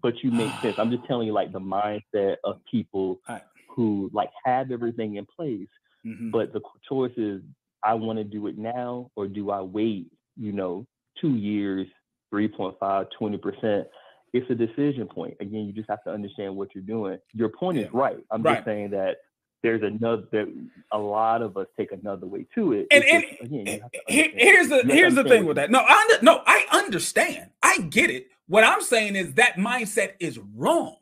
But 0.02 0.14
you 0.22 0.30
make 0.30 0.50
sense. 0.62 0.76
I'm 0.78 0.90
just 0.90 1.04
telling 1.06 1.26
you, 1.26 1.32
like 1.32 1.52
the 1.52 1.60
mindset 1.60 2.36
of 2.44 2.60
people 2.70 3.20
Right. 3.28 3.42
who 3.68 4.10
like 4.12 4.30
have 4.44 4.70
everything 4.70 5.16
in 5.16 5.26
place 5.26 5.68
Mhm. 6.06 6.30
but 6.30 6.52
the 6.52 6.60
choice 6.88 7.12
is 7.16 7.42
I 7.82 7.94
want 7.94 8.18
to 8.18 8.24
do 8.24 8.46
it 8.46 8.56
now 8.58 9.10
or 9.16 9.26
do 9.28 9.50
I 9.50 9.60
wait, 9.62 10.10
you 10.36 10.52
know, 10.52 10.86
two 11.20 11.34
years, 11.36 11.86
3.5, 12.32 13.06
20%. 13.20 13.86
It's 14.32 14.50
a 14.50 14.54
decision 14.54 15.06
point. 15.08 15.36
Again, 15.40 15.66
you 15.66 15.72
just 15.72 15.88
have 15.88 16.02
to 16.04 16.10
understand 16.12 16.54
what 16.56 16.74
you're 16.74 16.84
doing. 16.84 17.18
Your 17.34 17.48
point 17.48 17.78
is 17.78 17.92
right. 17.92 18.18
I'm 18.30 18.42
Right. 18.42 18.56
just 18.56 18.64
saying 18.66 18.90
that 18.90 19.18
there's 19.62 19.82
another, 19.82 20.24
that 20.32 20.46
a 20.92 20.98
lot 20.98 21.42
of 21.42 21.56
us 21.56 21.66
take 21.76 21.92
another 21.92 22.26
way 22.26 22.46
to 22.54 22.72
it. 22.72 22.86
And, 22.90 23.04
and 23.04 23.24
just, 23.24 23.42
again, 23.42 23.66
you 23.66 23.80
have 23.80 23.90
to 23.90 24.00
here- 24.08 24.32
here's 24.34 24.68
the 24.68 24.76
you 24.76 24.82
have 24.82 24.88
to 24.88 24.94
here's 24.94 25.14
the 25.14 25.24
thing 25.24 25.46
with 25.46 25.56
that. 25.56 25.70
No, 25.70 25.80
I 25.80 26.08
under, 26.10 26.24
no, 26.24 26.42
I 26.46 26.64
understand. 26.72 27.50
I 27.62 27.78
get 27.78 28.10
it. 28.10 28.28
What 28.46 28.64
I'm 28.64 28.80
saying 28.80 29.16
is 29.16 29.34
that 29.34 29.54
mindset 29.56 30.12
is 30.20 30.38
wrong. 30.54 30.96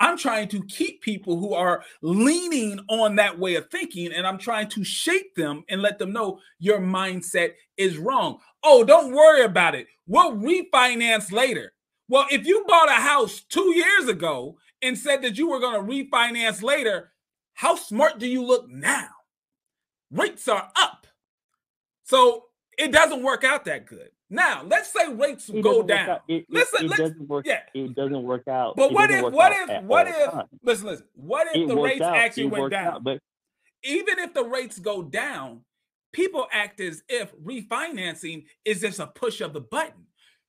I'm 0.00 0.16
trying 0.16 0.48
to 0.48 0.64
keep 0.64 1.02
people 1.02 1.38
who 1.38 1.52
are 1.52 1.84
leaning 2.00 2.80
on 2.88 3.16
that 3.16 3.38
way 3.38 3.54
of 3.56 3.70
thinking, 3.70 4.12
and 4.12 4.26
I'm 4.26 4.38
trying 4.38 4.68
to 4.70 4.82
shake 4.82 5.34
them 5.34 5.62
and 5.68 5.82
let 5.82 5.98
them 5.98 6.12
know 6.12 6.40
your 6.58 6.80
mindset 6.80 7.52
is 7.76 7.98
wrong. 7.98 8.38
Oh, 8.64 8.82
don't 8.82 9.12
worry 9.12 9.44
about 9.44 9.74
it. 9.74 9.86
We'll 10.06 10.32
refinance 10.32 11.30
later. 11.30 11.74
Well, 12.08 12.26
if 12.30 12.46
you 12.46 12.64
bought 12.66 12.88
a 12.88 12.94
house 12.94 13.42
two 13.42 13.74
years 13.76 14.08
ago 14.08 14.56
and 14.82 14.98
said 14.98 15.22
that 15.22 15.36
you 15.36 15.48
were 15.48 15.60
going 15.60 15.74
to 15.86 15.92
refinance 15.92 16.62
later, 16.62 17.12
how 17.60 17.74
smart 17.76 18.18
do 18.18 18.26
you 18.26 18.42
look 18.42 18.70
now? 18.70 19.08
Rates 20.10 20.48
are 20.48 20.70
up. 20.76 21.06
So 22.04 22.44
it 22.78 22.90
doesn't 22.90 23.22
work 23.22 23.44
out 23.44 23.66
that 23.66 23.84
good. 23.86 24.08
Now, 24.30 24.62
let's 24.66 24.90
say 24.90 25.12
rates 25.12 25.50
It 25.50 25.60
go 25.60 25.82
down. 25.82 26.20
It, 26.26 26.34
it- 26.36 26.46
Listen, 26.48 26.86
it 26.86 26.88
let's- 26.88 27.00
doesn't 27.02 27.28
work. 27.28 27.46
yeah. 27.46 27.60
It 27.74 27.94
doesn't 27.94 28.22
work 28.22 28.48
out. 28.48 28.76
But 28.76 28.92
what 28.92 29.10
if, 29.10 29.20
what 29.30 29.52
if, 29.52 29.82
what 29.84 30.08
if, 30.08 30.32
listen, 30.62 30.86
listen, 30.86 31.06
what 31.14 31.48
if 31.48 31.56
It 31.56 31.68
the 31.68 31.76
rates 31.76 32.00
out. 32.00 32.16
actually 32.16 32.44
It 32.44 32.52
went 32.52 32.70
down? 32.70 32.94
out, 32.94 33.04
but 33.04 33.18
even 33.84 34.18
if 34.20 34.32
the 34.32 34.44
rates 34.44 34.78
go 34.78 35.02
down, 35.02 35.60
people 36.12 36.46
act 36.52 36.80
as 36.80 37.02
if 37.10 37.30
refinancing 37.36 38.44
is 38.64 38.80
just 38.80 39.00
a 39.00 39.06
push 39.08 39.42
of 39.42 39.52
the 39.52 39.60
button. 39.60 40.06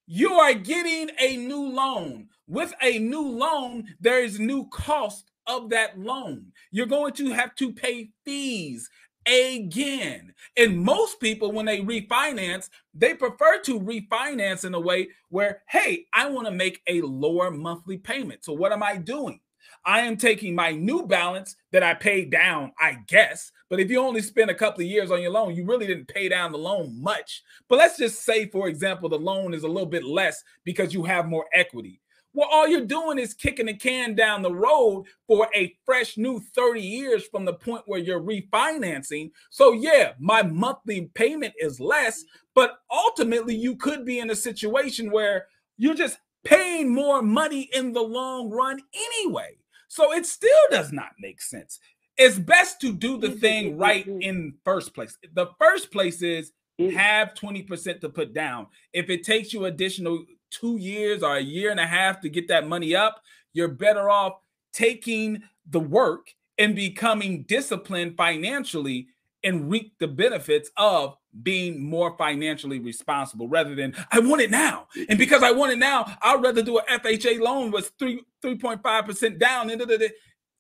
You 0.07 0.33
are 0.35 0.53
getting 0.53 1.09
a 1.19 1.35
new 1.35 1.71
loan. 1.73 2.29
With 2.47 2.73
a 2.81 2.99
new 2.99 3.27
loan, 3.27 3.85
there 3.99 4.23
is 4.23 4.39
new 4.39 4.69
cost 4.69 5.30
of 5.47 5.69
that 5.69 5.99
loan. 5.99 6.51
You're 6.71 6.85
going 6.85 7.13
to 7.13 7.31
have 7.31 7.55
to 7.55 7.73
pay 7.73 8.09
fees 8.25 8.89
again. 9.25 10.33
And 10.57 10.79
most 10.79 11.19
people, 11.19 11.51
when 11.51 11.65
they 11.65 11.79
refinance, 11.79 12.69
they 12.93 13.13
prefer 13.13 13.59
to 13.61 13.79
refinance 13.79 14.65
in 14.65 14.73
a 14.73 14.79
way 14.79 15.09
where, 15.29 15.61
hey, 15.69 16.05
I 16.13 16.29
want 16.29 16.47
to 16.47 16.51
make 16.51 16.81
a 16.87 17.01
lower 17.01 17.51
monthly 17.51 17.97
payment. 17.97 18.43
So, 18.43 18.53
what 18.53 18.71
am 18.71 18.83
I 18.83 18.97
doing? 18.97 19.39
I 19.85 20.01
am 20.01 20.17
taking 20.17 20.53
my 20.53 20.71
new 20.71 21.07
balance 21.07 21.55
that 21.71 21.81
I 21.81 21.93
paid 21.93 22.29
down, 22.29 22.71
I 22.79 22.97
guess. 23.07 23.51
But 23.69 23.79
if 23.79 23.89
you 23.89 23.99
only 23.99 24.21
spend 24.21 24.51
a 24.51 24.55
couple 24.55 24.81
of 24.81 24.87
years 24.87 25.11
on 25.11 25.21
your 25.21 25.31
loan, 25.31 25.55
you 25.55 25.65
really 25.65 25.87
didn't 25.87 26.07
pay 26.07 26.29
down 26.29 26.51
the 26.51 26.57
loan 26.57 27.01
much. 27.01 27.41
But 27.67 27.79
let's 27.79 27.97
just 27.97 28.23
say, 28.23 28.47
for 28.47 28.67
example, 28.67 29.09
the 29.09 29.17
loan 29.17 29.53
is 29.53 29.63
a 29.63 29.67
little 29.67 29.89
bit 29.89 30.03
less 30.03 30.43
because 30.65 30.93
you 30.93 31.03
have 31.03 31.27
more 31.27 31.45
equity. 31.53 32.00
Well, 32.33 32.47
all 32.49 32.67
you're 32.67 32.85
doing 32.85 33.19
is 33.19 33.33
kicking 33.33 33.65
the 33.65 33.73
can 33.73 34.15
down 34.15 34.41
the 34.41 34.53
road 34.53 35.05
for 35.27 35.49
a 35.53 35.75
fresh 35.85 36.17
new 36.17 36.39
30 36.39 36.79
years 36.81 37.25
from 37.27 37.43
the 37.43 37.53
point 37.53 37.83
where 37.87 37.99
you're 37.99 38.21
refinancing. 38.21 39.31
So, 39.49 39.73
yeah, 39.73 40.13
my 40.17 40.41
monthly 40.41 41.11
payment 41.13 41.53
is 41.59 41.79
less, 41.79 42.23
but 42.55 42.77
ultimately, 42.89 43.55
you 43.55 43.75
could 43.75 44.05
be 44.05 44.19
in 44.19 44.29
a 44.29 44.35
situation 44.35 45.11
where 45.11 45.47
you're 45.77 45.93
just 45.93 46.19
paying 46.45 46.93
more 46.93 47.21
money 47.21 47.69
in 47.73 47.91
the 47.91 48.01
long 48.01 48.49
run 48.49 48.79
anyway. 48.93 49.57
So, 49.89 50.13
it 50.13 50.25
still 50.25 50.51
does 50.69 50.93
not 50.93 51.11
make 51.19 51.41
sense. 51.41 51.79
It's 52.17 52.39
best 52.39 52.79
to 52.81 52.93
do 52.93 53.17
the 53.17 53.31
thing 53.31 53.77
right 53.77 54.07
in 54.07 54.53
first 54.63 54.93
place. 54.93 55.17
The 55.33 55.47
first 55.59 55.91
place 55.91 56.21
is 56.21 56.53
mm-hmm. 56.79 56.95
have 56.95 57.33
20% 57.33 57.99
to 58.01 58.09
put 58.09 58.33
down. 58.33 58.67
If 58.93 59.09
it 59.09 59.23
takes 59.23 59.53
you 59.53 59.65
additional 59.65 60.23
two 60.51 60.77
years 60.77 61.23
or 61.23 61.37
a 61.37 61.41
year 61.41 61.71
and 61.71 61.79
a 61.79 61.87
half 61.87 62.21
to 62.21 62.29
get 62.29 62.47
that 62.49 62.67
money 62.67 62.95
up, 62.95 63.21
you're 63.53 63.67
better 63.67 64.09
off 64.09 64.33
taking 64.73 65.41
the 65.69 65.79
work 65.79 66.33
and 66.57 66.75
becoming 66.75 67.43
disciplined 67.43 68.15
financially 68.15 69.07
and 69.43 69.71
reap 69.71 69.93
the 69.99 70.07
benefits 70.07 70.69
of 70.77 71.15
being 71.43 71.83
more 71.83 72.15
financially 72.17 72.79
responsible 72.79 73.47
rather 73.47 73.73
than 73.73 73.95
I 74.11 74.19
want 74.19 74.41
it 74.41 74.51
now. 74.51 74.87
And 75.09 75.17
because 75.17 75.43
I 75.43 75.51
want 75.51 75.71
it 75.71 75.79
now, 75.79 76.05
I'd 76.21 76.43
rather 76.43 76.61
do 76.61 76.77
a 76.77 76.83
FHA 76.83 77.39
loan 77.39 77.71
with 77.71 77.91
three 77.97 78.21
3.5% 78.43 79.39
down. 79.39 79.69
And 79.69 79.81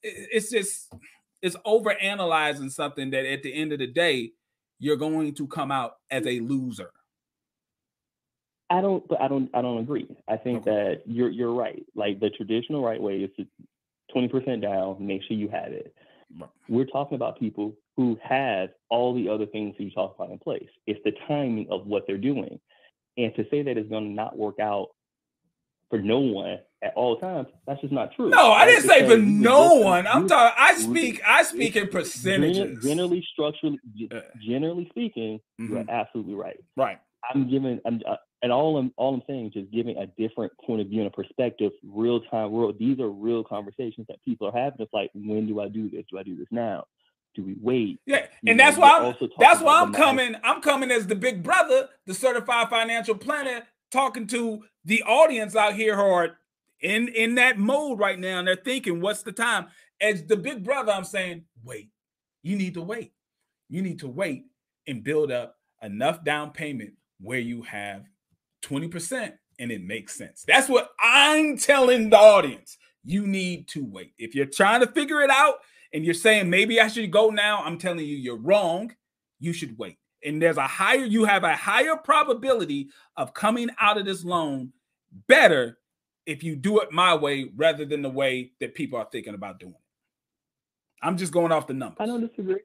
It's 0.01 0.49
just 0.49 0.91
it's 1.41 1.55
over 1.65 1.91
analyzing 1.99 2.69
something 2.69 3.09
that 3.11 3.25
at 3.25 3.43
the 3.43 3.53
end 3.53 3.73
of 3.73 3.79
the 3.79 3.87
day, 3.87 4.31
you're 4.79 4.97
going 4.97 5.33
to 5.35 5.47
come 5.47 5.71
out 5.71 5.97
as 6.09 6.25
a 6.25 6.39
loser. 6.39 6.91
I 8.71 8.81
don't, 8.81 9.07
but 9.07 9.21
I 9.21 9.27
don't, 9.27 9.49
I 9.53 9.61
don't 9.61 9.79
agree. 9.79 10.07
I 10.27 10.37
think 10.37 10.63
that 10.63 11.01
you're 11.05 11.29
you're 11.29 11.53
right. 11.53 11.83
Like 11.93 12.19
the 12.19 12.29
traditional 12.29 12.83
right 12.83 13.01
way 13.01 13.17
is 13.17 13.29
to 13.37 13.45
twenty 14.11 14.29
percent 14.29 14.61
down, 14.61 14.95
make 15.05 15.21
sure 15.27 15.37
you 15.37 15.49
have 15.49 15.71
it. 15.71 15.93
We're 16.69 16.85
talking 16.85 17.15
about 17.15 17.37
people 17.37 17.75
who 17.97 18.17
have 18.23 18.69
all 18.89 19.13
the 19.13 19.27
other 19.27 19.45
things 19.45 19.75
that 19.77 19.83
you 19.83 19.91
talk 19.91 20.15
about 20.15 20.31
in 20.31 20.39
place. 20.39 20.69
It's 20.87 21.01
the 21.03 21.11
timing 21.27 21.67
of 21.69 21.85
what 21.85 22.07
they're 22.07 22.17
doing, 22.17 22.59
and 23.17 23.35
to 23.35 23.45
say 23.51 23.61
that 23.61 23.77
it's 23.77 23.89
going 23.89 24.05
to 24.05 24.11
not 24.11 24.37
work 24.37 24.59
out 24.59 24.87
for 25.89 25.99
no 25.99 26.19
one 26.19 26.59
at 26.83 26.93
all 26.95 27.17
times, 27.17 27.47
that's 27.67 27.79
just 27.81 27.93
not 27.93 28.15
true. 28.15 28.29
No, 28.29 28.51
I 28.51 28.65
didn't 28.65 28.87
say 28.87 29.07
for 29.07 29.17
no 29.17 29.75
one. 29.75 30.07
I'm 30.07 30.27
talking. 30.27 30.55
I 30.57 30.75
speak. 30.75 31.21
I 31.27 31.43
speak 31.43 31.75
in 31.75 31.89
percentages. 31.89 32.83
Generally, 32.83 33.27
structurally, 33.33 33.79
generally 34.41 34.87
speaking, 34.89 35.39
mm-hmm. 35.59 35.73
you're 35.73 35.85
absolutely 35.89 36.33
right. 36.33 36.57
Right. 36.75 36.97
I'm 37.29 37.49
giving. 37.49 37.79
I'm, 37.85 38.01
uh, 38.07 38.15
and 38.41 38.51
all 38.51 38.77
I'm 38.77 38.91
all 38.97 39.13
I'm 39.13 39.21
saying 39.27 39.47
is 39.47 39.53
just 39.53 39.71
giving 39.71 39.97
a 39.97 40.07
different 40.07 40.51
point 40.65 40.81
of 40.81 40.87
view 40.87 40.99
and 41.01 41.07
a 41.07 41.11
perspective, 41.11 41.71
real 41.83 42.21
time. 42.21 42.51
world. 42.51 42.75
These 42.79 42.99
are 42.99 43.09
real 43.09 43.43
conversations 43.43 44.07
that 44.07 44.23
people 44.23 44.47
are 44.47 44.57
having. 44.57 44.79
It's 44.79 44.93
like, 44.93 45.11
when 45.13 45.47
do 45.47 45.59
I 45.59 45.67
do 45.67 45.89
this? 45.89 46.03
Do 46.11 46.17
I 46.17 46.23
do 46.23 46.35
this 46.35 46.47
now? 46.51 46.85
Do 47.35 47.43
we 47.43 47.55
wait? 47.61 47.99
Yeah, 48.05 48.25
and 48.45 48.57
know, 48.57 48.63
that's 48.63 48.77
why 48.77 48.99
I'm, 48.99 49.29
that's 49.39 49.61
why 49.61 49.81
I'm 49.81 49.93
coming. 49.93 50.35
I'm 50.43 50.61
coming 50.61 50.91
as 50.91 51.07
the 51.07 51.15
big 51.15 51.43
brother, 51.43 51.87
the 52.05 52.13
certified 52.13 52.69
financial 52.69 53.15
planner, 53.15 53.63
talking 53.91 54.27
to 54.27 54.63
the 54.83 55.03
audience 55.03 55.55
out 55.55 55.75
here 55.75 55.95
who 55.95 56.01
are 56.01 56.37
in 56.81 57.07
in 57.09 57.35
that 57.35 57.57
mode 57.57 57.99
right 57.99 58.19
now, 58.19 58.39
and 58.39 58.47
they're 58.47 58.55
thinking, 58.55 58.99
"What's 59.01 59.23
the 59.23 59.31
time?" 59.31 59.67
As 60.01 60.25
the 60.25 60.35
big 60.35 60.63
brother, 60.63 60.91
I'm 60.91 61.03
saying, 61.03 61.45
"Wait. 61.63 61.89
You 62.43 62.55
need 62.55 62.73
to 62.73 62.81
wait. 62.81 63.13
You 63.69 63.81
need 63.81 63.99
to 63.99 64.07
wait 64.07 64.45
and 64.87 65.03
build 65.03 65.31
up 65.31 65.57
enough 65.81 66.23
down 66.23 66.51
payment 66.51 66.93
where 67.19 67.39
you 67.39 67.61
have 67.63 68.05
20% 68.61 69.33
and 69.59 69.71
it 69.71 69.83
makes 69.83 70.15
sense. 70.15 70.43
That's 70.47 70.69
what 70.69 70.89
I'm 70.99 71.57
telling 71.57 72.09
the 72.09 72.17
audience. 72.17 72.77
You 73.03 73.27
need 73.27 73.67
to 73.69 73.85
wait. 73.85 74.13
If 74.17 74.35
you're 74.35 74.45
trying 74.45 74.81
to 74.81 74.87
figure 74.87 75.21
it 75.21 75.29
out 75.29 75.55
and 75.93 76.05
you're 76.05 76.13
saying 76.13 76.49
maybe 76.49 76.79
I 76.79 76.87
should 76.87 77.11
go 77.11 77.29
now, 77.29 77.63
I'm 77.63 77.77
telling 77.77 78.05
you 78.05 78.15
you're 78.15 78.37
wrong. 78.37 78.95
You 79.39 79.53
should 79.53 79.77
wait. 79.77 79.97
And 80.23 80.41
there's 80.41 80.57
a 80.57 80.67
higher, 80.67 81.05
you 81.05 81.25
have 81.25 81.43
a 81.43 81.55
higher 81.55 81.95
probability 81.95 82.89
of 83.17 83.33
coming 83.33 83.69
out 83.79 83.97
of 83.97 84.05
this 84.05 84.23
loan 84.23 84.71
better 85.27 85.79
if 86.25 86.43
you 86.43 86.55
do 86.55 86.79
it 86.79 86.91
my 86.91 87.15
way 87.15 87.51
rather 87.55 87.85
than 87.85 88.01
the 88.01 88.09
way 88.09 88.51
that 88.59 88.75
people 88.75 88.99
are 88.99 89.07
thinking 89.11 89.33
about 89.33 89.59
doing 89.59 89.73
it. 89.73 89.77
I'm 91.01 91.17
just 91.17 91.33
going 91.33 91.51
off 91.51 91.67
the 91.67 91.73
numbers. 91.73 91.97
I 91.99 92.05
don't 92.05 92.27
disagree. 92.27 92.61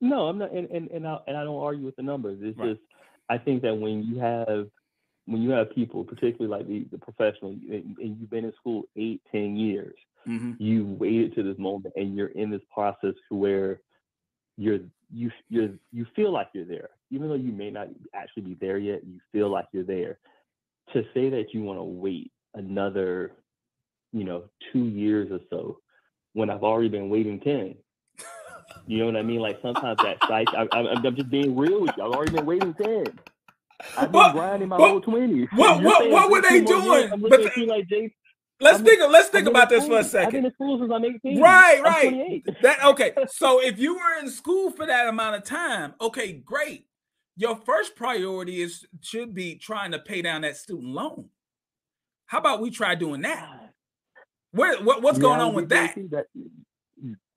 No, 0.00 0.26
I'm 0.26 0.38
not, 0.38 0.52
and 0.52 0.68
and 0.70 0.90
and 0.90 1.06
I, 1.06 1.18
and 1.26 1.36
I 1.36 1.44
don't 1.44 1.62
argue 1.62 1.84
with 1.84 1.96
the 1.96 2.02
numbers. 2.02 2.38
It's 2.42 2.58
right. 2.58 2.70
just 2.70 2.80
I 3.30 3.38
think 3.38 3.62
that 3.62 3.74
when 3.74 4.02
you 4.02 4.18
have 4.18 4.66
when 5.26 5.42
you 5.42 5.50
have 5.50 5.74
people, 5.74 6.04
particularly 6.04 6.46
like 6.46 6.68
the, 6.68 6.86
the 6.90 6.98
professional, 6.98 7.50
and, 7.50 7.96
and 7.98 8.16
you've 8.18 8.30
been 8.30 8.44
in 8.44 8.52
school 8.54 8.84
eight, 8.96 9.20
ten 9.30 9.56
years, 9.56 9.96
mm-hmm. 10.26 10.52
you 10.58 10.84
waited 10.84 11.34
to 11.34 11.42
this 11.42 11.58
moment, 11.58 11.94
and 11.96 12.16
you're 12.16 12.28
in 12.28 12.50
this 12.50 12.62
process 12.72 13.14
where 13.28 13.80
you're 14.56 14.78
you 15.12 15.30
you're 15.48 15.70
you 15.92 16.06
feel 16.14 16.32
like 16.32 16.48
you're 16.54 16.64
there, 16.64 16.90
even 17.10 17.28
though 17.28 17.34
you 17.34 17.52
may 17.52 17.70
not 17.70 17.88
actually 18.14 18.42
be 18.42 18.54
there 18.60 18.78
yet. 18.78 19.04
You 19.04 19.20
feel 19.32 19.50
like 19.50 19.66
you're 19.72 19.84
there. 19.84 20.18
To 20.92 21.02
say 21.12 21.28
that 21.30 21.46
you 21.52 21.62
want 21.62 21.80
to 21.80 21.84
wait 21.84 22.30
another, 22.54 23.32
you 24.12 24.22
know, 24.22 24.44
two 24.72 24.84
years 24.84 25.30
or 25.32 25.40
so, 25.50 25.80
when 26.32 26.48
I've 26.48 26.62
already 26.62 26.88
been 26.88 27.10
waiting 27.10 27.40
ten. 27.40 27.74
You 28.88 28.98
know 28.98 29.06
what 29.06 29.16
I 29.16 29.22
mean? 29.22 29.40
Like 29.40 29.58
sometimes 29.62 29.98
that 30.04 30.18
site, 30.28 30.48
I, 30.54 30.68
am 30.72 31.16
just 31.16 31.28
being 31.28 31.56
real 31.56 31.80
with 31.80 31.90
you. 31.96 32.04
I've 32.04 32.12
already 32.12 32.32
been 32.32 32.46
waiting 32.46 32.72
ten. 32.74 33.04
I've 33.96 34.12
been 34.12 34.20
what, 34.20 34.32
grinding 34.32 34.68
my 34.68 34.78
what, 34.78 35.02
twenties. 35.02 35.48
What 35.54 35.82
what, 35.82 36.10
what 36.10 36.30
were 36.30 36.42
they 36.42 36.62
doing? 36.62 37.10
But 37.10 37.54
the, 37.54 37.66
like 37.66 37.88
Jay, 37.88 38.14
let's 38.60 38.78
I'm, 38.78 38.84
think. 38.84 39.00
Let's 39.10 39.28
think 39.28 39.46
about 39.46 39.68
this 39.68 39.86
for 39.86 39.98
a 39.98 40.04
second. 40.04 40.26
I've 40.26 40.32
been 40.32 40.44
in 40.46 40.52
school 40.52 40.78
since 40.78 40.92
I'm 40.92 41.04
18. 41.04 41.40
Right, 41.40 41.82
right. 41.82 42.42
That 42.62 42.84
okay. 42.84 43.12
So 43.28 43.62
if 43.62 43.78
you 43.78 43.94
were 43.94 44.18
in 44.20 44.30
school 44.30 44.70
for 44.70 44.86
that 44.86 45.08
amount 45.08 45.36
of 45.36 45.44
time, 45.44 45.94
okay, 46.00 46.32
great. 46.32 46.86
Your 47.36 47.56
first 47.56 47.96
priority 47.96 48.62
is 48.62 48.86
should 49.02 49.34
be 49.34 49.56
trying 49.56 49.92
to 49.92 49.98
pay 49.98 50.22
down 50.22 50.42
that 50.42 50.56
student 50.56 50.88
loan. 50.88 51.28
How 52.26 52.38
about 52.38 52.60
we 52.60 52.70
try 52.70 52.94
doing 52.94 53.22
that? 53.22 53.74
Where 54.52 54.82
what, 54.82 55.02
what's 55.02 55.18
going 55.18 55.40
on 55.40 55.54
with 55.54 55.68
that? 55.68 55.94
that? 56.10 56.26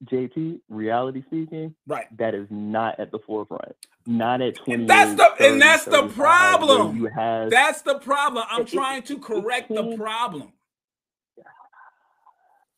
JT, 0.06 0.62
reality 0.70 1.24
speaking, 1.28 1.76
right? 1.86 2.06
That 2.18 2.34
is 2.34 2.48
not 2.50 3.00
at 3.00 3.12
the 3.12 3.20
forefront. 3.28 3.76
Not 4.10 4.42
at 4.42 4.56
20. 4.56 4.86
That's 4.86 5.12
the 5.12 5.36
30, 5.38 5.46
and 5.46 5.62
that's 5.62 5.86
the 5.86 6.08
problem. 6.08 6.98
You 6.98 7.06
have 7.06 7.52
that's 7.52 7.84
the 7.84 8.00
problem. 8.00 8.44
I'm 8.50 8.66
trying 8.66 9.04
to 9.04 9.20
correct 9.20 9.70
the 9.70 9.96
problem. 9.96 10.52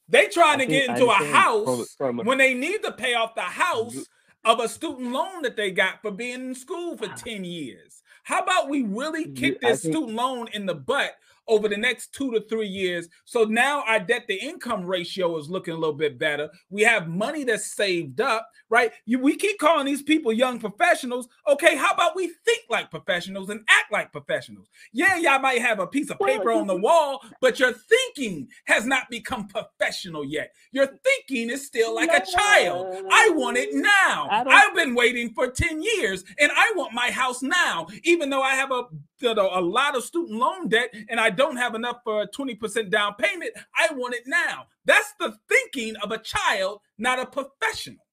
They 0.10 0.28
trying 0.28 0.60
to 0.60 0.66
get 0.66 0.90
into 0.90 1.06
a 1.06 1.14
house 1.14 1.94
from, 1.98 2.18
from, 2.18 2.26
when 2.26 2.38
they 2.38 2.54
need 2.54 2.84
to 2.84 2.92
pay 2.92 3.14
off 3.14 3.34
the 3.34 3.44
house 3.44 3.96
of 4.44 4.60
a 4.60 4.68
student 4.68 5.14
loan 5.14 5.44
that 5.44 5.56
they 5.56 5.72
got 5.72 6.02
for 6.02 6.12
being 6.12 6.50
in 6.50 6.56
school 6.56 6.98
for 6.98 7.08
ah. 7.10 7.16
10 7.16 7.46
years. 7.46 8.02
How 8.24 8.44
about 8.44 8.68
we 8.68 8.84
really 8.84 9.32
kick 9.32 9.62
this 9.62 9.84
think, 9.84 9.94
student 9.94 10.18
loan 10.18 10.50
in 10.52 10.66
the 10.66 10.76
butt 10.76 11.16
over 11.48 11.68
the 11.68 11.78
next 11.78 12.14
two 12.14 12.32
to 12.32 12.42
three 12.48 12.68
years. 12.68 13.08
So 13.26 13.44
now 13.44 13.84
our 13.88 14.00
debt 14.00 14.28
to 14.28 14.36
income 14.36 14.86
ratio 14.86 15.38
is 15.38 15.50
looking 15.50 15.74
a 15.74 15.78
little 15.78 15.96
bit 15.96 16.18
better. 16.18 16.50
We 16.70 16.84
have 16.84 17.08
money 17.08 17.44
that's 17.44 17.74
saved 17.74 18.22
up, 18.22 18.48
right? 18.70 18.92
You, 19.06 19.20
we 19.20 19.36
keep 19.36 19.60
calling 19.60 19.86
these 19.86 20.02
people 20.02 20.32
young 20.32 20.60
professionals. 20.60 21.28
Okay, 21.48 21.76
how 21.76 21.92
about 21.92 22.16
we 22.16 22.28
think 22.46 22.62
like 22.70 22.90
professionals 22.92 23.50
and 23.50 23.62
act 23.70 23.92
like 23.92 24.12
professionals? 24.12 24.68
Yeah, 24.94 25.18
y'all 25.18 25.40
might 25.40 25.62
have 25.62 25.80
a 25.80 25.88
piece 25.88 26.10
of 26.10 26.20
paper 26.20 26.52
on 26.52 26.68
the 26.68 26.76
wall, 26.76 27.22
but 27.42 27.60
your 27.60 27.74
thinking 27.74 28.48
has 28.66 28.86
not 28.86 29.10
become 29.10 29.48
professional 29.48 30.24
yet. 30.24 30.54
Your 30.72 30.88
thinking 30.88 31.50
is 31.50 31.66
still 31.66 31.94
like 31.94 32.10
a 32.10 32.26
child. 32.26 32.96
I 33.12 33.30
want 33.32 33.58
it 33.58 33.74
now. 33.74 34.28
I've 34.30 34.76
been 34.76 34.96
waiting 34.96 35.34
for 35.34 35.50
10 35.50 35.82
years 35.82 36.24
and 36.40 36.52
I 36.56 36.72
want 36.76 36.94
my 36.94 37.12
house 37.12 37.42
now, 37.42 37.88
even 38.04 38.30
though 38.30 38.42
I 38.42 38.56
have 38.56 38.72
a, 38.72 38.84
a 39.24 39.62
lot 39.62 39.96
of 39.96 40.04
student 40.04 40.40
loan 40.40 40.68
debt 40.68 40.94
and 41.10 41.20
I 41.20 41.30
don't 41.30 41.58
have 41.58 41.76
enough 41.76 41.98
for 42.04 42.22
a 42.22 42.28
20% 42.28 42.90
down 42.90 43.16
payment. 43.16 43.52
I 43.78 43.94
want 43.94 44.16
it 44.16 44.24
now. 44.26 44.68
That's 44.86 45.14
the 45.20 45.36
thinking 45.48 45.96
of 45.98 46.12
a 46.12 46.18
child, 46.18 46.80
not 46.98 47.20
a 47.20 47.26
professional. 47.26 48.06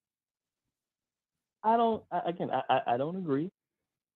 I 1.62 1.76
don't. 1.76 2.02
I, 2.12 2.20
again, 2.26 2.50
I, 2.52 2.80
I 2.86 2.96
don't 2.96 3.16
agree. 3.16 3.50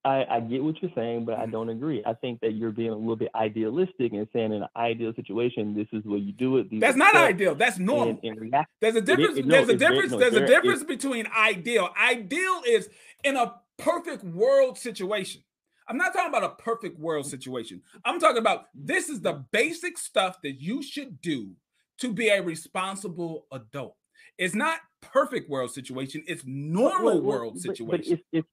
I, 0.05 0.25
I 0.29 0.39
get 0.41 0.61
what 0.61 0.81
you're 0.81 0.91
saying, 0.95 1.23
but 1.25 1.37
I 1.37 1.43
mm-hmm. 1.43 1.51
don't 1.51 1.69
agree. 1.69 2.03
I 2.05 2.13
think 2.13 2.41
that 2.41 2.53
you're 2.53 2.71
being 2.71 2.89
a 2.89 2.95
little 2.95 3.15
bit 3.15 3.29
idealistic 3.35 4.11
and 4.11 4.27
saying 4.33 4.51
in 4.51 4.63
an 4.63 4.67
ideal 4.75 5.13
situation, 5.15 5.73
this 5.73 5.87
is 5.93 6.03
what 6.03 6.21
you 6.21 6.33
do 6.33 6.57
it. 6.57 6.67
That's 6.71 6.97
not 6.97 7.15
ideal. 7.15 7.55
That's 7.55 7.79
normal. 7.79 8.19
And, 8.21 8.41
and 8.41 8.53
there's 8.81 8.95
a 8.95 9.01
difference. 9.01 9.37
It, 9.37 9.45
it, 9.45 9.49
there's 9.49 9.69
a 9.69 9.77
difference. 9.77 10.11
no, 10.11 10.17
there's 10.19 10.35
a 10.35 10.45
difference 10.45 10.83
between 10.83 11.27
ideal. 11.27 11.89
Ideal 11.97 12.61
is 12.67 12.89
in 13.23 13.37
a 13.37 13.55
perfect 13.77 14.23
world 14.25 14.77
situation. 14.77 15.41
I'm 15.87 15.97
not 15.97 16.13
talking 16.13 16.29
about 16.29 16.43
a 16.43 16.61
perfect 16.61 16.99
world 16.99 17.25
situation. 17.25 17.81
I'm 18.05 18.19
talking 18.19 18.37
about 18.37 18.65
this 18.73 19.09
is 19.09 19.21
the 19.21 19.45
basic 19.51 19.97
stuff 19.97 20.41
that 20.43 20.61
you 20.61 20.81
should 20.81 21.21
do 21.21 21.51
to 21.99 22.13
be 22.13 22.29
a 22.29 22.41
responsible 22.41 23.47
adult. 23.51 23.95
It's 24.37 24.55
not 24.55 24.79
perfect 25.01 25.49
world 25.49 25.71
situation. 25.71 26.23
It's 26.27 26.43
normal 26.45 27.15
but, 27.15 27.23
world 27.23 27.59
situation. 27.59 27.85
But, 27.87 27.99
but 27.99 28.07
it's, 28.07 28.23
it's 28.31 28.47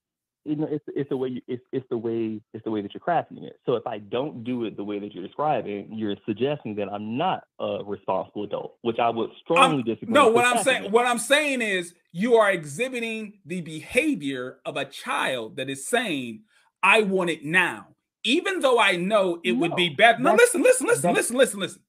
you 0.45 0.57
know, 0.57 0.68
it's 0.70 0.85
it's 0.89 1.09
the 1.11 1.16
way 1.16 1.28
you, 1.28 1.41
it's 1.47 1.62
it's 1.70 1.87
the 1.91 1.99
way 1.99 2.41
it's 2.55 2.64
the 2.64 2.70
way 2.70 2.81
that 2.81 2.95
you're 2.95 3.01
crafting 3.01 3.45
it. 3.45 3.57
So 3.66 3.74
if 3.74 3.87
I 3.87 3.99
don't 3.99 4.43
do 4.43 4.64
it 4.64 4.76
the 4.76 4.85
way 4.85 4.99
that 4.99 5.14
you're 5.14 5.26
describing, 5.26 5.89
you're 5.93 6.16
suggesting 6.26 6.74
that 6.76 6.89
I'm 6.89 7.18
not 7.18 7.45
a 7.59 7.85
responsible 7.85 8.45
adult, 8.45 8.76
which 8.81 8.99
I 8.99 9.11
would 9.11 9.31
strongly 9.43 9.83
disagree. 9.83 10.14
No, 10.14 10.28
what 10.28 10.47
I'm 10.47 10.62
saying 10.62 10.91
what 10.91 11.07
I'm 11.07 11.18
saying 11.18 11.61
is 11.61 11.95
you 12.12 12.37
are 12.37 12.51
exhibiting 12.51 13.41
the 13.45 13.61
behavior 13.61 14.61
of 14.64 14.76
a 14.76 14.87
child 14.87 15.57
that 15.57 15.68
is 15.68 15.87
saying, 15.87 16.43
"I 16.83 17.03
want 17.03 17.31
it 17.31 17.45
now," 17.45 17.89
even 18.24 18.61
though 18.61 18.78
I 18.78 18.97
know 18.97 19.41
it 19.45 19.53
no, 19.53 19.59
would 19.61 19.76
be 19.76 19.91
better. 19.91 20.18
No, 20.18 20.35
listen, 20.35 20.62
listen, 20.62 20.87
listen, 20.87 21.14
listen, 21.14 21.37
listen, 21.37 21.61
listen. 21.61 21.83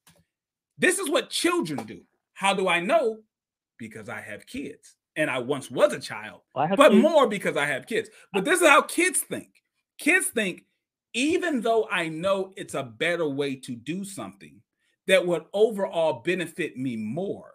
This 0.78 0.98
is 0.98 1.08
what 1.08 1.30
children 1.30 1.86
do. 1.86 2.02
How 2.34 2.54
do 2.54 2.68
I 2.68 2.80
know? 2.80 3.20
Because 3.78 4.08
I 4.08 4.20
have 4.20 4.46
kids 4.46 4.96
and 5.16 5.30
I 5.30 5.38
once 5.38 5.70
was 5.70 5.92
a 5.92 6.00
child, 6.00 6.40
but 6.54 6.76
kids. 6.90 7.02
more 7.02 7.26
because 7.28 7.56
I 7.56 7.66
have 7.66 7.86
kids. 7.86 8.08
But 8.32 8.44
this 8.44 8.60
is 8.60 8.68
how 8.68 8.82
kids 8.82 9.20
think. 9.20 9.48
Kids 9.98 10.26
think, 10.28 10.64
even 11.14 11.60
though 11.60 11.86
I 11.90 12.08
know 12.08 12.52
it's 12.56 12.74
a 12.74 12.82
better 12.82 13.28
way 13.28 13.56
to 13.56 13.76
do 13.76 14.04
something 14.04 14.60
that 15.06 15.26
would 15.26 15.44
overall 15.52 16.22
benefit 16.24 16.76
me 16.76 16.96
more, 16.96 17.52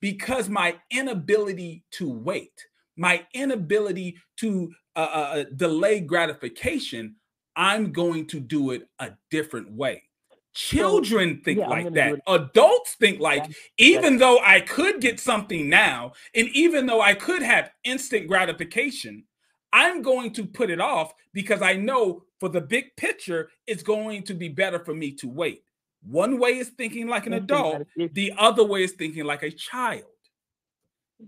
because 0.00 0.48
my 0.48 0.76
inability 0.90 1.84
to 1.92 2.10
wait, 2.10 2.52
my 2.96 3.26
inability 3.34 4.16
to 4.38 4.72
uh, 5.00 5.44
delay 5.56 6.00
gratification, 6.00 7.16
I'm 7.56 7.92
going 7.92 8.26
to 8.28 8.40
do 8.40 8.70
it 8.70 8.88
a 8.98 9.12
different 9.30 9.72
way. 9.72 10.02
Children 10.54 11.40
think 11.42 11.60
yeah, 11.60 11.68
like 11.68 11.94
that. 11.94 12.20
Adults 12.26 12.94
think 12.94 13.20
like, 13.20 13.50
even 13.78 14.18
though 14.18 14.38
I 14.40 14.60
could 14.60 15.00
get 15.00 15.18
something 15.18 15.68
now, 15.68 16.12
and 16.34 16.48
even 16.50 16.84
though 16.84 17.00
I 17.00 17.14
could 17.14 17.42
have 17.42 17.70
instant 17.84 18.28
gratification, 18.28 19.24
I'm 19.72 20.02
going 20.02 20.32
to 20.34 20.44
put 20.44 20.68
it 20.68 20.80
off 20.80 21.14
because 21.32 21.62
I 21.62 21.74
know 21.74 22.24
for 22.38 22.50
the 22.50 22.60
big 22.60 22.94
picture, 22.96 23.48
it's 23.66 23.82
going 23.82 24.24
to 24.24 24.34
be 24.34 24.48
better 24.48 24.78
for 24.78 24.94
me 24.94 25.12
to 25.12 25.28
wait. 25.28 25.62
One 26.02 26.38
way 26.38 26.58
is 26.58 26.68
thinking 26.68 27.06
like 27.06 27.26
an 27.26 27.34
adult, 27.34 27.86
the 27.96 28.32
other 28.36 28.64
way 28.64 28.82
is 28.82 28.92
thinking 28.92 29.24
like 29.24 29.42
a 29.42 29.50
child. 29.50 30.04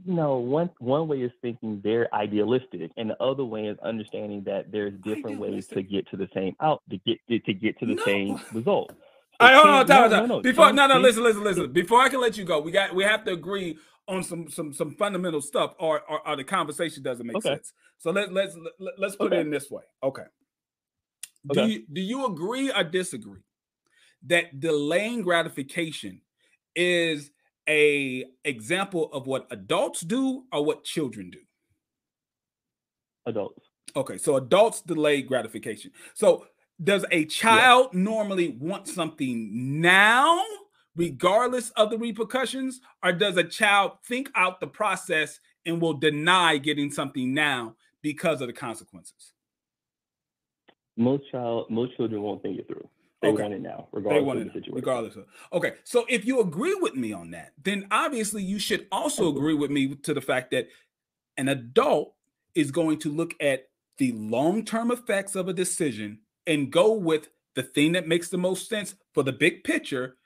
No, 0.05 0.39
one 0.39 0.71
one 0.79 1.09
way 1.09 1.23
is 1.23 1.33
thinking 1.43 1.81
they're 1.83 2.13
idealistic, 2.15 2.91
and 2.97 3.11
the 3.11 3.23
other 3.23 3.45
way 3.45 3.67
is 3.67 3.79
understanding 3.83 4.43
that 4.45 4.73
there's 4.73 4.95
different 5.03 5.39
ways 5.39 5.67
to 5.69 5.83
get 5.83 6.09
to 6.11 6.17
the 6.17 6.29
same 6.35 6.57
out 6.61 6.83
to 6.91 6.99
get 6.99 7.19
to 7.29 7.55
get 7.55 7.79
to 7.79 7.87
the 7.87 7.95
no. 7.95 8.05
same 8.05 8.41
result. 8.53 8.93
All 9.41 9.49
right, 9.49 9.57
hold 9.57 9.69
on, 9.69 9.87
time, 9.87 10.11
no, 10.11 10.21
no, 10.21 10.27
no. 10.27 10.41
Before 10.41 10.73
no, 10.73 10.87
no, 10.87 10.99
listen, 10.99 11.23
listen, 11.23 11.43
listen. 11.43 11.73
Before 11.73 12.01
I 12.01 12.09
can 12.09 12.21
let 12.21 12.37
you 12.37 12.45
go, 12.45 12.61
we 12.61 12.71
got 12.71 12.95
we 12.95 13.05
have 13.05 13.25
to 13.25 13.33
agree 13.33 13.77
on 14.07 14.23
some 14.23 14.49
some 14.49 14.73
some 14.73 14.95
fundamental 14.95 15.41
stuff, 15.41 15.75
or 15.79 16.03
or, 16.09 16.27
or 16.27 16.37
the 16.37 16.45
conversation 16.45 17.03
doesn't 17.03 17.27
make 17.27 17.37
okay. 17.37 17.51
sense. 17.51 17.73
So 17.99 18.11
let 18.11 18.33
let's 18.33 18.57
let, 18.79 18.95
let's 18.99 19.17
put 19.17 19.33
okay. 19.33 19.39
it 19.39 19.41
in 19.41 19.51
this 19.51 19.71
way. 19.71 19.83
Okay. 20.03 20.23
okay. 21.51 21.67
Do 21.67 21.67
you 21.67 21.85
do 21.93 22.01
you 22.01 22.27
agree 22.27 22.71
or 22.71 22.85
disagree 22.85 23.43
that 24.27 24.61
delaying 24.61 25.23
gratification 25.23 26.21
is 26.75 27.31
a 27.69 28.25
example 28.45 29.11
of 29.12 29.27
what 29.27 29.47
adults 29.51 30.01
do 30.01 30.45
or 30.53 30.65
what 30.65 30.85
children 30.85 31.31
do? 31.31 31.39
Adults. 33.27 33.67
Okay, 33.97 34.19
so 34.19 34.37
adults 34.37 34.81
delay 34.81 35.23
gratification. 35.23 35.91
So 36.15 36.47
does 36.83 37.05
a 37.11 37.25
child 37.27 37.91
yeah. 37.93 38.01
normally 38.01 38.49
want 38.61 38.89
something 38.89 39.81
now, 39.81 40.43
regardless 40.97 41.71
of 41.71 41.91
the 41.91 41.99
repercussions, 41.99 42.81
or 43.03 43.12
does 43.12 43.37
a 43.37 43.45
child 43.45 43.93
think 44.05 44.31
out 44.35 44.61
the 44.61 44.67
process 44.67 45.39
and 45.65 45.81
will 45.81 45.95
deny 45.95 46.59
getting 46.59 46.91
something 46.91 47.33
now 47.33 47.77
because 48.03 48.41
of 48.41 48.49
the 48.49 48.53
consequences? 48.53 49.33
Most 50.97 51.31
child, 51.31 51.71
most 51.71 51.97
children 51.97 52.23
won't 52.23 52.43
think 52.43 52.59
it 52.59 52.67
through. 52.67 52.89
They 53.25 53.33
okay. 53.33 53.43
want 53.43 53.55
it 53.55 53.62
now, 53.62 53.89
regardless 53.93 54.20
they 54.20 54.25
want 54.25 54.39
of 54.41 54.45
the 54.47 54.53
situation. 54.53 54.75
Regardless 54.75 55.16
of 55.16 55.25
okay. 55.53 55.72
So 55.85 56.05
if 56.09 56.25
you 56.25 56.41
agree 56.41 56.75
with 56.75 56.95
me 56.95 57.12
on 57.12 57.31
that, 57.31 57.53
then 57.62 57.87
obviously 57.91 58.43
you 58.43 58.59
should 58.59 58.87
also 58.93 59.29
agree 59.29 59.55
with 59.55 59.70
me 59.70 59.95
to 59.95 60.14
the 60.14 60.20
fact 60.20 60.51
that 60.51 60.68
an 61.37 61.49
adult 61.49 62.14
is 62.55 62.70
going 62.70 62.99
to 63.01 63.11
look 63.11 63.35
at 63.41 63.68
the 63.99 64.12
long-term 64.12 64.91
effects 64.91 65.35
of 65.35 65.49
a 65.49 65.53
decision 65.53 66.20
and 66.47 66.70
go 66.70 66.93
with 66.93 67.29
the 67.55 67.62
thing 67.62 67.93
that 67.93 68.09
makes 68.09 68.29
the 68.29 68.39
most 68.39 68.68
sense 68.68 68.95
for 69.12 69.22
the 69.22 69.33
big 69.33 69.64
picture 69.64 70.16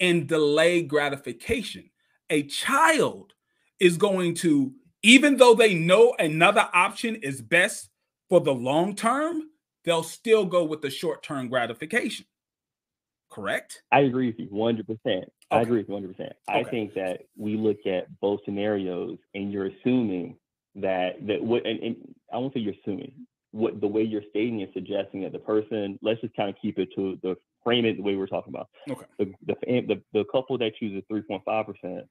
and 0.00 0.26
delay 0.26 0.82
gratification. 0.82 1.90
A 2.30 2.42
child 2.44 3.34
is 3.78 3.96
going 3.96 4.34
to, 4.36 4.72
even 5.02 5.36
though 5.36 5.54
they 5.54 5.74
know 5.74 6.14
another 6.18 6.68
option 6.72 7.16
is 7.16 7.40
best 7.40 7.90
for 8.28 8.40
the 8.40 8.54
long 8.54 8.94
term, 8.94 9.42
they'll 9.84 10.02
still 10.02 10.44
go 10.44 10.64
with 10.64 10.82
the 10.82 10.90
short 10.90 11.22
term 11.22 11.48
gratification. 11.48 12.26
Correct? 13.38 13.82
I 13.92 14.00
agree 14.00 14.26
with 14.26 14.38
you 14.38 14.48
100%. 14.48 14.88
Okay. 15.06 15.24
I 15.50 15.60
agree 15.62 15.78
with 15.78 15.88
you 15.88 15.94
100%. 15.94 16.20
Okay. 16.20 16.34
I 16.48 16.64
think 16.64 16.94
that 16.94 17.20
we 17.36 17.56
look 17.56 17.78
at 17.86 18.08
both 18.20 18.40
scenarios 18.44 19.18
and 19.34 19.52
you're 19.52 19.66
assuming 19.66 20.36
that, 20.76 21.26
that 21.26 21.42
what, 21.42 21.66
and, 21.66 21.80
and 21.80 21.96
I 22.32 22.38
won't 22.38 22.54
say 22.54 22.60
you're 22.60 22.74
assuming, 22.84 23.12
what 23.52 23.80
the 23.80 23.86
way 23.86 24.02
you're 24.02 24.22
stating 24.28 24.60
is 24.60 24.68
suggesting 24.74 25.22
that 25.22 25.32
the 25.32 25.38
person, 25.38 25.98
let's 26.02 26.20
just 26.20 26.36
kind 26.36 26.50
of 26.50 26.56
keep 26.60 26.78
it 26.78 26.88
to 26.94 27.18
the 27.22 27.34
frame 27.64 27.84
it 27.84 27.96
the 27.96 28.02
way 28.02 28.14
we're 28.14 28.26
talking 28.26 28.52
about. 28.52 28.68
Okay. 28.90 29.06
The 29.18 29.32
the 29.46 29.54
the, 29.64 30.02
the 30.12 30.24
couple 30.30 30.58
that 30.58 30.72
chooses 30.78 31.02
three 31.08 31.22
point 31.22 31.42
five 31.44 31.66
percent 31.66 32.04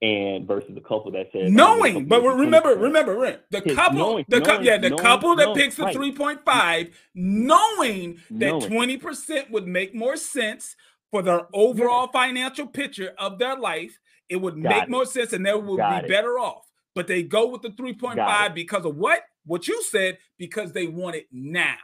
and 0.00 0.46
versus 0.46 0.74
the 0.74 0.80
couple 0.80 1.10
that 1.10 1.26
says 1.32 1.46
oh, 1.46 1.50
knowing, 1.50 2.06
but 2.06 2.22
remember, 2.22 2.70
remember, 2.76 3.40
the 3.50 3.60
couple, 3.74 3.98
knowing, 3.98 4.24
the 4.28 4.40
couple, 4.40 4.64
yeah, 4.64 4.78
the 4.78 4.90
knowing, 4.90 5.02
couple 5.02 5.36
that 5.36 5.54
picks 5.54 5.76
the 5.76 5.90
three 5.92 6.12
point 6.12 6.40
five, 6.44 6.96
knowing 7.14 8.20
that 8.30 8.62
twenty 8.62 8.96
percent 8.96 9.50
would 9.50 9.66
make 9.66 9.94
more 9.94 10.16
sense 10.16 10.76
for 11.10 11.22
their 11.22 11.48
overall 11.52 12.08
financial 12.08 12.66
picture 12.66 13.12
of 13.18 13.38
their 13.38 13.56
life. 13.56 13.98
It 14.28 14.36
would 14.36 14.62
Got 14.62 14.68
make 14.68 14.82
it. 14.84 14.90
more 14.90 15.06
sense, 15.06 15.32
and 15.32 15.44
they 15.44 15.54
would 15.54 15.78
Got 15.78 16.02
be 16.02 16.06
it. 16.06 16.08
better 16.08 16.38
off. 16.38 16.70
But 16.94 17.06
they 17.06 17.22
go 17.22 17.48
with 17.48 17.62
the 17.62 17.70
three 17.70 17.94
point 17.94 18.18
five 18.18 18.54
because 18.54 18.84
of 18.84 18.96
what? 18.96 19.22
what 19.48 19.66
you 19.66 19.82
said 19.82 20.18
because 20.36 20.72
they 20.72 20.86
want 20.86 21.16
it 21.16 21.26
now. 21.32 21.76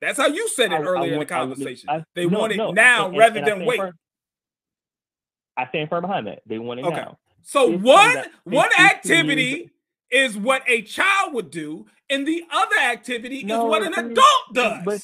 That's 0.00 0.18
how 0.18 0.26
you 0.26 0.48
said 0.48 0.72
it 0.72 0.76
I, 0.76 0.82
earlier 0.82 0.96
I 0.96 0.98
want, 0.98 1.12
in 1.12 1.18
the 1.20 1.26
conversation. 1.26 1.88
I, 1.88 2.04
they 2.14 2.26
no, 2.26 2.40
want 2.40 2.52
it 2.52 2.56
no, 2.56 2.72
now 2.72 3.08
and, 3.08 3.16
rather 3.16 3.38
and, 3.38 3.46
than 3.46 3.64
wait. 3.64 3.78
Firm, 3.78 3.94
I 5.56 5.68
stand 5.68 5.88
firm 5.88 6.02
behind 6.02 6.26
that. 6.26 6.40
They 6.46 6.58
want 6.58 6.80
it 6.80 6.86
okay. 6.86 6.96
now. 6.96 7.18
So 7.44 7.70
one 7.70 8.24
one 8.44 8.70
activity 8.78 9.70
is 10.10 10.36
what 10.36 10.62
a 10.66 10.82
child 10.82 11.34
would 11.34 11.50
do, 11.50 11.86
and 12.08 12.26
the 12.26 12.44
other 12.50 12.76
activity 12.78 13.44
no, 13.44 13.66
is 13.66 13.70
what 13.70 13.82
an 13.82 13.92
adult 13.92 14.54
does. 14.54 14.82
But, 14.84 15.00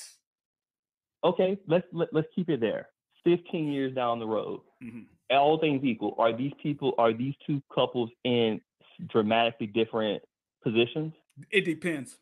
okay, 1.22 1.58
let's 1.68 1.86
let, 1.92 2.08
us 2.08 2.12
let 2.14 2.24
us 2.24 2.30
keep 2.34 2.48
it 2.48 2.60
there. 2.60 2.88
Fifteen 3.24 3.70
years 3.70 3.94
down 3.94 4.18
the 4.18 4.26
road, 4.26 4.60
mm-hmm. 4.82 5.02
all 5.30 5.58
things 5.58 5.84
equal, 5.84 6.14
are 6.18 6.34
these 6.34 6.52
people 6.62 6.94
are 6.96 7.12
these 7.12 7.34
two 7.46 7.62
couples 7.72 8.10
in 8.24 8.60
dramatically 9.08 9.66
different 9.66 10.22
positions? 10.62 11.12
It 11.50 11.66
depends. 11.66 12.16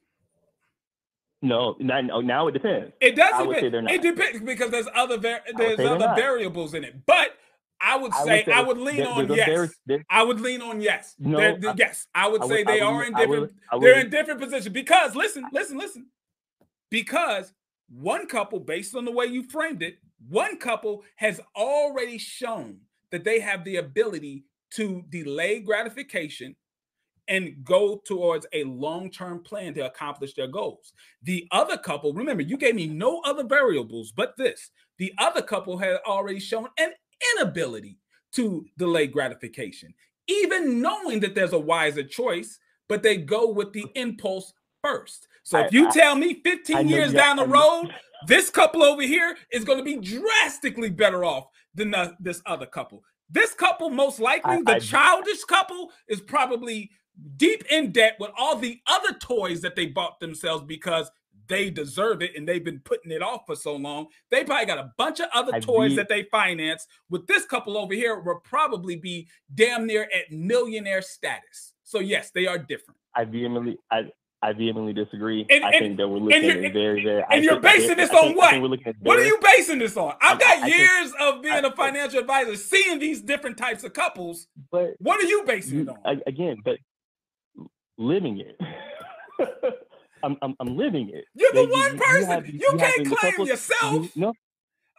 No, 1.40 1.76
not, 1.78 2.04
now 2.24 2.48
it 2.48 2.52
depends. 2.52 2.92
It 3.00 3.14
does 3.14 3.32
I 3.32 3.46
depend. 3.46 3.90
It 3.90 4.02
depends 4.02 4.40
because 4.40 4.72
there's 4.72 4.88
other 4.92 5.18
var- 5.18 5.44
there's 5.56 5.78
other 5.78 6.12
variables 6.16 6.74
in 6.74 6.82
it. 6.82 7.06
But 7.06 7.36
I 7.80 7.96
would 7.96 8.12
say 8.14 8.44
I 8.52 8.60
would, 8.60 8.78
would 8.78 8.86
lean 8.86 9.06
on 9.06 9.32
yes. 9.32 9.70
I 10.10 10.22
would 10.22 10.40
lean 10.40 10.62
on 10.62 10.80
yes. 10.80 11.14
No, 11.18 11.38
they're, 11.38 11.58
they're, 11.58 11.74
yes, 11.76 12.06
I 12.14 12.28
would 12.28 12.42
I 12.42 12.48
say 12.48 12.56
would, 12.58 12.66
they 12.66 12.80
are 12.80 13.04
in 13.04 13.14
different. 13.14 13.52
they're 13.80 14.00
in 14.00 14.10
different 14.10 14.40
positions 14.40 14.72
because 14.72 15.14
listen, 15.14 15.44
listen, 15.52 15.78
listen. 15.78 16.06
Because 16.90 17.52
one 17.88 18.26
couple, 18.26 18.60
based 18.60 18.94
on 18.94 19.04
the 19.04 19.12
way 19.12 19.26
you 19.26 19.44
framed 19.44 19.82
it, 19.82 19.98
one 20.28 20.58
couple 20.58 21.04
has 21.16 21.40
already 21.56 22.18
shown 22.18 22.78
that 23.10 23.24
they 23.24 23.40
have 23.40 23.64
the 23.64 23.76
ability 23.76 24.44
to 24.72 25.04
delay 25.10 25.60
gratification 25.60 26.56
and 27.28 27.62
go 27.62 28.00
towards 28.06 28.46
a 28.52 28.64
long 28.64 29.10
term 29.10 29.42
plan 29.42 29.74
to 29.74 29.86
accomplish 29.86 30.34
their 30.34 30.48
goals. 30.48 30.92
The 31.22 31.46
other 31.50 31.76
couple, 31.76 32.12
remember, 32.12 32.42
you 32.42 32.56
gave 32.56 32.74
me 32.74 32.86
no 32.86 33.20
other 33.20 33.44
variables 33.44 34.12
but 34.12 34.36
this. 34.36 34.70
The 34.98 35.12
other 35.18 35.42
couple 35.42 35.78
had 35.78 35.98
already 36.06 36.40
shown 36.40 36.68
an 36.78 36.92
inability 37.34 37.98
to 38.32 38.66
delay 38.76 39.06
gratification, 39.06 39.94
even 40.26 40.80
knowing 40.80 41.20
that 41.20 41.34
there's 41.34 41.52
a 41.52 41.58
wiser 41.58 42.02
choice, 42.02 42.58
but 42.88 43.02
they 43.02 43.16
go 43.16 43.50
with 43.50 43.72
the 43.72 43.86
impulse 43.94 44.52
first. 44.82 45.28
So 45.42 45.58
if 45.60 45.72
you 45.72 45.88
I, 45.88 45.90
tell 45.90 46.14
me 46.14 46.40
15 46.44 46.88
years 46.88 47.12
down 47.12 47.36
the 47.36 47.46
road, 47.46 47.94
this 48.26 48.50
couple 48.50 48.82
over 48.82 49.02
here 49.02 49.36
is 49.50 49.64
going 49.64 49.78
to 49.78 49.84
be 49.84 49.96
drastically 49.96 50.90
better 50.90 51.24
off 51.24 51.46
than 51.74 51.92
the, 51.92 52.14
this 52.20 52.42
other 52.44 52.66
couple. 52.66 53.02
This 53.30 53.54
couple, 53.54 53.90
most 53.90 54.20
likely, 54.20 54.56
I, 54.56 54.62
the 54.62 54.74
I, 54.74 54.78
childish 54.78 55.44
couple, 55.44 55.90
is 56.08 56.20
probably 56.20 56.90
deep 57.36 57.64
in 57.70 57.92
debt 57.92 58.16
with 58.20 58.30
all 58.38 58.56
the 58.56 58.80
other 58.86 59.12
toys 59.14 59.60
that 59.62 59.76
they 59.76 59.86
bought 59.86 60.20
themselves 60.20 60.64
because 60.64 61.10
they 61.48 61.70
deserve 61.70 62.22
it 62.22 62.36
and 62.36 62.48
they've 62.48 62.64
been 62.64 62.80
putting 62.80 63.10
it 63.10 63.22
off 63.22 63.42
for 63.46 63.56
so 63.56 63.74
long. 63.74 64.06
They 64.30 64.44
probably 64.44 64.66
got 64.66 64.78
a 64.78 64.92
bunch 64.96 65.20
of 65.20 65.28
other 65.34 65.60
toys 65.60 65.96
that 65.96 66.08
they 66.08 66.24
finance. 66.24 66.86
With 67.10 67.26
this 67.26 67.44
couple 67.44 67.76
over 67.76 67.94
here, 67.94 68.20
will 68.20 68.40
probably 68.44 68.96
be 68.96 69.28
damn 69.54 69.86
near 69.86 70.02
at 70.14 70.30
millionaire 70.30 71.02
status. 71.02 71.74
So 71.84 72.00
yes, 72.00 72.30
they 72.30 72.46
are 72.46 72.58
different. 72.58 73.00
I 73.14 73.24
vehemently, 73.24 73.78
I, 73.90 74.10
I 74.42 74.52
vehemently 74.52 74.92
disagree. 74.92 75.46
And, 75.50 75.64
I 75.64 75.70
and, 75.70 75.78
think 75.78 75.96
that 75.96 76.08
we're 76.08 76.18
looking 76.18 76.50
at 76.50 76.72
very, 76.72 77.02
very. 77.02 77.24
And 77.30 77.44
you're 77.44 77.60
basing 77.60 77.96
this 77.96 78.10
on 78.10 78.36
what? 78.36 78.60
What 79.00 79.18
are 79.18 79.24
you 79.24 79.38
basing 79.42 79.78
this 79.78 79.96
on? 79.96 80.14
I've 80.20 80.38
got 80.38 80.62
I, 80.62 80.66
years 80.66 81.12
think, 81.12 81.36
of 81.36 81.42
being 81.42 81.64
a 81.64 81.74
financial 81.74 82.20
advisor, 82.20 82.56
seeing 82.56 82.98
these 82.98 83.20
different 83.20 83.56
types 83.56 83.82
of 83.84 83.94
couples. 83.94 84.46
But 84.70 84.94
what 84.98 85.22
are 85.22 85.26
you 85.26 85.44
basing 85.44 85.80
it 85.80 85.88
on? 85.88 86.20
Again, 86.26 86.58
but 86.64 86.78
living 87.96 88.40
it. 88.40 88.60
I'm, 90.22 90.36
I'm, 90.42 90.54
I'm 90.60 90.76
living 90.76 91.10
it. 91.10 91.24
You're 91.34 91.52
the 91.52 91.68
one 91.70 91.94
you, 91.94 92.00
person. 92.00 92.44
You, 92.46 92.52
you, 92.52 92.58
you 92.72 92.78
can't 92.78 93.18
claim 93.18 93.46
yourself. 93.46 94.16
no, 94.16 94.32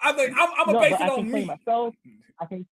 I 0.02 0.14
think 0.14 0.36
I'm, 0.38 0.50
I'm 0.58 0.74
no, 0.74 0.80
base 0.80 0.96
it 1.00 1.10
on 1.10 1.32
me. 1.32 1.46
Myself. 1.46 1.96
I 2.40 2.46
can, 2.46 2.66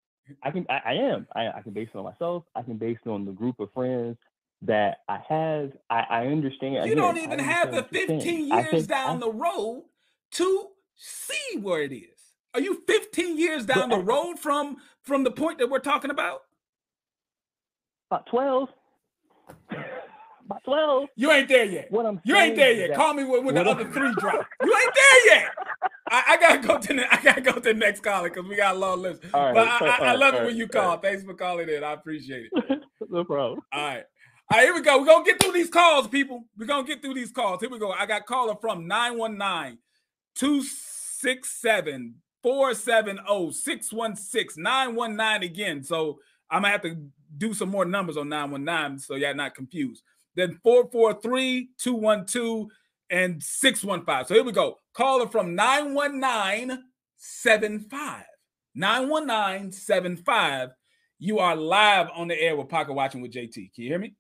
I 0.43 0.51
can, 0.51 0.67
I, 0.69 0.81
I 0.85 0.93
am. 0.95 1.27
I, 1.35 1.49
I 1.49 1.63
can 1.63 1.73
base 1.73 1.89
it 1.93 1.99
on 1.99 2.05
myself. 2.05 2.45
I 2.55 2.63
can 2.63 2.77
base 2.77 2.99
it 3.05 3.09
on 3.09 3.25
the 3.25 3.33
group 3.33 3.61
of 3.61 3.73
friends 3.73 4.17
that 4.63 4.99
I 5.09 5.19
have. 5.29 5.73
I, 5.91 6.01
I 6.11 6.27
understand. 6.27 6.75
You 6.75 6.81
again, 6.83 6.97
don't 6.97 7.19
even 7.19 7.39
have 7.39 7.73
the 7.73 7.83
15 7.83 8.49
years 8.49 8.71
think, 8.71 8.87
down 8.89 9.17
I, 9.17 9.21
the 9.21 9.33
road 9.33 9.85
to 10.33 10.69
see 10.97 11.59
where 11.59 11.83
it 11.83 11.93
is. 11.93 12.09
Are 12.55 12.61
you 12.61 12.83
15 12.87 13.37
years 13.37 13.67
down 13.67 13.89
the 13.89 13.99
road 13.99 14.39
from 14.39 14.77
from 15.03 15.25
the 15.25 15.31
point 15.31 15.59
that 15.59 15.69
we're 15.69 15.81
talking 15.81 16.11
about? 16.11 16.43
About 18.11 18.27
12. 18.27 18.69
About 20.45 20.63
12. 20.65 21.09
You 21.17 21.31
ain't 21.33 21.49
there 21.49 21.65
yet. 21.65 21.91
What 21.91 22.07
I'm 22.07 22.21
you 22.25 22.37
ain't 22.37 22.57
there 22.57 22.73
yet. 22.73 22.95
Call 22.95 23.15
me 23.15 23.25
when, 23.25 23.45
when 23.45 23.55
the 23.55 23.63
other 23.63 23.91
three 23.91 24.13
drop. 24.19 24.47
You 24.63 24.77
ain't 24.77 24.95
there 24.95 25.37
yet. 25.37 25.51
I, 26.11 26.25
I, 26.29 26.37
gotta 26.37 26.67
go 26.67 26.79
to 26.79 26.95
the 26.95 27.15
I 27.15 27.23
gotta 27.23 27.41
go 27.41 27.53
to 27.53 27.61
the 27.61 27.75
next 27.75 28.01
caller 28.01 28.29
because 28.29 28.47
we 28.47 28.57
got 28.57 28.77
a 28.77 28.79
long 28.79 29.01
list. 29.01 29.23
Right, 29.33 29.55
but 29.55 29.67
I, 29.67 29.79
I, 29.79 29.97
I 30.13 30.15
love 30.17 30.35
it 30.35 30.45
when 30.45 30.57
you 30.57 30.69
call. 30.69 30.99
Thanks 30.99 31.25
for 31.25 31.35
calling 31.35 31.69
in. 31.69 31.83
I 31.83 31.93
appreciate 31.93 32.51
it. 32.53 32.81
no 33.09 33.25
problem. 33.25 33.61
All 33.73 33.83
right. 33.83 34.05
All 34.51 34.59
right, 34.59 34.65
here 34.65 34.75
we 34.75 34.83
go. 34.83 34.99
We're 34.99 35.07
gonna 35.07 35.25
get 35.25 35.43
through 35.43 35.53
these 35.53 35.71
calls, 35.71 36.07
people. 36.09 36.45
We're 36.59 36.67
gonna 36.67 36.87
get 36.87 37.01
through 37.01 37.15
these 37.15 37.33
calls. 37.33 37.61
Here 37.61 37.71
we 37.71 37.79
go. 37.79 37.93
I 37.93 38.05
got 38.05 38.27
caller 38.27 38.55
from 38.61 38.87
919 38.87 39.79
267 40.35 42.17
470 42.43 43.53
616 43.53 44.63
919 44.63 45.51
again. 45.51 45.83
So 45.83 46.19
I'm 46.51 46.63
gonna 46.63 46.73
have 46.73 46.83
to 46.83 46.97
do 47.37 47.55
some 47.55 47.71
more 47.71 47.87
numbers 47.87 48.19
on 48.19 48.29
919 48.29 48.99
so 48.99 49.15
y'all 49.15 49.35
not 49.35 49.55
confused. 49.55 50.03
Then 50.37 50.59
443 50.63 51.71
212 51.79 52.69
and 53.11 53.43
615. 53.43 54.27
So 54.27 54.35
here 54.35 54.45
we 54.45 54.53
go. 54.53 54.77
Caller 54.95 55.27
from 55.29 55.55
91975. 55.55 58.25
91975. 58.75 60.71
You 61.19 61.39
are 61.39 61.55
live 61.55 62.09
on 62.15 62.29
the 62.29 62.41
air 62.41 62.57
with 62.57 62.69
Pocket 62.69 62.93
Watching 62.93 63.23
with 63.23 63.33
JT. 63.33 63.55
Can 63.55 63.85
you 63.85 63.89
hear 63.89 63.99
me? 63.99 64.15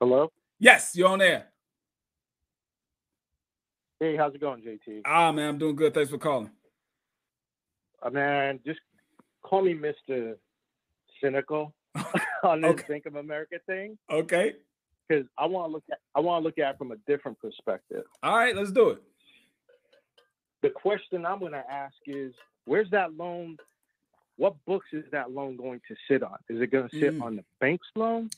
Hello? 0.00 0.32
Yes, 0.58 0.92
you're 0.94 1.08
on 1.08 1.20
air. 1.20 1.48
Hey, 4.00 4.16
how's 4.16 4.34
it 4.34 4.40
going, 4.40 4.62
JT? 4.62 5.02
Ah, 5.04 5.32
man, 5.32 5.50
I'm 5.50 5.58
doing 5.58 5.76
good. 5.76 5.92
Thanks 5.92 6.10
for 6.10 6.18
calling. 6.18 6.50
Uh, 8.00 8.10
man, 8.10 8.60
just 8.64 8.78
call 9.42 9.62
me 9.62 9.74
Mr. 9.74 10.36
Cynical 11.20 11.74
on 12.42 12.60
this 12.60 12.70
okay. 12.72 12.84
Bank 12.88 13.06
of 13.06 13.16
America 13.16 13.56
thing. 13.66 13.98
Okay. 14.10 14.54
Because 15.08 15.26
I 15.38 15.46
want 15.46 15.68
to 15.68 15.72
look 15.72 15.84
at 15.90 15.98
I 16.14 16.20
want 16.20 16.42
to 16.42 16.46
look 16.46 16.58
at 16.58 16.74
it 16.74 16.78
from 16.78 16.92
a 16.92 16.96
different 17.06 17.38
perspective. 17.40 18.04
All 18.22 18.36
right, 18.36 18.54
let's 18.54 18.72
do 18.72 18.90
it. 18.90 19.02
The 20.62 20.70
question 20.70 21.24
I'm 21.24 21.38
going 21.38 21.52
to 21.52 21.64
ask 21.70 21.94
is, 22.06 22.34
where's 22.64 22.90
that 22.90 23.14
loan? 23.16 23.56
What 24.36 24.56
books 24.66 24.86
is 24.92 25.04
that 25.12 25.30
loan 25.30 25.56
going 25.56 25.80
to 25.88 25.96
sit 26.08 26.22
on? 26.22 26.36
Is 26.48 26.60
it 26.60 26.70
going 26.70 26.88
to 26.88 26.98
sit 26.98 27.18
mm. 27.18 27.22
on 27.22 27.36
the 27.36 27.44
bank's 27.60 27.86
loan, 27.94 28.30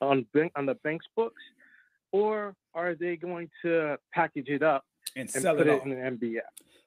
on 0.00 0.26
bank 0.34 0.52
on 0.56 0.66
the 0.66 0.74
bank's 0.74 1.06
books, 1.14 1.42
or 2.10 2.54
are 2.74 2.94
they 2.94 3.16
going 3.16 3.50
to 3.62 3.96
package 4.12 4.48
it 4.48 4.62
up 4.62 4.84
and, 5.14 5.30
and 5.34 5.42
sell 5.42 5.58
it, 5.60 5.66
it 5.66 5.82
in 5.84 5.92
an 5.92 6.18
MBS? 6.18 6.40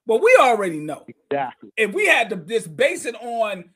Well, 0.06 0.20
we 0.20 0.36
already 0.40 0.80
know. 0.80 1.06
Exactly. 1.08 1.72
If 1.78 1.94
we 1.94 2.08
had 2.08 2.30
to 2.32 2.36
just 2.36 2.76
base 2.76 3.06
it 3.06 3.16
on 3.16 3.70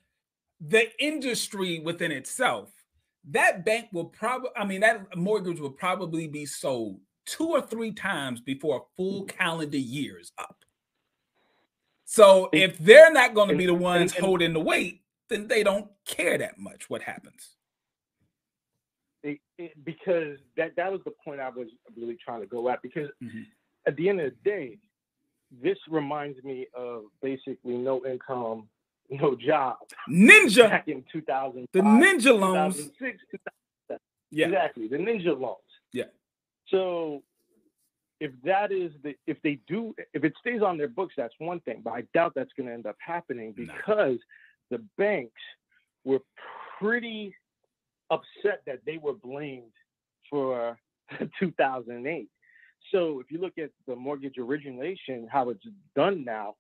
the 0.60 0.88
industry 1.04 1.80
within 1.80 2.12
itself, 2.12 2.72
that 3.30 3.66
bank 3.66 3.88
will 3.92 4.06
probably, 4.06 4.50
I 4.56 4.66
mean, 4.66 4.82
that 4.82 5.16
mortgage 5.16 5.60
will 5.60 5.72
probably 5.72 6.28
be 6.28 6.46
sold 6.46 7.00
two 7.26 7.50
or 7.50 7.62
three 7.62 7.92
times 7.92 8.40
before 8.42 8.78
a 8.78 8.96
full 8.96 9.24
calendar 9.26 9.78
year 9.78 10.20
is 10.20 10.32
up. 10.38 10.64
So 12.06 12.50
if 12.54 12.78
they're 12.78 13.12
not 13.12 13.34
going 13.34 13.50
to 13.50 13.56
be 13.56 13.66
the 13.66 13.74
ones 13.74 14.14
holding 14.16 14.54
the 14.54 14.60
weight, 14.60 15.02
then 15.28 15.48
they 15.48 15.64
don't 15.64 15.88
care 16.06 16.38
that 16.38 16.60
much 16.60 16.90
what 16.90 17.02
happens. 17.02 17.56
It, 19.24 19.40
it, 19.58 19.84
because 19.84 20.38
that 20.56 20.76
that 20.76 20.92
was 20.92 21.02
the 21.04 21.14
point 21.24 21.42
I 21.42 21.50
was 21.50 21.68
really 21.98 22.16
trying 22.24 22.42
to 22.42 22.48
go 22.48 22.70
at. 22.70 22.84
Because 22.84 23.10
mm-hmm. 23.24 23.42
at 23.88 23.96
the 23.96 24.08
end 24.08 24.22
of 24.22 24.32
the 24.32 24.50
day, 24.50 24.78
this 25.64 25.80
reminds 25.90 26.44
me 26.44 26.68
of 26.76 27.06
basically 27.24 27.76
no 27.76 28.06
income 28.06 28.68
no 29.10 29.36
job. 29.36 29.78
Ninja 30.10 30.70
back 30.70 30.88
in 30.88 31.04
2000. 31.12 31.68
The 31.74 31.80
ninja 31.80 32.38
loans. 32.38 32.76
2006, 32.76 33.18
yeah. 34.32 34.48
Exactly. 34.48 34.88
The 34.88 34.98
ninja 34.98 35.40
loans. 35.40 35.60
Yeah. 35.94 36.06
So 36.70 37.24
if 38.20 38.32
that 38.44 38.72
is 38.72 38.92
the 39.04 39.16
if 39.28 39.38
they 39.44 39.60
do 39.68 39.94
if 40.14 40.24
it 40.24 40.34
stays 40.40 40.62
on 40.62 40.78
their 40.78 40.88
books, 40.88 41.14
that's 41.18 41.34
one 41.38 41.60
thing. 41.62 41.82
But 41.84 41.92
I 41.92 42.04
doubt 42.14 42.34
that's 42.36 42.52
gonna 42.58 42.72
end 42.72 42.86
up 42.86 42.98
happening 43.00 43.54
because 43.56 44.18
no. 44.72 44.78
the 44.78 44.84
banks 44.98 45.42
were 46.04 46.20
pretty 46.80 47.36
upset 48.10 48.62
that 48.66 48.80
they 48.86 48.98
were 48.98 49.14
blamed 49.14 49.72
for 50.30 50.78
2008. 51.40 52.28
So 52.92 53.20
if 53.20 53.32
you 53.32 53.40
look 53.40 53.58
at 53.58 53.72
the 53.88 53.96
mortgage 53.96 54.38
origination, 54.38 55.28
how 55.32 55.50
it's 55.50 55.66
done 55.96 56.24
now, 56.24 56.56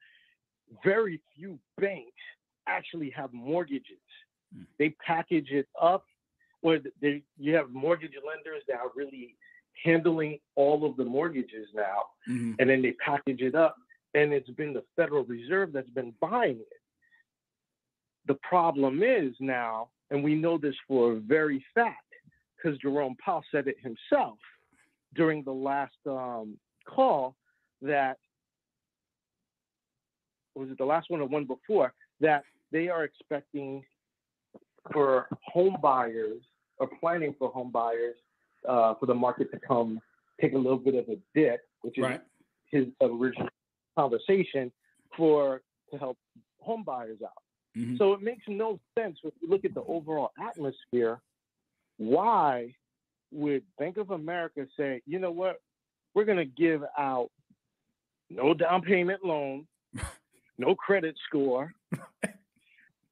very 0.83 1.21
few 1.35 1.59
banks 1.79 2.11
actually 2.67 3.09
have 3.11 3.31
mortgages. 3.33 3.97
Mm. 4.55 4.65
They 4.79 4.95
package 5.05 5.49
it 5.51 5.67
up, 5.79 6.05
or 6.61 6.79
they, 7.01 7.21
you 7.37 7.55
have 7.55 7.71
mortgage 7.71 8.13
lenders 8.25 8.63
that 8.67 8.77
are 8.77 8.91
really 8.95 9.35
handling 9.83 10.39
all 10.55 10.85
of 10.85 10.95
the 10.97 11.05
mortgages 11.05 11.67
now, 11.73 12.03
mm-hmm. 12.29 12.53
and 12.59 12.69
then 12.69 12.81
they 12.81 12.93
package 12.93 13.41
it 13.41 13.55
up, 13.55 13.75
and 14.13 14.33
it's 14.33 14.49
been 14.51 14.73
the 14.73 14.83
Federal 14.95 15.25
Reserve 15.25 15.73
that's 15.73 15.89
been 15.89 16.13
buying 16.21 16.57
it. 16.57 16.81
The 18.27 18.35
problem 18.35 19.03
is 19.03 19.33
now, 19.39 19.89
and 20.09 20.23
we 20.23 20.33
know 20.35 20.57
this 20.57 20.75
for 20.87 21.13
a 21.13 21.19
very 21.19 21.63
fact, 21.75 21.99
because 22.55 22.79
Jerome 22.79 23.15
Powell 23.23 23.43
said 23.51 23.67
it 23.67 23.75
himself 23.81 24.37
during 25.13 25.43
the 25.43 25.51
last 25.51 25.93
um, 26.07 26.57
call 26.87 27.35
that 27.81 28.17
was 30.55 30.69
it 30.69 30.77
the 30.77 30.85
last 30.85 31.09
one 31.09 31.19
or 31.19 31.27
one 31.27 31.45
before 31.45 31.93
that 32.21 32.43
they 32.75 32.89
are 32.89 33.05
expecting 33.05 33.81
for 34.91 35.29
home 35.41 35.77
buyers 35.81 36.41
or 36.77 36.89
planning 36.99 37.33
for 37.39 37.49
home 37.49 37.71
buyers 37.71 38.17
uh, 38.67 38.93
for 38.95 39.05
the 39.05 39.13
market 39.13 39.49
to 39.51 39.59
come 39.65 40.01
take 40.41 40.51
a 40.53 40.57
little 40.57 40.77
bit 40.77 40.93
of 40.93 41.07
a 41.07 41.15
dip, 41.33 41.61
which 41.83 41.97
is 41.97 42.03
right. 42.03 42.21
his 42.69 42.87
original 43.01 43.47
conversation 43.97 44.69
for 45.15 45.61
to 45.89 45.97
help 45.97 46.17
home 46.59 46.83
buyers 46.83 47.19
out. 47.23 47.31
Mm-hmm. 47.77 47.95
So 47.95 48.11
it 48.11 48.21
makes 48.21 48.43
no 48.49 48.77
sense 48.99 49.19
if 49.23 49.33
you 49.41 49.49
look 49.49 49.63
at 49.63 49.73
the 49.73 49.83
overall 49.83 50.31
atmosphere. 50.45 51.21
Why 51.95 52.75
would 53.31 53.63
Bank 53.79 53.95
of 53.95 54.11
America 54.11 54.67
say, 54.77 55.01
you 55.05 55.19
know 55.19 55.31
what, 55.31 55.61
we're 56.13 56.25
going 56.25 56.37
to 56.39 56.45
give 56.45 56.83
out 56.97 57.29
no 58.29 58.53
down 58.53 58.81
payment 58.81 59.23
loan, 59.23 59.65
no 60.57 60.75
credit 60.75 61.15
score. 61.25 61.73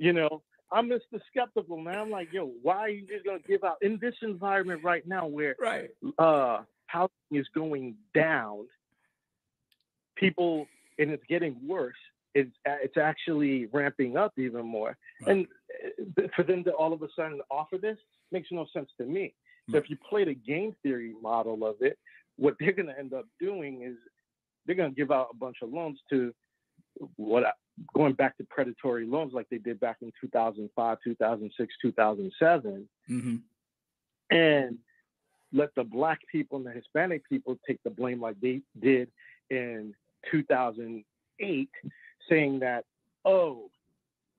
You 0.04 0.12
know, 0.12 0.42
I'm 0.70 0.90
Mr. 0.90 1.22
Skeptical, 1.32 1.78
man. 1.78 1.98
I'm 1.98 2.10
like, 2.10 2.34
yo, 2.34 2.52
why 2.62 2.80
are 2.80 2.90
you 2.90 3.08
just 3.08 3.26
gonna 3.26 3.40
give 3.48 3.64
out 3.64 3.78
in 3.82 3.98
this 4.02 4.16
environment 4.22 4.82
right 4.84 5.08
now 5.08 5.28
where 5.28 5.56
right. 5.62 5.90
uh 6.20 6.60
housing 6.88 7.10
is 7.32 7.48
going 7.56 7.96
down, 8.14 8.66
people 10.18 10.68
and 11.00 11.10
it's 11.10 11.24
getting 11.30 11.56
worse. 11.66 11.96
it's 12.36 12.52
it's 12.66 12.98
actually 12.98 13.68
ramping 13.68 14.18
up 14.18 14.34
even 14.38 14.66
more. 14.66 14.98
Right. 15.22 15.38
And 15.38 15.48
uh, 16.18 16.28
for 16.36 16.44
them 16.44 16.66
to 16.66 16.72
all 16.72 16.92
of 16.92 17.02
a 17.02 17.08
sudden 17.16 17.40
offer 17.50 17.78
this 17.78 17.98
makes 18.34 18.50
no 18.52 18.66
sense 18.74 18.90
to 18.98 19.06
me. 19.06 19.34
So 19.72 19.78
if 19.78 19.90
you 19.90 19.96
play 20.10 20.26
the 20.26 20.36
game 20.36 20.76
theory 20.84 21.14
model 21.22 21.66
of 21.66 21.78
it, 21.80 21.98
what 22.36 22.56
they're 22.60 22.74
going 22.74 22.90
to 22.90 23.00
end 23.00 23.14
up 23.14 23.26
doing 23.40 23.84
is 23.84 23.96
they're 24.66 24.76
going 24.76 24.92
to 24.92 24.96
give 24.96 25.10
out 25.10 25.30
a 25.32 25.38
bunch 25.38 25.58
of 25.62 25.72
loans 25.72 26.00
to 26.10 26.34
what 27.16 27.46
going 27.94 28.14
back 28.14 28.38
to 28.38 28.44
predatory 28.46 29.06
loans 29.06 29.34
like 29.34 29.48
they 29.50 29.58
did 29.58 29.80
back 29.80 29.98
in 30.02 30.12
2005, 30.22 30.98
2006, 31.04 31.74
2007, 31.82 32.90
mm-hmm. 33.10 33.36
and 34.36 34.78
let 35.52 35.74
the 35.76 35.84
black 35.84 36.20
people 36.32 36.58
and 36.58 36.66
the 36.66 36.72
Hispanic 36.72 37.28
people 37.30 37.58
take 37.68 37.82
the 37.84 37.90
blame 37.90 38.22
like 38.22 38.40
they 38.42 38.62
did 38.80 39.10
in 39.50 39.94
2008, 40.32 41.70
saying 42.30 42.60
that, 42.60 42.86
oh, 43.26 43.70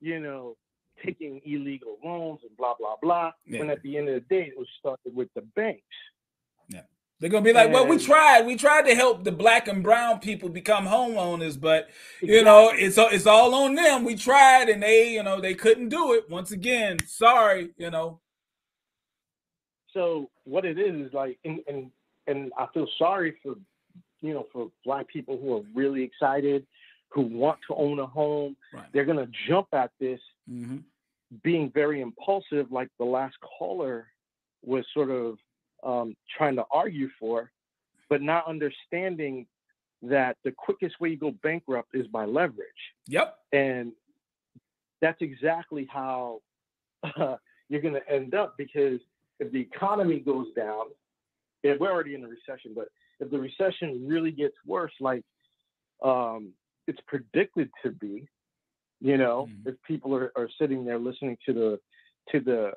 you 0.01 0.19
know, 0.19 0.55
taking 1.03 1.41
illegal 1.45 1.97
loans 2.03 2.39
and 2.47 2.55
blah, 2.57 2.73
blah, 2.77 2.95
blah. 3.01 3.31
Yeah. 3.45 3.59
When 3.59 3.69
at 3.69 3.81
the 3.81 3.97
end 3.97 4.09
of 4.09 4.15
the 4.15 4.21
day, 4.21 4.43
it 4.47 4.57
was 4.57 4.67
started 4.79 5.15
with 5.15 5.29
the 5.35 5.41
banks. 5.41 5.81
Yeah. 6.69 6.81
They're 7.19 7.29
gonna 7.29 7.45
be 7.45 7.53
like, 7.53 7.71
well, 7.71 7.87
we 7.87 7.97
tried. 7.97 8.45
We 8.45 8.57
tried 8.57 8.83
to 8.87 8.95
help 8.95 9.23
the 9.23 9.31
black 9.31 9.69
and 9.69 9.81
brown 9.81 10.19
people 10.19 10.49
become 10.49 10.85
homeowners, 10.85 11.59
but 11.59 11.89
you 12.21 12.43
know, 12.43 12.71
it's 12.73 12.97
it's 12.97 13.25
all 13.25 13.55
on 13.55 13.75
them. 13.75 14.03
We 14.03 14.15
tried, 14.15 14.67
and 14.67 14.83
they, 14.83 15.13
you 15.13 15.23
know, 15.23 15.39
they 15.39 15.53
couldn't 15.53 15.89
do 15.89 16.13
it. 16.13 16.29
Once 16.29 16.51
again, 16.51 16.97
sorry, 17.07 17.69
you 17.77 17.89
know. 17.89 18.19
So 19.93 20.29
what 20.43 20.65
it 20.65 20.77
is 20.77 21.07
is 21.07 21.13
like, 21.13 21.39
and 21.45 21.61
and 21.69 21.89
and 22.27 22.51
I 22.57 22.67
feel 22.73 22.87
sorry 22.97 23.37
for, 23.41 23.55
you 24.21 24.33
know, 24.33 24.47
for 24.51 24.69
black 24.83 25.07
people 25.07 25.39
who 25.41 25.55
are 25.55 25.63
really 25.73 26.03
excited, 26.03 26.67
who 27.09 27.21
want 27.21 27.59
to 27.69 27.75
own 27.75 27.99
a 27.99 28.05
home. 28.05 28.57
Right. 28.73 28.91
They're 28.91 29.05
gonna 29.05 29.29
jump 29.47 29.67
at 29.71 29.91
this, 30.01 30.19
mm-hmm. 30.51 30.79
being 31.43 31.71
very 31.73 32.01
impulsive, 32.01 32.73
like 32.73 32.89
the 32.99 33.05
last 33.05 33.35
caller 33.39 34.07
was 34.63 34.85
sort 34.93 35.11
of 35.11 35.37
um, 35.85 36.15
trying 36.37 36.55
to 36.55 36.65
argue 36.71 37.09
for, 37.19 37.51
but 38.09 38.21
not 38.21 38.47
understanding 38.47 39.45
that 40.01 40.37
the 40.43 40.51
quickest 40.51 40.99
way 40.99 41.09
you 41.09 41.17
go 41.17 41.31
bankrupt 41.43 41.89
is 41.93 42.07
by 42.07 42.25
leverage. 42.25 42.67
Yep. 43.07 43.37
And 43.53 43.91
that's 45.01 45.21
exactly 45.21 45.87
how 45.91 46.41
uh, 47.03 47.37
you're 47.69 47.81
going 47.81 47.93
to 47.93 48.09
end 48.11 48.33
up 48.33 48.55
because 48.57 48.99
if 49.39 49.51
the 49.51 49.59
economy 49.59 50.19
goes 50.19 50.47
down, 50.55 50.85
if 51.63 51.79
we're 51.79 51.91
already 51.91 52.15
in 52.15 52.23
a 52.23 52.27
recession, 52.27 52.73
but 52.75 52.87
if 53.19 53.31
the 53.31 53.39
recession 53.39 54.05
really 54.07 54.31
gets 54.31 54.55
worse, 54.65 54.91
like 54.99 55.23
um, 56.03 56.51
it's 56.87 56.99
predicted 57.07 57.69
to 57.83 57.91
be, 57.91 58.27
you 59.01 59.17
know, 59.17 59.47
mm-hmm. 59.49 59.69
if 59.69 59.75
people 59.83 60.15
are, 60.15 60.31
are 60.35 60.49
sitting 60.59 60.85
there 60.85 60.99
listening 60.99 61.37
to 61.45 61.53
the 61.53 61.79
to 62.31 62.39
the 62.39 62.71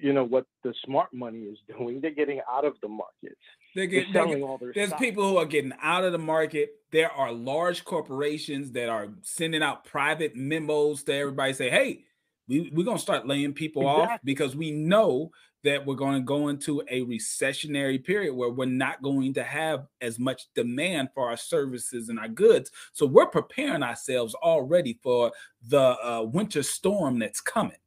you 0.00 0.12
know 0.12 0.24
what 0.24 0.46
the 0.62 0.74
smart 0.84 1.12
money 1.12 1.40
is 1.40 1.58
doing. 1.78 2.00
They're 2.00 2.10
getting 2.10 2.40
out 2.50 2.64
of 2.64 2.74
the 2.82 2.88
markets. 2.88 3.40
They're, 3.74 3.86
getting, 3.86 4.12
they're 4.12 4.22
selling 4.26 4.42
all 4.42 4.58
their. 4.58 4.72
There's 4.74 4.88
stock. 4.88 5.00
people 5.00 5.28
who 5.28 5.36
are 5.36 5.46
getting 5.46 5.72
out 5.82 6.04
of 6.04 6.12
the 6.12 6.18
market. 6.18 6.70
There 6.92 7.10
are 7.10 7.32
large 7.32 7.84
corporations 7.84 8.72
that 8.72 8.88
are 8.88 9.08
sending 9.22 9.62
out 9.62 9.84
private 9.84 10.36
memos 10.36 11.02
to 11.04 11.14
everybody. 11.14 11.52
Say, 11.52 11.70
hey, 11.70 12.04
we, 12.48 12.70
we're 12.72 12.84
gonna 12.84 12.98
start 12.98 13.26
laying 13.26 13.52
people 13.52 13.82
exactly. 13.82 14.14
off 14.14 14.20
because 14.24 14.56
we 14.56 14.70
know 14.70 15.30
that 15.64 15.84
we're 15.86 15.94
going 15.94 16.14
to 16.14 16.20
go 16.20 16.48
into 16.48 16.82
a 16.88 17.00
recessionary 17.04 18.02
period 18.02 18.34
where 18.34 18.50
we're 18.50 18.66
not 18.66 19.02
going 19.02 19.32
to 19.34 19.42
have 19.42 19.86
as 20.00 20.18
much 20.18 20.42
demand 20.54 21.08
for 21.14 21.28
our 21.28 21.38
services 21.38 22.10
and 22.10 22.18
our 22.18 22.28
goods. 22.28 22.70
So 22.92 23.06
we're 23.06 23.26
preparing 23.26 23.82
ourselves 23.82 24.34
already 24.34 25.00
for 25.02 25.32
the 25.66 25.96
uh, 26.06 26.22
winter 26.22 26.62
storm 26.62 27.18
that's 27.18 27.40
coming. 27.40 27.78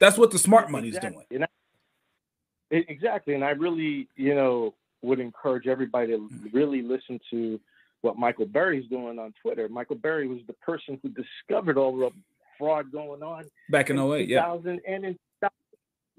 That's 0.00 0.18
what 0.18 0.30
the 0.30 0.38
smart 0.38 0.70
money's 0.70 0.96
exactly. 0.96 1.24
doing. 1.30 1.44
I, 1.44 2.74
exactly. 2.88 3.34
And 3.34 3.44
I 3.44 3.50
really, 3.50 4.08
you 4.16 4.34
know, 4.34 4.74
would 5.02 5.20
encourage 5.20 5.66
everybody 5.66 6.12
to 6.12 6.18
mm-hmm. 6.18 6.56
really 6.56 6.82
listen 6.82 7.20
to 7.30 7.60
what 8.00 8.16
Michael 8.18 8.46
Burry's 8.46 8.88
doing 8.88 9.18
on 9.18 9.34
Twitter. 9.42 9.68
Michael 9.68 9.96
Burry 9.96 10.26
was 10.26 10.40
the 10.46 10.54
person 10.54 10.98
who 11.02 11.10
discovered 11.10 11.76
all 11.76 11.96
the 11.96 12.10
fraud 12.58 12.90
going 12.90 13.22
on 13.22 13.44
back 13.70 13.90
in, 13.90 13.98
in 13.98 14.12
08, 14.12 14.28
yeah. 14.28 14.54
And 14.54 15.04
in, 15.04 15.18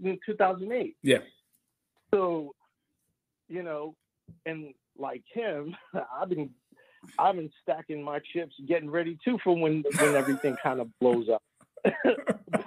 in 0.04 0.20
2008. 0.26 0.96
Yeah. 1.02 1.18
So, 2.14 2.54
you 3.48 3.64
know, 3.64 3.96
and 4.46 4.74
like 4.98 5.24
him, 5.34 5.76
I've 6.22 6.30
been 6.30 6.50
I've 7.18 7.36
been 7.36 7.52
stacking 7.64 8.04
my 8.04 8.20
chips, 8.34 8.54
getting 8.68 8.90
ready 8.90 9.18
too 9.26 9.40
for 9.44 9.56
when 9.58 9.84
when 10.00 10.16
everything 10.16 10.56
kind 10.62 10.80
of 10.80 10.88
blows 11.00 11.28
up. 11.30 11.42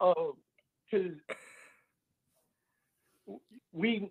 Oh, 0.00 0.36
because 0.90 1.12
we, 3.72 4.10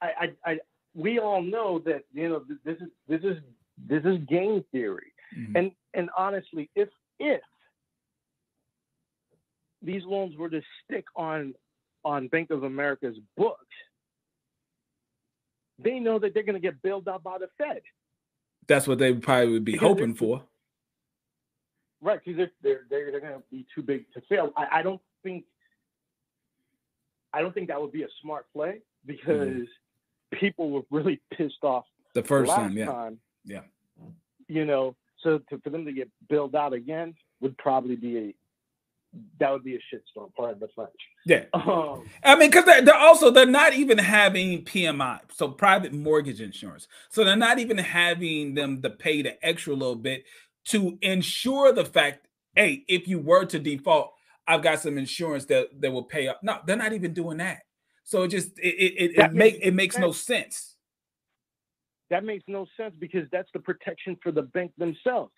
I, 0.00 0.06
I, 0.06 0.50
I, 0.50 0.58
we 0.94 1.18
all 1.18 1.42
know 1.42 1.78
that 1.80 2.04
you 2.12 2.28
know 2.28 2.44
this 2.64 2.76
is 2.76 2.88
this 3.08 3.20
is 3.22 3.36
this 3.86 4.02
is 4.04 4.18
game 4.28 4.64
theory, 4.72 5.12
mm-hmm. 5.36 5.56
and 5.56 5.70
and 5.94 6.10
honestly, 6.16 6.70
if 6.74 6.88
if 7.18 7.40
these 9.82 10.02
loans 10.04 10.36
were 10.36 10.50
to 10.50 10.62
stick 10.84 11.04
on 11.14 11.54
on 12.04 12.28
Bank 12.28 12.50
of 12.50 12.64
America's 12.64 13.16
books, 13.36 13.66
they 15.78 15.98
know 15.98 16.18
that 16.18 16.34
they're 16.34 16.42
going 16.42 16.54
to 16.54 16.60
get 16.60 16.80
bailed 16.82 17.08
out 17.08 17.22
by 17.22 17.38
the 17.38 17.48
Fed. 17.58 17.82
That's 18.66 18.86
what 18.86 18.98
they 18.98 19.14
probably 19.14 19.52
would 19.52 19.64
be 19.64 19.72
because 19.72 19.88
hoping 19.88 20.14
for. 20.14 20.42
Right, 22.00 22.20
because 22.24 22.36
they're, 22.36 22.50
they're, 22.62 22.80
they're, 22.90 23.10
they're 23.10 23.20
going 23.20 23.34
to 23.34 23.42
be 23.50 23.66
too 23.74 23.82
big 23.82 24.04
to 24.12 24.20
fail. 24.28 24.52
I, 24.56 24.78
I 24.78 24.82
don't 24.82 25.00
think 25.22 25.44
I 27.32 27.42
don't 27.42 27.54
think 27.54 27.68
that 27.68 27.80
would 27.80 27.92
be 27.92 28.02
a 28.02 28.08
smart 28.22 28.46
play 28.52 28.68
mm-hmm. 28.68 29.06
because 29.06 29.38
mm-hmm. 29.38 30.38
people 30.38 30.70
were 30.70 30.82
really 30.90 31.20
pissed 31.36 31.62
off 31.62 31.84
the 32.14 32.22
first 32.22 32.50
time, 32.50 32.76
yeah. 32.76 32.86
Time, 32.86 33.18
yeah. 33.44 33.60
You 34.48 34.64
know, 34.64 34.96
so 35.22 35.38
to, 35.50 35.58
for 35.58 35.70
them 35.70 35.84
to 35.84 35.92
get 35.92 36.08
built 36.28 36.54
out 36.54 36.72
again 36.72 37.14
would 37.40 37.56
probably 37.58 37.96
be 37.96 38.18
a 38.18 38.34
that 39.40 39.50
would 39.50 39.64
be 39.64 39.74
a 39.74 39.78
shitstorm. 39.78 40.34
Pardon 40.36 40.60
the 40.60 40.68
French. 40.74 40.90
Yeah, 41.24 41.44
um, 41.54 42.06
I 42.22 42.36
mean, 42.36 42.50
because 42.50 42.66
they're, 42.66 42.82
they're, 42.82 42.94
also 42.94 43.30
they're 43.30 43.46
not 43.46 43.72
even 43.72 43.98
having 43.98 44.64
PMI, 44.64 45.20
so 45.32 45.48
private 45.48 45.92
mortgage 45.92 46.40
insurance. 46.40 46.88
So 47.08 47.24
they're 47.24 47.36
not 47.36 47.58
even 47.58 47.78
having 47.78 48.54
them 48.54 48.82
to 48.82 48.90
pay 48.90 49.22
the 49.22 49.44
extra 49.44 49.72
little 49.74 49.96
bit 49.96 50.24
to 50.66 50.98
ensure 51.00 51.72
the 51.72 51.84
fact, 51.84 52.26
hey, 52.54 52.84
if 52.86 53.08
you 53.08 53.18
were 53.18 53.46
to 53.46 53.58
default, 53.58 54.12
I've 54.48 54.62
got 54.62 54.80
some 54.80 54.96
insurance 54.96 55.44
that 55.46 55.68
that 55.80 55.92
will 55.92 56.04
pay 56.04 56.26
up. 56.26 56.40
No, 56.42 56.58
they're 56.66 56.76
not 56.76 56.94
even 56.94 57.12
doing 57.12 57.36
that. 57.38 57.60
So 58.04 58.22
it 58.22 58.28
just 58.28 58.58
it 58.58 58.74
it, 58.74 59.10
it, 59.10 59.18
it 59.18 59.32
make 59.34 59.58
it 59.60 59.74
makes 59.74 59.94
sense. 59.94 60.02
no 60.02 60.12
sense. 60.12 60.76
That 62.08 62.24
makes 62.24 62.44
no 62.48 62.66
sense 62.74 62.94
because 62.98 63.28
that's 63.30 63.50
the 63.52 63.60
protection 63.60 64.16
for 64.22 64.32
the 64.32 64.42
bank 64.42 64.72
themselves. 64.78 65.30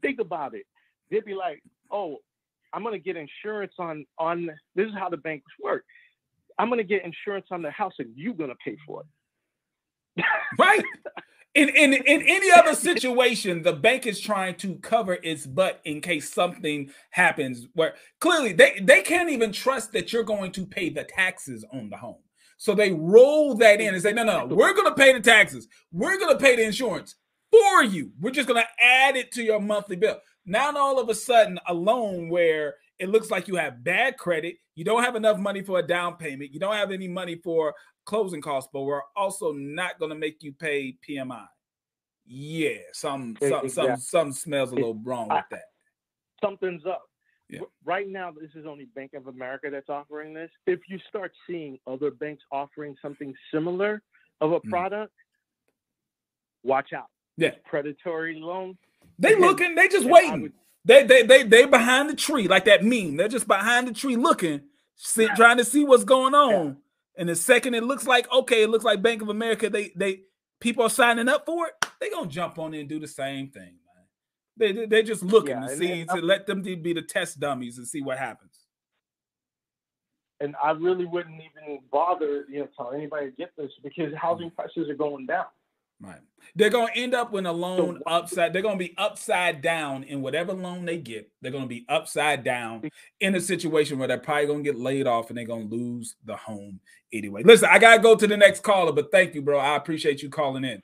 Think 0.00 0.18
about 0.20 0.54
it. 0.54 0.64
They'd 1.10 1.24
be 1.24 1.34
like, 1.34 1.62
"Oh, 1.90 2.16
I'm 2.72 2.82
going 2.82 2.94
to 2.94 2.98
get 2.98 3.16
insurance 3.16 3.74
on 3.78 4.06
on 4.18 4.46
this 4.74 4.88
is 4.88 4.94
how 4.98 5.10
the 5.10 5.18
banks 5.18 5.44
work. 5.62 5.84
I'm 6.58 6.68
going 6.68 6.78
to 6.78 6.84
get 6.84 7.04
insurance 7.04 7.48
on 7.50 7.60
the 7.60 7.70
house 7.70 7.92
and 7.98 8.10
you're 8.16 8.32
going 8.32 8.50
to 8.50 8.56
pay 8.64 8.78
for 8.86 9.02
it." 9.02 10.24
right. 10.58 10.82
In, 11.54 11.68
in 11.68 11.92
in 11.92 12.22
any 12.22 12.50
other 12.50 12.74
situation, 12.74 13.62
the 13.62 13.72
bank 13.72 14.06
is 14.06 14.18
trying 14.20 14.56
to 14.56 14.74
cover 14.76 15.18
its 15.22 15.46
butt 15.46 15.80
in 15.84 16.00
case 16.00 16.32
something 16.32 16.90
happens 17.10 17.68
where 17.74 17.94
clearly 18.20 18.52
they, 18.52 18.80
they 18.82 19.02
can't 19.02 19.30
even 19.30 19.52
trust 19.52 19.92
that 19.92 20.12
you're 20.12 20.24
going 20.24 20.50
to 20.52 20.66
pay 20.66 20.88
the 20.88 21.04
taxes 21.04 21.64
on 21.72 21.90
the 21.90 21.96
home. 21.96 22.18
So 22.56 22.74
they 22.74 22.92
roll 22.92 23.54
that 23.56 23.80
in 23.80 23.94
and 23.94 24.02
say, 24.02 24.12
no, 24.12 24.24
no, 24.24 24.46
no, 24.46 24.54
we're 24.54 24.74
going 24.74 24.88
to 24.88 24.94
pay 24.94 25.12
the 25.12 25.20
taxes. 25.20 25.68
We're 25.92 26.18
going 26.18 26.36
to 26.36 26.42
pay 26.42 26.56
the 26.56 26.64
insurance 26.64 27.14
for 27.50 27.84
you. 27.84 28.10
We're 28.20 28.30
just 28.30 28.48
going 28.48 28.62
to 28.62 28.84
add 28.84 29.16
it 29.16 29.30
to 29.32 29.42
your 29.42 29.60
monthly 29.60 29.96
bill. 29.96 30.18
Now, 30.46 30.76
all 30.76 30.98
of 30.98 31.08
a 31.08 31.14
sudden, 31.14 31.60
a 31.68 31.74
loan 31.74 32.28
where 32.28 32.74
it 32.98 33.08
looks 33.08 33.30
like 33.30 33.48
you 33.48 33.56
have 33.56 33.84
bad 33.84 34.16
credit, 34.18 34.56
you 34.74 34.84
don't 34.84 35.02
have 35.02 35.16
enough 35.16 35.38
money 35.38 35.62
for 35.62 35.78
a 35.78 35.82
down 35.82 36.16
payment, 36.16 36.52
you 36.52 36.60
don't 36.60 36.74
have 36.74 36.90
any 36.90 37.08
money 37.08 37.36
for 37.36 37.74
closing 38.04 38.40
costs, 38.40 38.70
but 38.72 38.82
we're 38.82 39.02
also 39.16 39.52
not 39.52 39.98
going 39.98 40.10
to 40.10 40.16
make 40.16 40.42
you 40.42 40.52
pay 40.52 40.96
PMI. 41.08 41.46
Yeah, 42.26 42.78
some 42.92 43.36
some 43.40 43.64
exactly. 43.64 43.68
some 43.68 43.96
some 43.96 44.32
smells 44.32 44.72
a 44.72 44.76
little 44.76 44.98
wrong 45.04 45.28
with 45.28 45.44
that. 45.50 45.64
Something's 46.42 46.86
up. 46.86 47.02
Yeah. 47.50 47.60
Right 47.84 48.08
now, 48.08 48.30
this 48.30 48.50
is 48.54 48.66
only 48.66 48.86
Bank 48.86 49.12
of 49.14 49.26
America 49.26 49.68
that's 49.70 49.90
offering 49.90 50.32
this. 50.32 50.50
If 50.66 50.80
you 50.88 50.98
start 51.08 51.32
seeing 51.46 51.78
other 51.86 52.10
banks 52.10 52.42
offering 52.50 52.96
something 53.02 53.34
similar 53.52 54.02
of 54.40 54.52
a 54.52 54.60
mm. 54.60 54.70
product, 54.70 55.12
mm. 55.12 56.68
watch 56.68 56.94
out. 56.94 57.08
Yeah, 57.36 57.50
predatory 57.66 58.40
loan. 58.40 58.78
They 59.18 59.36
looking. 59.36 59.74
They 59.74 59.88
just 59.88 60.06
waiting. 60.06 60.52
They 60.84 61.04
they 61.04 61.22
they 61.22 61.42
they 61.44 61.66
behind 61.66 62.10
the 62.10 62.16
tree 62.16 62.48
like 62.48 62.66
that 62.66 62.84
meme. 62.84 63.16
They're 63.16 63.28
just 63.28 63.48
behind 63.48 63.88
the 63.88 63.92
tree 63.94 64.16
looking, 64.16 64.62
see, 64.96 65.28
trying 65.36 65.58
to 65.58 65.64
see 65.64 65.84
what's 65.84 66.04
going 66.04 66.34
on. 66.34 66.66
Yeah. 66.66 66.72
And 67.16 67.28
the 67.28 67.36
second 67.36 67.74
it 67.74 67.84
looks 67.84 68.06
like 68.06 68.30
okay, 68.32 68.62
it 68.64 68.70
looks 68.70 68.84
like 68.84 69.02
Bank 69.02 69.22
of 69.22 69.28
America. 69.30 69.70
They 69.70 69.92
they 69.96 70.22
people 70.60 70.84
are 70.84 70.90
signing 70.90 71.28
up 71.28 71.46
for 71.46 71.68
it. 71.68 71.74
They 72.00 72.10
gonna 72.10 72.28
jump 72.28 72.58
on 72.58 72.74
it 72.74 72.80
and 72.80 72.88
do 72.88 73.00
the 73.00 73.08
same 73.08 73.50
thing, 73.50 73.78
man. 73.86 74.06
They 74.74 74.86
they 74.86 75.02
just 75.02 75.22
looking 75.22 75.62
Yeah, 75.62 75.68
to 75.68 75.76
see 75.76 76.04
to 76.06 76.16
let 76.20 76.46
them 76.46 76.62
be 76.62 76.92
the 76.92 77.02
test 77.02 77.40
dummies 77.40 77.78
and 77.78 77.86
see 77.88 78.02
what 78.02 78.18
happens. 78.18 78.58
and 80.40 80.54
I 80.62 80.72
really 80.72 81.06
wouldn't 81.06 81.36
even 81.36 81.80
bother, 81.90 82.44
you 82.48 82.60
know, 82.60 82.68
tell 82.76 82.92
anybody 82.92 83.30
to 83.30 83.36
get 83.36 83.52
this 83.56 83.70
because 83.82 84.12
housing 84.14 84.50
prices 84.50 84.88
are 84.90 84.94
going 84.94 85.26
down. 85.26 85.46
Right. 86.04 86.20
They're 86.56 86.70
gonna 86.70 86.92
end 86.94 87.14
up 87.14 87.32
with 87.32 87.46
a 87.46 87.52
loan 87.52 88.00
upside. 88.06 88.52
They're 88.52 88.62
gonna 88.62 88.76
be 88.76 88.94
upside 88.96 89.60
down 89.60 90.04
in 90.04 90.22
whatever 90.22 90.52
loan 90.52 90.84
they 90.84 90.98
get. 90.98 91.30
They're 91.40 91.50
gonna 91.50 91.66
be 91.66 91.84
upside 91.88 92.44
down 92.44 92.88
in 93.20 93.34
a 93.34 93.40
situation 93.40 93.98
where 93.98 94.06
they're 94.06 94.18
probably 94.18 94.46
gonna 94.46 94.62
get 94.62 94.78
laid 94.78 95.06
off 95.06 95.30
and 95.30 95.38
they're 95.38 95.46
gonna 95.46 95.64
lose 95.64 96.14
the 96.24 96.36
home 96.36 96.78
anyway. 97.12 97.42
Listen, 97.42 97.68
I 97.72 97.78
gotta 97.78 98.00
go 98.00 98.14
to 98.14 98.26
the 98.26 98.36
next 98.36 98.62
caller, 98.62 98.92
but 98.92 99.10
thank 99.10 99.34
you, 99.34 99.42
bro. 99.42 99.58
I 99.58 99.76
appreciate 99.76 100.22
you 100.22 100.28
calling 100.28 100.64
in. 100.64 100.82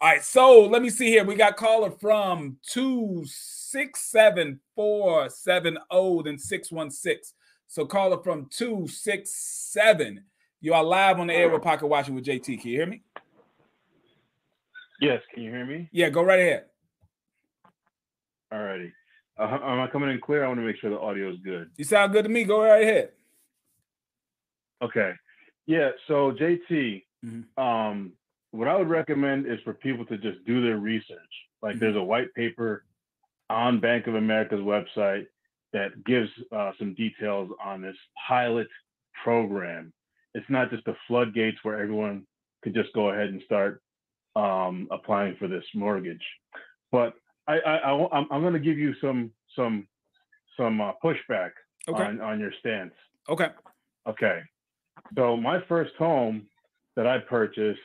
All 0.00 0.08
right, 0.08 0.22
so 0.22 0.60
let 0.62 0.82
me 0.82 0.90
see 0.90 1.08
here. 1.08 1.24
We 1.24 1.34
got 1.34 1.56
caller 1.56 1.90
from 1.90 2.56
two 2.62 3.24
six 3.26 4.00
seven 4.10 4.60
four 4.74 5.28
seven 5.28 5.76
zero 5.92 6.22
then 6.22 6.38
six 6.38 6.72
one 6.72 6.90
six. 6.90 7.34
So 7.68 7.84
caller 7.84 8.22
from 8.22 8.48
two 8.50 8.88
six 8.88 9.30
seven. 9.30 10.24
You 10.60 10.74
are 10.74 10.82
live 10.82 11.20
on 11.20 11.28
the 11.28 11.34
air 11.34 11.48
with 11.48 11.62
Pocket 11.62 11.86
Watching 11.86 12.16
with 12.16 12.24
JT. 12.24 12.60
Can 12.60 12.70
you 12.70 12.78
hear 12.78 12.86
me? 12.86 13.02
Yes, 15.00 15.22
can 15.32 15.42
you 15.42 15.50
hear 15.50 15.64
me? 15.64 15.88
Yeah, 15.92 16.10
go 16.10 16.22
right 16.22 16.40
ahead. 16.40 16.64
Alrighty. 18.52 18.92
Uh, 19.38 19.58
am 19.62 19.80
I 19.80 19.86
coming 19.88 20.10
in 20.10 20.20
clear? 20.20 20.44
I 20.44 20.48
want 20.48 20.58
to 20.58 20.66
make 20.66 20.76
sure 20.76 20.90
the 20.90 20.98
audio 20.98 21.30
is 21.30 21.38
good. 21.44 21.70
You 21.76 21.84
sound 21.84 22.12
good 22.12 22.24
to 22.24 22.28
me. 22.28 22.44
Go 22.44 22.62
right 22.64 22.82
ahead. 22.82 23.10
Okay. 24.82 25.12
Yeah. 25.66 25.90
So 26.06 26.32
JT, 26.32 27.04
Mhm. 27.24 27.44
um, 27.58 28.12
what 28.50 28.66
I 28.68 28.76
would 28.76 28.88
recommend 28.88 29.46
is 29.46 29.60
for 29.60 29.74
people 29.74 30.04
to 30.06 30.18
just 30.18 30.44
do 30.44 30.62
their 30.62 30.78
research. 30.78 31.18
Like, 31.62 31.76
Mhm. 31.76 31.80
there's 31.80 31.96
a 31.96 32.02
white 32.02 32.32
paper 32.34 32.84
on 33.50 33.80
Bank 33.80 34.06
of 34.06 34.14
America's 34.14 34.60
website 34.60 35.28
that 35.72 36.02
gives 36.04 36.30
uh, 36.50 36.72
some 36.78 36.94
details 36.94 37.52
on 37.62 37.82
this 37.82 37.96
pilot 38.26 38.68
program. 39.22 39.92
It's 40.34 40.48
not 40.48 40.70
just 40.70 40.84
the 40.84 40.94
floodgates 41.06 41.62
where 41.62 41.78
everyone 41.78 42.26
could 42.62 42.74
just 42.74 42.92
go 42.94 43.10
ahead 43.10 43.28
and 43.28 43.42
start 43.42 43.82
um, 44.38 44.86
applying 44.90 45.34
for 45.36 45.48
this 45.48 45.64
mortgage. 45.74 46.22
But 46.92 47.14
I, 47.46 47.58
I, 47.58 47.76
I 47.76 48.18
am 48.20 48.40
going 48.42 48.52
to 48.52 48.58
give 48.60 48.78
you 48.78 48.94
some 49.00 49.32
some 49.56 49.86
some 50.56 50.80
uh, 50.80 50.92
pushback 51.04 51.50
Okay. 51.88 52.02
on 52.02 52.20
on 52.20 52.38
your 52.38 52.52
stance. 52.60 52.94
Okay. 53.28 53.48
Okay. 54.06 54.40
So 55.16 55.36
my 55.36 55.60
first 55.68 55.94
home 55.98 56.46
that 56.96 57.06
I 57.06 57.18
purchased, 57.18 57.80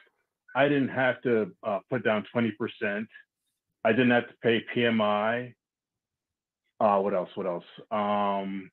I 0.55 0.67
didn't 0.67 0.89
have 0.89 1.21
to 1.23 1.51
uh, 1.63 1.79
put 1.89 2.03
down 2.03 2.25
20%. 2.35 3.05
I 3.85 3.91
didn't 3.91 4.11
have 4.11 4.27
to 4.27 4.33
pay 4.41 4.63
PMI. 4.75 5.53
Uh, 6.79 6.97
what 6.99 7.13
else? 7.13 7.29
What 7.35 7.45
else? 7.45 7.63
Um, 7.91 8.69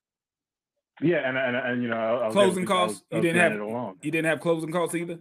yeah, 1.01 1.27
and 1.27 1.37
and, 1.37 1.55
and 1.55 1.83
you 1.83 1.89
know, 1.89 2.29
Closing 2.31 2.63
able 2.63 2.67
to- 2.67 2.73
I 2.73 2.83
was- 2.83 2.91
costs. 2.93 3.03
You 3.11 3.21
didn't 3.21 3.41
have 3.41 3.51
granted 3.53 3.65
a 3.65 3.67
loan. 3.67 3.95
you 4.01 4.11
didn't 4.11 4.27
have 4.27 4.39
closing 4.39 4.71
costs 4.71 4.95
either. 4.95 5.19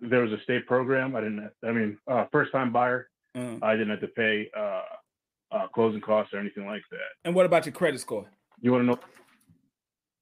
There 0.00 0.20
was 0.20 0.32
a 0.32 0.40
state 0.42 0.66
program. 0.66 1.16
I 1.16 1.20
didn't. 1.20 1.50
I 1.64 1.72
mean, 1.72 1.98
uh, 2.08 2.26
first 2.32 2.52
time 2.52 2.72
buyer. 2.72 3.08
Uh, 3.34 3.56
I 3.62 3.72
didn't 3.72 3.90
have 3.90 4.00
to 4.00 4.08
pay 4.08 4.50
uh, 4.56 4.82
uh, 5.52 5.66
closing 5.74 6.00
costs 6.00 6.34
or 6.34 6.40
anything 6.40 6.66
like 6.66 6.82
that. 6.90 6.98
and 7.24 7.34
what 7.34 7.46
about 7.46 7.64
your 7.66 7.72
credit 7.72 8.00
score? 8.00 8.26
You 8.60 8.72
want 8.72 8.82
to 8.82 8.86
know 8.86 8.98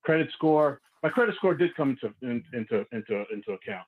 credit 0.05 0.29
score? 0.33 0.81
My 1.03 1.09
credit 1.09 1.35
score 1.37 1.55
did 1.55 1.75
come 1.77 1.91
into 1.91 2.13
in, 2.23 2.43
into 2.53 2.85
into 2.93 3.25
into 3.33 3.53
account. 3.53 3.87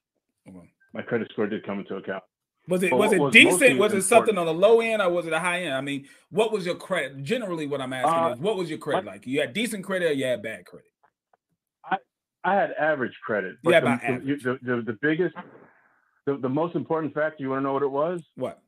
Okay. 0.49 0.71
My 0.95 1.03
credit 1.03 1.29
score 1.33 1.47
did 1.47 1.65
come 1.65 1.79
into 1.81 1.97
account. 1.97 2.23
Was 2.69 2.83
it 2.83 2.91
But 2.91 2.99
was 2.99 3.13
it 3.13 3.21
was 3.21 3.33
decent? 3.33 3.79
Was 3.79 3.93
it 3.93 3.97
important- 3.97 4.05
something 4.05 4.39
on 4.39 4.47
the 4.47 4.55
low 4.55 4.81
end 4.81 5.03
or 5.03 5.11
was 5.11 5.27
it 5.27 5.33
a 5.33 5.39
high 5.41 5.63
end? 5.63 5.75
I 5.75 5.81
mean, 5.81 6.07
what 6.31 6.53
was 6.53 6.65
your 6.67 6.77
credit? 6.77 7.23
Generally, 7.23 7.67
what 7.67 7.81
I'm 7.81 7.93
asking 7.93 8.13
Uh, 8.15 8.33
is, 8.35 8.41
what 8.41 8.57
was 8.57 8.69
your 8.71 8.79
credit 8.79 9.05
like? 9.07 9.27
You 9.27 9.41
had 9.41 9.53
decent 9.53 9.85
credit 9.85 10.11
or 10.11 10.13
you 10.15 10.25
had 10.27 10.43
bad 10.43 10.65
credit? 10.67 10.87
I 12.43 12.55
had 12.55 12.73
average 12.81 13.13
credit. 13.23 13.57
Yeah, 13.63 13.81
the, 13.81 13.87
about 13.87 14.03
average. 14.05 14.27
you- 14.27 14.39
The, 14.39 14.59
the, 14.63 14.83
the 14.83 14.99
biggest, 15.03 15.35
the, 16.35 16.39
the 16.41 16.49
most 16.49 16.75
important 16.77 17.15
factor, 17.15 17.43
you 17.43 17.51
want 17.51 17.61
to 17.61 17.65
know 17.65 17.73
what 17.73 17.83
it 17.83 17.91
was? 17.91 18.23
What? 18.37 18.61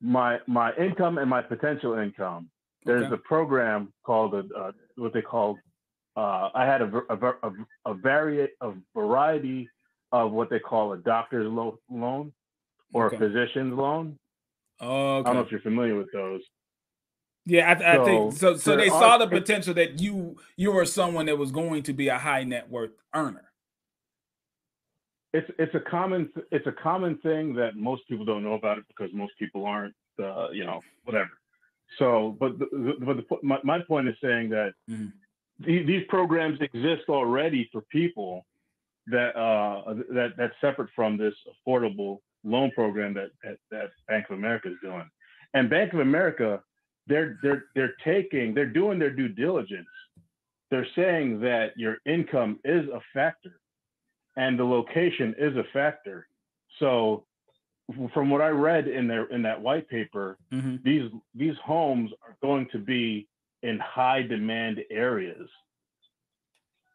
My 0.00 0.38
my 0.46 0.74
income 0.76 1.18
and 1.18 1.28
my 1.28 1.42
potential 1.42 1.94
income. 1.98 2.50
There's 2.84 3.04
Okay. 3.04 3.14
a 3.14 3.18
program 3.18 3.92
called 4.04 4.34
a, 4.34 4.44
uh, 4.56 4.72
what 4.96 5.12
they 5.12 5.22
call. 5.22 5.58
Uh, 6.16 6.50
I 6.54 6.64
had 6.64 6.82
a, 6.82 7.02
a, 7.10 7.16
a, 7.16 7.52
a 7.86 7.94
vari- 7.94 8.50
a 8.60 8.72
variety 8.94 9.68
of 10.12 10.32
what 10.32 10.50
they 10.50 10.58
call 10.58 10.92
a 10.92 10.98
doctor's 10.98 11.50
lo- 11.50 11.78
loan 11.90 12.32
or 12.92 13.06
Okay. 13.06 13.16
a 13.16 13.18
physician's 13.18 13.74
loan. 13.74 14.18
Oh, 14.80 15.20
I 15.20 15.22
don't 15.22 15.34
know 15.34 15.40
if 15.42 15.50
you're 15.50 15.60
familiar 15.60 15.96
with 15.96 16.10
those. 16.12 16.40
Yeah, 17.46 17.68
I, 17.68 18.00
I 18.02 18.04
think 18.04 18.32
So, 18.34 18.52
so. 18.54 18.56
So 18.56 18.76
they 18.76 18.88
are- 18.88 19.00
saw 19.00 19.18
the 19.18 19.26
potential 19.26 19.74
that 19.74 20.00
you 20.00 20.36
you 20.56 20.70
were 20.72 20.84
someone 20.84 21.26
that 21.26 21.36
was 21.36 21.50
going 21.50 21.82
to 21.84 21.92
be 21.92 22.08
a 22.08 22.18
high 22.18 22.44
net 22.44 22.70
worth 22.70 22.92
earner. 23.14 23.47
It's 25.32 25.50
it's 25.58 25.74
a 25.74 25.80
common 25.80 26.30
it's 26.50 26.66
a 26.66 26.72
common 26.72 27.18
thing 27.18 27.54
that 27.54 27.76
most 27.76 28.02
people 28.08 28.24
don't 28.24 28.42
know 28.42 28.54
about 28.54 28.78
it 28.78 28.84
because 28.88 29.10
most 29.12 29.32
people 29.38 29.64
aren't 29.66 29.94
uh, 30.22 30.48
you 30.50 30.64
know 30.64 30.80
whatever. 31.04 31.30
So, 31.98 32.36
but 32.38 32.58
the, 32.58 32.66
the, 32.72 33.04
but 33.04 33.16
the, 33.16 33.24
my 33.42 33.58
my 33.64 33.80
point 33.80 34.08
is 34.08 34.16
saying 34.22 34.50
that 34.50 34.74
Mhm. 34.90 35.12
the, 35.60 35.82
these 35.84 36.04
programs 36.08 36.60
exist 36.60 37.08
already 37.08 37.68
for 37.72 37.82
people 37.82 38.46
that 39.06 39.34
uh 39.36 39.94
that 40.10 40.34
that's 40.36 40.54
separate 40.60 40.90
from 40.94 41.16
this 41.16 41.34
affordable 41.52 42.18
loan 42.44 42.70
program 42.72 43.14
that 43.14 43.30
that, 43.42 43.58
that 43.70 43.90
Bank 44.06 44.26
of 44.30 44.38
America 44.38 44.68
is 44.68 44.76
doing. 44.82 45.08
And 45.54 45.70
Bank 45.70 45.92
of 45.92 46.00
America, 46.00 46.62
they're 47.06 47.38
they're 47.42 47.64
they're 47.74 47.94
taking 48.04 48.54
they're 48.54 48.66
doing 48.66 48.98
their 48.98 49.10
due 49.10 49.28
diligence. 49.28 49.88
They're 50.70 50.88
saying 50.94 51.40
that 51.40 51.72
your 51.76 51.98
income 52.04 52.60
is 52.64 52.86
a 52.88 53.00
factor 53.14 53.58
and 54.38 54.58
the 54.58 54.64
location 54.64 55.34
is 55.36 55.54
a 55.56 55.64
factor. 55.72 56.28
So 56.78 57.24
from 58.14 58.30
what 58.30 58.40
I 58.40 58.48
read 58.48 58.86
in 58.86 59.08
their 59.08 59.24
in 59.26 59.42
that 59.42 59.60
white 59.60 59.88
paper, 59.88 60.38
Mm-hmm. 60.52 60.76
these 60.84 61.10
these 61.34 61.56
homes 61.64 62.10
are 62.22 62.36
going 62.40 62.68
to 62.72 62.78
be 62.78 63.28
in 63.62 63.78
high 63.80 64.22
demand 64.22 64.78
areas. 64.90 65.48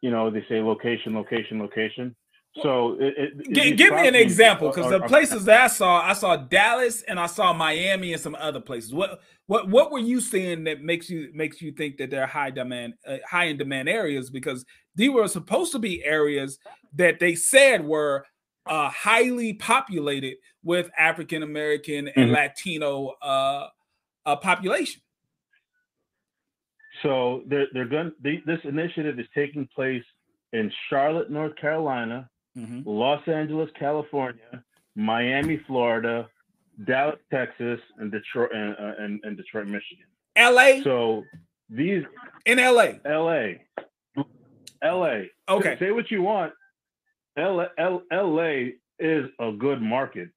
You 0.00 0.10
know, 0.10 0.30
they 0.30 0.44
say 0.48 0.60
location, 0.60 1.14
location, 1.14 1.60
location. 1.60 2.16
So 2.62 2.96
it, 3.00 3.14
it, 3.16 3.54
these 3.54 3.74
give 3.74 3.92
me 3.92 4.06
an 4.06 4.14
example, 4.14 4.68
because 4.68 4.88
the 4.88 5.00
places 5.00 5.44
that 5.46 5.60
I 5.62 5.66
saw, 5.66 6.00
I 6.00 6.12
saw 6.12 6.36
Dallas 6.36 7.02
and 7.02 7.18
I 7.18 7.26
saw 7.26 7.52
Miami 7.52 8.12
and 8.12 8.22
some 8.22 8.36
other 8.36 8.60
places. 8.60 8.94
What 8.94 9.22
what 9.46 9.68
what 9.68 9.90
were 9.90 9.98
you 9.98 10.20
seeing 10.20 10.62
that 10.64 10.80
makes 10.80 11.10
you 11.10 11.30
makes 11.34 11.60
you 11.60 11.72
think 11.72 11.96
that 11.96 12.10
they're 12.10 12.28
high 12.28 12.50
demand, 12.50 12.94
uh, 13.08 13.16
high 13.28 13.46
in 13.46 13.56
demand 13.56 13.88
areas? 13.88 14.30
Because 14.30 14.64
these 14.94 15.10
were 15.10 15.26
supposed 15.26 15.72
to 15.72 15.80
be 15.80 16.04
areas 16.04 16.60
that 16.94 17.18
they 17.18 17.34
said 17.34 17.84
were 17.84 18.24
uh, 18.66 18.88
highly 18.88 19.54
populated 19.54 20.36
with 20.62 20.88
African 20.96 21.42
American 21.42 22.06
and 22.06 22.30
Mhm. 22.30 22.34
Latino 22.34 23.14
uh, 23.20 23.66
uh, 24.26 24.36
population. 24.36 25.02
So 27.02 27.42
they're 27.48 27.66
they're 27.72 27.88
going. 27.88 28.12
They, 28.22 28.42
this 28.46 28.60
initiative 28.62 29.18
is 29.18 29.26
taking 29.34 29.68
place 29.74 30.04
in 30.52 30.70
Charlotte, 30.88 31.30
North 31.32 31.56
Carolina, 31.56 32.30
Mhm. 32.56 32.82
Los 32.86 33.26
Angeles, 33.28 33.70
California, 33.78 34.62
Miami, 34.94 35.58
Florida, 35.66 36.28
Dallas, 36.84 37.18
Texas, 37.30 37.80
and 37.98 38.10
Detroit 38.12 38.50
and, 38.52 38.76
uh, 38.78 38.92
and, 38.98 39.20
and 39.24 39.36
Detroit, 39.36 39.66
Michigan. 39.66 40.06
L.A. 40.36 40.82
So 40.82 41.24
these 41.68 42.04
in 42.46 42.58
L.A. 42.58 43.00
L.A. 43.04 43.60
L.A. 44.82 45.30
Okay. 45.48 45.76
Say 45.78 45.90
what 45.92 46.10
you 46.10 46.22
want. 46.22 46.52
L- 47.36 47.68
L- 47.78 48.02
L.A. 48.10 48.74
is 48.98 49.26
a 49.40 49.52
good 49.52 49.80
market. 49.80 50.28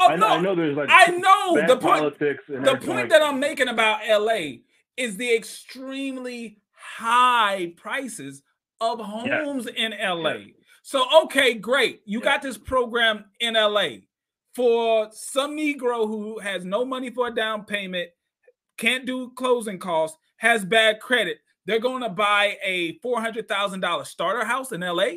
Oh 0.00 0.08
I, 0.10 0.16
know, 0.16 0.28
no, 0.28 0.34
I 0.34 0.40
know 0.40 0.54
there's 0.54 0.76
like 0.76 0.88
I 0.92 1.06
know 1.10 1.66
the 1.66 1.76
point. 1.76 1.98
politics 1.98 2.44
and 2.48 2.64
the 2.64 2.76
point 2.76 2.86
like 2.86 3.08
that 3.10 3.22
I'm 3.22 3.40
making 3.40 3.66
about 3.66 4.00
LA 4.08 4.58
is 4.96 5.16
the 5.16 5.34
extremely 5.34 6.60
high 6.72 7.72
prices 7.76 8.42
of 8.80 9.00
homes 9.00 9.66
in 9.66 9.92
LA. 9.92 10.34
So, 10.88 11.04
okay, 11.24 11.52
great. 11.52 12.00
You 12.06 12.18
got 12.18 12.40
this 12.40 12.56
program 12.56 13.26
in 13.40 13.52
LA 13.52 13.88
for 14.54 15.10
some 15.12 15.54
Negro 15.54 16.06
who 16.06 16.38
has 16.38 16.64
no 16.64 16.82
money 16.82 17.10
for 17.10 17.28
a 17.28 17.30
down 17.30 17.66
payment, 17.66 18.08
can't 18.78 19.04
do 19.04 19.30
closing 19.36 19.78
costs, 19.78 20.16
has 20.38 20.64
bad 20.64 20.98
credit. 20.98 21.40
They're 21.66 21.78
going 21.78 22.02
to 22.04 22.08
buy 22.08 22.56
a 22.64 22.98
$400,000 23.00 24.06
starter 24.06 24.46
house 24.46 24.72
in 24.72 24.80
LA. 24.80 25.08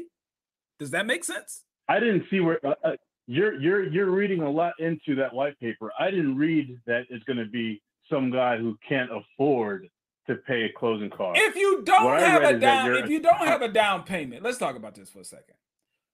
Does 0.78 0.92
that 0.92 1.06
make 1.06 1.24
sense? 1.24 1.64
I 1.88 2.02
didn't 2.02 2.26
see 2.30 2.42
where 2.42 2.60
uh, 2.68 2.74
uh, 2.84 2.92
you're 3.28 3.58
you're 3.58 3.88
you're 3.88 4.12
reading 4.12 4.42
a 4.42 4.52
lot 4.52 4.74
into 4.80 5.16
that 5.16 5.34
white 5.34 5.58
paper. 5.62 5.90
I 5.98 6.12
didn't 6.12 6.36
read 6.36 6.82
that 6.86 7.04
it's 7.10 7.24
going 7.24 7.40
to 7.40 7.46
be 7.46 7.82
some 8.10 8.30
guy 8.30 8.58
who 8.58 8.78
can't 8.90 9.10
afford 9.10 9.88
to 10.28 10.36
pay 10.36 10.64
a 10.64 10.70
closing 10.78 11.10
cost. 11.10 11.40
If 11.42 11.56
you 11.56 11.82
don't 11.84 12.06
What 12.06 12.22
have 12.22 12.44
a 12.44 12.60
down, 12.60 12.96
if 12.96 13.10
you 13.10 13.20
don't 13.22 13.38
have 13.48 13.62
a 13.62 13.68
down 13.82 14.04
payment, 14.04 14.44
let's 14.44 14.58
talk 14.58 14.76
about 14.76 14.96
this 14.96 15.10
for 15.10 15.20
a 15.20 15.26
second. 15.26 15.56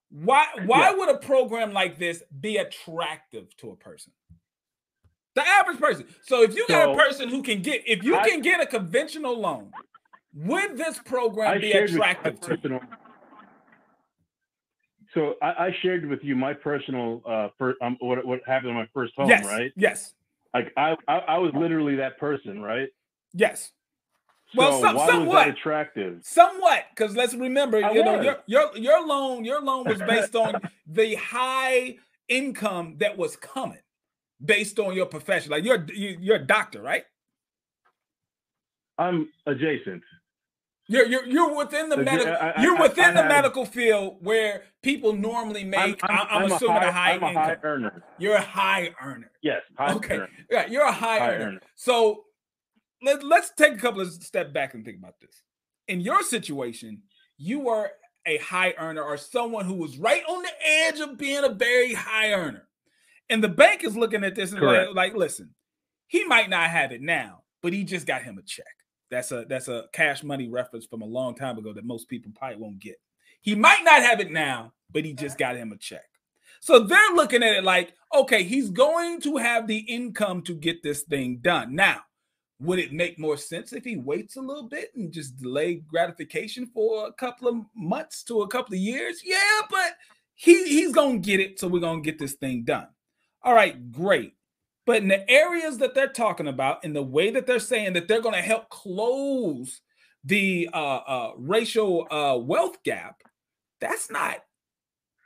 Why 0.09 0.45
why 0.65 0.89
Yeah. 0.91 0.95
would 0.95 1.09
a 1.09 1.17
program 1.17 1.73
like 1.73 1.97
this 1.97 2.23
be 2.39 2.57
attractive 2.57 3.55
to 3.57 3.71
a 3.71 3.75
person? 3.75 4.13
The 5.35 5.45
average 5.47 5.79
person. 5.79 6.07
So 6.23 6.41
if 6.43 6.55
you 6.55 6.65
got 6.67 6.85
So, 6.85 6.93
a 6.93 6.95
person 6.97 7.29
who 7.29 7.43
can 7.43 7.61
get, 7.61 7.83
if 7.85 8.03
you 8.03 8.15
I- 8.15 8.27
can 8.27 8.41
get 8.41 8.59
a 8.61 8.65
conventional 8.65 9.39
loan, 9.39 9.71
would 10.33 10.77
this 10.77 10.97
program 10.99 11.51
I 11.51 11.57
be 11.59 11.71
shared 11.71 11.83
with 11.83 11.91
you 11.93 11.99
my 11.99 12.11
attractive 12.11 12.41
to 12.41 12.47
personal. 12.55 12.79
So 15.13 15.35
I, 15.41 15.47
I 15.67 15.75
shared 15.81 16.05
with 16.07 16.23
you 16.23 16.35
my 16.35 16.53
personal 16.53 17.21
uh 17.25 17.49
first, 17.57 17.77
um, 17.81 17.97
what 17.99 18.23
what 18.25 18.39
happened 18.47 18.71
in 18.71 18.75
my 18.75 18.87
first 18.93 19.13
home, 19.15 19.29
Yes. 19.29 19.45
right? 19.45 19.71
Yes. 19.75 20.13
Like 20.53 20.71
I, 20.77 20.95
I 21.07 21.17
I 21.19 21.37
was 21.37 21.51
literally 21.53 21.95
that 21.97 22.17
person, 22.17 22.61
right? 22.61 22.89
Yes. 23.33 23.71
So 24.55 24.59
Well, 24.59 24.81
some- 24.81 24.95
why 24.95 25.03
was 25.05 25.11
somewhat. 25.11 25.33
that 25.45 25.47
attractive? 25.57 26.19
Somewhat, 26.23 26.85
because 26.95 27.15
let's 27.15 27.33
remember, 27.33 27.83
I 27.83 27.91
you 27.91 28.03
know, 28.03 28.21
your 28.21 28.37
your 28.47 28.77
your 28.77 29.05
loan, 29.05 29.43
your 29.43 29.61
loan 29.61 29.85
was 29.85 29.99
based 29.99 30.35
on 30.35 30.61
the 30.85 31.15
high 31.15 31.97
income 32.29 32.95
that 32.99 33.17
was 33.17 33.35
coming, 33.35 33.81
based 34.43 34.79
on 34.79 34.93
your 34.95 35.05
profession. 35.05 35.51
Like 35.51 35.65
you're 35.65 35.85
you, 35.93 36.17
you're 36.21 36.37
a 36.37 36.45
doctor, 36.45 36.81
right? 36.81 37.03
I'm 38.97 39.29
adjacent. 39.45 40.03
You're 40.87 41.05
you're 41.07 41.25
you're 41.25 41.53
within 41.55 41.89
the 41.89 41.97
medical. 41.97 42.31
I- 42.33 42.53
I- 42.55 42.61
You're 42.61 42.77
within 42.79 43.03
I 43.03 43.11
the 43.11 43.21
have- 43.23 43.27
medical 43.31 43.65
field 43.65 44.17
where 44.21 44.63
people 44.81 45.11
normally 45.11 45.61
I'm, 45.63 45.69
make. 45.69 45.99
I'm, 46.03 46.17
I- 46.17 46.21
I'm, 46.31 46.43
I'm 46.45 46.51
assuming 46.53 46.77
a 46.83 46.91
high, 46.91 47.11
I'm 47.11 47.23
a 47.23 47.27
income. 47.27 47.43
high 47.43 47.57
earner. 47.63 48.03
You're 48.17 48.35
a 48.35 48.41
high 48.41 48.91
earner. 49.03 49.29
Yes, 49.41 49.61
high 49.77 49.93
Okay. 49.95 50.15
earner. 50.15 50.29
Yeah, 50.49 50.67
you're 50.67 50.85
a 50.85 50.91
high, 50.91 51.19
High 51.19 51.29
earner. 51.33 51.45
earner. 51.47 51.59
So 51.75 52.23
let, 53.01 53.23
let's 53.23 53.51
take 53.57 53.73
a 53.73 53.77
couple 53.77 54.01
of 54.01 54.11
steps 54.11 54.51
back 54.51 54.73
and 54.73 54.83
think 54.83 54.97
about 54.97 55.19
this. 55.19 55.41
In 55.87 56.01
your 56.01 56.23
situation, 56.23 57.03
you 57.37 57.69
are 57.69 57.91
a 58.25 58.37
high 58.37 58.73
earner 58.77 59.01
or 59.01 59.17
someone 59.17 59.65
who 59.65 59.75
was 59.75 59.97
right 59.97 60.23
on 60.27 60.43
the 60.43 60.51
edge 60.65 60.99
of 60.99 61.17
being 61.17 61.43
a 61.43 61.49
very 61.49 61.93
high 61.93 62.33
earner. 62.33 62.67
And 63.29 63.43
the 63.43 63.49
bank 63.49 63.83
is 63.83 63.95
looking 63.95 64.23
at 64.23 64.35
this 64.35 64.51
and 64.51 64.61
like, 64.61 64.89
like, 64.93 65.15
listen, 65.15 65.53
he 66.07 66.25
might 66.25 66.49
not 66.49 66.69
have 66.69 66.91
it 66.91 67.01
now, 67.01 67.43
but 67.61 67.73
he 67.73 67.83
just 67.83 68.05
got 68.05 68.23
him 68.23 68.37
a 68.37 68.41
check. 68.41 68.65
That's 69.09 69.31
a 69.31 69.45
that's 69.47 69.67
a 69.69 69.85
cash 69.93 70.23
money 70.23 70.49
reference 70.49 70.85
from 70.85 71.01
a 71.01 71.05
long 71.05 71.35
time 71.35 71.57
ago 71.57 71.73
that 71.73 71.85
most 71.85 72.09
people 72.09 72.31
probably 72.35 72.57
won't 72.57 72.79
get. 72.79 72.95
He 73.41 73.55
might 73.55 73.83
not 73.83 74.01
have 74.01 74.19
it 74.19 74.31
now, 74.31 74.73
but 74.91 75.05
he 75.05 75.13
just 75.13 75.37
got 75.37 75.55
him 75.55 75.71
a 75.71 75.77
check. 75.77 76.03
So 76.59 76.79
they're 76.79 77.13
looking 77.13 77.43
at 77.43 77.55
it 77.55 77.63
like, 77.63 77.93
okay, 78.13 78.43
he's 78.43 78.69
going 78.69 79.21
to 79.21 79.37
have 79.37 79.67
the 79.67 79.77
income 79.77 80.41
to 80.43 80.53
get 80.53 80.83
this 80.83 81.03
thing 81.03 81.39
done. 81.41 81.75
Now, 81.75 82.01
would 82.59 82.79
it 82.79 82.91
make 82.91 83.19
more 83.19 83.37
sense 83.37 83.73
if 83.73 83.83
he 83.83 83.97
waits 83.97 84.35
a 84.35 84.41
little 84.41 84.67
bit 84.67 84.91
and 84.95 85.11
just 85.11 85.37
delay 85.37 85.75
gratification 85.75 86.65
for 86.73 87.07
a 87.07 87.13
couple 87.13 87.47
of 87.47 87.55
months 87.75 88.23
to 88.23 88.41
a 88.41 88.47
couple 88.47 88.73
of 88.73 88.79
years? 88.79 89.21
Yeah, 89.23 89.61
but 89.69 89.93
he 90.33 90.67
he's 90.67 90.93
gonna 90.93 91.19
get 91.19 91.39
it, 91.39 91.59
so 91.59 91.67
we're 91.67 91.79
gonna 91.79 92.01
get 92.01 92.19
this 92.19 92.33
thing 92.33 92.63
done. 92.63 92.87
All 93.43 93.53
right, 93.53 93.91
great. 93.91 94.33
But 94.85 94.97
in 94.97 95.07
the 95.07 95.29
areas 95.29 95.77
that 95.79 95.93
they're 95.93 96.07
talking 96.07 96.47
about, 96.47 96.83
in 96.83 96.93
the 96.93 97.03
way 97.03 97.29
that 97.31 97.45
they're 97.45 97.59
saying 97.59 97.93
that 97.93 98.07
they're 98.07 98.21
gonna 98.21 98.41
help 98.41 98.69
close 98.69 99.81
the 100.23 100.69
uh, 100.73 100.97
uh, 101.07 101.31
racial 101.37 102.07
uh, 102.09 102.37
wealth 102.37 102.81
gap, 102.83 103.21
that's 103.79 104.09
not 104.09 104.43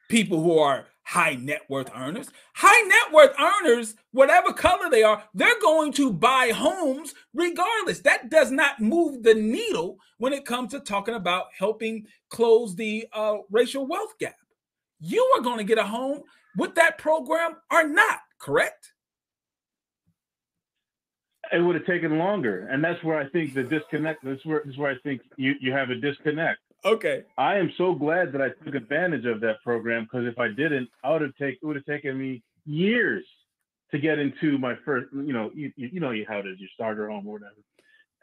people 0.09 0.41
who 0.43 0.59
are 0.59 0.87
high 1.03 1.35
net 1.35 1.61
worth 1.69 1.91
earners. 1.95 2.29
High 2.55 2.81
net 2.87 3.13
worth 3.13 3.35
earners, 3.39 3.95
whatever 4.11 4.53
color 4.53 4.89
they 4.89 5.03
are, 5.03 5.23
they're 5.33 5.59
going 5.61 5.91
to 5.93 6.11
buy 6.11 6.51
homes 6.55 7.13
regardless. 7.33 7.99
That 7.99 8.29
does 8.29 8.51
not 8.51 8.79
move 8.79 9.23
the 9.23 9.33
needle 9.33 9.97
when 10.17 10.33
it 10.33 10.45
comes 10.45 10.71
to 10.71 10.79
talking 10.79 11.15
about 11.15 11.45
helping 11.57 12.05
close 12.29 12.75
the 12.75 13.07
uh, 13.13 13.37
racial 13.49 13.87
wealth 13.87 14.17
gap. 14.19 14.35
You 14.99 15.27
are 15.35 15.41
going 15.41 15.57
to 15.57 15.63
get 15.63 15.77
a 15.77 15.83
home 15.83 16.21
with 16.57 16.75
that 16.75 16.97
program 16.97 17.55
or 17.71 17.87
not, 17.87 18.19
correct? 18.39 18.93
It 21.51 21.59
would 21.59 21.75
have 21.75 21.85
taken 21.85 22.17
longer, 22.17 22.67
and 22.71 22.81
that's 22.81 23.03
where 23.03 23.17
I 23.17 23.27
think 23.29 23.53
the 23.53 23.63
disconnect. 23.63 24.23
That's 24.23 24.45
where 24.45 24.61
that's 24.63 24.77
where 24.77 24.91
I 24.91 24.95
think 25.03 25.21
you 25.35 25.55
you 25.59 25.73
have 25.73 25.89
a 25.89 25.95
disconnect. 25.95 26.59
Okay. 26.83 27.23
I 27.37 27.57
am 27.57 27.71
so 27.77 27.93
glad 27.93 28.31
that 28.33 28.41
I 28.41 28.49
took 28.65 28.75
advantage 28.75 29.25
of 29.25 29.39
that 29.41 29.61
program 29.63 30.03
because 30.03 30.25
if 30.25 30.39
I 30.39 30.47
didn't, 30.47 30.89
I 31.03 31.11
would 31.11 31.21
have 31.21 31.35
taken 31.35 31.59
it 31.61 31.65
would 31.65 31.75
have 31.75 31.85
taken 31.85 32.17
me 32.17 32.43
years 32.65 33.23
to 33.91 33.99
get 33.99 34.19
into 34.19 34.57
my 34.57 34.75
first. 34.83 35.07
You 35.13 35.33
know, 35.33 35.51
you, 35.53 35.71
you 35.75 35.89
you 35.93 35.99
know 35.99 36.13
how 36.27 36.39
it 36.39 36.47
is. 36.47 36.59
You 36.59 36.67
starter 36.73 37.09
home 37.09 37.27
or 37.27 37.33
whatever. 37.33 37.55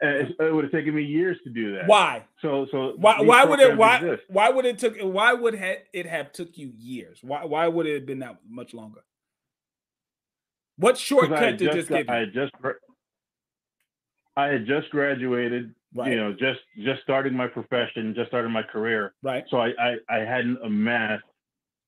And 0.01 0.33
it, 0.39 0.53
would 0.53 0.63
have 0.63 0.71
taken 0.71 0.95
me 0.95 1.03
years 1.03 1.37
to 1.43 1.49
do 1.49 1.75
that. 1.75 1.87
Why? 1.87 2.25
So 2.41 2.67
so 2.71 2.93
Why, 2.95 3.21
why 3.21 3.43
would 3.43 3.59
it 3.59 3.77
why 3.77 3.97
exist. 3.97 4.23
why 4.29 4.49
would 4.49 4.65
it 4.65 4.79
took 4.79 4.97
why 5.01 5.33
would 5.33 5.55
it 5.55 6.05
have 6.05 6.31
took 6.31 6.57
you 6.57 6.71
years? 6.77 7.19
Why 7.21 7.45
why 7.45 7.67
would 7.67 7.85
it 7.85 7.95
have 7.95 8.05
been 8.05 8.19
that 8.19 8.39
much 8.47 8.73
longer? 8.73 9.03
What 10.77 10.97
shortcut 10.97 11.57
did 11.57 11.73
just 11.73 11.89
this 11.89 11.97
give 11.97 12.07
you? 12.07 12.13
I 12.13 12.17
had 12.19 12.33
just 12.33 12.53
I 14.37 14.45
had 14.47 14.65
just 14.65 14.89
graduated. 14.89 15.75
Right. 15.93 16.11
You 16.11 16.17
know, 16.17 16.33
just 16.33 16.59
just 16.83 17.01
starting 17.01 17.33
my 17.33 17.47
profession, 17.47 18.13
just 18.15 18.29
starting 18.29 18.51
my 18.51 18.63
career. 18.63 19.13
Right. 19.23 19.43
So 19.49 19.57
I, 19.57 19.69
I, 19.79 19.95
I 20.09 20.19
hadn't 20.19 20.59
amassed 20.63 21.23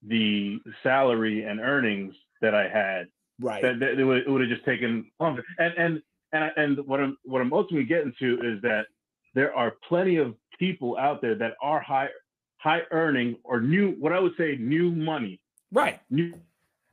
the 0.08 0.60
salary 0.82 1.44
and 1.44 1.60
earnings 1.60 2.16
that 2.42 2.56
I 2.56 2.68
had. 2.68 3.08
Right. 3.40 3.62
That, 3.62 3.80
that 3.80 4.00
it 4.00 4.04
would, 4.04 4.20
it 4.20 4.30
would 4.30 4.42
have 4.42 4.50
just 4.50 4.66
taken 4.66 5.12
longer. 5.20 5.44
And 5.60 5.74
and 5.78 6.02
and 6.34 6.52
and 6.58 6.88
what 6.88 7.00
I'm 7.00 7.18
what 7.24 7.42
I'm 7.42 7.54
ultimately 7.54 7.86
getting 7.86 8.14
to 8.20 8.40
is 8.42 8.62
that 8.64 8.88
there 9.36 9.56
are 9.56 9.76
plenty 9.88 10.18
of 10.18 10.36
people 10.58 10.98
out 10.98 11.22
there 11.22 11.36
that 11.36 11.54
are 11.62 11.80
high 11.80 12.10
high 12.58 12.82
earning 12.92 13.38
or 13.44 13.62
new 13.62 13.92
what 14.00 14.14
I 14.14 14.20
would 14.20 14.34
say 14.38 14.58
new 14.60 14.92
money. 14.92 15.40
Right. 15.72 16.00
New 16.10 16.34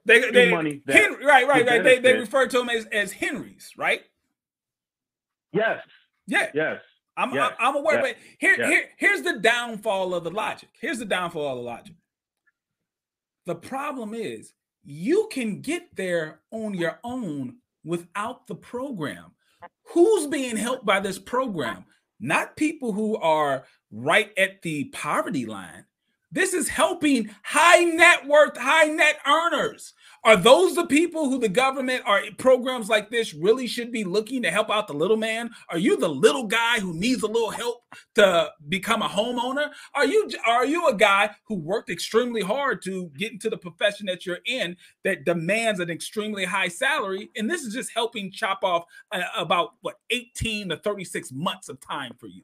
They, 0.05 0.21
new 0.21 0.33
they 0.33 0.51
money 0.51 0.83
that 0.87 0.95
Hen- 0.95 1.19
right, 1.25 1.47
right, 1.47 1.67
right. 1.67 1.83
They, 1.83 1.99
they 1.99 2.15
refer 2.15 2.47
to 2.47 2.59
them 2.59 2.69
as, 2.71 2.87
as 2.87 3.13
Henrys, 3.13 3.73
right? 3.77 4.03
Yes. 5.53 5.81
Yeah. 6.27 6.51
Yes. 6.55 6.81
I'm, 7.19 7.35
Yes. 7.35 7.53
I'm, 7.59 7.69
I'm 7.69 7.77
aware, 7.77 8.01
Yes. 8.01 8.15
but 8.15 8.17
here, 8.39 8.55
Yes. 8.59 8.69
here, 8.71 8.89
here's 8.97 9.23
the 9.23 9.39
downfall 9.41 10.15
of 10.15 10.25
the 10.25 10.31
logic. 10.31 10.71
Here's 10.81 10.99
the 10.99 11.05
downfall 11.05 11.49
of 11.51 11.57
the 11.59 11.63
logic. 11.65 11.95
The 13.47 13.57
problem 13.57 14.15
is 14.15 14.53
you 14.85 15.29
can 15.31 15.61
get 15.61 15.95
there 15.97 16.41
on 16.51 16.75
your 16.75 16.99
own 17.05 17.57
without 17.85 18.47
the 18.47 18.55
program. 18.55 19.33
Who's 19.95 20.27
being 20.29 20.57
helped 20.57 20.87
by 20.87 21.01
this 21.01 21.19
program? 21.19 21.85
Not 22.21 22.57
people 22.57 22.93
who 22.93 23.17
are 23.17 23.65
right 23.91 24.33
at 24.39 24.63
the 24.63 24.85
poverty 24.85 25.47
line. 25.47 25.85
This 26.31 26.53
is 26.53 26.69
helping 26.69 27.31
high 27.43 27.85
net 27.85 28.27
worth, 28.27 28.57
high 28.59 28.85
net 28.85 29.19
earners. 29.27 29.95
Are 30.25 30.37
those 30.37 30.75
the 30.75 30.85
people 30.85 31.31
who 31.31 31.39
the 31.39 31.49
government 31.49 32.03
or 32.07 32.21
programs 32.37 32.91
like 32.91 33.09
this 33.09 33.33
really 33.33 33.67
should 33.67 33.91
be 33.91 34.05
looking 34.05 34.43
to 34.43 34.51
help 34.51 34.69
out 34.69 34.89
the 34.89 34.93
little 34.93 35.17
man? 35.17 35.51
Are 35.71 35.79
you 35.79 35.97
the 35.97 36.09
little 36.09 36.45
guy 36.45 36.81
who 36.81 36.93
needs 36.93 37.23
a 37.23 37.27
little 37.27 37.51
help 37.51 37.83
to 38.17 38.51
become 38.69 39.01
a 39.01 39.09
homeowner? 39.09 39.71
Are 39.95 40.05
you 40.05 40.29
are 40.47 40.67
you 40.67 40.89
a 40.89 40.95
guy 40.95 41.31
who 41.47 41.55
worked 41.55 41.89
extremely 41.89 42.43
hard 42.43 42.83
to 42.83 43.11
get 43.17 43.33
into 43.33 43.49
the 43.49 43.57
profession 43.57 44.05
that 44.07 44.27
you're 44.27 44.41
in 44.45 44.77
that 45.05 45.25
demands 45.25 45.81
an 45.81 45.89
extremely 45.89 46.45
high 46.45 46.69
salary 46.69 47.31
and 47.37 47.49
this 47.49 47.63
is 47.63 47.73
just 47.73 47.93
helping 47.95 48.31
chop 48.31 48.63
off 48.63 48.85
uh, 49.13 49.23
about 49.37 49.71
what 49.81 49.97
18 50.11 50.69
to 50.69 50.77
36 50.77 51.33
months 51.33 51.71
of 51.71 51.81
time 51.81 52.13
for 52.19 52.27
you? 52.27 52.43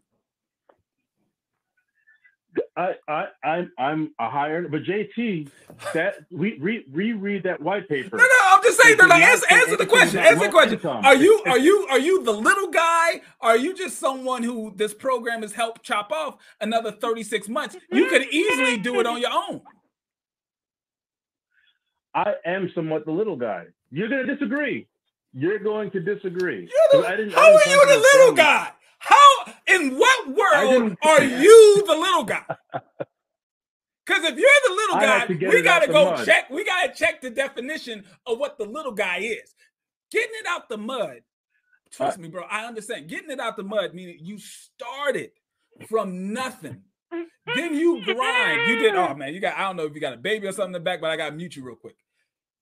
I, 2.76 2.94
I, 3.06 3.26
I'm, 3.44 3.72
I'm 3.78 4.10
a 4.18 4.28
higher, 4.28 4.66
but 4.66 4.82
JT, 4.82 5.48
that 5.92 6.16
we 6.32 6.59
re, 6.59 6.84
reread 6.90 7.44
that 7.44 7.60
white 7.60 7.88
paper. 7.88 8.16
No, 8.16 8.24
no, 8.24 8.28
I'm 8.46 8.62
just 8.64 8.80
saying. 8.82 8.96
No, 8.98 9.05
It's 9.05 9.12
no, 9.12 9.18
not- 9.18 9.22
answer, 9.30 9.46
answer 9.51 9.76
the 9.76 9.86
question. 9.86 10.18
Answer 10.18 10.46
the 10.46 10.51
question. 10.51 10.80
Are 10.84 11.14
you, 11.14 11.40
are 11.46 11.59
you, 11.59 11.86
are 11.88 12.01
you 12.01 12.24
the 12.24 12.32
little 12.32 12.68
guy? 12.70 13.20
Are 13.40 13.56
you 13.56 13.74
just 13.74 13.98
someone 14.01 14.42
who 14.42 14.72
this 14.74 14.92
program 14.92 15.42
has 15.42 15.52
helped 15.52 15.84
chop 15.84 16.10
off 16.10 16.38
another 16.60 16.90
36 16.90 17.48
months? 17.48 17.76
You 17.92 18.09
could 18.09 18.22
easily 18.32 18.76
do 18.78 18.98
it 18.98 19.06
on 19.06 19.20
your 19.20 19.30
own. 19.32 19.60
I 22.14 22.34
am 22.44 22.70
somewhat 22.74 23.05
the 23.06 23.12
little 23.12 23.36
guy. 23.36 23.66
You're 23.90 24.09
going 24.09 24.26
to 24.26 24.34
disagree. 24.34 24.86
You're 25.32 25.59
going 25.59 25.90
to 25.92 26.01
disagree. 26.01 26.68
You're 26.92 27.02
'Cause 27.02 27.10
I 27.10 27.16
didn't- 27.16 27.34
I 27.34 27.40
how 27.40 27.46
didn't 27.59 27.66
are 27.66 27.70
you 27.70 27.86
the 27.86 28.09
little 28.18 28.32
guy? 28.34 28.70
In 29.66 29.96
what 29.96 30.28
world 30.28 30.96
are 31.02 31.22
you 31.42 31.84
the 31.86 31.94
little 31.94 32.24
guy? 32.24 32.44
Because 34.06 34.24
if 34.24 34.38
you're 34.38 34.50
the 34.68 34.74
little 34.74 34.96
guy, 34.96 35.26
we 35.28 35.62
gotta 35.62 35.86
go 35.86 36.12
mud. 36.12 36.26
check. 36.26 36.50
We 36.50 36.64
gotta 36.64 36.92
check 36.92 37.20
the 37.20 37.30
definition 37.30 38.04
of 38.26 38.38
what 38.38 38.58
the 38.58 38.64
little 38.64 38.92
guy 38.92 39.18
is. 39.18 39.54
Getting 40.10 40.34
it 40.40 40.46
out 40.46 40.68
the 40.68 40.76
mud. 40.76 41.20
Trust 41.90 42.18
me, 42.18 42.28
bro. 42.28 42.44
I 42.50 42.66
understand. 42.66 43.08
Getting 43.08 43.30
it 43.30 43.40
out 43.40 43.56
the 43.56 43.62
mud 43.62 43.94
meaning 43.94 44.18
you 44.20 44.38
started 44.38 45.30
from 45.88 46.32
nothing. 46.32 46.82
then 47.54 47.74
you 47.74 48.04
grind. 48.04 48.68
You 48.68 48.78
did. 48.78 48.94
Oh 48.94 49.14
man, 49.14 49.32
you 49.32 49.40
got. 49.40 49.56
I 49.56 49.62
don't 49.62 49.76
know 49.76 49.84
if 49.84 49.94
you 49.94 50.00
got 50.00 50.12
a 50.12 50.18
baby 50.18 50.46
or 50.46 50.52
something 50.52 50.68
in 50.68 50.72
the 50.72 50.80
back, 50.80 51.00
but 51.00 51.10
I 51.10 51.16
got 51.16 51.30
to 51.30 51.36
mute 51.36 51.56
you 51.56 51.64
real 51.64 51.76
quick. 51.76 51.96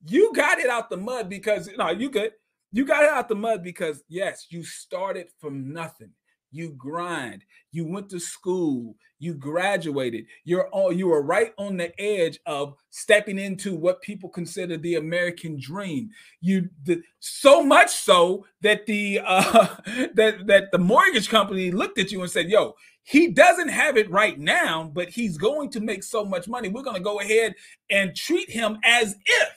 You 0.07 0.33
got 0.35 0.59
it 0.59 0.69
out 0.69 0.91
the 0.91 0.97
mud 0.97 1.29
because 1.29 1.69
no, 1.77 1.91
you 1.91 2.11
good. 2.11 2.33
You 2.73 2.87
got 2.87 3.05
it 3.05 3.11
out 3.11 3.29
the 3.29 3.35
mud 3.35 3.63
because 3.63 4.03
yes, 4.09 4.47
you 4.51 4.65
started 4.65 5.29
from 5.41 5.73
nothing. 5.73 6.11
You 6.53 6.71
grind, 6.71 7.45
you 7.73 7.87
went 7.87 8.11
to 8.11 8.21
school, 8.21 8.95
you 9.19 9.35
graduated, 9.35 10.27
you're 10.45 10.69
all 10.69 10.93
you 10.93 11.11
are 11.13 11.23
right 11.23 11.53
on 11.57 11.79
the 11.79 11.99
edge 12.01 12.39
of 12.47 12.75
stepping 12.91 13.39
into 13.39 13.75
what 13.75 14.03
people 14.03 14.29
consider 14.29 14.77
the 14.77 14.97
American 14.97 15.59
dream. 15.59 16.11
You 16.41 16.69
the, 16.85 17.03
so 17.21 17.63
much 17.63 17.91
so 17.91 18.45
that 18.61 18.87
the 18.87 19.21
uh, 19.27 19.67
that 20.15 20.47
that 20.47 20.71
the 20.71 20.79
mortgage 20.79 21.29
company 21.29 21.71
looked 21.71 21.99
at 21.99 22.13
you 22.13 22.21
and 22.21 22.31
said, 22.31 22.49
"Yo, 22.49 22.75
he 23.03 23.29
doesn't 23.29 23.69
have 23.69 23.97
it 23.97 24.11
right 24.11 24.39
now, 24.39 24.91
but 24.93 25.09
he's 25.09 25.39
going 25.39 25.71
to 25.71 25.81
make 25.81 26.03
so 26.03 26.25
much 26.25 26.49
money. 26.49 26.69
We're 26.69 26.83
going 26.83 26.97
to 26.97 27.03
go 27.03 27.21
ahead 27.21 27.55
and 27.91 28.15
treat 28.15 28.51
him 28.51 28.79
as 28.85 29.17
if 29.25 29.49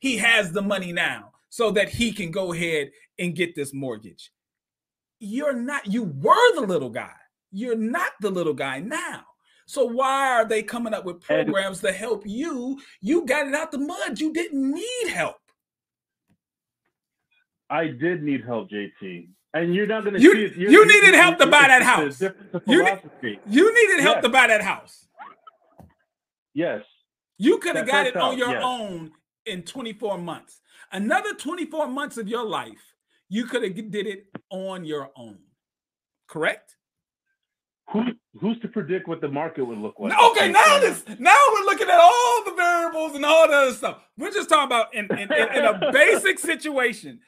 he 0.00 0.18
has 0.18 0.52
the 0.52 0.62
money 0.62 0.92
now 0.92 1.30
so 1.48 1.70
that 1.70 1.88
he 1.88 2.12
can 2.12 2.30
go 2.30 2.52
ahead 2.52 2.90
and 3.18 3.34
get 3.34 3.54
this 3.54 3.72
mortgage." 3.72 4.30
You're 5.22 5.54
not 5.54 5.86
you 5.86 6.02
were 6.02 6.54
the 6.54 6.66
little 6.66 6.90
guy 6.90 7.14
you're 7.52 7.76
not 7.76 8.12
the 8.20 8.30
little 8.30 8.54
guy 8.54 8.80
now. 8.80 9.24
So 9.66 9.84
why 9.84 10.28
are 10.28 10.44
they 10.44 10.62
coming 10.62 10.92
up 10.92 11.04
with 11.04 11.20
programs 11.20 11.80
to 11.80 11.92
help 11.92 12.26
you? 12.26 12.80
You 13.00 13.24
got 13.26 13.46
it 13.46 13.54
out 13.54 13.70
the 13.70 13.78
mud. 13.78 14.18
You 14.18 14.32
didn't 14.32 14.72
need 14.72 15.08
help. 15.08 15.36
I 17.70 17.86
did 17.86 18.22
need 18.22 18.44
help, 18.44 18.70
JT. 18.70 19.28
And 19.54 19.74
you're 19.74 19.86
not 19.86 20.02
going 20.02 20.14
to 20.14 20.20
you, 20.20 20.32
see 20.32 20.44
it. 20.44 20.56
You're, 20.56 20.70
you 20.70 20.86
needed 20.86 21.14
help 21.14 21.38
to 21.38 21.46
buy 21.46 21.68
that 21.68 21.82
house. 21.82 22.20
You, 22.20 22.98
you, 23.46 23.74
needed 23.74 24.02
help 24.02 24.16
yes. 24.16 24.24
to 24.24 24.28
buy 24.30 24.46
that 24.46 24.62
house. 24.62 25.06
Yes. 26.54 26.82
You 27.38 27.58
could 27.58 27.76
have 27.76 27.86
got 27.86 28.06
it 28.06 28.16
on 28.16 28.36
your 28.36 28.50
yes. 28.50 28.62
own 28.64 29.12
in 29.46 29.62
24 29.62 30.18
months. 30.18 30.60
Another 30.90 31.34
24 31.34 31.86
months 31.88 32.16
of 32.16 32.28
your 32.28 32.44
life, 32.44 32.91
you 33.32 33.46
could 33.46 33.62
have 33.62 33.74
did 33.90 34.06
it 34.06 34.26
on 34.50 34.84
your 34.84 35.10
own. 35.16 35.38
Correct? 36.28 36.76
Who, 37.90 38.04
who's 38.38 38.60
to 38.60 38.68
predict 38.68 39.08
what 39.08 39.22
the 39.22 39.28
market 39.28 39.64
would 39.64 39.78
look 39.78 39.94
like? 39.98 40.12
Okay, 40.12 40.52
now 40.52 40.60
uh, 40.66 40.80
this 40.80 41.02
now 41.18 41.34
we're 41.54 41.64
looking 41.64 41.88
at 41.88 41.98
all 41.98 42.44
the 42.44 42.52
variables 42.54 43.14
and 43.14 43.24
all 43.24 43.48
the 43.48 43.54
other 43.54 43.72
stuff. 43.72 44.00
We're 44.18 44.32
just 44.32 44.50
talking 44.50 44.66
about 44.66 44.94
in, 44.94 45.06
in, 45.12 45.32
in, 45.32 45.54
in 45.54 45.64
a 45.64 45.90
basic 45.92 46.38
situation. 46.38 47.20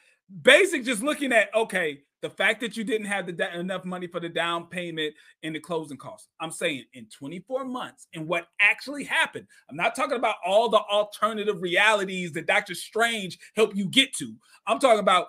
Basic, 0.42 0.84
just 0.84 1.02
looking 1.02 1.32
at 1.32 1.48
okay, 1.54 2.00
the 2.20 2.28
fact 2.28 2.60
that 2.60 2.76
you 2.76 2.84
didn't 2.84 3.06
have 3.06 3.26
the 3.26 3.58
enough 3.58 3.86
money 3.86 4.06
for 4.06 4.20
the 4.20 4.28
down 4.28 4.66
payment 4.66 5.14
and 5.42 5.54
the 5.54 5.60
closing 5.60 5.96
costs. 5.96 6.28
I'm 6.38 6.50
saying 6.50 6.84
in 6.92 7.06
24 7.06 7.64
months 7.64 8.08
and 8.12 8.28
what 8.28 8.48
actually 8.60 9.04
happened. 9.04 9.46
I'm 9.70 9.76
not 9.76 9.96
talking 9.96 10.18
about 10.18 10.36
all 10.44 10.68
the 10.68 10.80
alternative 10.80 11.62
realities 11.62 12.32
that 12.32 12.46
Doctor 12.46 12.74
Strange 12.74 13.38
helped 13.56 13.74
you 13.74 13.86
get 13.86 14.12
to. 14.16 14.34
I'm 14.66 14.78
talking 14.78 15.00
about 15.00 15.28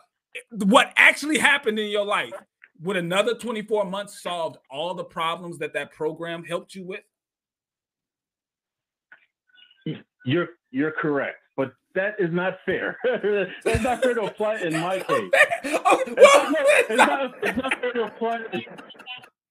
what 0.51 0.93
actually 0.97 1.37
happened 1.37 1.79
in 1.79 1.89
your 1.89 2.05
life 2.05 2.33
would 2.81 2.97
another 2.97 3.35
24 3.35 3.85
months 3.85 4.21
solved 4.21 4.57
all 4.69 4.93
the 4.93 5.03
problems 5.03 5.57
that 5.59 5.73
that 5.73 5.91
program 5.91 6.43
helped 6.43 6.75
you 6.75 6.85
with? 6.85 7.01
You're 10.25 10.49
you're 10.71 10.91
correct, 10.91 11.37
but 11.55 11.73
that 11.93 12.15
is 12.19 12.31
not 12.31 12.57
fair. 12.65 12.97
That's 13.63 13.83
not 13.83 14.01
fair 14.01 14.15
to 14.15 14.23
apply 14.23 14.59
in 14.61 14.73
my 14.73 14.99
case. 14.99 15.31
Oh, 15.87 16.01
okay, 16.01 16.13
well, 16.17 16.53
it's, 16.89 16.97
not, 16.97 17.33
it's, 17.43 17.57
not, 17.57 17.79
fair 17.79 17.93
to 17.93 18.03
apply. 18.05 18.39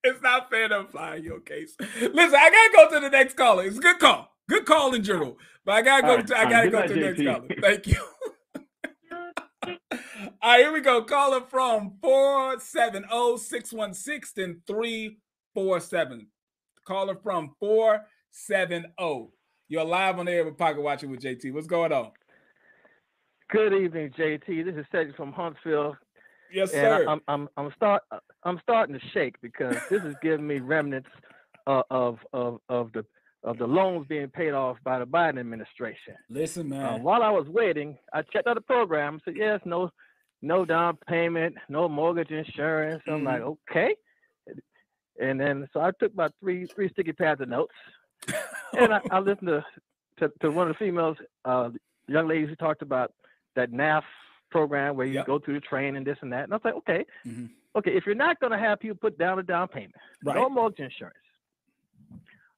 It's 0.03 0.21
not 0.21 0.49
fair 0.49 0.67
to 0.67 0.79
apply 0.81 1.15
in 1.15 1.23
your 1.23 1.39
case. 1.39 1.75
Listen, 1.79 2.35
I 2.35 2.49
gotta 2.49 2.89
go 2.89 2.95
to 2.95 2.99
the 3.01 3.09
next 3.09 3.35
caller. 3.35 3.63
It's 3.63 3.77
a 3.77 3.81
good 3.81 3.99
call. 3.99 4.35
Good 4.49 4.65
call 4.65 4.93
in 4.93 5.03
general. 5.03 5.37
But 5.63 5.75
I 5.75 5.81
gotta 5.81 6.01
go. 6.03 6.15
Right, 6.15 6.27
to, 6.27 6.37
I 6.37 6.49
gotta 6.49 6.69
go 6.69 6.87
to 6.87 6.93
the 6.93 6.99
next 6.99 7.23
caller. 7.23 7.47
Thank 7.61 7.87
you. 7.87 8.01
All 9.67 9.77
right, 10.43 10.59
here 10.59 10.71
we 10.71 10.81
go. 10.81 11.03
Caller 11.03 11.41
from 11.49 11.95
470-616 12.03 14.33
then 14.35 14.61
347. 14.67 16.27
Caller 16.85 17.17
from 17.21 17.55
470. 17.59 19.29
You're 19.67 19.83
live 19.83 20.19
on 20.19 20.25
the 20.25 20.31
air 20.31 20.45
with 20.45 20.57
Pocket 20.57 20.81
Watching 20.81 21.09
with 21.09 21.21
JT. 21.21 21.51
What's 21.53 21.67
going 21.67 21.91
on? 21.91 22.11
Good 23.49 23.73
evening, 23.73 24.11
JT. 24.17 24.65
This 24.65 24.75
is 24.75 24.85
Cedric 24.91 25.15
from 25.15 25.31
Huntsville. 25.31 25.95
Yes, 26.51 26.71
sir. 26.71 27.05
I'm 27.07 27.21
I'm 27.27 27.49
I'm 27.57 27.71
start 27.75 28.03
I'm 28.43 28.59
starting 28.61 28.93
to 28.93 29.01
shake 29.13 29.35
because 29.41 29.75
this 29.89 30.03
is 30.03 30.15
giving 30.21 30.45
me 30.45 30.59
remnants 30.59 31.09
uh, 31.67 31.81
of 31.89 32.19
of 32.33 32.59
of 32.69 32.91
the 32.93 33.03
of 33.45 33.59
the 33.59 33.67
loans 33.67 34.07
being 34.07 34.27
paid 34.27 34.51
off 34.51 34.77
by 34.83 34.99
the 34.99 35.05
Biden 35.05 35.39
administration. 35.39 36.15
Listen, 36.29 36.73
uh, 36.73 36.75
man. 36.75 37.03
While 37.03 37.21
I 37.21 37.29
was 37.29 37.47
waiting, 37.47 37.97
I 38.11 38.23
checked 38.23 38.47
out 38.47 38.55
the 38.55 38.61
program. 38.61 39.21
Said 39.23 39.35
yes, 39.37 39.61
no 39.65 39.91
no 40.41 40.65
down 40.65 40.97
payment, 41.07 41.55
no 41.69 41.87
mortgage 41.87 42.31
insurance. 42.31 43.03
I'm 43.07 43.23
like, 43.23 43.41
mm-hmm. 43.41 43.77
okay. 43.77 43.95
And 45.19 45.39
then 45.39 45.67
so 45.71 45.79
I 45.79 45.91
took 45.99 46.11
about 46.11 46.33
three 46.41 46.65
three 46.65 46.89
sticky 46.89 47.13
pads 47.13 47.39
of 47.39 47.47
notes, 47.47 47.73
and 48.77 48.93
I, 48.93 48.99
I 49.11 49.19
listened 49.19 49.47
to, 49.47 49.65
to, 50.19 50.31
to 50.41 50.51
one 50.51 50.67
of 50.67 50.73
the 50.73 50.85
females, 50.85 51.17
uh, 51.45 51.69
young 52.07 52.27
ladies 52.27 52.49
who 52.49 52.55
talked 52.55 52.81
about 52.81 53.13
that 53.55 53.71
NAF 53.71 54.01
program 54.51 54.97
where 54.97 55.05
you 55.05 55.13
yep. 55.13 55.27
go 55.27 55.39
through 55.39 55.53
the 55.53 55.61
training, 55.61 55.97
and 55.97 56.05
this 56.05 56.17
and 56.21 56.33
that. 56.33 56.43
And 56.45 56.53
I 56.53 56.55
was 56.57 56.65
like, 56.65 56.75
okay, 56.75 57.05
mm-hmm. 57.25 57.45
okay, 57.77 57.91
if 57.91 58.05
you're 58.05 58.15
not 58.15 58.39
going 58.39 58.51
to 58.51 58.57
have 58.57 58.79
people 58.79 58.97
put 58.99 59.17
down 59.17 59.39
a 59.39 59.43
down 59.43 59.67
payment, 59.67 59.95
right. 60.23 60.35
no 60.35 60.49
mortgage 60.49 60.79
insurance, 60.79 61.15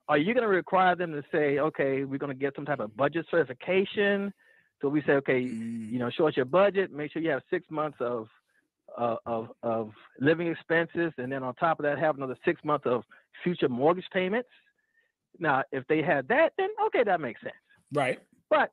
are 0.10 0.18
you 0.18 0.34
going 0.34 0.44
to 0.44 0.50
require 0.50 0.96
them 0.96 1.12
to 1.12 1.24
say, 1.32 1.60
okay, 1.60 2.04
we're 2.04 2.18
going 2.18 2.32
to 2.32 2.40
get 2.40 2.56
some 2.56 2.66
type 2.66 2.80
of 2.80 2.96
budget 2.96 3.26
certification? 3.30 4.34
So 4.82 4.90
we 4.90 5.02
say, 5.02 5.14
okay, 5.14 5.44
mm. 5.44 5.92
you 5.92 6.00
know, 6.00 6.10
show 6.10 6.28
us 6.28 6.36
your 6.36 6.46
budget. 6.46 6.92
Make 6.92 7.12
sure 7.12 7.22
you 7.22 7.32
have 7.32 7.42
six 7.50 7.66
months 7.70 7.98
of 8.00 8.28
uh, 8.98 9.18
of 9.26 9.50
of 9.64 9.92
living 10.20 10.48
expenses, 10.48 11.12
and 11.18 11.32
then 11.32 11.44
on 11.44 11.54
top 11.56 11.80
of 11.80 11.84
that, 11.84 12.00
have 12.00 12.16
another 12.16 12.38
six 12.46 12.64
months 12.64 12.86
of 12.86 13.04
future 13.44 13.70
mortgage 13.70 14.08
payments. 14.14 14.50
Now, 15.40 15.64
if 15.72 15.86
they 15.88 16.02
had 16.02 16.28
that, 16.30 16.54
then 16.58 16.70
okay, 16.88 17.04
that 17.04 17.20
makes 17.20 17.42
sense. 17.42 17.54
Right. 17.94 18.20
But 18.50 18.72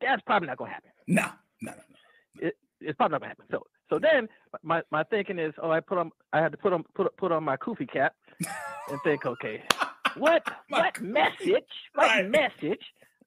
that's 0.00 0.22
probably 0.22 0.48
not 0.48 0.58
going 0.58 0.70
to 0.70 0.74
happen. 0.74 0.90
No, 1.06 1.26
no, 1.60 1.72
no, 1.72 1.78
no. 1.78 2.48
It, 2.48 2.56
it's 2.80 2.96
probably 2.96 3.14
not 3.14 3.20
going 3.20 3.30
to 3.30 3.36
happen. 3.36 3.44
So, 3.50 3.62
so 3.88 3.98
then 3.98 4.28
my, 4.62 4.82
my 4.90 5.04
thinking 5.04 5.38
is, 5.38 5.52
oh, 5.62 5.70
I 5.70 5.80
put 5.80 5.98
on, 5.98 6.10
I 6.32 6.40
had 6.40 6.52
to 6.52 6.58
put 6.58 6.72
on, 6.72 6.84
put 6.94 7.16
put 7.16 7.32
on 7.32 7.44
my 7.44 7.56
kufi 7.56 7.90
cap, 7.90 8.14
and 8.90 9.00
think, 9.04 9.26
okay, 9.26 9.62
what 10.16 10.42
what 10.68 11.00
message, 11.00 11.64
what 11.94 12.06
right. 12.06 12.30
message 12.30 12.82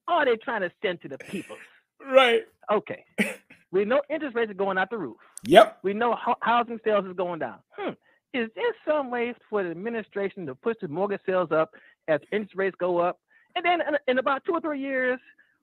are 0.08 0.24
they 0.24 0.36
trying 0.36 0.62
to 0.62 0.70
send 0.82 1.00
to 1.02 1.08
the 1.08 1.18
people? 1.18 1.56
Right. 2.04 2.42
Okay. 2.72 3.04
we 3.72 3.84
know 3.84 4.02
interest 4.10 4.36
rates 4.36 4.50
are 4.50 4.54
going 4.54 4.78
out 4.78 4.90
the 4.90 4.98
roof. 4.98 5.16
Yep. 5.44 5.78
We 5.82 5.94
know 5.94 6.14
ho- 6.14 6.36
housing 6.40 6.78
sales 6.84 7.06
is 7.06 7.16
going 7.16 7.40
down. 7.40 7.58
Hmm. 7.76 7.92
Is 8.34 8.48
there 8.54 8.64
some 8.86 9.10
way 9.10 9.34
for 9.48 9.62
the 9.62 9.70
administration 9.70 10.46
to 10.46 10.54
push 10.54 10.76
the 10.80 10.88
mortgage 10.88 11.20
sales 11.24 11.50
up 11.52 11.70
as 12.08 12.20
interest 12.32 12.54
rates 12.56 12.76
go 12.78 12.98
up? 12.98 13.18
And 13.54 13.64
then 13.64 13.80
in, 13.80 13.96
in 14.08 14.18
about 14.18 14.44
two 14.44 14.52
or 14.52 14.60
three 14.60 14.80
years, 14.80 15.18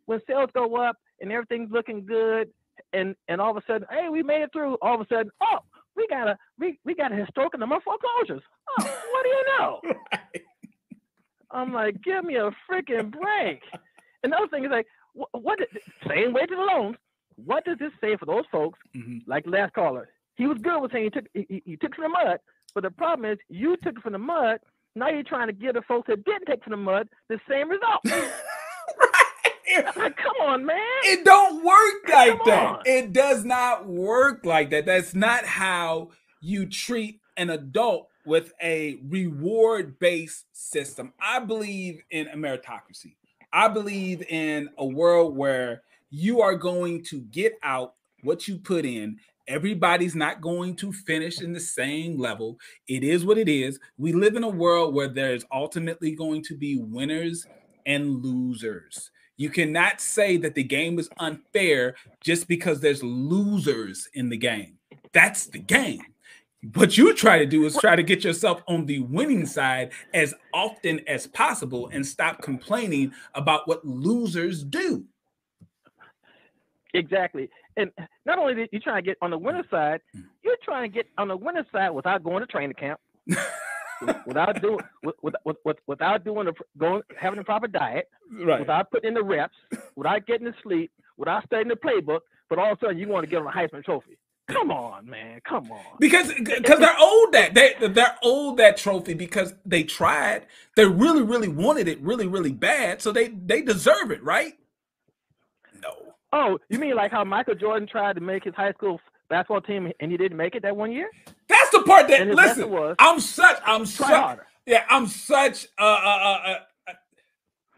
when 0.06 0.20
sales 0.28 0.49
go 0.53 0.76
up 0.78 0.98
and 1.22 1.32
everything's 1.32 1.72
looking 1.72 2.06
good, 2.06 2.49
and 2.91 3.15
and 3.28 3.40
all 3.40 3.52
of 3.52 3.57
a 3.57 3.61
sudden, 3.68 3.88
hey, 3.90 4.10
we 4.10 4.24
made 4.24 4.41
it 4.41 4.49
through. 4.52 4.78
All 4.82 4.95
of 4.95 5.02
a 5.02 5.07
sudden, 5.07 5.32
oh, 5.41 5.60
we 5.95 6.07
got 6.07 6.28
a 6.28 6.38
we, 6.60 6.80
we 6.86 6.95
got 6.95 7.11
a 7.11 7.15
historical 7.15 7.60
number 7.60 7.76
of 7.76 7.84
foreclosures. 7.84 8.44
Oh, 8.80 8.84
what 9.11 9.24
do 9.24 9.30
you 9.30 9.45
know? 9.57 9.82
right. 10.11 10.41
I'm 11.52 11.72
like, 11.74 12.02
give 12.02 12.24
me 12.24 12.36
a 12.36 12.49
freaking 12.70 13.11
break. 13.11 13.61
and 14.24 14.34
Another 14.34 14.48
thing 14.48 14.65
is 14.65 14.72
like, 14.72 14.88
what, 15.14 15.30
what 15.34 15.60
same 16.07 16.34
way 16.34 16.45
to 16.45 16.56
the 16.56 16.61
loans. 16.61 16.98
What 17.36 17.65
does 17.65 17.78
this 17.80 17.91
say 18.02 18.15
for 18.18 18.26
those 18.26 18.45
folks? 18.52 18.80
Mm-hmm. 18.95 19.20
Like 19.28 19.45
last 19.48 19.74
caller, 19.74 20.10
he 20.36 20.45
was 20.48 20.57
good 20.60 20.80
with 20.82 20.91
saying 20.91 21.06
he 21.06 21.10
took 21.10 21.26
he, 21.34 21.64
he 21.65 21.78
took 21.78 21.95
from 21.95 22.06
the 22.06 22.10
mud, 22.10 22.40
but 22.76 22.84
the 22.84 22.91
problem 22.91 23.32
is 23.32 23.38
you 23.49 23.78
took 23.78 23.98
it 23.98 24.02
from 24.03 24.14
the 24.14 24.20
mud. 24.20 24.60
Now 24.95 25.10
you're 25.10 25.24
trying 25.24 25.48
to 25.48 25.53
give 25.53 25.74
the 25.74 25.82
folks 25.82 26.07
that 26.07 26.24
didn't 26.24 26.45
take 26.45 26.64
from 26.64 26.72
the 26.72 26.78
mud 26.78 27.10
the 27.30 27.40
same 27.49 27.70
result. 27.70 28.02
right. 29.78 30.18
come 30.18 30.36
on, 30.41 30.66
man. 30.66 30.78
It 31.04 31.26
don't 31.26 31.64
work 31.64 32.10
like 32.10 32.38
come 32.38 32.48
that. 32.48 32.66
On. 32.66 32.82
It 32.86 33.14
does 33.14 33.44
not 33.44 33.88
work 33.88 34.45
like 34.45 34.70
that. 34.72 34.86
That's 34.86 35.14
not 35.14 35.45
how 35.45 36.10
you 36.41 36.66
treat 36.66 37.20
an 37.38 37.50
adult 37.50 38.10
with 38.26 38.54
a 38.62 39.00
reward 39.08 40.00
based 40.00 40.45
system. 40.54 41.14
I 41.20 41.40
believe 41.40 42.02
in 42.12 42.28
a 42.28 42.36
meritocracy. 42.36 43.16
I 43.52 43.68
believe 43.68 44.24
in 44.24 44.70
a 44.78 44.86
world 44.86 45.36
where 45.36 45.84
you 46.10 46.41
are 46.41 46.56
going 46.56 47.04
to 47.06 47.22
get 47.22 47.54
out 47.64 47.95
what 48.24 48.48
you 48.48 48.58
put 48.58 48.86
in. 48.86 49.20
Everybody's 49.48 50.16
not 50.16 50.41
going 50.41 50.76
to 50.78 50.94
finish 50.94 51.41
in 51.41 51.52
the 51.54 51.60
same 51.60 52.18
level. 52.18 52.58
It 52.88 53.04
is 53.04 53.26
what 53.26 53.38
it 53.38 53.50
is. 53.50 53.80
We 53.98 54.14
live 54.14 54.36
in 54.36 54.44
a 54.44 54.50
world 54.50 54.95
where 54.95 55.10
there's 55.10 55.44
ultimately 55.52 56.16
going 56.16 56.44
to 56.44 56.58
be 56.58 56.78
winners 56.78 57.45
and 57.86 58.24
losers. 58.24 59.12
You 59.38 59.49
cannot 59.49 59.99
say 59.99 60.38
that 60.38 60.55
the 60.55 60.64
game 60.64 60.99
is 60.99 61.10
unfair 61.18 61.95
just 62.22 62.47
because 62.47 62.80
there's 62.80 63.03
losers 63.03 64.07
in 64.14 64.30
the 64.30 64.38
game. 64.38 64.77
That's 65.11 65.47
the 65.47 65.60
game. 65.60 66.03
What 66.76 66.97
you 66.97 67.14
try 67.14 67.39
to 67.39 67.45
do 67.45 67.65
is 67.65 67.76
try 67.76 67.95
to 67.95 68.03
get 68.03 68.23
yourself 68.23 68.61
on 68.68 68.85
the 68.85 68.99
winning 68.99 69.45
side 69.45 69.91
as 70.14 70.34
often 70.53 71.01
as 71.07 71.27
possible 71.27 71.89
and 71.91 72.05
stop 72.05 72.41
complaining 72.41 73.11
about 73.34 73.68
what 73.68 73.84
losers 73.84 74.64
do. 74.64 75.03
Exactly. 76.93 77.49
And 77.76 77.91
not 78.26 78.38
only 78.38 78.53
did 78.53 78.69
you 78.72 78.80
try 78.80 78.95
to 78.95 79.01
get 79.01 79.18
on 79.22 79.31
the 79.31 79.38
winner 79.38 79.64
side, 79.69 79.99
you 80.14 80.23
you're 80.43 80.57
trying 80.64 80.89
to 80.89 80.93
get 80.93 81.07
on 81.18 81.27
the 81.27 81.35
winning 81.35 81.64
hmm. 81.64 81.77
side 81.77 81.89
without 81.89 82.23
going 82.23 82.41
to 82.41 82.47
training 82.47 82.76
camp, 82.80 82.99
without 84.25 84.61
doing 84.61 84.80
with, 85.03 85.15
with, 85.21 85.57
with, 85.63 85.77
without 85.88 86.23
doing 86.23 86.45
the 86.45 86.53
going 86.77 87.01
having 87.17 87.39
a 87.39 87.43
proper 87.43 87.67
diet, 87.67 88.09
right. 88.31 88.59
without 88.59 88.91
putting 88.91 89.09
in 89.09 89.13
the 89.13 89.23
reps, 89.23 89.55
without 89.95 90.25
getting 90.25 90.45
to 90.45 90.53
sleep, 90.61 90.91
without 91.17 91.45
studying 91.45 91.69
the 91.69 91.75
playbook, 91.75 92.21
but 92.49 92.59
all 92.59 92.71
of 92.71 92.77
a 92.77 92.85
sudden 92.85 92.97
you 92.97 93.07
want 93.07 93.23
to 93.23 93.30
get 93.30 93.41
on 93.41 93.47
a 93.47 93.51
Heisman 93.51 93.84
Trophy. 93.84 94.17
Come 94.47 94.71
on, 94.71 95.09
man. 95.09 95.39
Come 95.47 95.71
on. 95.71 95.97
Because 95.99 96.34
because 96.34 96.80
they're 96.80 96.95
owed 96.99 97.31
that. 97.31 97.53
They 97.53 97.75
they're 97.88 98.17
owed 98.21 98.57
that 98.57 98.75
trophy 98.75 99.13
because 99.13 99.53
they 99.65 99.84
tried. 99.84 100.47
They 100.75 100.85
really, 100.85 101.21
really 101.21 101.47
wanted 101.47 101.88
it 101.88 102.01
really, 102.01 102.27
really 102.27 102.51
bad. 102.51 103.01
So 103.01 103.13
they 103.13 103.30
they 103.30 103.61
deserve 103.61 104.11
it, 104.11 104.21
right? 104.21 104.53
No. 105.81 105.93
Oh, 106.34 106.59
you 106.69 106.77
mean 106.77 106.95
like 106.95 107.11
how 107.11 107.23
Michael 107.23 107.55
Jordan 107.55 107.88
tried 107.88 108.15
to 108.15 108.21
make 108.21 108.43
his 108.43 108.53
high 108.53 108.73
school 108.73 108.99
basketball 109.30 109.61
team 109.61 109.91
and 110.01 110.11
he 110.11 110.17
didn't 110.17 110.38
make 110.38 110.55
it 110.55 110.63
that 110.63 110.75
one 110.75 110.91
year? 110.91 111.09
That's 111.48 111.70
the 111.72 111.84
part 111.84 112.07
that 112.07 112.28
listen. 112.28 112.70
Was, 112.70 112.95
I'm 112.99 113.20
such 113.20 113.60
I'm 113.65 113.86
such 113.86 114.10
harder. 114.10 114.48
yeah, 114.65 114.84
I'm 114.90 115.07
such 115.07 115.68
uh 115.78 115.84
uh 115.84 115.86
uh, 115.86 116.40
uh 116.48 116.56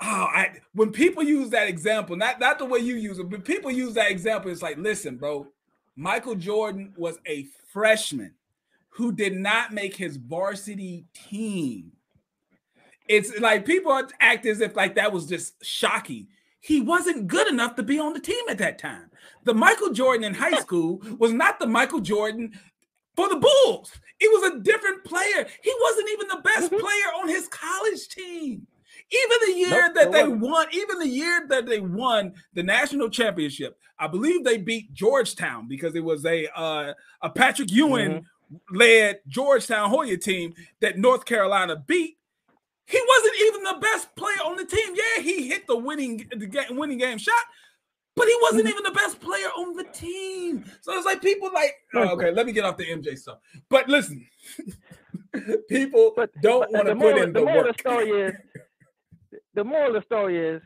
Oh, 0.02 0.28
I 0.30 0.58
when 0.74 0.92
people 0.92 1.24
use 1.24 1.52
that 1.52 1.68
example, 1.68 2.16
not 2.18 2.40
not 2.40 2.60
the 2.60 2.66
way 2.66 2.80
you 2.80 2.96
use 2.96 3.18
it, 3.18 3.30
but 3.30 3.46
people 3.46 3.72
use 3.72 3.94
that 3.94 4.12
example, 4.12 4.52
it's 4.52 4.62
like, 4.62 4.78
listen, 4.78 5.16
bro, 5.16 5.48
Michael 5.96 6.36
Jordan 6.36 6.94
was 6.98 7.18
a 7.26 7.48
freshman 7.72 8.34
who 8.90 9.12
did 9.12 9.34
not 9.34 9.74
make 9.74 9.96
his 9.96 10.18
varsity 10.18 11.06
team. 11.14 11.94
It's 13.08 13.40
like 13.40 13.66
people 13.66 14.02
act 14.20 14.46
as 14.46 14.60
if 14.60 14.76
like 14.76 14.96
that 14.96 15.14
was 15.14 15.28
just 15.28 15.64
shocking. 15.64 16.28
He 16.60 16.82
wasn't 16.82 17.28
good 17.28 17.48
enough 17.48 17.76
to 17.76 17.84
be 17.84 18.00
on 18.00 18.14
the 18.14 18.20
team 18.20 18.44
at 18.50 18.58
that 18.58 18.80
time. 18.80 19.12
The 19.44 19.54
Michael 19.54 19.92
Jordan 19.92 20.24
in 20.26 20.34
high 20.34 20.60
school 20.60 21.02
was 21.20 21.32
not 21.32 21.60
the 21.60 21.68
Michael 21.68 22.02
Jordan 22.02 22.60
for 23.16 23.30
the 23.30 23.36
Bulls. 23.38 23.92
It 24.20 24.28
was 24.28 24.54
a 24.54 24.60
different 24.60 25.04
player. 25.04 25.46
He 25.62 25.74
wasn't 25.82 26.10
even 26.12 26.28
the 26.28 26.42
best 26.44 26.72
mm-hmm. 26.72 26.80
player 26.80 27.22
on 27.22 27.28
his 27.28 27.48
college 27.48 28.08
team. 28.10 28.68
Even 29.12 29.38
the 29.46 29.60
year 29.60 29.88
nope, 29.88 29.94
that 29.96 30.12
they 30.12 30.28
won, 30.28 30.68
even 30.74 31.00
the 31.00 31.08
year 31.08 31.46
that 31.50 31.68
they 31.68 31.80
won 31.80 32.34
the 32.54 32.64
national 32.64 33.10
championship, 33.10 33.78
I 34.00 34.08
believe 34.08 34.44
they 34.44 34.58
beat 34.58 34.94
Georgetown 34.94 35.68
because 35.68 35.96
it 35.96 36.04
was 36.04 36.26
a 36.26 36.48
uh, 36.60 36.94
a 37.22 37.30
Patrick 37.30 37.72
Ewing 37.72 38.12
mm-hmm. 38.12 38.76
led 38.76 39.20
Georgetown 39.28 39.90
Hoya 39.90 40.18
team 40.18 40.54
that 40.82 40.98
North 40.98 41.26
Carolina 41.26 41.76
beat. 41.76 42.18
He 42.88 43.02
wasn't 43.08 43.36
even 43.42 43.64
the 43.64 43.78
best 43.80 44.16
player 44.16 44.42
on 44.46 44.58
the 44.58 44.66
team. 44.66 44.96
Yeah, 44.96 45.24
he 45.24 45.48
hit 45.50 45.68
the 45.68 45.78
winning 45.78 46.28
the 46.36 46.48
game, 46.48 46.76
winning 46.76 46.98
game 46.98 47.20
shot, 47.20 47.36
but 48.16 48.28
he 48.28 48.38
wasn't 48.42 48.62
mm-hmm. 48.62 48.70
even 48.70 48.84
the 48.84 48.92
best 48.92 49.20
player 49.20 49.48
on 49.58 49.76
the 49.76 49.84
team. 49.86 50.66
So 50.82 50.94
it's 50.94 51.06
like 51.06 51.22
people 51.22 51.50
like, 51.54 51.76
oh, 51.94 52.10
okay, 52.10 52.32
let 52.32 52.46
me 52.46 52.52
get 52.52 52.64
off 52.64 52.78
the 52.78 52.86
MJ 52.86 53.18
stuff. 53.18 53.40
But 53.70 53.90
listen, 53.90 54.26
people 55.70 56.14
but, 56.16 56.30
don't 56.42 56.72
want 56.72 56.88
to 56.88 56.96
put 56.96 57.18
in 57.18 57.34
the, 57.34 57.40
the 57.40 57.46
work. 57.46 57.76
The 57.76 57.80
story 57.80 58.10
is 58.10 58.34
the 59.56 59.64
moral 59.64 59.96
of 59.96 60.02
the 60.02 60.06
story 60.06 60.38
is, 60.38 60.62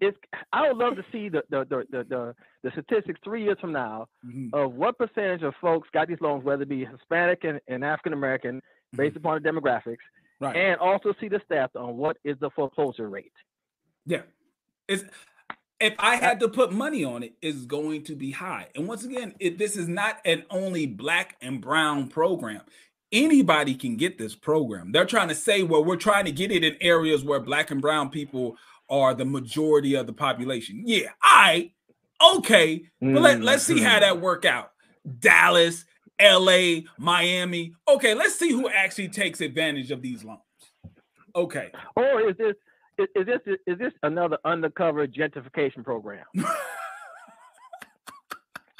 it's 0.00 0.16
I 0.52 0.68
would 0.68 0.76
love 0.76 0.94
to 0.94 1.04
see 1.10 1.28
the 1.28 1.42
the 1.50 1.64
the 1.68 1.84
the, 1.90 2.04
the, 2.04 2.34
the 2.62 2.70
statistics 2.70 3.18
three 3.24 3.42
years 3.42 3.58
from 3.60 3.72
now 3.72 4.06
mm-hmm. 4.24 4.48
of 4.52 4.74
what 4.74 4.96
percentage 4.96 5.42
of 5.42 5.54
folks 5.60 5.88
got 5.92 6.06
these 6.06 6.20
loans, 6.20 6.44
whether 6.44 6.62
it 6.62 6.68
be 6.68 6.84
Hispanic 6.84 7.42
and, 7.42 7.60
and 7.66 7.84
African 7.84 8.12
American, 8.12 8.62
based 8.92 9.16
mm-hmm. 9.16 9.26
upon 9.26 9.42
the 9.42 9.48
demographics, 9.48 9.96
right. 10.40 10.54
and 10.54 10.78
also 10.78 11.12
see 11.20 11.28
the 11.28 11.40
stats 11.50 11.74
on 11.74 11.96
what 11.96 12.16
is 12.24 12.36
the 12.40 12.50
foreclosure 12.50 13.08
rate. 13.08 13.32
Yeah, 14.06 14.22
it's 14.86 15.02
if 15.80 15.94
I 15.98 16.16
had 16.16 16.40
to 16.40 16.48
put 16.48 16.72
money 16.72 17.04
on 17.04 17.22
it, 17.22 17.34
it's 17.40 17.64
going 17.64 18.04
to 18.04 18.16
be 18.16 18.32
high. 18.32 18.68
And 18.74 18.88
once 18.88 19.04
again, 19.04 19.34
it, 19.38 19.58
this 19.58 19.76
is 19.76 19.88
not 19.88 20.18
an 20.24 20.44
only 20.50 20.86
black 20.86 21.36
and 21.40 21.60
brown 21.60 22.08
program 22.08 22.62
anybody 23.12 23.74
can 23.74 23.96
get 23.96 24.18
this 24.18 24.34
program. 24.34 24.92
They're 24.92 25.06
trying 25.06 25.28
to 25.28 25.34
say, 25.34 25.62
well, 25.62 25.84
we're 25.84 25.96
trying 25.96 26.24
to 26.26 26.32
get 26.32 26.52
it 26.52 26.64
in 26.64 26.76
areas 26.80 27.24
where 27.24 27.40
black 27.40 27.70
and 27.70 27.80
brown 27.80 28.10
people 28.10 28.56
are 28.90 29.14
the 29.14 29.24
majority 29.24 29.94
of 29.94 30.06
the 30.06 30.12
population. 30.12 30.82
Yeah, 30.84 31.10
I 31.22 31.72
okay, 32.36 32.78
mm-hmm. 32.78 33.14
but 33.14 33.22
let, 33.22 33.40
let's 33.42 33.62
see 33.62 33.80
how 33.80 33.92
mm-hmm. 33.92 34.00
that 34.00 34.20
work 34.20 34.44
out. 34.44 34.72
Dallas, 35.18 35.84
LA, 36.20 36.80
Miami. 36.98 37.74
Okay, 37.86 38.14
let's 38.14 38.38
see 38.38 38.50
who 38.50 38.68
actually 38.68 39.08
takes 39.08 39.40
advantage 39.40 39.90
of 39.90 40.02
these 40.02 40.24
loans. 40.24 40.40
Okay. 41.34 41.70
Or 41.94 42.28
is 42.28 42.36
this 42.36 42.54
is, 42.98 43.08
is 43.14 43.26
this 43.26 43.40
is 43.66 43.78
this 43.78 43.92
another 44.02 44.38
undercover 44.44 45.06
gentrification 45.06 45.84
program? 45.84 46.24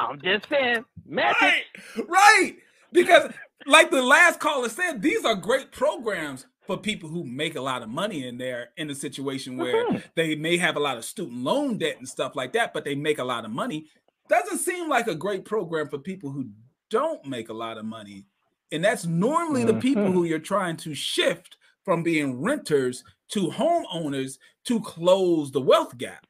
I'm 0.01 0.20
just 0.20 0.49
saying, 0.49 0.85
magic. 1.07 1.65
Right, 1.97 2.07
right. 2.09 2.57
Because 2.93 3.32
like 3.66 3.90
the 3.90 4.03
last 4.03 4.39
caller 4.40 4.69
said, 4.69 5.03
these 5.03 5.24
are 5.24 5.35
great 5.35 5.73
programs 5.73 6.47
for 6.66 6.77
people 6.77 7.09
who 7.09 7.24
make 7.24 7.57
a 7.57 7.61
lot 7.61 7.82
of 7.82 7.89
money 7.89 8.27
in 8.27 8.39
there 8.39 8.69
in 8.77 8.90
a 8.90 8.95
situation 8.95 9.57
where 9.57 9.86
mm-hmm. 9.86 9.99
they 10.15 10.36
may 10.36 10.57
have 10.59 10.77
a 10.77 10.81
lot 10.81 10.99
of 10.99 11.05
student 11.05 11.43
loan 11.43 11.78
debt 11.78 11.97
and 11.99 12.09
stuff 12.09 12.36
like 12.36 12.53
that, 12.53 12.73
but 12.73 12.85
they 12.85 12.95
make 12.95 13.19
a 13.19 13.24
lot 13.24 13.45
of 13.45 13.51
money. 13.51 13.86
Doesn't 14.28 14.59
seem 14.59 14.89
like 14.89 15.07
a 15.07 15.15
great 15.15 15.45
program 15.45 15.89
for 15.89 15.99
people 15.99 16.31
who 16.31 16.51
don't 16.90 17.24
make 17.24 17.49
a 17.49 17.55
lot 17.55 17.78
of 17.78 17.85
money. 17.85 18.27
And 18.70 18.85
that's 18.85 19.07
normally 19.07 19.65
mm-hmm. 19.65 19.77
the 19.77 19.81
people 19.81 20.12
who 20.12 20.24
you're 20.24 20.39
trying 20.39 20.77
to 20.78 20.95
shift 20.95 21.57
from 21.85 22.03
being 22.03 22.43
renters 22.43 23.03
to 23.29 23.49
homeowners 23.49 24.39
to 24.65 24.81
close 24.81 25.51
the 25.51 25.61
wealth 25.61 25.97
gap. 25.99 26.27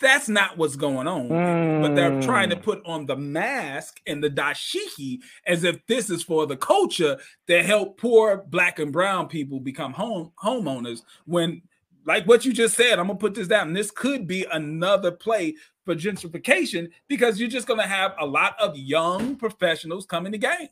That's 0.00 0.28
not 0.28 0.56
what's 0.56 0.76
going 0.76 1.06
on. 1.06 1.28
Mm. 1.28 1.82
But 1.82 1.94
they're 1.94 2.22
trying 2.22 2.50
to 2.50 2.56
mm. 2.56 2.62
put 2.62 2.84
on 2.86 3.06
the 3.06 3.16
mask 3.16 4.00
and 4.06 4.24
the 4.24 4.30
dashiki 4.30 5.18
as 5.46 5.62
if 5.62 5.84
this 5.86 6.08
is 6.08 6.22
for 6.22 6.46
the 6.46 6.56
culture 6.56 7.18
that 7.46 7.64
help 7.66 7.98
poor 7.98 8.44
black 8.48 8.78
and 8.78 8.92
brown 8.92 9.28
people 9.28 9.60
become 9.60 9.92
home 9.92 10.32
homeowners. 10.42 11.02
When, 11.26 11.62
like 12.06 12.26
what 12.26 12.46
you 12.46 12.52
just 12.52 12.76
said, 12.76 12.98
I'm 12.98 13.08
gonna 13.08 13.18
put 13.18 13.34
this 13.34 13.48
down. 13.48 13.74
This 13.74 13.90
could 13.90 14.26
be 14.26 14.46
another 14.50 15.12
play 15.12 15.54
for 15.84 15.94
gentrification 15.94 16.88
because 17.06 17.38
you're 17.38 17.50
just 17.50 17.66
gonna 17.66 17.86
have 17.86 18.14
a 18.18 18.26
lot 18.26 18.58
of 18.58 18.76
young 18.78 19.36
professionals 19.36 20.06
coming 20.06 20.32
to 20.32 20.38
game. 20.38 20.68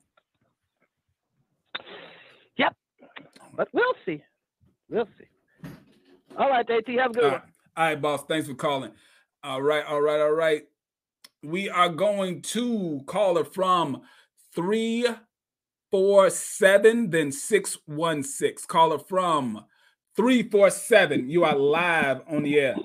Yep, 2.56 2.74
but 3.54 3.68
we'll 3.72 3.94
see. 4.06 4.22
We'll 4.88 5.08
see. 5.18 5.26
All 6.38 6.48
right, 6.48 6.66
JT, 6.66 6.98
have 7.00 7.10
a 7.10 7.14
good 7.14 7.24
All 7.24 7.30
one. 7.30 7.40
Right. 7.40 7.48
All 7.76 7.84
right, 7.84 8.00
boss. 8.00 8.22
Thanks 8.22 8.46
for 8.46 8.54
calling. 8.54 8.92
All 9.42 9.60
right, 9.60 9.84
all 9.84 10.00
right, 10.00 10.20
all 10.20 10.30
right. 10.30 10.62
We 11.42 11.68
are 11.68 11.88
going 11.88 12.42
to 12.42 13.02
call 13.06 13.38
it 13.38 13.52
from 13.52 14.02
347, 14.54 17.10
then 17.10 17.32
616. 17.32 18.66
Call 18.68 18.92
it 18.92 19.08
from 19.08 19.64
347. 20.16 21.28
You 21.28 21.42
are 21.44 21.56
live 21.56 22.20
on 22.28 22.44
the 22.44 22.60
air. 22.60 22.76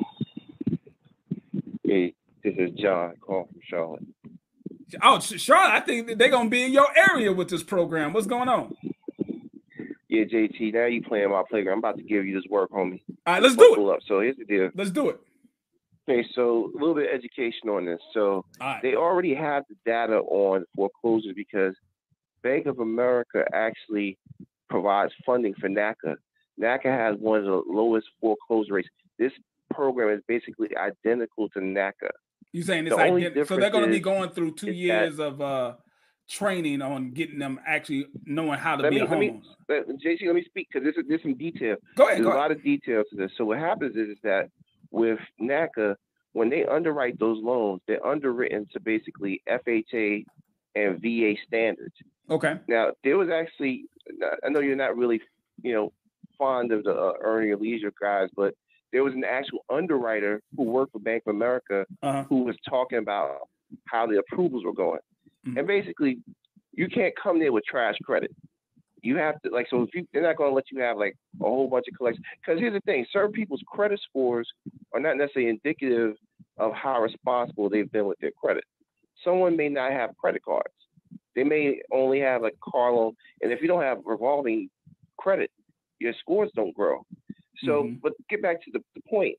Hey, 1.84 2.16
this 2.44 2.56
is 2.58 2.72
John 2.72 3.14
calling 3.22 3.46
from 3.48 3.62
Charlotte. 3.64 4.04
Oh, 5.02 5.20
Charlotte, 5.20 5.74
I 5.74 5.80
think 5.80 6.18
they're 6.18 6.30
going 6.30 6.48
to 6.48 6.52
be 6.52 6.64
in 6.64 6.74
your 6.74 6.88
area 7.12 7.34
with 7.34 7.50
this 7.50 7.64
program. 7.64 8.14
What's 8.14 8.28
going 8.28 8.50
on? 8.50 8.76
Yeah, 10.14 10.26
JT, 10.26 10.76
now 10.76 10.86
you 10.86 11.02
playing 11.02 11.32
my 11.32 11.42
playground. 11.50 11.74
I'm 11.74 11.80
about 11.80 11.98
to 11.98 12.04
give 12.04 12.24
you 12.28 12.36
this 12.36 12.48
work, 12.48 12.70
homie. 12.70 13.02
All 13.26 13.34
right, 13.34 13.42
let's 13.42 13.56
do 13.56 13.74
it. 13.74 13.94
Up. 13.96 14.00
So 14.08 14.20
here's 14.20 14.38
the 14.38 14.46
deal. 14.46 14.70
Let's 14.76 14.92
do 14.92 15.10
it. 15.10 15.20
Okay, 16.08 16.24
so 16.36 16.72
a 16.72 16.78
little 16.78 16.94
bit 16.94 17.12
of 17.12 17.16
education 17.16 17.68
on 17.70 17.86
this. 17.86 18.00
So 18.14 18.46
right. 18.62 18.80
they 18.84 18.94
already 18.94 19.34
have 19.34 19.64
the 19.70 19.76
data 19.88 20.18
on 20.18 20.66
foreclosures 20.76 21.34
because 21.36 21.74
Bank 22.44 22.68
of 22.68 22.78
America 22.78 23.44
actually 23.56 24.20
provides 24.70 25.12
funding 25.26 25.56
for 25.60 25.68
NACA. 25.68 26.18
NACA 26.62 26.96
has 26.96 27.16
one 27.18 27.40
of 27.40 27.46
the 27.46 27.64
lowest 27.68 28.06
foreclosure 28.22 28.74
rates. 28.74 28.90
This 29.18 29.32
program 29.74 30.16
is 30.16 30.22
basically 30.28 30.70
identical 30.78 31.50
to 31.50 31.60
NACA. 31.60 32.12
You 32.52 32.62
saying 32.62 32.86
it's 32.86 32.96
the 32.96 33.46
so 33.48 33.58
they're 33.58 33.72
going 33.72 33.86
to 33.86 33.92
be 33.92 34.00
going 34.00 34.30
through 34.30 34.54
two 34.54 34.72
years 34.72 35.18
that, 35.18 35.24
of 35.24 35.42
uh, 35.42 35.74
training 36.30 36.82
on 36.82 37.12
getting 37.12 37.40
them 37.40 37.60
actually 37.66 38.08
knowing 38.26 38.60
how 38.60 38.76
to 38.76 38.90
be 38.90 38.96
me, 38.96 39.02
a 39.02 39.08
homeowner. 39.08 39.42
Let 39.70 39.88
me, 39.88 39.96
JC, 40.04 40.26
let 40.26 40.36
me 40.36 40.44
speak 40.46 40.68
because 40.72 40.84
there's, 40.84 41.06
there's 41.08 41.22
some 41.22 41.36
detail. 41.36 41.76
Go 41.96 42.06
ahead. 42.06 42.18
There's 42.18 42.26
go 42.26 42.32
a 42.32 42.36
ahead. 42.36 42.42
lot 42.42 42.52
of 42.52 42.64
details 42.64 43.06
to 43.12 43.18
this. 43.18 43.32
So 43.38 43.46
what 43.46 43.60
happens 43.60 43.96
is, 43.96 44.10
is 44.10 44.18
that 44.24 44.50
with 44.92 45.20
NACA, 45.42 45.96
when 46.34 46.50
they 46.50 46.66
underwrite 46.66 47.20
those 47.20 47.42
loans, 47.42 47.82
they're 47.88 48.06
underwritten 48.06 48.68
to 48.74 48.80
basically 48.80 49.42
FHA 49.50 50.26
and 50.76 51.02
VA 51.02 51.36
standards. 51.46 51.94
Okay. 52.30 52.56
Now 52.68 52.92
there 53.04 53.18
was 53.18 53.30
actually, 53.30 53.86
I 54.44 54.50
know 54.50 54.60
you're 54.60 54.76
not 54.76 54.98
really, 54.98 55.22
you 55.62 55.74
know, 55.74 55.94
fond 56.38 56.72
of 56.72 56.84
the 56.84 56.92
uh, 56.92 57.14
earning 57.22 57.50
your 57.50 57.58
leisure 57.58 57.94
guys, 58.02 58.30
but 58.36 58.56
there 58.92 59.04
was 59.04 59.14
an 59.14 59.24
actual 59.24 59.66
underwriter 59.70 60.42
who 60.56 60.64
worked 60.64 60.94
for 60.94 61.00
Bank 61.00 61.24
of 61.28 61.36
America 61.36 61.86
uh-huh. 62.02 62.24
who 62.30 62.44
was 62.44 62.56
talking 62.68 63.00
about 63.00 63.38
how 63.86 64.06
the 64.06 64.20
approvals 64.20 64.64
were 64.64 64.74
going, 64.74 65.00
mm-hmm. 65.48 65.58
and 65.58 65.68
basically, 65.68 66.20
you 66.74 66.88
can't 66.88 67.14
come 67.22 67.40
there 67.40 67.52
with 67.52 67.64
trash 67.66 67.96
credit 68.04 68.32
you 69.02 69.18
have 69.18 69.40
to 69.42 69.50
like 69.50 69.68
so 69.70 69.82
if 69.82 69.90
you 69.94 70.08
they're 70.14 70.24
not 70.24 70.38
going 70.38 70.50
to 70.50 70.56
let 70.56 70.72
you 70.72 70.80
have 70.80 70.98
like 70.98 71.14
a 71.42 71.44
whole 71.44 71.70
bunch 71.70 71.86
of 71.92 71.98
collections 71.98 72.26
because 72.40 72.60
here's 72.60 72.74
the 72.74 72.80
thing 72.82 73.06
certain 73.12 73.34
people's 73.34 73.62
credit 73.68 74.00
scores 74.08 74.48
are 74.94 75.00
not 75.00 75.18
necessarily 75.18 75.50
indicative 75.50 76.16
of 76.58 76.72
how 76.74 77.02
responsible 77.02 77.70
they've 77.70 77.92
been 77.92 78.06
with 78.06 78.18
their 78.20 78.32
credit 78.32 78.64
someone 79.24 79.58
may 79.58 79.68
not 79.70 79.92
have 79.92 80.16
credit 80.18 80.42
cards 80.44 80.74
They 81.36 81.44
may 81.44 81.82
only 81.92 82.20
have 82.20 82.44
a 82.44 82.52
car 82.64 82.92
loan, 82.94 83.14
and 83.42 83.52
if 83.52 83.62
you 83.62 83.68
don't 83.68 83.82
have 83.82 84.00
revolving 84.06 84.70
credit, 85.18 85.50
your 86.00 86.14
scores 86.20 86.52
don't 86.56 86.76
grow. 86.76 87.06
So, 87.66 87.84
Mm-hmm. 87.84 87.96
but 88.02 88.14
get 88.30 88.42
back 88.42 88.64
to 88.64 88.72
the, 88.72 88.82
the 88.96 89.02
point. 89.10 89.36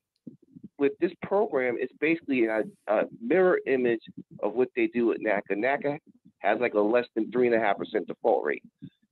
With 0.77 0.91
this 0.99 1.11
program, 1.23 1.77
it's 1.79 1.93
basically 1.99 2.45
a, 2.45 2.63
a 2.87 3.03
mirror 3.21 3.59
image 3.65 4.01
of 4.43 4.53
what 4.53 4.69
they 4.75 4.87
do 4.87 5.11
at 5.13 5.19
NACA. 5.19 5.51
NACA 5.57 5.99
has 6.39 6.59
like 6.59 6.73
a 6.73 6.79
less 6.79 7.05
than 7.15 7.31
three 7.31 7.47
and 7.47 7.55
a 7.55 7.59
half 7.59 7.77
percent 7.77 8.07
default 8.07 8.43
rate. 8.43 8.63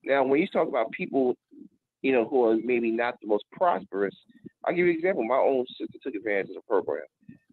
Now, 0.03 0.23
when 0.25 0.41
you 0.41 0.47
talk 0.47 0.67
about 0.67 0.91
people, 0.91 1.35
you 2.01 2.11
know, 2.11 2.25
who 2.27 2.45
are 2.45 2.57
maybe 2.63 2.91
not 2.91 3.15
the 3.21 3.27
most 3.27 3.45
prosperous, 3.51 4.15
I'll 4.65 4.73
give 4.73 4.85
you 4.85 4.91
an 4.91 4.97
example. 4.97 5.23
My 5.23 5.35
own 5.37 5.65
sister 5.77 5.97
took 6.03 6.15
advantage 6.15 6.49
of 6.49 6.55
the 6.55 6.61
program. 6.67 7.03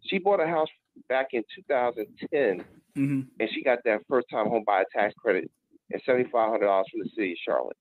She 0.03 0.17
bought 0.17 0.41
a 0.41 0.47
house 0.47 0.67
back 1.07 1.27
in 1.33 1.43
2010, 1.55 2.65
Mm-hmm. 2.97 3.21
and 3.39 3.49
she 3.53 3.63
got 3.63 3.79
that 3.85 4.01
first 4.09 4.27
time 4.29 4.49
home 4.49 4.65
buyer 4.67 4.83
tax 4.93 5.13
credit 5.17 5.49
and 5.91 6.01
$7,500 6.03 6.59
from 6.91 6.99
the 7.01 7.09
city 7.15 7.31
of 7.31 7.37
Charlotte. 7.45 7.77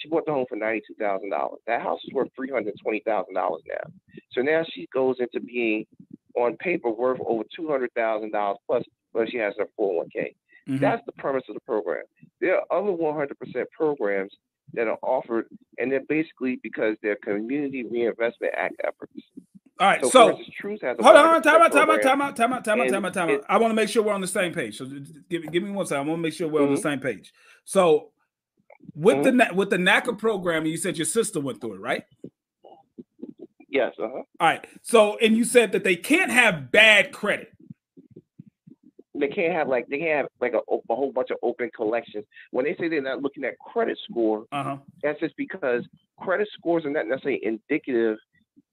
She 0.00 0.08
bought 0.08 0.24
the 0.24 0.32
home 0.32 0.46
for 0.48 0.56
$92,000. 0.56 1.56
That 1.66 1.82
house 1.82 2.00
is 2.04 2.12
worth 2.14 2.28
$320,000 2.38 3.24
now. 3.34 3.52
So 4.32 4.40
now 4.40 4.64
she 4.72 4.88
goes 4.92 5.16
into 5.20 5.40
being 5.40 5.86
on 6.36 6.56
paper 6.56 6.90
worth 6.90 7.20
over 7.26 7.42
$200,000 7.58 8.56
plus, 8.66 8.82
but 9.12 9.30
she 9.30 9.36
has 9.36 9.54
her 9.58 9.66
401k. 9.78 10.34
Mm-hmm. 10.68 10.78
That's 10.78 11.02
the 11.04 11.12
premise 11.12 11.42
of 11.48 11.54
the 11.54 11.60
program. 11.60 12.04
There 12.40 12.56
are 12.56 12.64
other 12.70 12.90
100% 12.92 13.26
programs 13.76 14.32
that 14.72 14.86
are 14.86 14.98
offered, 15.02 15.46
and 15.78 15.92
they're 15.92 16.00
basically 16.08 16.58
because 16.62 16.96
they're 17.02 17.16
Community 17.16 17.84
Reinvestment 17.84 18.54
Act 18.56 18.76
efforts. 18.84 19.12
All 19.80 19.86
right, 19.86 20.02
So, 20.02 20.10
so, 20.10 20.38
Truth 20.60 20.80
has 20.82 20.96
hold 21.00 21.16
on, 21.16 21.24
100% 21.24 21.26
hold 21.26 21.34
on, 21.34 21.42
time 21.42 21.62
out, 21.62 21.72
time 21.72 21.90
out, 21.90 22.02
time 22.02 22.22
out, 22.22 22.34
time 22.36 22.52
out, 22.52 22.64
time 22.64 22.80
out, 22.80 22.88
time 22.90 23.04
out, 23.04 23.14
time 23.14 23.30
out. 23.30 23.44
I 23.48 23.58
want 23.58 23.70
to 23.70 23.74
make 23.74 23.88
sure 23.88 24.02
we're 24.02 24.12
on 24.12 24.20
the 24.20 24.26
same 24.28 24.52
page. 24.54 24.76
So 24.78 24.84
give, 25.28 25.42
me- 25.42 25.48
give 25.48 25.62
me 25.62 25.70
one 25.70 25.86
second. 25.86 26.06
I 26.06 26.08
want 26.08 26.18
to 26.18 26.22
make 26.22 26.34
sure 26.34 26.48
we're 26.48 26.62
on 26.62 26.74
the 26.74 26.78
Mhm. 26.78 26.82
same 26.82 27.00
page. 27.00 27.32
So 27.64 28.10
with 28.94 29.18
Mm-hmm. 29.18 29.36
the 29.36 29.54
with 29.54 29.70
the 29.70 29.76
NACA 29.78 30.18
program, 30.18 30.66
you 30.66 30.76
said 30.76 30.96
your 30.98 31.04
sister 31.06 31.40
went 31.40 31.60
through 31.60 31.74
it, 31.74 31.80
right? 31.80 32.04
Yes, 33.68 33.92
uh-huh. 33.98 34.08
All 34.14 34.24
right. 34.40 34.66
So 34.82 35.16
and 35.18 35.36
you 35.36 35.44
said 35.44 35.72
that 35.72 35.84
they 35.84 35.96
can't 35.96 36.30
have 36.30 36.70
bad 36.72 37.12
credit. 37.12 37.52
they 39.14 39.28
can't 39.28 39.52
have 39.52 39.68
like 39.68 39.86
they 39.88 39.98
can't 39.98 40.16
have 40.16 40.26
like 40.40 40.54
a, 40.54 40.58
a 40.58 40.94
whole 40.94 41.12
bunch 41.12 41.30
of 41.30 41.36
open 41.42 41.70
collections. 41.76 42.24
When 42.50 42.64
they 42.64 42.74
say 42.76 42.88
they're 42.88 43.02
not 43.02 43.22
looking 43.22 43.44
at 43.44 43.58
credit 43.58 43.98
score, 44.10 44.46
uh-huh. 44.50 44.78
that's 45.02 45.20
just 45.20 45.36
because 45.36 45.84
credit 46.18 46.48
scores 46.58 46.84
are 46.84 46.90
not 46.90 47.06
necessarily 47.06 47.40
indicative 47.44 48.18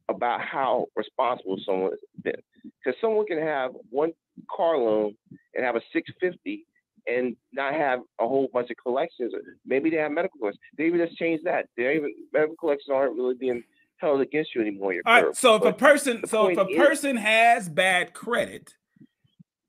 about 0.09 0.41
how 0.41 0.87
responsible 0.95 1.57
someone 1.65 1.91
has 1.91 1.99
been. 2.23 2.41
Because 2.63 2.99
someone 3.01 3.25
can 3.27 3.39
have 3.39 3.71
one 3.89 4.13
car 4.49 4.77
loan 4.77 5.15
and 5.53 5.65
have 5.65 5.75
a 5.75 5.81
650 5.93 6.65
and 7.07 7.35
not 7.53 7.73
have 7.73 7.99
a 8.19 8.27
whole 8.27 8.49
bunch 8.51 8.69
of 8.69 8.77
collections. 8.77 9.33
Maybe 9.65 9.89
they 9.89 9.97
have 9.97 10.11
medical 10.11 10.39
collections. 10.39 10.61
They 10.77 10.85
even 10.85 10.99
just 11.05 11.17
change 11.17 11.41
that. 11.43 11.67
They 11.77 11.95
even 11.95 12.13
medical 12.33 12.55
collections 12.55 12.89
aren't 12.93 13.15
really 13.15 13.35
being 13.35 13.63
held 13.97 14.21
against 14.21 14.53
you 14.53 14.61
anymore. 14.61 14.93
All 15.05 15.13
right. 15.13 15.23
curve. 15.25 15.37
So 15.37 15.55
if 15.55 15.63
a 15.63 15.73
person 15.73 16.25
so 16.27 16.47
if 16.47 16.57
a 16.57 16.65
point 16.65 16.71
is- 16.71 16.87
person 16.87 17.17
has 17.17 17.69
bad 17.69 18.13
credit 18.13 18.75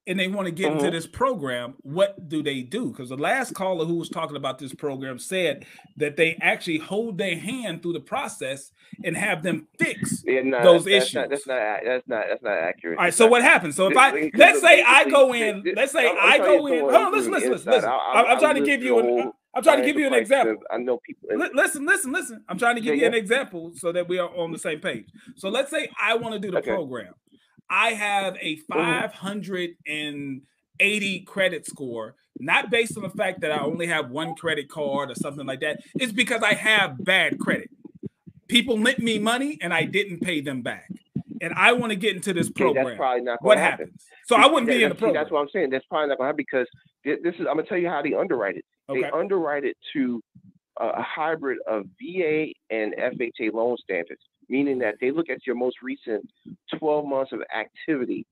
and 0.09 0.19
they 0.19 0.27
want 0.27 0.47
to 0.47 0.51
get 0.51 0.73
into 0.73 0.87
Mhm. 0.87 0.93
this 0.93 1.07
program, 1.07 1.75
what 1.83 2.29
do 2.29 2.43
they 2.43 2.63
do? 2.63 2.91
Because 2.91 3.11
the 3.11 3.17
last 3.17 3.55
caller 3.55 3.85
who 3.85 3.97
was 3.97 4.09
talking 4.09 4.37
about 4.37 4.59
this 4.59 4.75
program 4.75 5.19
said 5.19 5.67
that 5.99 6.17
they 6.17 6.39
actually 6.41 6.79
hold 6.79 7.19
their 7.19 7.37
hand 7.37 7.83
through 7.83 7.93
the 7.93 8.01
process 8.01 8.73
and 9.05 9.17
have 9.17 9.43
them 9.43 9.69
fix 9.79 10.25
yeah, 10.27 10.41
no, 10.43 10.63
those 10.63 10.85
that's, 10.85 11.05
issues. 11.05 11.29
That's 11.29 11.29
not, 11.29 11.29
that's 11.29 11.47
not 11.47 11.85
that's 11.85 12.09
not 12.09 12.25
that's 12.29 12.43
not 12.43 12.59
accurate. 12.59 12.99
All 12.99 13.05
right. 13.05 13.15
So 13.15 13.27
what 13.27 13.43
happens? 13.43 13.77
So 13.77 13.87
if 13.91 13.97
I 13.97 14.31
let's 14.35 14.61
say 14.63 14.83
I 14.83 15.05
go 15.09 15.35
in, 15.35 15.63
let's 15.77 15.93
say 15.93 16.09
I 16.09 16.39
go 16.39 16.67
in. 16.67 16.81
Hold 16.81 16.95
on, 16.95 17.13
listen, 17.13 17.31
listen, 17.31 17.51
listen, 17.51 17.71
listen. 17.71 17.91
I'm, 17.91 18.39
trying 18.39 18.55
to 18.55 18.63
give 18.63 18.83
you 18.83 18.99
an. 18.99 19.33
I'm 19.55 19.63
trying 19.63 19.81
to 19.81 19.85
give 19.85 19.99
you 19.99 20.07
an 20.07 20.15
example. 20.15 20.57
I 20.71 20.79
know 20.79 20.99
people. 20.99 21.29
Listen, 21.55 21.85
listen, 21.85 22.13
listen. 22.13 22.45
I'm 22.49 22.59
trying 22.59 22.77
to 22.77 22.81
give 22.81 22.97
you 22.97 23.07
an 23.07 23.15
example 23.15 23.73
so 23.75 23.93
that 23.93 24.09
we 24.09 24.19
are 24.19 24.35
on 24.35 24.53
the 24.53 24.59
same 24.59 24.81
page. 24.81 25.07
So 25.37 25.51
let's 25.51 25.71
say 25.71 25.91
I 26.01 26.15
want 26.15 26.33
to 26.33 26.41
do 26.41 26.51
the 26.51 26.63
program. 26.63 27.13
I 27.71 27.91
have 27.91 28.37
a 28.41 28.57
Mm-hmm. 28.71 29.09
580 30.81 31.21
credit 31.21 31.67
score, 31.67 32.15
not 32.39 32.71
based 32.71 32.97
on 32.97 33.03
the 33.03 33.11
fact 33.11 33.41
that 33.41 33.51
I 33.53 33.59
only 33.59 33.87
have 33.87 34.11
one 34.11 34.35
credit 34.35 34.69
card 34.69 35.11
or 35.11 35.15
something 35.15 35.47
like 35.47 35.61
that. 35.61 35.81
It's 35.97 36.13
because 36.13 36.43
I 36.43 36.55
have 36.55 37.03
bad 37.05 37.39
credit. 37.39 37.71
People 38.49 38.79
lent 38.79 38.99
me 39.01 39.19
money 39.19 39.59
and 39.61 39.75
I 39.75 39.85
didn't 39.85 40.21
pay 40.21 40.41
them 40.41 40.63
back. 40.63 40.89
And 41.41 41.53
I 41.55 41.73
want 41.73 41.91
to 41.91 41.97
get 41.97 42.17
into 42.17 42.33
this 42.33 42.49
Okay, 42.49 42.63
program. 42.65 42.87
that's 42.87 42.97
probably 42.97 43.23
not 43.23 43.39
what 43.43 43.55
going 43.57 43.59
to 43.59 43.63
happen. 43.71 43.87
happens? 43.87 44.05
So 44.27 44.37
I 44.37 44.47
wouldn't 44.47 44.67
be 44.69 44.83
in 44.83 44.89
the 44.89 44.95
see, 44.95 44.99
program. 45.01 45.23
That's 45.23 45.31
what 45.33 45.41
I'm 45.41 45.49
saying. 45.53 45.71
That's 45.71 45.85
probably 45.87 46.09
not 46.09 46.19
going 46.19 46.27
to 46.27 46.43
happen 46.43 46.45
because 46.51 46.67
this 47.23 47.35
is. 47.35 47.41
I'm 47.41 47.55
going 47.55 47.65
to 47.65 47.69
tell 47.69 47.79
you 47.79 47.89
how 47.89 48.03
they 48.03 48.15
underwrite 48.15 48.57
it. 48.57 48.65
They 48.89 49.05
underwrite 49.05 49.65
it 49.65 49.77
to 49.93 50.21
a 50.81 51.03
hybrid 51.03 51.59
of 51.69 51.85
VA 52.01 52.47
and 52.71 52.95
FHA 52.95 53.53
loan 53.53 53.77
standards, 53.83 54.23
meaning 54.49 54.79
that 54.79 54.95
they 55.01 55.11
look 55.11 55.29
at 55.29 55.47
your 55.47 55.57
most 55.57 55.77
recent 55.83 56.29
12 56.79 57.05
months 57.05 57.33
of 57.33 57.41
activity. 57.55 58.27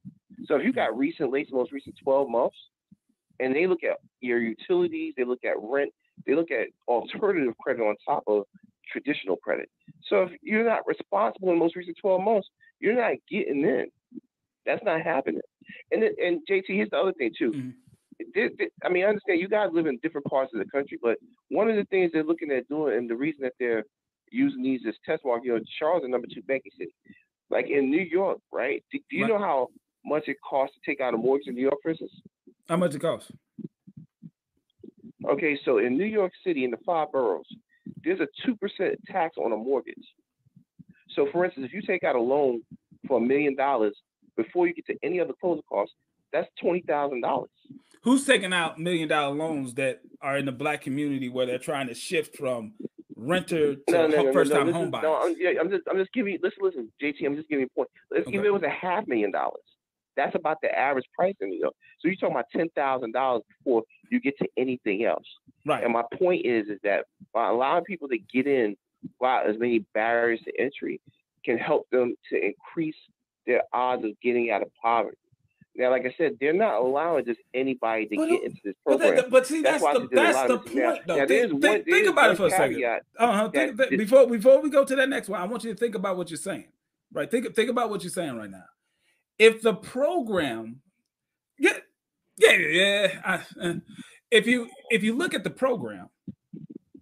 So 0.46 0.56
if 0.56 0.64
you 0.64 0.72
got 0.72 0.96
recent, 0.96 1.32
latest, 1.32 1.54
most 1.54 1.72
recent 1.72 1.96
12 2.02 2.28
months, 2.28 2.56
and 3.40 3.54
they 3.54 3.66
look 3.66 3.84
at 3.84 3.98
your 4.20 4.40
utilities, 4.40 5.14
they 5.16 5.24
look 5.24 5.44
at 5.44 5.54
rent, 5.60 5.92
they 6.26 6.34
look 6.34 6.50
at 6.50 6.68
alternative 6.88 7.54
credit 7.58 7.82
on 7.82 7.94
top 8.06 8.24
of 8.26 8.44
traditional 8.90 9.36
credit. 9.36 9.68
So 10.08 10.22
if 10.22 10.30
you're 10.42 10.64
not 10.64 10.86
responsible 10.86 11.48
in 11.48 11.56
the 11.56 11.60
most 11.60 11.76
recent 11.76 11.96
12 12.00 12.22
months, 12.22 12.48
you're 12.80 12.96
not 12.96 13.16
getting 13.30 13.62
in. 13.62 13.86
That's 14.64 14.84
not 14.84 15.02
happening. 15.02 15.42
And 15.92 16.02
then, 16.02 16.10
and 16.22 16.40
JT, 16.50 16.64
here's 16.68 16.90
the 16.90 16.98
other 16.98 17.12
thing 17.12 17.32
too. 17.36 17.52
Mm-hmm. 17.52 18.46
I 18.84 18.88
mean, 18.88 19.04
I 19.04 19.08
understand 19.08 19.40
you 19.40 19.48
guys 19.48 19.68
live 19.72 19.86
in 19.86 19.98
different 20.02 20.26
parts 20.26 20.52
of 20.54 20.58
the 20.58 20.70
country, 20.70 20.98
but 21.02 21.18
one 21.50 21.68
of 21.68 21.76
the 21.76 21.84
things 21.84 22.10
they're 22.12 22.24
looking 22.24 22.50
at 22.50 22.68
doing, 22.68 22.96
and 22.96 23.10
the 23.10 23.16
reason 23.16 23.42
that 23.42 23.52
they're 23.58 23.84
using 24.36 24.62
these 24.62 24.80
as 24.86 24.94
test 25.04 25.24
mark, 25.24 25.42
you 25.44 25.52
know, 25.54 25.60
Charlotte, 25.78 26.02
the 26.02 26.08
number 26.08 26.26
two 26.32 26.42
banking 26.42 26.72
city. 26.78 26.94
Like 27.50 27.68
in 27.70 27.90
New 27.90 28.02
York, 28.02 28.38
right? 28.52 28.82
Do, 28.92 28.98
do 29.10 29.16
you 29.16 29.22
Right. 29.22 29.28
know 29.30 29.38
how 29.38 29.68
much 30.04 30.24
it 30.28 30.36
costs 30.48 30.74
to 30.76 30.80
take 30.90 31.00
out 31.00 31.14
a 31.14 31.16
mortgage 31.16 31.46
in 31.48 31.54
New 31.54 31.62
York, 31.62 31.76
for 31.82 31.90
instance? 31.90 32.12
How 32.68 32.76
much 32.76 32.94
it 32.94 33.00
costs? 33.00 33.30
Okay, 35.26 35.58
so 35.64 35.78
in 35.78 35.96
New 35.96 36.04
York 36.04 36.32
City, 36.44 36.64
in 36.64 36.70
the 36.70 36.76
five 36.84 37.10
boroughs, 37.12 37.46
there's 38.04 38.20
a 38.20 38.28
two 38.44 38.54
percent 38.56 38.98
tax 39.06 39.36
on 39.38 39.52
a 39.52 39.56
mortgage. 39.56 39.94
So, 41.10 41.26
for 41.32 41.44
instance, 41.44 41.66
if 41.66 41.72
you 41.72 41.82
take 41.82 42.04
out 42.04 42.14
a 42.16 42.20
loan 42.20 42.62
for 43.08 43.18
a 43.18 43.20
million 43.20 43.56
dollars 43.56 43.96
before 44.36 44.66
you 44.66 44.74
get 44.74 44.86
to 44.86 44.96
any 45.02 45.18
other 45.20 45.32
closing 45.40 45.62
costs, 45.68 45.94
that's 46.32 46.48
twenty 46.60 46.82
thousand 46.82 47.22
dollars. 47.22 47.50
Who's 48.02 48.24
taking 48.24 48.52
out 48.52 48.78
million 48.78 49.08
dollar 49.08 49.34
loans 49.34 49.74
that 49.74 50.00
are 50.20 50.36
in 50.36 50.44
the 50.46 50.52
black 50.52 50.82
community 50.82 51.28
where 51.28 51.46
they're 51.46 51.58
trying 51.58 51.88
to 51.88 51.94
shift 51.94 52.36
from 52.36 52.74
renter 53.16 53.74
to 53.74 53.82
No, 53.90 54.06
no, 54.06 54.22
no, 54.22 54.32
first 54.32 54.50
no, 54.50 54.58
time 54.58 54.72
home 54.72 54.90
buyers? 54.90 55.02
No, 55.02 55.16
I'm, 55.16 55.34
yeah, 55.38 55.50
I'm 55.60 55.70
just, 55.70 55.82
I'm 55.90 55.96
just 55.96 56.12
giving 56.12 56.34
you. 56.34 56.38
Listen, 56.42 56.58
listen, 56.62 56.92
JT, 57.02 57.26
I'm 57.26 57.36
just 57.36 57.48
giving 57.48 57.62
you 57.62 57.66
a 57.66 57.76
point. 57.76 57.90
Let's 58.10 58.28
give 58.28 58.44
it 58.44 58.52
was 58.52 58.62
a 58.62 58.70
half 58.70 59.06
million 59.06 59.32
dollars. 59.32 59.62
That's 60.16 60.34
about 60.34 60.58
the 60.62 60.76
average 60.76 61.04
price 61.14 61.34
in 61.40 61.50
New 61.50 61.58
York. 61.58 61.74
So 62.00 62.08
you're 62.08 62.16
talking 62.16 62.36
about 62.36 62.46
ten 62.54 62.68
thousand 62.74 63.12
dollars 63.12 63.42
before 63.58 63.82
you 64.10 64.20
get 64.20 64.38
to 64.38 64.48
anything 64.56 65.04
else. 65.04 65.26
Right. 65.64 65.84
And 65.84 65.92
my 65.92 66.04
point 66.18 66.46
is, 66.46 66.68
is 66.68 66.78
that 66.84 67.06
by 67.34 67.48
allowing 67.48 67.84
people 67.84 68.08
to 68.08 68.18
get 68.18 68.46
in 68.46 68.76
without 69.20 69.48
as 69.48 69.58
many 69.58 69.80
barriers 69.94 70.40
to 70.44 70.52
entry, 70.58 71.00
can 71.44 71.58
help 71.58 71.86
them 71.90 72.14
to 72.30 72.44
increase 72.44 72.96
their 73.46 73.62
odds 73.72 74.04
of 74.04 74.12
getting 74.22 74.50
out 74.50 74.62
of 74.62 74.68
poverty. 74.82 75.16
Now, 75.78 75.90
like 75.90 76.06
I 76.06 76.14
said, 76.16 76.36
they're 76.40 76.52
not 76.52 76.80
allowing 76.80 77.24
just 77.24 77.40
anybody 77.52 78.06
to 78.06 78.16
But- 78.16 78.28
get 78.28 78.42
into 78.44 78.60
this 78.64 78.74
But, 78.84 78.98
program. 78.98 79.16
that- 79.16 79.30
but 79.30 79.46
see, 79.46 79.62
that's, 79.62 79.82
why 79.82 79.92
the 79.94 80.00
they 80.00 80.06
did 80.06 80.18
a 80.18 80.22
that's 80.22 80.48
the 80.48 80.58
this. 80.58 80.74
Now- 80.74 80.90
point, 80.92 81.06
though. 81.06 81.16
now, 81.16 81.26
Think, 81.26 81.52
one- 81.52 81.84
think 81.84 82.08
about 82.08 82.30
it 82.30 82.36
for 82.36 82.46
a 82.46 82.50
second. 82.50 82.84
Uh-huh. 83.18 83.48
Think, 83.50 83.76
that 83.76 83.90
this- 83.90 83.98
before 83.98 84.26
before 84.26 84.60
we 84.60 84.70
go 84.70 84.84
to 84.84 84.96
that 84.96 85.08
next 85.08 85.28
one, 85.28 85.40
I 85.40 85.44
want 85.44 85.64
you 85.64 85.72
to 85.72 85.78
think 85.78 85.94
about 85.94 86.16
what 86.16 86.30
you're 86.30 86.36
saying. 86.38 86.68
Right? 87.12 87.30
Think 87.30 87.54
think 87.54 87.70
about 87.70 87.90
what 87.90 88.02
you're 88.02 88.10
saying 88.10 88.36
right 88.36 88.50
now. 88.50 88.64
If 89.38 89.62
the 89.62 89.74
program, 89.74 90.80
yeah, 91.58 91.78
yeah, 92.38 92.52
yeah. 92.56 93.20
I- 93.24 93.60
uh, 93.68 93.74
if 94.30 94.46
you 94.46 94.68
if 94.90 95.02
you 95.04 95.14
look 95.14 95.34
at 95.34 95.44
the 95.44 95.50
program, 95.50 96.08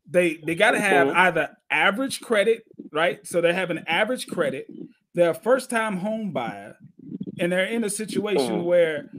they 0.09 0.35
they 0.45 0.55
got 0.55 0.73
to 0.73 0.81
have 0.81 1.09
Mhm. 1.09 1.15
either 1.17 1.57
average 1.71 2.21
credit, 2.21 2.65
right? 2.93 3.27
So 3.27 3.41
they 3.41 3.53
have 3.53 3.71
an 3.71 3.85
average 3.87 4.27
credit. 4.27 4.67
They're 5.15 5.31
a 5.31 5.35
first 5.35 5.71
time 5.71 5.99
home 5.99 6.33
buyer, 6.33 6.77
and 7.39 7.51
they're 7.53 7.65
in 7.67 7.85
a 7.85 7.91
situation 7.91 8.61
Mhm. 8.61 8.65
where 8.65 9.11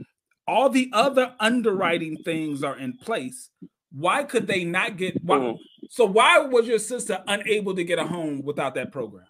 all 0.46 0.68
the 0.70 0.90
other 0.92 1.34
underwriting 1.40 2.16
things 2.22 2.62
are 2.62 2.78
in 2.78 2.96
place. 2.96 3.50
Why 3.92 4.24
could 4.24 4.46
they 4.46 4.64
not 4.64 4.96
get? 4.96 5.22
Why, 5.22 5.38
Mhm. 5.38 5.58
So 5.90 6.04
why 6.04 6.38
was 6.40 6.66
your 6.66 6.78
sister 6.78 7.22
unable 7.26 7.74
to 7.74 7.84
get 7.84 7.98
a 7.98 8.04
home 8.06 8.42
without 8.42 8.74
that 8.74 8.90
program? 8.92 9.26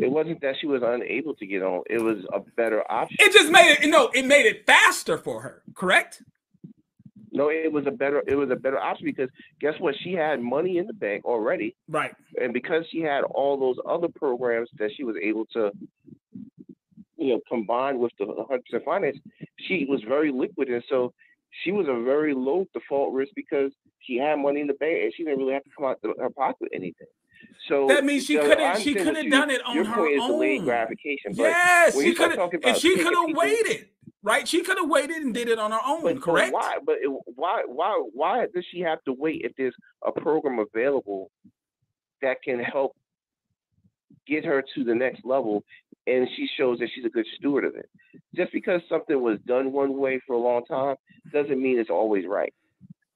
It 0.00 0.10
wasn't 0.10 0.40
that 0.42 0.54
she 0.60 0.66
was 0.68 0.82
unable 0.84 1.34
to 1.34 1.46
get 1.46 1.62
on; 1.62 1.82
it 1.90 2.00
was 2.00 2.24
a 2.32 2.40
better 2.56 2.82
option. 2.90 3.16
It 3.20 3.32
just 3.32 3.50
made 3.50 3.72
it. 3.72 3.82
You 3.82 3.90
know, 3.90 4.08
it 4.14 4.24
made 4.24 4.46
it 4.46 4.64
faster 4.64 5.18
for 5.18 5.40
her. 5.42 5.62
Correct? 5.74 6.22
No, 7.32 7.50
it 7.50 7.72
was 7.72 7.86
a 7.86 7.90
better 7.90 8.22
it 8.28 8.36
was 8.36 8.50
a 8.50 8.56
better 8.56 8.78
option 8.78 9.06
because 9.06 9.28
guess 9.60 9.74
what? 9.80 9.96
She 10.02 10.12
had 10.12 10.40
money 10.40 10.78
in 10.78 10.86
the 10.86 10.92
bank 10.92 11.24
already, 11.24 11.74
Right. 11.88 12.14
and 12.40 12.52
because 12.52 12.86
she 12.90 13.00
had 13.00 13.24
all 13.24 13.56
those 13.58 13.76
other 13.86 14.08
programs 14.08 14.70
that 14.78 14.92
she 14.96 15.02
was 15.04 15.16
able 15.20 15.46
to, 15.46 15.72
you 17.18 17.34
know, 17.34 17.40
combined 17.48 17.98
with 17.98 18.12
the 18.18 18.24
100% 18.24 18.84
finance, 18.84 19.18
she 19.58 19.86
was 19.88 20.02
very 20.06 20.30
liquid, 20.30 20.68
and 20.68 20.82
so 20.88 21.12
she 21.62 21.72
was 21.72 21.86
a 21.88 22.02
very 22.02 22.34
low 22.34 22.66
default 22.72 23.12
risk 23.12 23.32
because 23.34 23.72
she 24.00 24.16
had 24.16 24.36
money 24.36 24.60
in 24.60 24.66
the 24.66 24.74
bank 24.74 24.98
and 25.02 25.12
she 25.14 25.24
didn't 25.24 25.38
really 25.38 25.54
have 25.54 25.64
to 25.64 25.70
come 25.76 25.86
out 25.86 25.98
of 26.04 26.16
her 26.18 26.30
pocket 26.30 26.56
with 26.60 26.70
anything. 26.74 27.06
So 27.68 27.86
that 27.88 28.04
means 28.04 28.24
she 28.24 28.38
could 28.38 28.58
have 28.58 28.80
she 28.80 28.94
could 28.94 29.16
have 29.16 29.30
done 29.30 29.50
it 29.50 29.64
on 29.64 29.74
your 29.74 29.84
her 29.84 29.96
point 29.96 30.14
is 30.14 30.22
delayed 30.22 30.60
own. 30.60 30.64
gratification. 30.64 31.32
But 31.36 31.42
Yes, 31.42 32.00
she 32.00 32.14
could 32.14 32.36
have. 32.36 32.50
If 32.52 32.76
she 32.78 32.96
could 32.96 33.14
have 33.14 33.36
waited, 33.36 33.88
right? 34.22 34.46
She 34.46 34.62
could 34.62 34.78
have 34.78 34.88
waited 34.88 35.16
and 35.16 35.32
did 35.34 35.48
it 35.48 35.58
on 35.58 35.70
her 35.70 35.80
own. 35.86 36.02
But, 36.02 36.14
but 36.14 36.22
correct? 36.22 36.52
why? 36.52 36.76
But 36.84 36.96
it, 37.00 37.10
why? 37.34 37.62
Why? 37.66 38.02
Why 38.12 38.46
does 38.52 38.64
she 38.70 38.80
have 38.80 39.02
to 39.04 39.12
wait 39.12 39.42
if 39.44 39.52
there's 39.56 39.74
a 40.04 40.12
program 40.12 40.58
available 40.58 41.30
that 42.22 42.38
can 42.42 42.58
help 42.58 42.96
get 44.26 44.44
her 44.44 44.62
to 44.74 44.84
the 44.84 44.94
next 44.94 45.24
level, 45.24 45.64
and 46.08 46.28
she 46.36 46.48
shows 46.56 46.78
that 46.78 46.88
she's 46.94 47.04
a 47.04 47.08
good 47.10 47.26
steward 47.36 47.64
of 47.64 47.74
it? 47.76 47.88
Just 48.34 48.52
because 48.52 48.80
something 48.88 49.20
was 49.20 49.38
done 49.46 49.72
one 49.72 49.96
way 49.98 50.20
for 50.26 50.34
a 50.34 50.38
long 50.38 50.64
time 50.64 50.96
doesn't 51.32 51.60
mean 51.60 51.78
it's 51.78 51.90
always 51.90 52.24
right. 52.26 52.52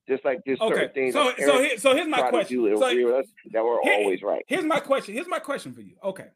Just 0.09 0.24
like 0.24 0.40
there's 0.44 0.59
certain 0.59 0.85
Okay. 0.85 0.93
things 0.93 1.14
So 1.14 1.24
that 1.24 1.39
so 1.39 1.59
here, 1.62 1.78
so 1.78 1.94
here's 1.94 2.09
my 2.09 2.28
question. 2.28 2.56
So 2.59 2.94
with 2.94 3.14
us 3.14 3.27
that 3.52 3.64
were 3.64 3.78
here- 3.82 3.94
always 3.94 4.23
right. 4.23 4.44
here's 4.48 4.64
my 4.64 4.81
question. 4.81 5.14
Here's 5.14 5.28
my 5.28 5.39
question 5.39 5.73
for 5.73 5.81
you. 5.81 5.94
Okay. 6.02 6.27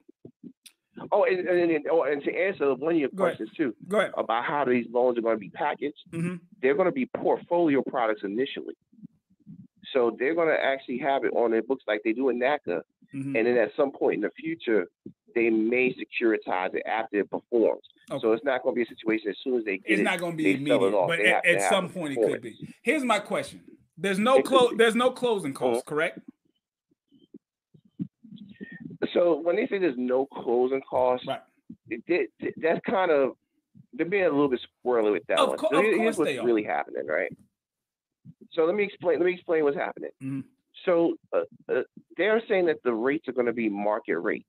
Oh, 1.12 1.24
and, 1.24 1.46
and, 1.46 1.70
and, 1.70 1.86
oh, 1.90 2.04
and 2.04 2.22
to 2.24 2.34
answer 2.34 2.74
one 2.74 2.94
of 2.94 2.98
your 2.98 3.10
Go 3.14 3.24
ahead. 3.26 3.36
questions 3.36 3.50
too 3.56 3.74
Go 3.86 3.98
ahead. 3.98 4.12
about 4.16 4.44
how 4.44 4.64
these 4.64 4.86
loans 4.90 5.18
are 5.18 5.20
going 5.20 5.36
to 5.36 5.40
be 5.40 5.50
packaged, 5.50 5.98
Mhm. 6.12 6.40
they're 6.62 6.74
going 6.74 6.86
to 6.86 6.92
be 6.92 7.04
portfolio 7.06 7.82
products 7.82 8.22
initially. 8.24 8.74
So 9.92 10.16
they're 10.18 10.34
going 10.34 10.48
to 10.48 10.58
actually 10.64 10.98
have 10.98 11.24
it 11.24 11.32
on 11.34 11.50
their 11.50 11.62
books 11.62 11.84
like 11.86 12.00
they 12.02 12.12
do 12.14 12.28
in 12.30 12.38
NACA, 12.38 12.80
Mhm. 13.14 13.36
and 13.36 13.46
then 13.46 13.56
at 13.58 13.70
some 13.76 13.90
point 13.92 14.14
in 14.16 14.20
the 14.22 14.30
future, 14.30 14.86
they 15.34 15.50
may 15.50 15.94
securitize 15.94 16.74
it 16.74 16.82
after 16.86 17.18
it 17.20 17.30
performs. 17.30 17.82
So 18.20 18.32
it's 18.32 18.44
not 18.44 18.62
going 18.62 18.74
to 18.74 18.76
be 18.76 18.82
a 18.82 18.86
situation 18.86 19.30
as 19.30 19.36
soon 19.42 19.58
as 19.58 19.64
they 19.64 19.78
get 19.78 19.90
It's 19.90 20.00
it, 20.00 20.04
not 20.04 20.18
going 20.20 20.32
to 20.32 20.36
be 20.36 20.54
immediate, 20.54 20.82
it 20.82 20.92
but 20.92 21.20
at, 21.20 21.44
at 21.46 21.68
some 21.68 21.88
point 21.90 22.16
it 22.16 22.24
could 22.24 22.40
be. 22.40 22.56
Here's 22.82 23.04
my 23.04 23.18
question: 23.18 23.60
There's 23.98 24.18
no 24.18 24.40
close. 24.42 24.72
There's 24.76 24.94
no 24.94 25.10
closing 25.10 25.52
costs, 25.54 25.82
correct? 25.86 26.20
So 29.12 29.40
when 29.40 29.56
they 29.56 29.66
say 29.66 29.78
there's 29.78 29.96
no 29.98 30.26
closing 30.26 30.80
costs, 30.88 31.26
right. 31.26 31.40
it, 31.88 32.30
it, 32.40 32.54
that's 32.58 32.80
kind 32.88 33.10
of 33.10 33.32
they're 33.92 34.06
being 34.06 34.24
a 34.24 34.30
little 34.30 34.48
bit 34.48 34.60
squirrely 34.84 35.12
with 35.12 35.26
that 35.28 35.38
Of 35.38 35.50
one. 35.50 35.58
co- 35.58 35.68
So 35.70 35.78
of 35.78 35.82
here- 35.84 35.92
course 35.96 36.02
here's 36.04 36.18
what's 36.18 36.30
they 36.30 36.38
are. 36.38 36.44
really 36.46 36.62
happening, 36.64 37.06
right? 37.06 37.30
So 38.52 38.64
let 38.64 38.74
me 38.74 38.84
explain. 38.84 39.18
Let 39.18 39.26
me 39.26 39.34
explain 39.34 39.64
what's 39.64 39.76
happening. 39.76 40.10
Mhm. 40.22 40.44
So 40.84 41.14
uh, 41.32 41.40
uh, 41.72 41.82
they're 42.16 42.42
saying 42.48 42.66
that 42.66 42.82
the 42.84 42.92
rates 42.92 43.28
are 43.28 43.32
going 43.32 43.46
to 43.46 43.52
be 43.52 43.68
market 43.68 44.18
rates, 44.18 44.44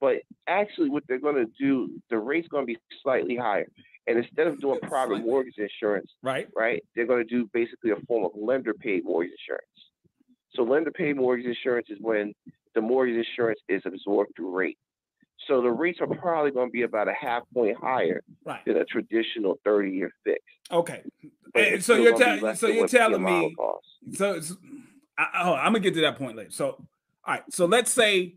but 0.00 0.16
actually, 0.46 0.90
what 0.90 1.04
they're 1.08 1.18
going 1.20 1.36
to 1.36 1.50
do, 1.58 1.90
the 2.10 2.18
rate's 2.18 2.48
going 2.48 2.62
to 2.64 2.66
be 2.66 2.78
slightly 3.02 3.36
higher. 3.36 3.66
And 4.06 4.18
instead 4.18 4.46
of 4.46 4.60
doing 4.60 4.78
private 4.82 5.24
mortgage 5.24 5.54
insurance, 5.56 6.10
right, 6.22 6.46
right, 6.54 6.84
they're 6.94 7.06
going 7.06 7.26
to 7.26 7.28
do 7.28 7.48
basically 7.52 7.90
a 7.90 7.96
form 8.06 8.24
of 8.24 8.32
lender-paid 8.36 9.04
mortgage 9.04 9.32
insurance. 9.40 9.66
So 10.54 10.62
lender-paid 10.62 11.16
mortgage 11.16 11.46
insurance 11.46 11.88
is 11.90 11.98
when 12.00 12.34
the 12.74 12.80
mortgage 12.80 13.26
insurance 13.26 13.60
is 13.68 13.82
absorbed 13.86 14.32
through 14.36 14.54
rate. 14.54 14.78
So 15.48 15.60
the 15.62 15.70
rates 15.70 15.98
are 16.00 16.06
probably 16.06 16.50
going 16.52 16.68
to 16.68 16.72
be 16.72 16.82
about 16.82 17.08
a 17.08 17.14
half 17.18 17.42
point 17.52 17.76
higher 17.80 18.22
Right. 18.44 18.60
than 18.66 18.76
a 18.76 18.84
traditional 18.84 19.58
30-year 19.66 20.10
fix. 20.24 20.40
Okay. 20.70 21.02
But 21.52 21.62
And 21.62 21.74
it's 21.76 21.86
so 21.86 21.94
you're 21.96 22.16
telling 22.16 22.54
so 22.56 22.66
you're 22.68 22.86
telling 22.88 23.22
me 23.22 23.54
so 24.12 24.40
I, 25.18 25.26
oh, 25.44 25.54
I'm 25.54 25.72
gonna 25.72 25.80
get 25.80 25.94
to 25.94 26.00
that 26.02 26.16
point 26.16 26.36
later. 26.36 26.50
So 26.50 26.66
all 26.66 27.34
right, 27.34 27.42
so 27.50 27.66
let's 27.66 27.92
say 27.92 28.34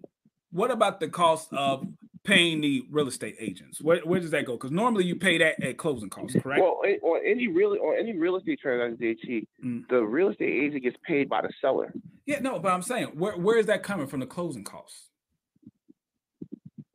what 0.51 0.71
about 0.71 0.99
the 0.99 1.09
cost 1.09 1.51
of 1.53 1.85
paying 2.23 2.61
the 2.61 2.85
real 2.89 3.07
estate 3.07 3.35
agents? 3.39 3.81
Where, 3.81 3.99
where 3.99 4.19
does 4.19 4.31
that 4.31 4.45
go? 4.45 4.53
Because 4.53 4.71
normally 4.71 5.03
you 5.05 5.15
pay 5.15 5.37
that 5.39 5.61
at 5.63 5.77
closing 5.77 6.09
costs, 6.09 6.37
correct? 6.41 6.61
Well, 6.61 6.79
on 7.03 7.21
any 7.25 7.47
real 7.47 7.71
on 7.73 7.97
any 7.99 8.15
real 8.17 8.35
estate 8.37 8.59
transaction, 8.61 9.45
Mm. 9.63 9.87
the 9.89 10.01
real 10.03 10.29
estate 10.29 10.49
agent 10.65 10.83
gets 10.83 10.97
paid 11.05 11.27
by 11.29 11.41
the 11.41 11.49
seller. 11.61 11.91
yeah, 12.25 12.39
no, 12.39 12.59
but 12.59 12.71
I'm 12.71 12.81
saying 12.81 13.07
where 13.15 13.33
where 13.37 13.57
is 13.57 13.65
that 13.67 13.83
coming 13.83 14.07
from 14.07 14.19
the 14.21 14.25
closing 14.27 14.63
costs? 14.63 15.09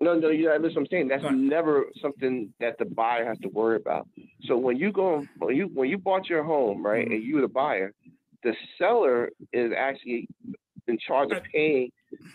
No, 0.01 0.19
no, 0.19 0.31
you 0.31 0.47
know, 0.47 0.59
what 0.59 0.77
I'm 0.77 0.87
saying 0.87 1.09
that's 1.09 1.23
never 1.31 1.85
something 2.01 2.53
that 2.59 2.77
the 2.79 2.85
buyer 2.87 3.25
has 3.25 3.39
to 3.41 3.49
worry 3.49 3.77
about. 3.77 4.09
So 4.47 4.57
when 4.57 4.77
you 4.77 4.91
go, 4.91 5.25
when 5.39 5.55
you 5.55 5.67
when 5.73 5.89
you 5.91 5.99
bought 5.99 6.29
your 6.29 6.43
home, 6.43 6.85
right, 6.85 7.05
Mm-hmm. 7.05 7.13
and 7.15 7.23
you 7.23 7.35
were 7.37 7.41
the 7.43 7.49
buyer, 7.49 7.93
the 8.43 8.55
seller 8.79 9.31
is 9.53 9.73
actually 9.77 10.29
in 10.89 10.99
charge 10.99 11.31
of 11.33 11.43
paying 11.45 11.91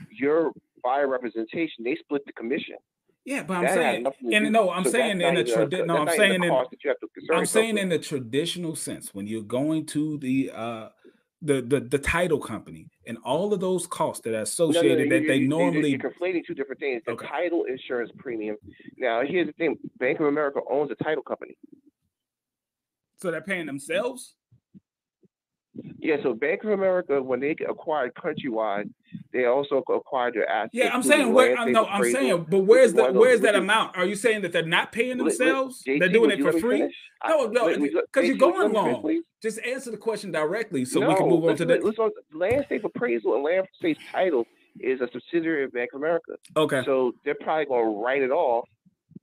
your 0.10 0.52
buyer 0.84 1.08
representation. 1.08 1.84
They 1.84 1.96
split 1.96 2.26
the 2.26 2.34
commission. 2.34 2.76
Yeah, 3.26 3.44
but 3.44 3.56
I'm 3.56 3.64
That 3.66 3.74
saying, 3.74 4.06
and 4.32 4.46
do- 4.46 4.50
no, 4.52 4.70
I'm 4.72 4.86
so 4.86 4.92
saying 4.92 5.20
in 5.20 5.36
the 5.36 5.42
a- 5.42 5.44
tradi- 5.44 5.86
no, 5.86 5.98
I'm 5.98 6.16
saying 6.16 6.42
in 6.44 6.50
cost 6.50 6.70
that 6.72 6.82
you 6.82 6.90
have 6.90 7.00
to 7.00 7.08
concern 7.14 7.36
I'm 7.38 7.46
saying 7.46 7.78
in 7.78 7.90
the 7.90 8.00
traditional 8.00 8.74
sense 8.76 9.14
when 9.14 9.28
you're 9.28 9.42
going 9.42 9.86
to 9.88 10.18
the 10.20 10.50
uh 10.54 10.90
the 11.42 11.62
the, 11.62 11.82
the 11.82 11.98
title 12.00 12.40
company 12.40 12.88
and 13.06 13.18
all 13.26 13.54
of 13.54 13.60
those 13.60 13.86
costs 13.86 14.24
that 14.24 14.30
are 14.30 14.32
No, 14.32 14.38
no, 14.38 14.44
associated 14.44 15.12
that 15.12 15.28
they 15.28 15.40
normally 15.42 15.90
You're 15.92 16.00
conflating 16.00 16.46
two 16.48 16.54
different 16.54 16.80
things. 16.80 17.04
The 17.06 17.16
title 17.18 17.66
insurance 17.66 18.12
premium. 18.18 18.56
Now, 18.98 19.22
here's 19.26 19.48
the 19.48 19.54
thing: 19.54 19.78
Bank 19.98 20.22
of 20.22 20.28
America 20.28 20.62
owns 20.70 20.90
a 20.92 20.96
title 21.04 21.22
company. 21.22 21.58
so 23.18 23.30
they're 23.30 23.42
paying 23.42 23.66
themselves. 23.66 24.36
Yeah, 26.00 26.18
so 26.24 26.34
Bank 26.34 26.64
of 26.64 26.72
America, 26.72 27.22
when 27.22 27.40
they 27.40 27.52
acquired 27.68 28.14
Countrywide, 28.16 28.90
they 29.34 29.46
also 29.46 29.84
acquired 29.90 30.36
their 30.36 30.48
assets. 30.50 30.72
Yeah, 30.74 30.94
I'm 30.94 31.04
saying 31.04 31.34
where 31.34 31.56
I'm 31.58 31.72
no, 31.72 31.86
I'm 31.86 32.04
saying, 32.12 32.46
but 32.50 32.60
where's 32.60 32.94
the 32.94 33.02
one 33.02 33.10
of 33.10 33.14
those- 33.16 33.22
where's 33.22 33.42
that 33.42 33.56
amount? 33.56 33.98
Are 33.98 34.06
you 34.06 34.16
saying 34.16 34.42
that 34.44 34.52
they're 34.52 34.64
not 34.66 34.92
paying 34.92 35.18
Let- 35.18 35.26
let- 35.26 35.38
themselves? 35.38 35.84
JT, 35.84 36.00
they're 36.00 36.10
doing 36.10 36.32
it 36.32 36.42
for 36.42 36.52
free? 36.54 36.80
finish? 36.80 36.96
No, 37.28 37.48
no, 37.48 37.66
let 37.66 37.80
me- 37.82 37.90
let- 37.92 38.06
because 38.06 38.28
you're 38.28 38.36
JT, 38.38 38.46
would 38.46 38.68
you 38.68 38.74
going 38.74 38.94
me 38.96 39.02
finish, 39.14 39.24
Just 39.42 39.66
answer 39.66 39.92
the 39.92 39.98
question 39.98 40.32
directly 40.32 40.86
so 40.86 41.00
no, 41.00 41.10
we 41.10 41.16
can 41.16 41.30
move 41.30 41.44
on 41.46 41.56
to 41.58 41.66
the. 41.66 41.78
listen, 41.80 42.10
LandSafe 42.34 42.84
appraisal 42.84 43.36
and 43.36 43.44
land 43.44 43.68
safe 43.82 43.98
title 44.12 44.48
is 44.80 45.02
a 45.02 45.10
subsidiary 45.12 45.64
of 45.64 45.72
Bank 45.74 45.90
of 45.94 46.00
America. 46.02 46.38
Okay. 46.56 46.84
So 46.86 47.14
they're 47.26 47.36
probably 47.36 47.66
going 47.66 47.86
to 47.86 48.00
write 48.04 48.22
it 48.22 48.32
off, 48.32 48.68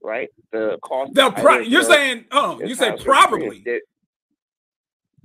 right? 0.03 0.29
The 0.51 0.77
cost. 0.81 1.13
They'll 1.13 1.31
pro- 1.31 1.59
you're 1.59 1.83
saying, 1.83 2.25
oh, 2.31 2.59
you 2.61 2.75
say 2.75 2.95
probably. 3.03 3.61
They're- 3.65 3.81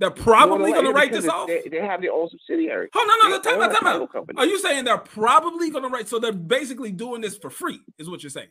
They're 0.01 0.09
more 0.09 0.15
than 0.15 0.23
probably 0.23 0.71
going 0.71 0.85
to 0.85 0.91
write 0.93 1.11
this 1.11 1.27
off. 1.27 1.47
They, 1.47 1.61
they 1.69 1.77
have 1.77 2.01
their 2.01 2.11
own 2.11 2.27
subsidiary. 2.27 2.89
Oh 2.95 3.05
no, 3.07 3.29
no, 3.29 3.37
no, 3.37 3.41
time 3.43 3.61
out, 3.61 3.79
time 3.79 4.01
out. 4.01 4.11
company. 4.11 4.39
Are 4.39 4.47
you 4.47 4.57
saying 4.57 4.83
they're 4.85 4.97
probably 4.97 5.69
going 5.69 5.83
to 5.83 5.89
write? 5.89 6.09
So 6.09 6.17
they're 6.17 6.31
basically 6.33 6.91
doing 6.91 7.21
this 7.21 7.37
for 7.37 7.51
free, 7.51 7.79
is 7.99 8.09
what 8.09 8.23
you're 8.23 8.31
saying? 8.31 8.47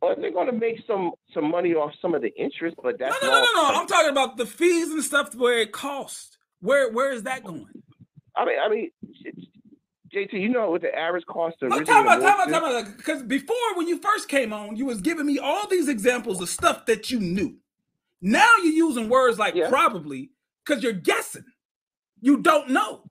Well, 0.00 0.14
they're 0.16 0.30
going 0.30 0.46
to 0.46 0.52
make 0.52 0.80
some 0.86 1.10
some 1.34 1.50
money 1.50 1.74
off 1.74 1.90
some 2.00 2.14
of 2.14 2.22
the 2.22 2.32
interest, 2.40 2.76
but 2.80 3.00
that's 3.00 3.20
No, 3.20 3.28
no, 3.28 3.40
no, 3.40 3.52
no, 3.52 3.68
no. 3.72 3.80
I'm 3.80 3.88
talking 3.88 4.10
about 4.10 4.36
the 4.36 4.46
fees 4.46 4.90
and 4.90 5.02
stuff 5.02 5.34
where 5.34 5.58
it 5.58 5.72
costs. 5.72 6.38
Where 6.60 6.92
where 6.92 7.12
is 7.12 7.24
that 7.24 7.42
going? 7.42 7.66
I 8.36 8.44
mean, 8.44 8.58
I 8.64 8.68
mean, 8.68 8.90
JT, 10.14 10.34
you 10.34 10.50
know 10.50 10.70
what 10.70 10.82
the 10.82 10.96
average 10.96 11.26
cost 11.26 11.56
of 11.62 11.70
No, 11.70 11.78
originating 11.78 12.04
time 12.04 12.08
out, 12.08 12.18
a 12.18 12.22
time 12.22 12.30
out, 12.30 12.48
mortgage 12.48 12.84
time 12.84 12.86
out. 12.92 12.96
Because 12.96 13.22
before, 13.24 13.74
when 13.74 13.88
you 13.88 14.00
first 14.00 14.28
came 14.28 14.52
on, 14.52 14.76
you 14.76 14.86
was 14.86 15.00
giving 15.00 15.26
me 15.26 15.40
all 15.40 15.66
these 15.66 15.88
examples 15.88 16.40
of 16.40 16.48
stuff 16.48 16.86
that 16.86 17.10
you 17.10 17.18
knew. 17.18 17.56
Now 18.20 18.48
you're 18.62 18.72
using 18.72 19.08
words 19.08 19.38
like 19.38 19.54
probably 19.68 20.30
because 20.64 20.82
you're 20.82 20.92
guessing. 20.92 21.44
You 22.20 22.38
don't 22.38 22.70
know. 22.70 23.02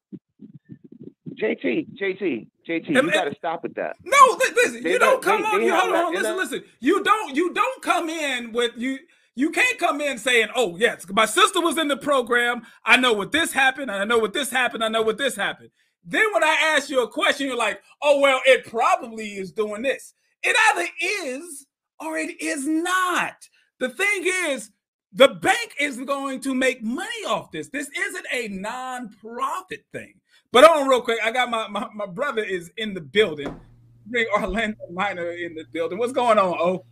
JT, 1.41 1.87
JT, 2.01 2.47
JT, 2.67 2.89
you 2.89 3.11
got 3.11 3.25
to 3.25 3.35
stop 3.35 3.63
with 3.63 3.75
that. 3.75 3.97
No, 4.03 4.17
listen. 4.55 4.81
They 4.83 4.93
you 4.93 4.99
don't 4.99 5.21
come 5.21 5.41
they- 5.41 5.47
on. 5.47 5.59
they 5.59 5.65
You 5.65 5.75
hold 5.75 5.93
on, 5.93 6.13
Listen, 6.13 6.37
listen. 6.37 6.63
You 6.79 7.03
don't. 7.03 7.35
You 7.35 7.53
don't 7.53 7.81
come 7.81 8.09
in 8.09 8.51
with 8.53 8.71
you. 8.77 8.99
You 9.37 9.51
can't 9.51 9.77
come 9.77 9.99
in 9.99 10.17
saying, 10.17 10.47
"Oh 10.55 10.77
yes, 10.77 11.05
my 11.11 11.25
sister 11.25 11.59
was 11.59 11.77
in 11.77 11.89
the 11.89 11.97
program. 11.97 12.61
I 12.85 12.95
know 12.97 13.11
what 13.11 13.33
this 13.33 13.51
happened. 13.51 13.91
and 13.91 13.99
I 14.01 14.05
know 14.05 14.17
what 14.17 14.31
this 14.33 14.49
happened. 14.49 14.83
I 14.83 14.87
know 14.87 15.01
what 15.01 15.17
this 15.17 15.35
happened." 15.35 15.71
Then 16.05 16.25
when 16.33 16.43
I 16.43 16.55
ask 16.77 16.89
you 16.89 17.01
a 17.03 17.09
question, 17.09 17.47
you're 17.47 17.57
like, 17.57 17.81
"Oh 18.01 18.21
well, 18.21 18.39
it 18.45 18.65
probably 18.65 19.33
is 19.35 19.51
doing 19.51 19.81
this." 19.81 20.13
It 20.41 20.55
either 20.71 20.89
is 21.27 21.67
or 21.99 22.17
it 22.17 22.41
is 22.41 22.65
not. 22.65 23.35
The 23.79 23.89
thing 23.89 24.23
is, 24.25 24.71
the 25.15 25.29
bank 25.29 25.75
is 25.79 25.97
going 25.97 26.41
to 26.41 26.53
make 26.53 26.83
money 26.83 27.25
off 27.27 27.51
this. 27.51 27.69
This 27.69 27.89
isn't 27.97 28.25
a 28.33 28.49
non-profit 28.49 29.85
thing. 29.93 30.15
But 30.51 30.69
on 30.69 30.87
real 30.87 31.01
quick. 31.01 31.19
I 31.23 31.31
got 31.31 31.49
my, 31.49 31.67
my, 31.69 31.87
my 31.95 32.05
brother 32.05 32.43
is 32.43 32.71
in 32.77 32.93
the 32.93 33.01
building. 33.01 33.59
Bring 34.05 34.27
Orlando 34.35 34.77
Minor 34.93 35.31
in 35.31 35.55
the 35.55 35.65
building. 35.71 35.97
What's 35.97 36.13
going 36.13 36.37
on, 36.37 36.55
Oh? 36.59 36.85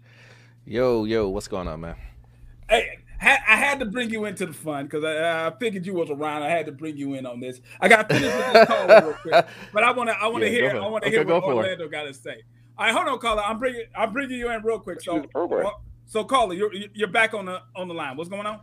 Yo, 0.66 1.06
yo, 1.06 1.30
what's 1.30 1.48
going 1.48 1.68
on, 1.68 1.82
man? 1.82 1.96
Hey, 2.70 2.98
I 3.22 3.56
had 3.56 3.80
to 3.80 3.86
bring 3.86 4.10
you 4.10 4.26
into 4.26 4.46
the 4.46 4.54
fun 4.54 4.86
because 4.86 5.04
I, 5.04 5.48
I 5.48 5.52
figured 5.60 5.86
you 5.86 5.94
was 5.94 6.10
around. 6.10 6.44
I 6.44 6.50
had 6.50 6.66
to 6.66 6.72
bring 6.74 6.98
you 6.98 7.14
in 7.14 7.26
on 7.26 7.40
this. 7.40 7.62
I 7.80 7.88
got 7.88 8.10
to 8.10 8.16
finish 8.16 8.36
with 8.36 8.48
this 8.48 8.62
call 8.62 8.94
real 8.96 9.14
quick, 9.16 9.40
but 9.72 9.84
I 9.84 9.92
want 9.92 10.10
to 10.10 10.18
I 10.18 10.28
want 10.28 10.44
to 10.44 10.50
Yeah, 10.50 10.52
hear. 10.52 10.76
I 10.82 10.88
want 10.88 11.04
to 11.04 11.10
Okay, 11.10 11.12
hear 11.12 11.26
what. 11.26 11.44
Orlando 11.58 11.88
got 11.90 12.04
to 12.04 12.14
say. 12.14 12.44
All 12.78 12.86
right, 12.86 12.94
hold 12.96 13.08
on, 13.08 13.20
caller. 13.20 13.44
I'm 13.44 13.60
bringing 13.60 13.86
I'm 13.96 14.12
bringing 14.14 14.38
you 14.40 14.50
in 14.52 14.62
real 14.64 14.80
quick. 14.80 15.02
So 15.02 15.32
so 16.06 16.24
caller, 16.24 16.54
you're 16.54 16.74
you're 16.94 17.08
back 17.08 17.34
on 17.34 17.46
the 17.46 17.62
on 17.76 17.88
the 17.88 17.94
line. 17.94 18.18
What's 18.18 18.30
going 18.30 18.46
on? 18.46 18.60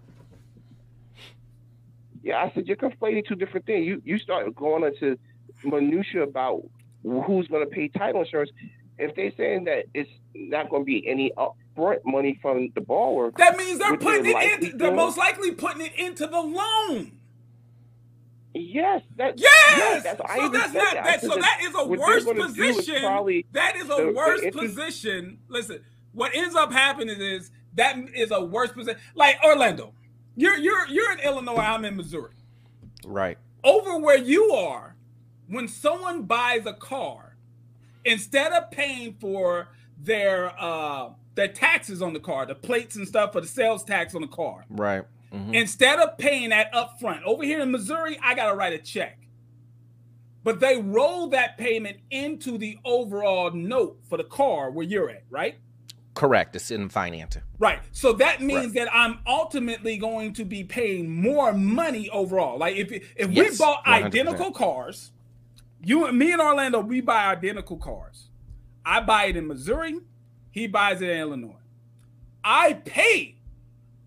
Yeah, 2.23 2.39
I 2.39 2.53
said 2.55 2.67
you're 2.67 2.77
conflating 2.77 3.27
two 3.27 3.35
different 3.35 3.67
things. 3.67 3.87
You 3.87 4.03
you 4.05 4.19
start 4.19 4.55
going 4.55 4.85
into 4.85 5.19
minutia 5.65 6.23
about 6.23 6.63
who's 7.03 7.49
going 7.49 7.65
to 7.65 7.71
pay 7.71 7.89
title 7.89 8.23
insurance. 8.23 8.51
If 8.99 9.15
they're 9.15 9.33
saying 9.37 9.65
that 9.65 9.87
it's 9.95 10.11
not 10.35 10.69
going 10.69 10.83
to 10.83 10.87
be 10.87 11.07
any 11.09 11.33
upfront 11.37 12.01
money 12.05 12.39
from 12.43 12.71
the 12.75 12.83
borrower. 12.83 13.33
That 13.37 13.57
means 13.57 13.79
they're 13.79 13.97
putting 13.97 14.27
it 14.27 14.63
in. 14.63 14.79
They're 14.79 14.95
most 14.95 15.17
likely 15.17 15.53
putting 15.53 15.81
it 15.81 15.95
into 15.99 16.27
the 16.27 16.41
loan. 16.41 17.13
Yes, 18.53 19.03
that, 19.17 19.39
yes. 19.39 19.53
yes 19.77 20.03
that's, 20.03 20.19
so 20.19 20.49
that's 20.49 20.73
not 20.75 20.95
that. 20.95 21.05
that 21.05 21.21
so 21.21 21.37
that 21.37 21.61
is 21.63 21.73
a 21.73 21.87
worse 21.87 22.25
position. 22.25 22.97
Is 22.97 23.45
that 23.53 23.77
is 23.77 23.85
a 23.85 23.87
the, 23.87 24.13
worse 24.15 24.41
the 24.41 24.51
position. 24.51 25.39
Listen, 25.49 25.85
what 26.13 26.35
ends 26.35 26.55
up 26.55 26.73
happening 26.73 27.21
is 27.21 27.51
that 27.75 27.97
is 28.15 28.31
a 28.31 28.45
worse 28.45 28.73
position. 28.73 29.01
Like 29.15 29.39
Orlando, 29.45 29.95
you're 30.37 30.57
you're 30.57 30.87
you're 30.89 31.13
in 31.13 31.21
Illinois. 31.21 31.57
I'm 31.57 31.85
in 31.85 31.97
Missouri. 31.97 32.33
Right. 33.05 33.39
Over 33.63 33.99
where 33.99 34.19
you 34.19 34.53
are, 34.53 34.97
when 35.49 35.69
someone 35.69 36.23
buys 36.23 36.67
a 36.67 36.73
car, 36.73 37.37
instead 38.05 38.53
of 38.53 38.71
paying 38.71 39.17
for 39.21 39.69
their 39.99 40.53
uh 40.59 41.11
their 41.35 41.49
taxes 41.49 42.03
on 42.03 42.13
the 42.13 42.21
car, 42.21 42.47
the 42.47 42.55
plates 42.55 42.97
and 42.97 43.07
stuff 43.07 43.33
for 43.33 43.41
the 43.41 43.47
sales 43.47 43.85
tax 43.85 44.15
on 44.15 44.23
the 44.23 44.29
car. 44.29 44.65
Right. 44.69 45.05
Mm-hmm. 45.33 45.55
Instead 45.55 46.01
of 46.01 46.19
paying 46.19 46.51
that 46.51 46.75
up 46.75 46.99
front, 46.99 47.23
over 47.25 47.45
here 47.45 47.61
in 47.61 47.71
Missouri, 47.71 48.19
I 48.23 48.35
got 48.35 48.51
to 48.51 48.57
write 48.57 48.73
a 48.73 48.79
check. 48.79 49.19
But 50.43 50.59
they 50.59 50.79
roll 50.79 51.29
that 51.29 51.59
payment 51.59 51.99
into 52.11 52.59
the 52.59 52.79
overall 52.85 53.51
note 53.53 53.99
for 54.09 54.17
the 54.17 54.25
car 54.25 54.71
where 54.71 54.87
you're 54.87 55.11
at, 55.11 55.25
right? 55.29 55.57
Correct. 56.15 56.57
It's 56.57 56.71
in 56.71 56.89
financing. 56.89 57.43
Right. 57.59 57.81
So 57.93 58.13
that 58.15 58.43
means 58.43 58.67
right. 58.67 58.87
that 58.87 58.95
I'm 58.95 59.21
ultimately 59.27 59.97
going 59.97 60.33
to 60.35 60.45
be 60.45 60.65
paying 60.65 61.23
more 61.23 61.53
money 61.53 62.09
overall. 62.11 62.59
Like 62.59 62.77
if 62.77 62.93
if 62.93 63.31
yes, 63.31 63.53
we 63.53 63.57
bought 63.57 63.85
100%. 63.85 64.05
identical 64.05 64.51
cars, 64.51 65.13
you 65.83 66.07
and 66.07 66.19
me 66.19 66.33
and 66.33 66.41
Orlando, 66.41 66.81
we 66.81 67.01
buy 67.01 67.27
identical 67.27 67.77
cars. 67.77 68.29
I 68.85 69.01
buy 69.01 69.27
it 69.27 69.37
in 69.37 69.47
Missouri, 69.47 70.01
he 70.51 70.67
buys 70.67 71.01
it 71.01 71.11
in 71.11 71.19
Illinois. 71.19 71.55
I 72.43 72.75
pay 72.75 73.37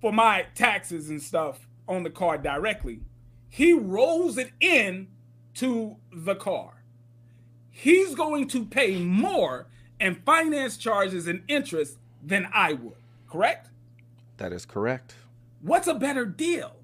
for 0.02 0.12
my 0.12 0.48
taxes 0.56 1.10
and 1.10 1.22
stuff 1.22 1.68
on 1.88 2.04
the 2.04 2.10
car 2.10 2.38
directly. 2.38 3.02
He 3.50 3.74
rolls 3.74 4.38
it 4.38 4.52
in 4.60 5.08
to 5.56 5.98
the 6.12 6.36
car. 6.36 6.84
He's 7.70 8.16
going 8.16 8.48
to 8.50 8.66
pay 8.66 9.00
more 9.00 9.68
in 10.04 10.16
finance 10.16 10.76
charges 10.76 11.28
and 11.28 11.42
interest 11.48 11.98
than 12.22 12.48
I 12.54 12.74
would, 12.74 12.98
correct? 13.30 13.70
That 14.38 14.52
is 14.52 14.66
correct. 14.66 15.16
What's 15.62 15.88
a 15.88 15.94
better 15.94 16.26
deal? 16.26 16.76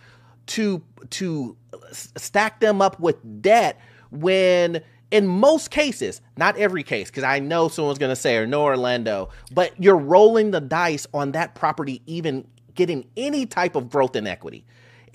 to 0.47 0.83
to 1.11 1.55
stack 1.91 2.59
them 2.59 2.81
up 2.81 2.99
with 2.99 3.41
debt 3.41 3.79
when 4.11 4.81
in 5.11 5.25
most 5.25 5.71
cases, 5.71 6.21
not 6.37 6.55
every 6.57 6.83
case, 6.83 7.09
because 7.09 7.23
I 7.23 7.39
know 7.39 7.67
someone's 7.67 7.97
going 7.97 8.11
to 8.11 8.15
say, 8.15 8.37
or 8.37 8.45
no, 8.45 8.63
Orlando, 8.63 9.29
but 9.51 9.73
you're 9.81 9.97
rolling 9.97 10.51
the 10.51 10.61
dice 10.61 11.07
on 11.13 11.31
that 11.31 11.55
property, 11.55 12.01
even 12.05 12.47
getting 12.75 13.07
any 13.17 13.45
type 13.45 13.75
of 13.75 13.89
growth 13.89 14.15
in 14.15 14.27
equity. 14.27 14.65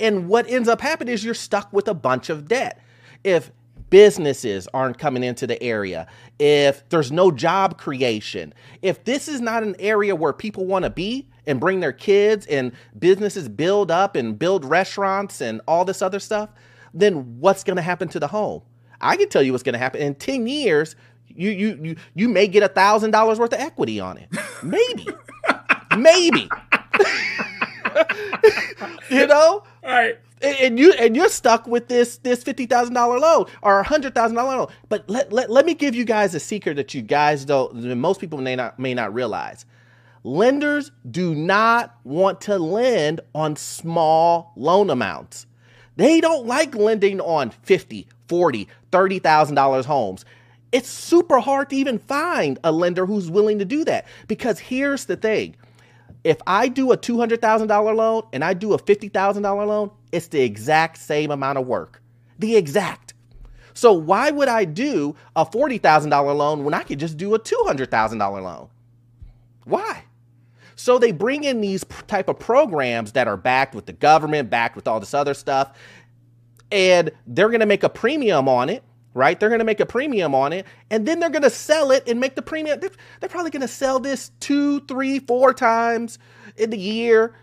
And 0.00 0.28
what 0.28 0.48
ends 0.48 0.68
up 0.68 0.80
happening 0.80 1.14
is 1.14 1.24
you're 1.24 1.34
stuck 1.34 1.72
with 1.72 1.86
a 1.86 1.94
bunch 1.94 2.28
of 2.28 2.48
debt. 2.48 2.82
If 3.22 3.52
businesses 3.90 4.68
aren't 4.74 4.98
coming 4.98 5.22
into 5.24 5.46
the 5.46 5.62
area, 5.62 6.06
if 6.38 6.88
there's 6.88 7.12
no 7.12 7.30
job 7.30 7.78
creation, 7.78 8.52
if 8.82 9.04
this 9.04 9.28
is 9.28 9.40
not 9.40 9.62
an 9.62 9.76
area 9.78 10.14
where 10.14 10.32
people 10.32 10.66
want 10.66 10.84
to 10.84 10.90
be 10.90 11.28
and 11.46 11.60
bring 11.60 11.80
their 11.80 11.92
kids 11.92 12.46
and 12.46 12.72
businesses 12.98 13.48
build 13.48 13.90
up 13.90 14.16
and 14.16 14.38
build 14.38 14.64
restaurants 14.64 15.40
and 15.40 15.60
all 15.68 15.84
this 15.84 16.02
other 16.02 16.20
stuff, 16.20 16.50
then 16.92 17.38
what's 17.40 17.64
going 17.64 17.76
to 17.76 17.82
happen 17.82 18.08
to 18.08 18.20
the 18.20 18.28
home? 18.28 18.62
I 19.00 19.16
can 19.16 19.28
tell 19.28 19.42
you 19.42 19.52
what's 19.52 19.62
going 19.64 19.74
to 19.74 19.78
happen 19.78 20.00
in 20.00 20.14
10 20.14 20.46
years. 20.46 20.96
You 21.26 21.50
you 21.50 21.78
you 21.82 21.96
you 22.14 22.28
may 22.28 22.46
get 22.46 22.62
a 22.62 22.68
thousand 22.68 23.10
dollars 23.10 23.40
worth 23.40 23.52
of 23.52 23.58
equity 23.58 23.98
on 23.98 24.18
it. 24.18 24.28
Maybe. 24.62 25.06
Maybe. 25.98 26.48
you 29.10 29.26
know? 29.26 29.62
All 29.82 29.90
right 29.90 30.18
and 30.44 30.78
you 30.78 30.92
and 30.92 31.16
you're 31.16 31.28
stuck 31.28 31.66
with 31.66 31.88
this 31.88 32.18
this 32.18 32.42
fifty 32.42 32.66
thousand 32.66 32.94
dollar 32.94 33.18
loan 33.18 33.46
or 33.62 33.80
a 33.80 33.84
hundred 33.84 34.14
thousand 34.14 34.36
dollar 34.36 34.56
loan. 34.56 34.68
But 34.88 35.08
let, 35.08 35.32
let 35.32 35.50
let 35.50 35.66
me 35.66 35.74
give 35.74 35.94
you 35.94 36.04
guys 36.04 36.34
a 36.34 36.40
secret 36.40 36.74
that 36.74 36.94
you 36.94 37.02
guys 37.02 37.44
don't 37.44 37.80
that 37.80 37.96
most 37.96 38.20
people 38.20 38.40
may 38.40 38.56
not 38.56 38.78
may 38.78 38.94
not 38.94 39.14
realize. 39.14 39.64
Lenders 40.22 40.90
do 41.10 41.34
not 41.34 41.96
want 42.04 42.40
to 42.42 42.58
lend 42.58 43.20
on 43.34 43.56
small 43.56 44.52
loan 44.56 44.88
amounts. 44.88 45.46
They 45.96 46.20
don't 46.20 46.46
like 46.46 46.74
lending 46.74 47.20
on 47.20 47.50
50, 47.50 48.08
40, 48.28 48.68
30,000 48.90 49.54
dollars 49.54 49.86
homes. 49.86 50.24
It's 50.72 50.88
super 50.88 51.38
hard 51.38 51.70
to 51.70 51.76
even 51.76 51.98
find 51.98 52.58
a 52.64 52.72
lender 52.72 53.06
who's 53.06 53.30
willing 53.30 53.60
to 53.60 53.64
do 53.64 53.84
that 53.84 54.06
because 54.26 54.58
here's 54.58 55.04
the 55.04 55.16
thing. 55.16 55.54
If 56.24 56.38
I 56.46 56.68
do 56.68 56.90
a 56.90 56.96
$200,000 56.96 57.96
loan 57.96 58.22
and 58.32 58.42
I 58.42 58.54
do 58.54 58.72
a 58.72 58.78
$50,000 58.78 59.66
loan, 59.66 59.90
it's 60.10 60.28
the 60.28 60.40
exact 60.40 60.96
same 60.96 61.30
amount 61.30 61.58
of 61.58 61.66
work. 61.66 62.02
The 62.38 62.56
exact. 62.56 63.12
So 63.74 63.92
why 63.92 64.30
would 64.30 64.48
I 64.48 64.64
do 64.64 65.16
a 65.36 65.44
$40,000 65.44 66.10
loan 66.36 66.64
when 66.64 66.74
I 66.74 66.82
could 66.82 66.98
just 66.98 67.16
do 67.16 67.34
a 67.34 67.38
$200,000 67.38 68.42
loan? 68.42 68.68
Why? 69.64 70.04
So 70.76 70.98
they 70.98 71.12
bring 71.12 71.44
in 71.44 71.60
these 71.60 71.84
type 72.06 72.28
of 72.28 72.38
programs 72.38 73.12
that 73.12 73.28
are 73.28 73.36
backed 73.36 73.74
with 73.74 73.86
the 73.86 73.92
government, 73.92 74.50
backed 74.50 74.76
with 74.76 74.88
all 74.88 75.00
this 75.00 75.14
other 75.14 75.34
stuff, 75.34 75.76
and 76.72 77.10
they're 77.26 77.48
going 77.48 77.60
to 77.60 77.66
make 77.66 77.82
a 77.82 77.88
premium 77.88 78.48
on 78.48 78.70
it, 78.70 78.82
right? 79.14 79.38
They're 79.38 79.48
going 79.48 79.60
to 79.60 79.64
make 79.64 79.80
a 79.80 79.86
premium 79.86 80.34
on 80.34 80.52
it, 80.52 80.66
and 80.90 81.06
then 81.06 81.20
they're 81.20 81.30
going 81.30 81.42
to 81.42 81.50
sell 81.50 81.90
it 81.92 82.06
and 82.08 82.20
make 82.20 82.34
the 82.34 82.42
premium. 82.42 82.80
They're, 82.80 82.90
they're 83.20 83.28
probably 83.28 83.50
going 83.50 83.62
to 83.62 83.68
sell 83.68 84.00
this 84.00 84.32
two, 84.40 84.80
three, 84.80 85.20
four 85.20 85.54
times 85.54 86.18
in 86.56 86.70
the 86.70 86.78
year. 86.78 87.34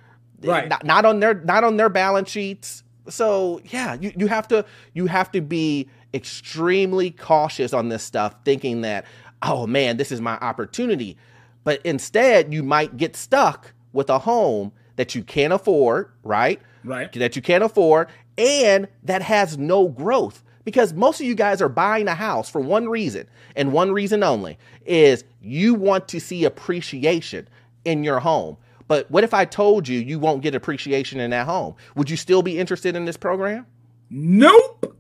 Right. 0.44 0.68
Not, 0.68 0.84
not 0.84 1.06
on 1.06 1.20
their 1.20 1.36
not 1.36 1.64
on 1.64 1.78
their 1.78 1.90
balance 1.90 2.30
sheets. 2.30 2.84
So 3.10 3.62
yeah 3.66 3.96
you, 4.00 4.12
you 4.16 4.28
have 4.28 4.48
to 4.50 4.66
you 4.94 5.08
have 5.08 5.32
to 5.32 5.42
be 5.42 5.88
extremely 6.14 7.12
cautious 7.12 7.74
on 7.74 7.90
this 7.90 8.04
stuff 8.04 8.36
thinking 8.44 8.82
that 8.82 9.06
oh 9.42 9.68
man 9.68 9.98
this 9.98 10.12
is 10.12 10.22
my 10.22 10.38
opportunity. 10.38 11.18
But 11.64 11.82
instead 11.84 12.54
you 12.54 12.64
might 12.64 12.98
get 12.98 13.16
stuck 13.16 13.74
with 13.94 14.10
a 14.10 14.20
home 14.20 14.72
that 14.96 15.14
you 15.14 15.24
can't 15.24 15.54
afford 15.54 16.12
right? 16.24 16.60
Right. 16.84 17.12
That 17.14 17.36
you 17.36 17.42
can't 17.44 17.64
afford 17.64 18.08
and 18.38 18.88
that 19.04 19.22
has 19.22 19.60
no 19.60 19.88
growth 19.90 20.44
because 20.64 20.94
most 20.94 21.20
of 21.20 21.26
you 21.26 21.36
guys 21.36 21.62
are 21.62 21.70
buying 21.70 22.08
a 22.08 22.16
house 22.16 22.50
for 22.50 22.62
one 22.62 22.88
reason 22.88 23.28
and 23.56 23.72
one 23.74 23.92
reason 23.92 24.24
only 24.24 24.58
is 24.86 25.24
you 25.42 25.74
want 25.74 26.08
to 26.10 26.20
see 26.20 26.46
appreciation 26.46 27.48
in 27.86 28.04
your 28.04 28.20
home 28.20 28.58
but 28.92 29.10
what 29.10 29.24
if 29.24 29.34
I 29.34 29.46
told 29.46 29.88
you 29.88 30.02
you 30.02 30.20
won't 30.20 30.42
get 30.42 30.54
appreciation 30.54 31.22
in 31.22 31.30
that 31.30 31.46
home? 31.46 31.76
Would 31.96 32.10
you 32.10 32.18
still 32.18 32.42
be 32.42 32.60
interested 32.60 32.94
in 32.94 33.06
this 33.06 33.16
program? 33.16 33.66
Nope. 34.10 34.98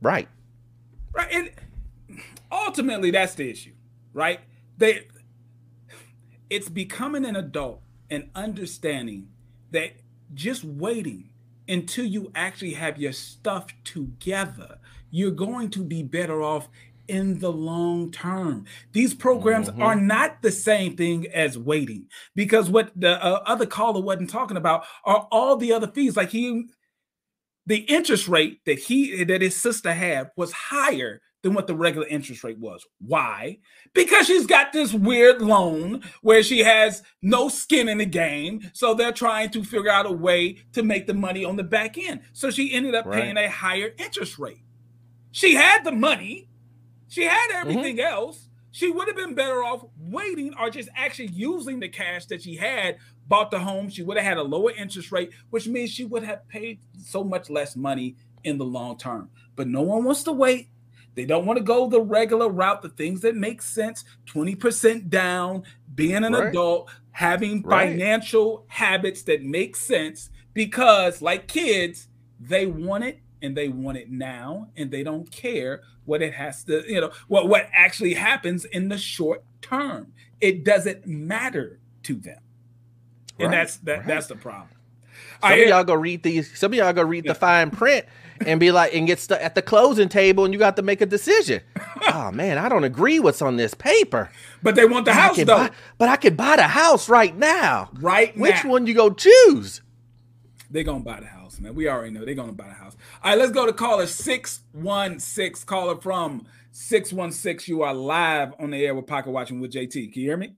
Right. 0.00 0.26
Right. 1.12 1.28
And 1.30 1.50
ultimately 2.50 3.10
that's 3.10 3.34
the 3.34 3.50
issue, 3.50 3.74
right? 4.14 4.40
They 4.78 5.06
it's 6.48 6.70
becoming 6.70 7.26
an 7.26 7.36
adult 7.36 7.82
and 8.08 8.30
understanding 8.34 9.28
that 9.70 9.92
just 10.32 10.64
waiting 10.64 11.28
until 11.68 12.04
you 12.04 12.30
actually 12.34 12.74
have 12.74 12.98
your 12.98 13.12
stuff 13.12 13.66
together, 13.84 14.78
you're 15.10 15.30
going 15.30 15.70
to 15.70 15.84
be 15.84 16.02
better 16.02 16.42
off 16.42 16.68
in 17.08 17.38
the 17.38 17.50
long 17.50 18.10
term. 18.12 18.66
These 18.92 19.14
programs 19.14 19.68
mm-hmm. 19.68 19.82
are 19.82 19.96
not 19.96 20.42
the 20.42 20.52
same 20.52 20.96
thing 20.96 21.26
as 21.28 21.58
waiting 21.58 22.06
because 22.34 22.70
what 22.70 22.92
the 22.94 23.22
uh, 23.24 23.42
other 23.46 23.66
caller 23.66 24.00
wasn't 24.00 24.30
talking 24.30 24.56
about 24.56 24.84
are 25.04 25.26
all 25.32 25.56
the 25.56 25.72
other 25.72 25.88
fees. 25.88 26.16
Like 26.16 26.30
he, 26.30 26.66
the 27.66 27.78
interest 27.78 28.28
rate 28.28 28.60
that 28.66 28.78
he 28.78 29.24
that 29.24 29.42
his 29.42 29.56
sister 29.56 29.92
had 29.92 30.30
was 30.36 30.52
higher 30.52 31.20
than 31.48 31.54
what 31.54 31.66
the 31.66 31.74
regular 31.74 32.06
interest 32.06 32.44
rate 32.44 32.58
was. 32.58 32.86
Why? 32.98 33.58
Because 33.94 34.26
she's 34.26 34.46
got 34.46 34.72
this 34.72 34.92
weird 34.92 35.40
loan 35.40 36.02
where 36.20 36.42
she 36.42 36.60
has 36.60 37.02
no 37.22 37.48
skin 37.48 37.88
in 37.88 37.98
the 37.98 38.06
game. 38.06 38.70
So 38.74 38.92
they're 38.92 39.12
trying 39.12 39.50
to 39.50 39.64
figure 39.64 39.90
out 39.90 40.06
a 40.06 40.12
way 40.12 40.58
to 40.74 40.82
make 40.82 41.06
the 41.06 41.14
money 41.14 41.44
on 41.44 41.56
the 41.56 41.64
back 41.64 41.96
end. 41.96 42.20
So 42.34 42.50
she 42.50 42.74
ended 42.74 42.94
up 42.94 43.06
right. 43.06 43.22
paying 43.22 43.36
a 43.38 43.48
higher 43.48 43.94
interest 43.98 44.38
rate. 44.38 44.62
She 45.32 45.54
had 45.54 45.84
the 45.84 45.92
money, 45.92 46.48
she 47.08 47.24
had 47.24 47.50
mm-hmm. 47.50 47.70
everything 47.70 47.96
mm-hmm. 47.96 48.12
else. 48.12 48.44
She 48.70 48.90
would 48.90 49.08
have 49.08 49.16
been 49.16 49.34
better 49.34 49.64
off 49.64 49.84
waiting 49.98 50.52
or 50.60 50.68
just 50.68 50.90
actually 50.94 51.28
using 51.28 51.80
the 51.80 51.88
cash 51.88 52.26
that 52.26 52.42
she 52.42 52.56
had, 52.56 52.98
bought 53.26 53.50
the 53.50 53.58
home. 53.58 53.88
She 53.88 54.02
would 54.02 54.18
have 54.18 54.26
had 54.26 54.36
a 54.36 54.42
lower 54.42 54.70
interest 54.70 55.10
rate, 55.10 55.30
which 55.50 55.66
means 55.66 55.90
she 55.90 56.04
would 56.04 56.22
have 56.22 56.46
paid 56.48 56.80
so 57.02 57.24
much 57.24 57.48
less 57.48 57.74
money 57.74 58.16
in 58.44 58.58
the 58.58 58.64
long 58.64 58.98
term. 58.98 59.30
But 59.56 59.68
no 59.68 59.80
one 59.80 60.04
wants 60.04 60.22
to 60.24 60.32
wait 60.32 60.68
they 61.18 61.24
don't 61.24 61.46
want 61.46 61.56
to 61.56 61.64
go 61.64 61.88
the 61.88 62.00
regular 62.00 62.48
route, 62.48 62.80
the 62.80 62.88
things 62.88 63.22
that 63.22 63.34
make 63.34 63.60
sense 63.60 64.04
20% 64.26 65.08
down, 65.08 65.64
being 65.96 66.22
an 66.22 66.32
right. 66.32 66.46
adult, 66.46 66.88
having 67.10 67.60
right. 67.62 67.88
financial 67.88 68.64
habits 68.68 69.24
that 69.24 69.42
make 69.42 69.74
sense 69.74 70.30
because, 70.54 71.20
like 71.20 71.48
kids, 71.48 72.06
they 72.38 72.66
want 72.66 73.02
it 73.02 73.18
and 73.42 73.56
they 73.56 73.66
want 73.68 73.98
it 73.98 74.12
now 74.12 74.68
and 74.76 74.92
they 74.92 75.02
don't 75.02 75.28
care 75.32 75.82
what 76.04 76.22
it 76.22 76.34
has 76.34 76.62
to, 76.64 76.84
you 76.88 77.00
know, 77.00 77.10
what, 77.26 77.48
what 77.48 77.68
actually 77.72 78.14
happens 78.14 78.64
in 78.64 78.88
the 78.88 78.96
short 78.96 79.42
term. 79.60 80.12
It 80.40 80.62
doesn't 80.62 81.04
matter 81.04 81.80
to 82.04 82.14
them. 82.14 82.38
Right. 83.38 83.46
And 83.46 83.52
that's 83.52 83.78
that 83.78 84.06
that's 84.06 84.28
the 84.28 84.36
problem. 84.36 84.77
Some 85.40 85.52
I, 85.52 85.54
of 85.54 85.68
y'all 85.68 85.84
go 85.84 85.94
read 85.94 86.22
these. 86.22 86.58
Some 86.58 86.72
of 86.72 86.78
y'all 86.78 86.92
go 86.92 87.02
read 87.02 87.24
yeah. 87.24 87.32
the 87.32 87.38
fine 87.38 87.70
print 87.70 88.06
and 88.46 88.60
be 88.60 88.70
like 88.70 88.94
and 88.94 89.06
get 89.06 89.18
stuck 89.18 89.40
at 89.40 89.54
the 89.54 89.62
closing 89.62 90.08
table 90.08 90.44
and 90.44 90.52
you 90.52 90.58
got 90.58 90.76
to 90.76 90.82
make 90.82 91.00
a 91.00 91.06
decision. 91.06 91.60
oh 92.08 92.30
man, 92.32 92.58
I 92.58 92.68
don't 92.68 92.84
agree 92.84 93.20
what's 93.20 93.42
on 93.42 93.56
this 93.56 93.74
paper. 93.74 94.30
But 94.62 94.74
they 94.74 94.84
want 94.84 95.04
the 95.04 95.12
but 95.12 95.16
house 95.16 95.36
though. 95.36 95.44
Buy, 95.44 95.70
but 95.98 96.08
I 96.08 96.16
could 96.16 96.36
buy 96.36 96.56
the 96.56 96.64
house 96.64 97.08
right 97.08 97.36
now. 97.36 97.90
Right 97.94 98.36
Which 98.36 98.64
now. 98.64 98.70
one 98.70 98.86
you 98.86 98.94
go 98.94 99.10
choose? 99.10 99.82
They're 100.70 100.84
gonna 100.84 101.04
buy 101.04 101.20
the 101.20 101.26
house, 101.26 101.60
man. 101.60 101.74
We 101.74 101.88
already 101.88 102.10
know 102.10 102.24
they're 102.24 102.34
gonna 102.34 102.52
buy 102.52 102.68
the 102.68 102.74
house. 102.74 102.96
All 103.22 103.30
right, 103.30 103.38
let's 103.38 103.52
go 103.52 103.66
to 103.66 103.72
caller 103.72 104.06
616. 104.06 105.66
Caller 105.66 106.00
from 106.00 106.46
616. 106.72 107.72
You 107.72 107.82
are 107.82 107.94
live 107.94 108.54
on 108.58 108.70
the 108.70 108.84
air 108.84 108.94
with 108.94 109.06
Pocket 109.06 109.30
Watching 109.30 109.60
with 109.60 109.72
JT. 109.72 110.12
Can 110.12 110.22
you 110.22 110.28
hear 110.28 110.36
me? 110.36 110.54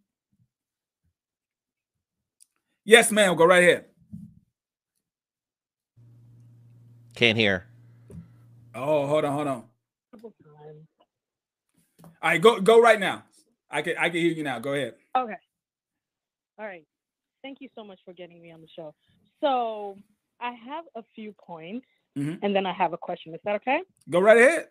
Yes, 2.85 3.13
ma'am. 3.13 3.37
Go 3.37 3.45
right 3.45 3.63
ahead. 3.63 3.85
Can't 7.21 7.37
hear. 7.37 7.67
Oh, 8.75 9.07
hold 9.07 9.27
on, 9.27 9.33
hold 9.35 9.47
on. 9.47 9.65
All 10.15 12.11
right, 12.23 12.41
go 12.41 12.63
go 12.63 12.81
right 12.81 12.99
now. 12.99 13.25
I 13.71 13.83
can 13.83 13.95
I 13.99 14.09
can 14.09 14.21
hear 14.21 14.33
you 14.33 14.43
now. 14.43 14.59
Go 14.59 14.73
ahead. 14.73 14.95
Okay. 15.15 15.35
All 16.59 16.65
right. 16.65 16.87
Thank 17.43 17.59
you 17.61 17.69
so 17.75 17.85
much 17.85 17.99
for 18.07 18.15
getting 18.15 18.41
me 18.41 18.53
on 18.53 18.63
the 18.63 18.69
show. 18.75 18.95
So 19.43 19.99
I 20.41 20.53
have 20.67 20.87
a 20.97 21.03
few 21.15 21.35
points, 21.45 21.85
mm-hmm. 22.17 22.43
and 22.43 22.57
then 22.57 22.65
I 22.65 22.73
have 22.73 22.95
a 22.95 22.99
question. 22.99 23.35
Is 23.35 23.41
that 23.45 23.57
okay? 23.57 23.81
Go 24.09 24.21
right 24.21 24.39
ahead. 24.39 24.69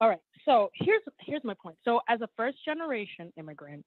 All 0.00 0.08
right. 0.08 0.18
So 0.44 0.70
here's 0.74 1.02
here's 1.20 1.44
my 1.44 1.54
point. 1.62 1.76
So 1.84 2.00
as 2.08 2.22
a 2.22 2.28
first 2.36 2.56
generation 2.64 3.32
immigrant, 3.36 3.86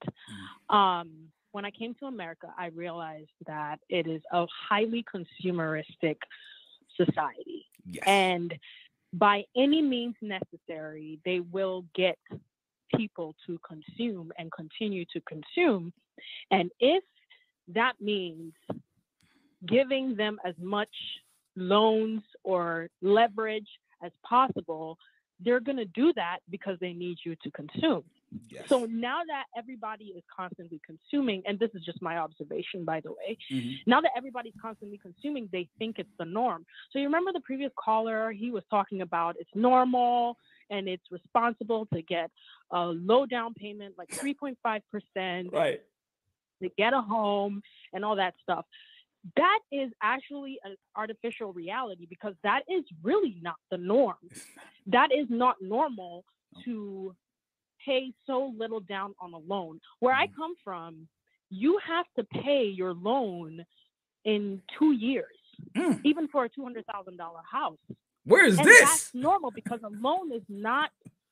mm. 0.71 0.73
um, 0.73 1.09
when 1.51 1.65
I 1.65 1.71
came 1.71 1.93
to 1.95 2.05
America, 2.05 2.47
I 2.57 2.67
realized 2.67 3.31
that 3.47 3.79
it 3.89 4.07
is 4.07 4.21
a 4.31 4.45
highly 4.69 5.03
consumeristic 5.13 6.15
society. 7.05 7.65
Yes. 7.85 8.03
And 8.05 8.57
by 9.13 9.43
any 9.55 9.81
means 9.81 10.15
necessary, 10.21 11.19
they 11.25 11.39
will 11.39 11.85
get 11.95 12.17
people 12.95 13.35
to 13.47 13.59
consume 13.67 14.31
and 14.37 14.51
continue 14.51 15.05
to 15.13 15.21
consume. 15.21 15.93
And 16.51 16.71
if 16.79 17.03
that 17.69 17.93
means 17.99 18.53
giving 19.65 20.15
them 20.15 20.39
as 20.45 20.55
much 20.59 20.89
loans 21.55 22.21
or 22.43 22.89
leverage 23.01 23.67
as 24.03 24.11
possible, 24.23 24.97
they're 25.43 25.59
going 25.59 25.77
to 25.77 25.85
do 25.85 26.13
that 26.13 26.39
because 26.49 26.77
they 26.79 26.93
need 26.93 27.17
you 27.25 27.35
to 27.43 27.51
consume. 27.51 28.03
Yes. 28.49 28.65
So 28.67 28.85
now 28.85 29.21
that 29.27 29.45
everybody 29.57 30.05
is 30.05 30.23
constantly 30.35 30.79
consuming, 30.85 31.41
and 31.45 31.57
this 31.57 31.69
is 31.73 31.83
just 31.83 32.01
my 32.01 32.17
observation, 32.17 32.85
by 32.85 32.99
the 33.01 33.11
way, 33.11 33.37
mm-hmm. 33.51 33.89
now 33.89 34.01
that 34.01 34.11
everybody's 34.15 34.53
constantly 34.61 34.99
consuming, 34.99 35.49
they 35.51 35.67
think 35.79 35.97
it's 35.99 36.09
the 36.19 36.25
norm. 36.25 36.65
So 36.91 36.99
you 36.99 37.05
remember 37.05 37.31
the 37.33 37.41
previous 37.41 37.71
caller, 37.77 38.31
he 38.31 38.51
was 38.51 38.63
talking 38.69 39.01
about 39.01 39.35
it's 39.39 39.49
normal 39.55 40.37
and 40.69 40.87
it's 40.87 41.03
responsible 41.11 41.87
to 41.93 42.01
get 42.01 42.29
a 42.71 42.85
low 42.85 43.25
down 43.25 43.53
payment, 43.53 43.95
like 43.97 44.09
3.5%. 44.09 45.51
Right. 45.51 45.81
To 46.61 46.69
get 46.77 46.93
a 46.93 47.01
home 47.01 47.61
and 47.93 48.03
all 48.03 48.17
that 48.17 48.33
stuff. 48.43 48.65
That 49.35 49.59
is 49.71 49.91
actually 50.01 50.59
an 50.63 50.75
artificial 50.95 51.53
reality 51.53 52.05
because 52.09 52.35
that 52.43 52.63
is 52.69 52.83
really 53.01 53.37
not 53.41 53.55
the 53.71 53.77
norm. 53.77 54.15
That 54.87 55.11
is 55.11 55.27
not 55.29 55.55
normal 55.61 56.25
to 56.65 57.15
pay 57.85 58.13
so 58.25 58.53
little 58.57 58.79
down 58.79 59.13
on 59.21 59.33
a 59.33 59.37
loan. 59.37 59.79
Where 59.99 60.13
I 60.13 60.27
mm-hmm. 60.27 60.41
come 60.41 60.55
from, 60.63 61.07
you 61.49 61.79
have 61.87 62.05
to 62.17 62.23
pay 62.23 62.65
your 62.65 62.93
loan 62.93 63.65
in 64.25 64.61
two 64.77 64.93
years, 64.93 65.25
mm. 65.75 65.99
even 66.03 66.27
for 66.27 66.45
a 66.45 66.49
two 66.49 66.63
hundred 66.63 66.85
thousand 66.91 67.17
dollar 67.17 67.41
house. 67.49 67.79
Where 68.25 68.45
is 68.45 68.57
and 68.57 68.67
this? 68.67 68.81
That's 68.81 69.09
normal 69.13 69.51
because 69.51 69.79
a 69.83 69.89
loan 69.89 70.33
is 70.33 70.43
not 70.47 70.91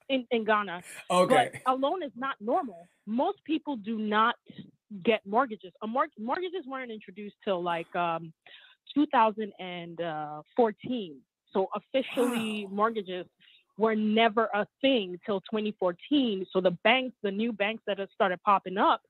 in, 0.10 0.26
in 0.32 0.44
Ghana. 0.45 0.82
Okay. 1.10 1.49
But 1.53 1.61
a 1.72 1.76
loan 1.76 2.03
is 2.03 2.11
not 2.15 2.36
normal. 2.40 2.88
Most 3.06 3.44
people 3.45 3.76
do 3.76 3.98
not 3.98 4.36
get 5.03 5.19
mortgages. 5.26 5.74
A 5.82 5.88
mor- 5.88 6.07
mortgages 6.18 6.65
weren't 6.65 6.91
introduced 6.91 7.36
till 7.44 7.61
like 7.61 7.94
um, 7.95 8.32
2014. 8.95 11.22
So 11.53 11.69
officially, 11.76 12.65
wow. 12.65 12.76
mortgages 12.76 13.26
were 13.78 13.95
never 13.95 14.49
a 14.54 14.68
thing 14.82 15.20
till 15.26 15.41
2014. 15.41 16.45
So 16.52 16.62
the 16.62 16.72
banks, 16.72 17.16
the 17.24 17.32
new 17.32 17.52
banks 17.52 17.84
that 17.88 17.99
have 17.99 18.10
started 18.14 18.41
popping 18.44 18.78
up, 18.78 19.02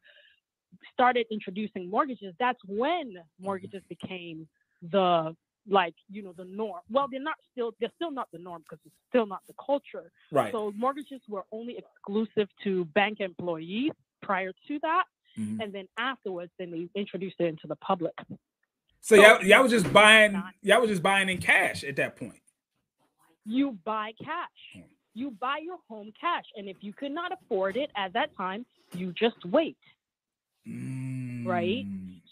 started 0.94 1.26
introducing 1.32 1.90
mortgages. 1.90 2.34
That's 2.40 2.60
when 2.68 3.16
mortgages 3.40 3.82
became 3.90 4.48
the 4.92 5.36
like 5.70 5.96
you 6.10 6.24
know 6.24 6.34
the 6.38 6.46
norm. 6.46 6.82
Well, 6.90 7.08
they're 7.10 7.22
not 7.22 7.36
still 7.52 7.74
they're 7.80 7.92
still 7.96 8.12
not 8.12 8.30
the 8.32 8.40
norm 8.40 8.64
because 8.64 8.80
it's 8.86 8.96
still 9.10 9.26
not 9.26 9.42
the 9.48 9.54
culture. 9.64 10.12
Right. 10.32 10.52
So 10.52 10.74
mortgages 10.76 11.22
were 11.28 11.46
only 11.52 11.78
exclusive 11.78 12.50
to 12.64 12.86
bank 12.86 13.20
employees 13.20 13.92
prior 14.22 14.52
to 14.68 14.80
that, 14.82 15.04
mm-hmm. 15.38 15.62
and 15.62 15.74
then 15.74 15.88
afterwards, 15.98 16.52
then 16.58 16.72
they 16.72 17.00
introduced 17.00 17.36
it 17.40 17.46
into 17.46 17.68
the 17.68 17.76
public. 17.78 18.14
So, 19.02 19.16
so 19.16 19.22
y'all, 19.22 19.44
y'all 19.44 19.64
was 19.64 19.72
just 19.72 19.92
buying 19.92 20.42
y'all 20.62 20.82
was 20.82 20.90
just 20.90 21.04
buying 21.04 21.30
in 21.30 21.38
cash 21.38 21.84
at 21.84 21.96
that 21.98 22.16
point 22.16 22.42
you 23.48 23.78
buy 23.86 24.12
cash. 24.24 24.48
Hmm. 24.74 24.82
You 25.14 25.32
buy 25.32 25.58
your 25.64 25.78
home 25.90 26.14
cash. 26.20 26.46
And 26.56 26.70
if 26.70 26.78
you 26.82 26.94
could 26.94 27.12
not 27.12 27.32
afford 27.32 27.76
it 27.76 27.90
at 27.98 28.14
that 28.14 28.36
time, 28.38 28.66
you 28.94 29.14
just 29.14 29.44
wait. 29.46 29.78
Mm. 30.68 31.46
Right? 31.46 31.86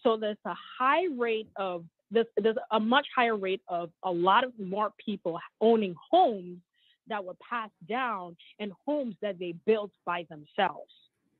So 0.04 0.18
there's 0.18 0.38
a 0.46 0.54
high 0.78 1.06
rate 1.18 1.48
of 1.56 1.86
there's, 2.12 2.28
there's 2.38 2.58
a 2.72 2.80
much 2.80 3.08
higher 3.16 3.36
rate 3.36 3.62
of 3.68 3.90
a 4.04 4.12
lot 4.12 4.44
of 4.44 4.52
more 4.60 4.92
people 5.04 5.40
owning 5.60 5.96
homes 6.12 6.60
that 7.08 7.24
were 7.24 7.36
passed 7.50 7.74
down 7.90 8.38
and 8.60 8.72
homes 8.86 9.16
that 9.22 9.40
they 9.40 9.54
built 9.66 9.92
by 10.06 10.26
themselves, 10.30 10.92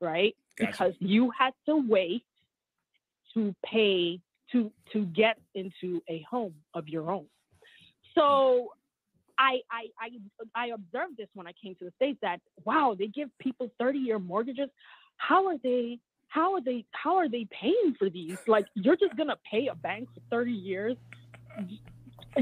right? 0.02 0.36
Gotcha. 0.58 0.72
Because 0.72 0.94
you 1.00 1.32
had 1.38 1.54
to 1.68 1.76
wait 1.88 2.24
to 3.36 3.54
pay 3.64 4.20
to 4.52 4.72
to 4.94 5.06
get 5.06 5.38
into 5.54 6.02
a 6.10 6.26
home 6.30 6.56
of 6.74 6.88
your 6.88 7.12
own. 7.12 7.26
So 8.16 8.70
I, 9.38 9.60
I 9.72 9.88
I 10.00 10.10
I 10.56 10.68
observed 10.68 11.18
this 11.18 11.28
when 11.34 11.48
I 11.48 11.54
came 11.62 11.76
to 11.76 11.86
the 11.86 11.92
states 11.96 12.20
that 12.22 12.40
wow 12.64 12.96
they 12.98 13.08
give 13.08 13.30
people 13.40 13.72
30 13.80 14.00
year 14.00 14.20
mortgages 14.20 14.70
how 15.18 15.48
are 15.48 15.58
they 15.64 16.00
how 16.28 16.54
are 16.54 16.62
they 16.62 16.86
how 16.92 17.18
are 17.18 17.30
they 17.30 17.48
paying 17.52 17.96
for 17.98 18.10
these 18.10 18.38
like 18.48 18.66
you're 18.76 18.98
just 18.98 19.16
gonna 19.16 19.38
pay 19.50 19.68
a 19.68 19.76
bank 19.76 20.10
for 20.14 20.22
30 20.30 20.52
years 20.52 20.98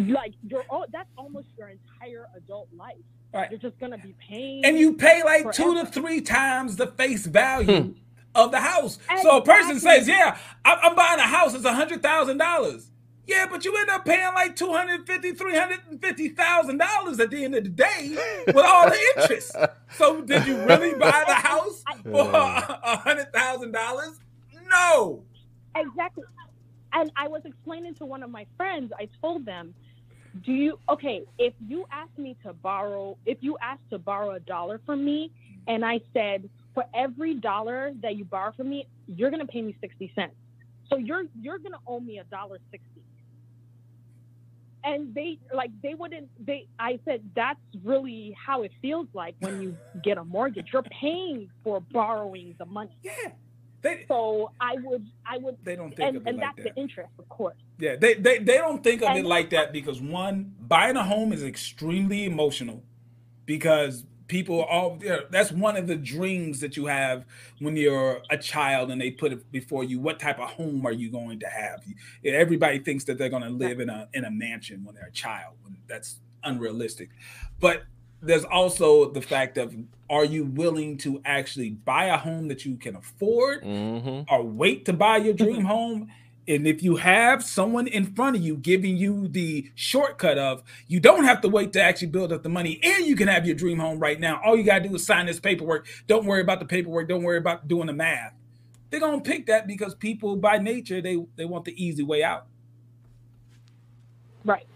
like 0.07 0.33
you're 0.47 0.65
all 0.69 0.85
that's 0.91 1.09
almost 1.17 1.47
your 1.57 1.69
entire 1.69 2.27
adult 2.35 2.67
life 2.75 2.95
right 3.33 3.51
you're 3.51 3.59
just 3.59 3.79
gonna 3.79 3.97
be 3.97 4.15
paying 4.27 4.65
and 4.65 4.77
you 4.77 4.93
pay 4.93 5.23
like 5.23 5.43
forever. 5.43 5.53
two 5.53 5.75
to 5.75 5.85
three 5.85 6.21
times 6.21 6.75
the 6.75 6.87
face 6.87 7.25
value 7.25 7.81
hmm. 7.81 7.91
of 8.35 8.51
the 8.51 8.59
house. 8.59 8.97
Exactly. 8.97 9.21
So 9.21 9.37
a 9.37 9.41
person 9.43 9.79
says, 9.79 10.07
"Yeah, 10.07 10.37
I'm 10.65 10.95
buying 10.95 11.19
a 11.19 11.23
house. 11.23 11.53
It's 11.53 11.65
a 11.65 11.73
hundred 11.73 12.01
thousand 12.01 12.37
dollars." 12.37 12.89
Yeah, 13.25 13.45
but 13.49 13.63
you 13.63 13.75
end 13.77 13.89
up 13.89 14.03
paying 14.05 14.33
like 14.33 14.55
two 14.55 14.71
hundred 14.71 15.07
fifty, 15.07 15.31
three 15.31 15.55
hundred 15.55 15.79
and 15.89 16.01
fifty 16.01 16.29
thousand 16.29 16.77
dollars 16.77 17.19
at 17.19 17.29
the 17.29 17.43
end 17.45 17.55
of 17.55 17.63
the 17.63 17.69
day 17.69 18.15
with 18.47 18.57
all 18.57 18.89
the 18.89 18.99
interest. 19.17 19.55
So 19.95 20.21
did 20.21 20.47
you 20.47 20.57
really 20.65 20.95
buy 20.95 21.23
the 21.27 21.33
house 21.35 21.83
for 22.01 22.31
a 22.31 22.97
hundred 22.97 23.31
thousand 23.31 23.73
dollars? 23.73 24.19
No. 24.67 25.21
Exactly. 25.75 26.23
And 26.93 27.11
I 27.15 27.27
was 27.27 27.43
explaining 27.45 27.93
to 27.95 28.05
one 28.05 28.23
of 28.23 28.31
my 28.31 28.47
friends, 28.57 28.91
I 28.99 29.07
told 29.21 29.45
them, 29.45 29.75
do 30.43 30.51
you 30.51 30.79
okay, 30.89 31.21
if 31.37 31.53
you 31.67 31.85
ask 31.91 32.09
me 32.17 32.35
to 32.43 32.53
borrow, 32.53 33.17
if 33.27 33.37
you 33.41 33.55
ask 33.61 33.79
to 33.91 33.99
borrow 33.99 34.31
a 34.31 34.39
dollar 34.39 34.81
from 34.83 35.05
me 35.05 35.31
and 35.67 35.85
I 35.85 36.01
said, 36.11 36.49
for 36.73 36.85
every 36.95 37.35
dollar 37.35 37.91
that 38.01 38.15
you 38.15 38.25
borrow 38.25 38.51
from 38.53 38.69
me, 38.69 38.87
you're 39.05 39.29
gonna 39.29 39.45
pay 39.45 39.61
me 39.61 39.75
60 39.79 40.11
cents. 40.15 40.33
So 40.89 40.97
you're 40.97 41.25
you're 41.39 41.59
gonna 41.59 41.77
owe 41.85 41.99
me 41.99 42.17
a 42.17 42.23
dollar 42.23 42.57
sixty 42.71 43.02
and 44.83 45.13
they 45.13 45.39
like 45.53 45.71
they 45.81 45.93
wouldn't 45.93 46.29
they 46.45 46.67
i 46.79 46.99
said 47.05 47.21
that's 47.35 47.59
really 47.83 48.35
how 48.45 48.63
it 48.63 48.71
feels 48.81 49.07
like 49.13 49.35
when 49.39 49.61
you 49.61 49.77
get 50.03 50.17
a 50.17 50.23
mortgage. 50.23 50.67
You're 50.73 50.83
paying 50.83 51.49
for 51.63 51.79
borrowing 51.79 52.55
the 52.57 52.65
money. 52.65 52.97
Yeah. 53.01 53.11
They, 53.81 54.05
so 54.07 54.51
i 54.61 54.75
would 54.81 55.05
i 55.25 55.37
would 55.37 55.57
they 55.63 55.75
don't 55.75 55.93
think 55.93 56.07
and, 56.07 56.17
of 56.17 56.25
it 56.25 56.29
and 56.29 56.37
like 56.37 56.55
that's 56.55 56.65
that. 56.65 56.75
the 56.75 56.81
interest 56.81 57.11
of 57.19 57.27
course. 57.27 57.57
Yeah 57.79 57.97
they, 57.97 58.13
they 58.13 58.39
they 58.39 58.57
don't 58.57 58.81
think 58.81 59.01
of 59.01 59.09
and, 59.09 59.19
it 59.19 59.25
like 59.25 59.49
that 59.49 59.73
because 59.73 60.01
one 60.01 60.55
buying 60.61 60.95
a 60.95 61.03
home 61.03 61.33
is 61.33 61.43
extremely 61.43 62.23
emotional 62.23 62.81
because 63.45 64.05
people 64.33 64.63
all 64.63 64.99
that's 65.29 65.51
one 65.51 65.77
of 65.77 65.85
the 65.85 65.95
dreams 65.95 66.59
that 66.59 66.75
you 66.75 66.87
have 66.87 67.23
when 67.59 67.77
you're 67.77 68.19
a 68.31 68.37
child 68.37 68.89
and 68.89 68.99
they 68.99 69.11
put 69.11 69.31
it 69.31 69.51
before 69.51 69.83
you 69.83 69.99
what 69.99 70.19
type 70.19 70.39
of 70.39 70.49
home 70.49 70.83
are 70.87 70.91
you 70.91 71.11
going 71.11 71.39
to 71.39 71.45
have? 71.45 71.83
Everybody 72.25 72.79
thinks 72.79 73.03
that 73.03 73.19
they're 73.19 73.29
going 73.29 73.43
to 73.43 73.49
live 73.49 73.79
in 73.79 73.91
a 73.91 74.09
in 74.15 74.25
a 74.25 74.31
mansion 74.31 74.83
when 74.83 74.95
they're 74.95 75.05
a 75.05 75.11
child 75.11 75.53
when 75.61 75.77
that's 75.87 76.19
unrealistic. 76.43 77.09
But 77.59 77.83
there's 78.23 78.43
also 78.43 79.11
the 79.11 79.21
fact 79.21 79.59
of 79.59 79.75
are 80.09 80.25
you 80.25 80.45
willing 80.45 80.97
to 80.97 81.21
actually 81.25 81.69
buy 81.69 82.05
a 82.05 82.17
home 82.17 82.47
that 82.47 82.65
you 82.65 82.75
can 82.75 82.95
afford 82.95 83.63
mm-hmm. 83.63 84.33
or 84.33 84.43
wait 84.43 84.85
to 84.85 84.93
buy 84.93 85.17
your 85.17 85.33
dream 85.35 85.63
home 85.75 86.09
and 86.47 86.67
if 86.67 86.83
you 86.83 86.97
have 86.97 87.43
someone 87.43 87.87
in 87.87 88.05
front 88.13 88.35
of 88.35 88.41
you 88.41 88.57
giving 88.57 88.97
you 88.97 89.27
the 89.27 89.71
shortcut 89.75 90.37
of 90.37 90.63
you 90.87 90.99
don't 90.99 91.23
have 91.23 91.41
to 91.41 91.49
wait 91.49 91.73
to 91.73 91.81
actually 91.81 92.07
build 92.07 92.33
up 92.33 92.43
the 92.43 92.49
money 92.49 92.79
and 92.83 93.05
you 93.05 93.15
can 93.15 93.27
have 93.27 93.45
your 93.45 93.55
dream 93.55 93.79
home 93.79 93.99
right 93.99 94.19
now. 94.19 94.41
All 94.43 94.57
you 94.57 94.63
got 94.63 94.79
to 94.79 94.89
do 94.89 94.95
is 94.95 95.05
sign 95.05 95.25
this 95.27 95.39
paperwork. 95.39 95.87
Don't 96.07 96.25
worry 96.25 96.41
about 96.41 96.59
the 96.59 96.65
paperwork. 96.65 97.07
Don't 97.07 97.23
worry 97.23 97.37
about 97.37 97.67
doing 97.67 97.87
the 97.87 97.93
math. 97.93 98.33
They're 98.89 98.99
going 98.99 99.21
to 99.23 99.29
pick 99.29 99.47
that 99.47 99.67
because 99.67 99.95
people 99.95 100.35
by 100.35 100.57
nature, 100.57 101.01
they, 101.01 101.17
they 101.35 101.45
want 101.45 101.65
the 101.65 101.83
easy 101.83 102.03
way 102.03 102.23
out. 102.23 102.45
Right. 104.43 104.67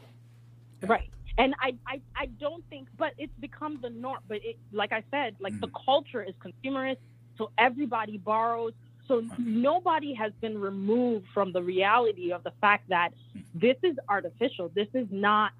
Right. 0.81 1.10
And 1.38 1.53
I, 1.61 1.76
I, 1.85 2.02
I 2.15 2.26
don't 2.39 2.64
think, 2.69 2.88
but 2.98 3.14
it's 3.18 3.34
become 3.39 3.80
the 3.81 3.89
norm. 3.89 4.19
But 4.27 4.38
it, 4.44 4.57
like 4.72 4.91
I 4.91 5.03
said, 5.11 5.35
like 5.39 5.53
mm. 5.53 5.61
the 5.61 5.69
culture 5.85 6.23
is 6.23 6.34
consumerist. 6.35 6.98
So 7.38 7.52
everybody 7.60 8.18
borrows 8.18 8.73
so 9.08 9.24
nobody 9.38 10.14
has 10.14 10.32
been 10.42 10.60
removed 10.60 11.28
from 11.34 11.52
the 11.54 11.62
reality 11.62 12.32
of 12.32 12.44
the 12.44 12.52
fact 12.62 12.90
that 12.90 13.12
hmm. 13.34 13.40
this 13.54 13.78
is 13.84 13.96
artificial. 14.10 14.72
This 14.74 14.88
is 14.94 15.08
not 15.12 15.52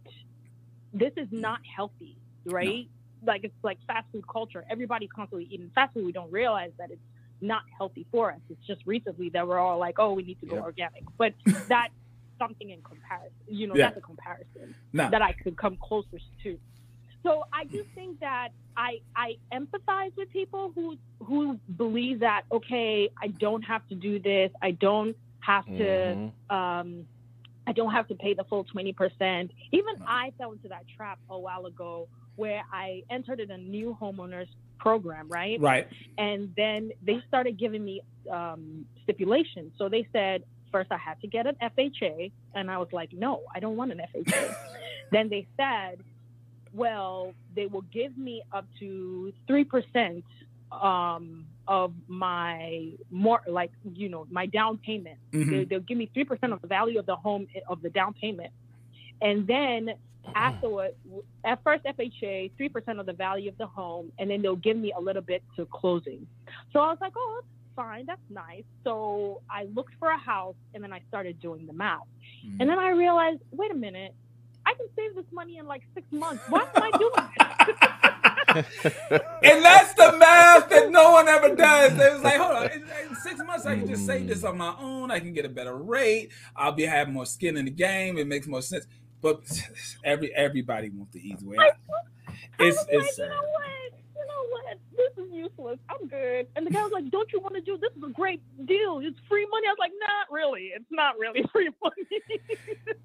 this 0.94 1.14
is 1.18 1.28
hmm. 1.30 1.42
not 1.42 1.60
healthy, 1.76 2.18
right? 2.46 2.88
No. 3.22 3.34
Like 3.34 3.44
it's 3.44 3.64
like 3.64 3.78
fast 3.88 4.06
food 4.12 4.28
culture. 4.28 4.64
Everybody 4.70 5.08
constantly 5.08 5.48
eating 5.50 5.72
fast 5.74 5.94
food. 5.94 6.06
We 6.06 6.12
don't 6.12 6.32
realize 6.32 6.72
that 6.78 6.92
it's 6.92 7.02
not 7.42 7.64
healthy 7.78 8.06
for 8.12 8.32
us. 8.32 8.40
It's 8.50 8.66
just 8.66 8.82
recently 8.86 9.30
that 9.30 9.48
we're 9.48 9.60
all 9.60 9.78
like, 9.78 10.00
oh, 10.00 10.14
we 10.14 10.24
need 10.24 10.40
to 10.42 10.46
go 10.46 10.58
yeah. 10.58 10.62
organic. 10.62 11.04
But 11.18 11.34
that's 11.68 11.94
something 12.40 12.70
in 12.70 12.82
comparison. 12.82 13.32
You 13.48 13.68
know, 13.68 13.76
yeah. 13.76 13.88
that's 13.88 13.98
a 13.98 14.02
comparison 14.02 14.76
no. 14.94 15.10
that 15.10 15.22
I 15.22 15.34
could 15.34 15.58
come 15.58 15.78
closer 15.78 16.20
to. 16.44 16.60
So 17.28 17.44
I 17.52 17.66
do 17.66 17.84
think 17.94 18.22
that 18.22 18.50
I 18.78 19.02
I 19.16 19.36
empathize 19.52 20.16
with 20.16 20.30
people 20.32 20.72
who 20.74 20.98
who 21.20 21.60
believe 21.76 22.22
that 22.22 22.44
okay, 22.52 23.10
I 23.22 23.28
don't 23.28 23.64
have 23.64 23.86
to 23.90 23.96
do 23.96 24.18
this. 24.20 24.52
I 24.62 24.72
don't 24.72 25.16
have 25.42 25.66
to 25.66 25.74
mm-hmm. 25.74 26.56
um 26.56 27.06
I 27.68 27.74
don't 27.74 27.92
have 27.92 28.08
to 28.08 28.16
pay 28.16 28.34
the 28.34 28.46
full 28.46 28.64
20%. 28.64 29.50
Even 29.74 29.96
I 30.08 30.32
fell 30.38 30.54
into 30.54 30.70
that 30.70 30.86
trap 30.96 31.20
a 31.30 31.38
while 31.38 31.66
ago 31.66 32.08
where 32.38 32.62
I 32.72 33.04
entered 33.10 33.42
in 33.42 33.52
a 33.52 33.58
new 33.58 33.98
homeowners 34.02 34.48
program, 34.80 35.28
right? 35.28 35.60
Right. 35.60 35.86
And 36.18 36.54
then 36.56 36.92
they 37.06 37.22
started 37.28 37.60
giving 37.60 37.84
me 37.84 38.04
um, 38.32 38.86
stipulations. 39.04 39.74
So 39.78 39.90
they 39.90 40.08
said, 40.14 40.44
first 40.72 40.94
I 40.94 40.98
had 40.98 41.20
to 41.20 41.28
get 41.28 41.46
an 41.46 41.58
FHA. 41.62 42.32
And 42.56 42.72
I 42.72 42.78
was 42.78 42.88
like, 42.94 43.12
no, 43.12 43.42
I 43.54 43.60
don't 43.60 43.76
want 43.76 43.92
an 43.92 44.02
FHA. 44.16 44.56
then 45.12 45.28
they 45.28 45.46
said, 45.58 46.00
well, 46.78 47.34
they 47.56 47.66
will 47.66 47.86
give 47.92 48.18
me 48.18 48.44
up 48.54 48.66
to 48.80 49.34
3% 49.50 50.24
um, 50.72 51.46
of 51.68 51.92
my 52.08 52.92
more 53.10 53.42
like, 53.48 53.72
you 53.94 54.10
know, 54.10 54.28
my 54.30 54.46
down 54.46 54.78
payment. 54.78 55.18
Mm-hmm. 55.34 55.52
They, 55.52 55.64
they'll 55.66 55.80
give 55.80 55.98
me 55.98 56.10
3% 56.16 56.54
of 56.54 56.62
the 56.62 56.68
value 56.68 57.00
of 57.00 57.06
the 57.06 57.16
home, 57.16 57.48
of 57.68 57.82
the 57.82 57.90
down 57.90 58.14
payment. 58.14 58.52
And 59.22 59.48
then 59.48 59.90
afterward, 60.36 60.92
at 61.44 61.64
first 61.64 61.84
FHA, 61.84 62.52
3% 62.60 63.00
of 63.00 63.06
the 63.06 63.14
value 63.14 63.50
of 63.50 63.58
the 63.58 63.68
home, 63.68 64.12
and 64.20 64.30
then 64.30 64.42
they'll 64.42 64.56
give 64.56 64.78
me 64.78 64.94
a 64.96 65.02
little 65.02 65.22
bit 65.22 65.44
to 65.56 65.66
closing. 65.66 66.28
So 66.74 66.80
I 66.80 66.90
was 66.90 66.98
like, 67.02 67.14
oh, 67.18 67.42
that's 67.42 67.54
fine. 67.76 68.06
That's 68.06 68.22
nice. 68.30 68.64
So 68.84 69.42
I 69.50 69.64
looked 69.74 69.94
for 70.00 70.10
a 70.10 70.18
house 70.18 70.56
and 70.74 70.84
then 70.84 70.94
I 70.94 71.02
started 71.08 71.42
doing 71.42 71.66
the 71.66 71.74
math. 71.74 72.02
Mm-hmm. 72.46 72.62
And 72.62 72.70
then 72.70 72.78
I 72.80 72.90
realized, 72.90 73.40
wait 73.52 73.72
a 73.72 73.76
minute, 73.76 74.14
I 74.68 74.74
can 74.74 74.88
save 74.98 75.16
this 75.16 75.32
money 75.32 75.58
in 75.60 75.66
like 75.66 75.84
six 75.94 76.06
months. 76.12 76.44
Why 76.50 76.68
am 76.76 76.84
I 76.84 76.92
doing 76.98 77.12
this? 77.38 77.78
and 79.44 79.64
that's 79.64 79.94
the 79.94 80.18
math 80.18 80.70
that 80.70 80.92
no 80.92 81.12
one 81.12 81.30
ever 81.30 81.56
does. 81.56 81.94
It 81.94 82.14
was 82.14 82.22
like, 82.22 82.36
hold 82.36 82.52
on, 82.52 82.66
in, 82.72 82.82
in, 82.82 83.16
six 83.24 83.40
months 83.46 83.66
I 83.66 83.76
can 83.76 83.88
just 83.88 84.06
save 84.06 84.28
this 84.28 84.44
on 84.44 84.58
my 84.58 84.76
own. 84.78 85.10
I 85.10 85.22
can 85.22 85.32
get 85.32 85.46
a 85.46 85.50
better 85.50 85.74
rate. 85.74 86.32
I'll 86.54 86.74
be 86.74 86.84
having 86.84 87.14
more 87.14 87.26
skin 87.26 87.56
in 87.56 87.64
the 87.64 87.72
game. 87.72 88.18
It 88.18 88.28
makes 88.28 88.46
more 88.46 88.62
sense. 88.62 88.86
But 89.22 89.40
every 90.04 90.36
everybody 90.36 90.90
wants 90.90 91.14
the 91.14 91.26
easy 91.26 91.46
way. 91.46 91.56
It's, 92.60 92.86
it's 92.90 93.18
you 93.18 93.30
know 94.38 94.50
what? 94.50 94.64
You 94.64 94.70
know 94.70 94.70
what? 94.72 94.78
This 94.96 95.26
is 95.26 95.34
useless. 95.34 95.80
I'm 95.90 96.08
good. 96.08 96.48
And 96.56 96.66
the 96.66 96.72
guy 96.72 96.84
was 96.84 96.92
like, 96.92 97.10
Don't 97.10 97.32
you 97.32 97.40
want 97.40 97.56
to 97.56 97.62
do 97.62 97.78
this? 97.78 97.92
Is 97.96 98.04
a 98.04 98.12
great 98.12 98.42
deal. 98.66 99.00
It's 99.00 99.18
free 99.28 99.48
money. 99.50 99.68
I 99.68 99.72
was 99.72 99.78
like, 99.80 99.92
Not 100.00 100.32
really. 100.32 100.72
It's 100.76 100.86
not 100.92 101.18
really 101.18 101.44
free 101.52 101.70
money. 101.84 102.22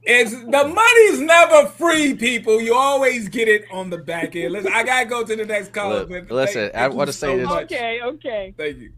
it's 0.02 0.32
the 0.32 0.74
money's 0.74 1.20
never 1.20 1.68
free, 1.68 2.14
people. 2.14 2.60
You 2.60 2.74
always 2.74 3.28
get 3.28 3.48
it 3.48 3.64
on 3.72 3.90
the 3.90 3.98
back 3.98 4.36
end. 4.36 4.52
Listen, 4.52 4.72
I 4.72 4.82
gotta 4.82 5.06
go 5.06 5.24
to 5.24 5.36
the 5.36 5.44
next 5.44 5.72
call. 5.72 5.90
Look, 5.90 6.30
listen, 6.30 6.70
I 6.74 6.88
want 6.88 7.08
to 7.08 7.12
say 7.12 7.28
so 7.28 7.36
this. 7.38 7.64
Okay, 7.64 8.00
okay. 8.02 8.54
Thank 8.56 8.78
you. 8.78 8.92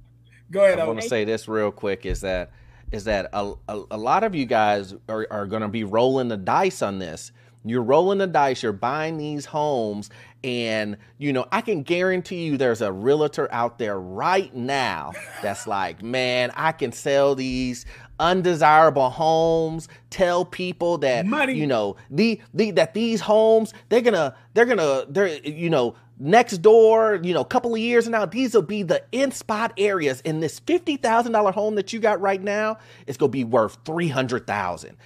Go 0.50 0.64
ahead. 0.64 0.78
I 0.78 0.86
want 0.86 1.00
to 1.00 1.08
say 1.08 1.24
this 1.24 1.48
real 1.48 1.70
quick. 1.70 2.06
Is 2.06 2.20
that 2.20 2.52
is 2.92 3.04
that 3.04 3.28
a, 3.32 3.54
a, 3.68 3.82
a 3.92 3.96
lot 3.96 4.24
of 4.24 4.34
you 4.34 4.46
guys 4.46 4.94
are, 5.08 5.26
are 5.30 5.46
going 5.46 5.62
to 5.62 5.68
be 5.68 5.84
rolling 5.84 6.28
the 6.28 6.36
dice 6.36 6.80
on 6.82 6.98
this. 6.98 7.32
You're 7.64 7.82
rolling 7.82 8.18
the 8.18 8.26
dice, 8.26 8.62
you're 8.62 8.72
buying 8.72 9.16
these 9.16 9.46
homes, 9.46 10.10
and 10.42 10.98
you 11.18 11.32
know, 11.32 11.46
I 11.50 11.62
can 11.62 11.82
guarantee 11.82 12.44
you 12.44 12.58
there's 12.58 12.82
a 12.82 12.92
realtor 12.92 13.48
out 13.50 13.78
there 13.78 13.98
right 13.98 14.54
now 14.54 15.12
that's 15.42 15.66
like, 15.66 16.02
man, 16.02 16.52
I 16.54 16.72
can 16.72 16.92
sell 16.92 17.34
these 17.34 17.86
undesirable 18.20 19.10
homes, 19.10 19.88
tell 20.10 20.44
people 20.44 20.98
that 20.98 21.26
Money. 21.26 21.54
you 21.54 21.66
know, 21.66 21.96
the, 22.10 22.40
the 22.52 22.70
that 22.72 22.94
these 22.94 23.20
homes, 23.20 23.72
they're 23.88 24.02
gonna, 24.02 24.36
they're 24.52 24.66
gonna, 24.66 25.04
they're 25.08 25.38
you 25.38 25.70
know, 25.70 25.96
next 26.18 26.58
door, 26.58 27.20
you 27.22 27.34
know, 27.34 27.40
a 27.40 27.46
couple 27.46 27.74
of 27.74 27.80
years 27.80 28.08
now, 28.08 28.24
these 28.26 28.54
will 28.54 28.62
be 28.62 28.82
the 28.82 29.02
in 29.12 29.30
spot 29.30 29.72
areas. 29.76 30.22
And 30.24 30.42
this 30.42 30.60
$50,000 30.60 31.54
home 31.54 31.74
that 31.74 31.92
you 31.92 32.00
got 32.00 32.20
right 32.20 32.42
now 32.42 32.78
is 33.06 33.16
going 33.16 33.30
to 33.30 33.36
be 33.36 33.44
worth 33.44 33.78
300,000. 33.84 34.96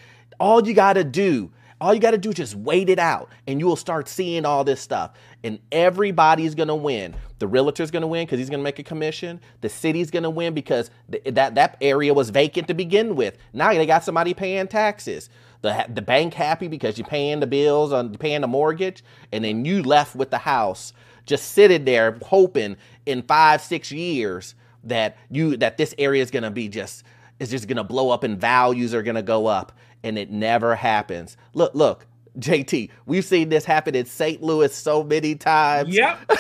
All 0.41 0.67
you 0.67 0.75
got 0.75 0.95
to 0.95 1.05
do 1.05 1.51
all 1.81 1.95
you 1.95 2.01
got 2.01 2.13
to 2.13 2.19
do 2.19 2.31
is 2.31 2.35
just 2.35 2.55
wait 2.55 2.89
it 2.89 2.99
out 2.99 3.31
and 3.47 3.61
you 3.61 3.67
will 3.67 3.77
start 3.77 4.09
seeing 4.09 4.45
all 4.45 4.65
this 4.65 4.81
stuff. 4.81 5.13
And 5.45 5.59
everybody's 5.71 6.55
going 6.55 6.69
to 6.69 6.75
win. 6.75 7.15
The 7.39 7.47
realtor's 7.47 7.91
going 7.91 8.03
to 8.03 8.07
win 8.09 8.27
because 8.27 8.39
he's 8.39 8.51
going 8.51 8.61
to 8.61 8.65
make 8.65 8.79
a 8.79 8.85
commission. 8.85 9.41
The 9.61 9.69
city's 9.69 10.11
going 10.11 10.25
to 10.25 10.31
win 10.31 10.55
because 10.55 10.91
th- 11.11 11.35
that, 11.35 11.55
that 11.55 11.77
area 11.81 12.13
was 12.13 12.31
vacant 12.31 12.69
to 12.69 12.75
begin 12.75 13.15
with. 13.17 13.39
Now 13.53 13.73
they 13.73 13.87
got 13.87 14.05
somebody 14.05 14.35
paying 14.35 14.67
taxes. 14.69 15.31
The, 15.63 15.87
the 15.93 16.03
bank 16.03 16.35
happy 16.35 16.69
because 16.69 16.99
you're 16.99 17.07
paying 17.07 17.41
the 17.41 17.47
bills, 17.47 17.93
on 17.93 18.15
paying 18.15 18.43
the 18.43 18.49
mortgage, 18.49 19.03
and 19.33 19.45
then 19.45 19.65
you 19.65 19.83
left 19.83 20.15
with 20.15 20.31
the 20.31 20.39
house 20.39 20.93
just 21.27 21.53
sitting 21.53 21.85
there 21.85 22.19
hoping 22.23 22.77
in 23.07 23.23
five, 23.23 23.61
six 23.61 23.93
years 23.93 24.55
that 24.85 25.17
you 25.31 25.57
that 25.59 25.77
this 25.77 25.95
area 25.99 26.23
is 26.23 26.31
gonna 26.31 26.51
be 26.51 26.69
just 26.69 27.05
is 27.39 27.51
just 27.51 27.69
gonna 27.69 27.85
blow 27.85 28.11
up 28.11 28.25
and 28.25 28.41
values 28.41 28.95
are 28.95 29.03
gonna 29.03 29.23
go 29.23 29.47
up 29.47 29.73
and 30.03 30.19
it 30.19 30.31
never 30.31 30.75
happens. 30.75 31.37
Look, 31.55 31.75
look, 31.75 32.07
JT, 32.39 32.91
we've 33.07 33.25
seen 33.25 33.49
this 33.49 33.65
happen 33.65 33.95
in 33.95 34.07
St. 34.07 34.43
Louis 34.43 34.73
so 34.75 35.03
many 35.03 35.35
times. 35.35 35.95
Yep. 35.95 36.31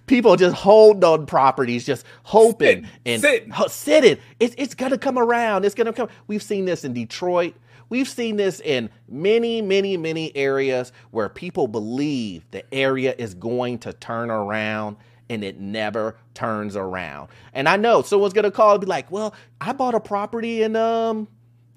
People 0.06 0.36
just 0.36 0.54
hold 0.54 1.02
on 1.04 1.26
properties, 1.26 1.84
just 1.84 2.06
hoping 2.22 2.86
and 3.04 3.20
sitting. 3.20 3.50
ho- 3.50 3.66
sitting. 3.68 4.18
It's 4.40 4.54
it's 4.58 4.74
gonna 4.74 4.98
come 4.98 5.18
around. 5.18 5.64
It's 5.64 5.74
gonna 5.74 5.92
come. 5.92 6.08
We've 6.26 6.42
seen 6.42 6.64
this 6.64 6.84
in 6.84 6.92
Detroit. 6.92 7.54
We've 7.88 8.08
seen 8.08 8.36
this 8.36 8.60
in 8.60 8.88
many, 9.08 9.60
many, 9.62 9.96
many 9.96 10.34
areas 10.36 10.92
where 11.10 11.28
people 11.28 11.68
believe 11.68 12.44
the 12.50 12.64
area 12.74 13.14
is 13.18 13.34
going 13.34 13.78
to 13.80 13.92
turn 13.92 14.30
around 14.30 14.96
and 15.28 15.44
it 15.44 15.60
never 15.60 16.16
turns 16.34 16.74
around. 16.76 17.28
And 17.52 17.68
I 17.68 17.76
know 17.76 18.02
someone's 18.02 18.32
gonna 18.32 18.50
call 18.50 18.72
and 18.72 18.80
be 18.80 18.86
like, 18.86 19.10
"Well, 19.10 19.34
I 19.60 19.72
bought 19.72 19.94
a 19.94 20.00
property 20.00 20.62
in 20.62 20.76
um 20.76 21.28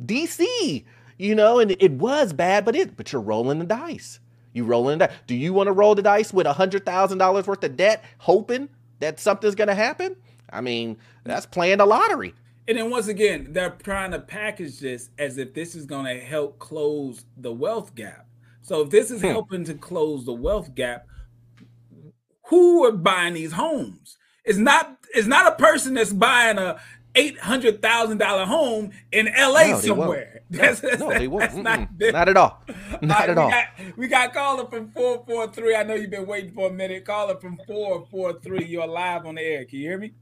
DC, 0.04 0.84
you 1.18 1.36
know, 1.36 1.60
and 1.60 1.76
it 1.80 1.92
was 1.94 2.34
bad, 2.34 2.66
but 2.66 2.76
it 2.76 2.96
but 2.98 3.12
you're 3.12 3.22
rolling 3.22 3.60
the 3.60 3.66
dice. 3.66 4.20
You 4.54 4.64
rolling 4.66 5.00
the 5.00 5.08
dice. 5.08 5.18
Do 5.28 5.36
you 5.36 5.54
want 5.54 5.68
to 5.68 5.74
roll 5.74 5.96
the 5.96 6.02
dice 6.02 6.34
with 6.34 6.48
a 6.48 6.54
hundred 6.54 6.86
thousand 6.86 7.18
dollars 7.18 7.48
worth 7.48 7.64
of 7.64 7.78
debt, 7.78 8.04
hoping 8.20 8.70
that 9.00 9.20
something's 9.20 9.56
gonna 9.56 9.76
happen? 9.76 10.16
I 10.50 10.62
mean, 10.62 10.98
that's 11.24 11.46
playing 11.46 11.80
the 11.80 11.86
lottery. 11.86 12.34
And 12.68 12.78
then 12.78 12.90
once 12.90 13.08
again, 13.08 13.48
they're 13.52 13.70
trying 13.72 14.12
to 14.12 14.20
package 14.20 14.80
this 14.80 15.10
as 15.20 15.38
if 15.38 15.54
this 15.54 15.76
is 15.76 15.86
going 15.86 16.06
to 16.06 16.20
help 16.20 16.58
close 16.58 17.26
the 17.38 17.52
wealth 17.52 17.94
gap. 17.94 18.26
So 18.62 18.82
if 18.82 18.90
this 18.90 19.12
is 19.12 19.22
Hmm. 19.22 19.28
helping 19.28 19.64
to 19.66 19.76
close 19.76 20.26
the 20.26 20.34
wealth 20.34 20.74
gap, 20.74 21.06
who 22.48 22.84
are 22.86 22.92
buying 22.92 23.34
these 23.34 23.54
homes? 23.54 24.18
It's 24.44 24.58
not 24.58 24.98
it's 25.14 25.28
not 25.28 25.52
a 25.54 25.56
person 25.56 25.94
that's 25.96 26.14
buying 26.14 26.58
a 26.58 26.80
eight 27.16 27.40
hundred 27.40 27.82
thousand 27.82 28.20
dollar 28.20 28.46
home 28.46 28.92
in 29.12 29.28
LA 29.38 29.74
No, 29.74 29.82
they 29.82 29.92
won't. 29.92 30.20
somewhere. 30.20 30.42
No, 30.50 30.74
That's, 30.74 30.84
no, 30.94 31.14
they 31.16 31.28
won't. 31.28 31.54
not, 31.54 31.90
Not 32.08 32.30
at 32.30 32.38
all. 32.38 32.64
Not 33.02 33.30
Uh, 33.30 33.30
at 33.30 33.38
we 33.38 33.40
all. 33.40 33.48
Got, 33.48 33.68
we 33.98 34.08
got 34.08 34.34
caller 34.34 34.68
from 34.70 34.92
443. 34.94 35.76
I 35.76 35.84
know 35.84 35.96
you've 35.96 36.12
been 36.12 36.28
waiting 36.28 36.54
for 36.54 36.70
a 36.70 36.74
minute. 36.74 37.06
Caller 37.06 37.40
from 37.40 37.60
443. 37.68 38.66
You're 38.66 38.88
live 38.88 39.26
on 39.26 39.36
the 39.36 39.42
air. 39.44 39.66
Can 39.66 39.80
you 39.80 39.90
hear 39.90 39.98
me? 40.00 40.14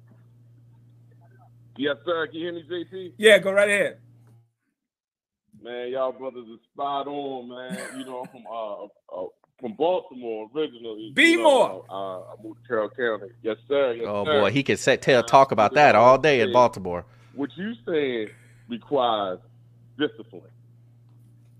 Yes, 1.77 1.97
sir. 2.05 2.27
Can 2.27 2.35
you 2.37 2.45
hear 2.45 2.53
me, 2.53 2.63
JT? 2.69 3.13
Yeah, 3.17 3.39
go 3.39 3.51
right 3.53 3.69
ahead. 3.69 3.99
Man, 5.61 5.91
y'all 5.91 6.11
brothers 6.13 6.45
are 6.49 6.59
spot 6.73 7.07
on, 7.07 7.49
man. 7.49 7.89
You 7.93 8.05
know, 8.05 8.21
I'm 8.21 8.29
from 8.29 8.45
uh, 8.47 8.85
uh 8.85 9.27
from 9.63 9.73
Baltimore 9.75 10.49
originally. 10.53 11.11
Be 11.15 11.31
you 11.31 11.37
know, 11.37 11.43
more. 11.43 11.85
Uh, 11.89 12.33
I 12.33 12.43
moved 12.43 12.59
to 12.63 12.67
Carroll 12.67 12.89
County. 12.89 13.31
Yes, 13.43 13.55
sir. 13.69 13.93
Yes, 13.93 14.05
Oh 14.09 14.25
sir. 14.25 14.41
boy, 14.41 14.51
he 14.51 14.61
could 14.61 14.77
say, 14.77 14.97
tell 14.97 15.23
talk 15.23 15.53
about 15.53 15.73
that 15.75 15.95
all 15.95 16.17
day 16.17 16.41
in 16.41 16.51
Baltimore. 16.51 17.05
What 17.33 17.49
you 17.55 17.73
saying 17.87 18.27
requires 18.67 19.39
discipline, 19.97 20.51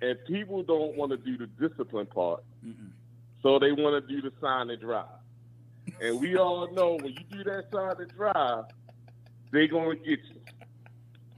and 0.02 0.18
people 0.28 0.64
don't 0.64 0.98
want 0.98 1.12
to 1.12 1.18
do 1.18 1.38
the 1.38 1.48
discipline 1.70 2.06
part, 2.08 2.44
so 3.42 3.58
they 3.58 3.72
want 3.72 4.06
to 4.06 4.14
do 4.14 4.22
the 4.22 4.34
sign 4.42 4.70
and 4.70 4.82
drive. 4.82 5.06
And 6.02 6.20
we 6.20 6.36
all 6.38 6.70
know 6.74 6.96
when 6.96 7.14
you 7.14 7.24
do 7.32 7.44
that 7.46 7.66
sign 7.74 7.96
and 8.02 8.12
drive, 8.18 8.66
they're 9.52 9.68
gonna 9.68 9.96
get 9.96 10.20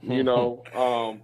you. 0.02 0.14
You 0.16 0.22
know, 0.24 0.64
um, 0.74 1.22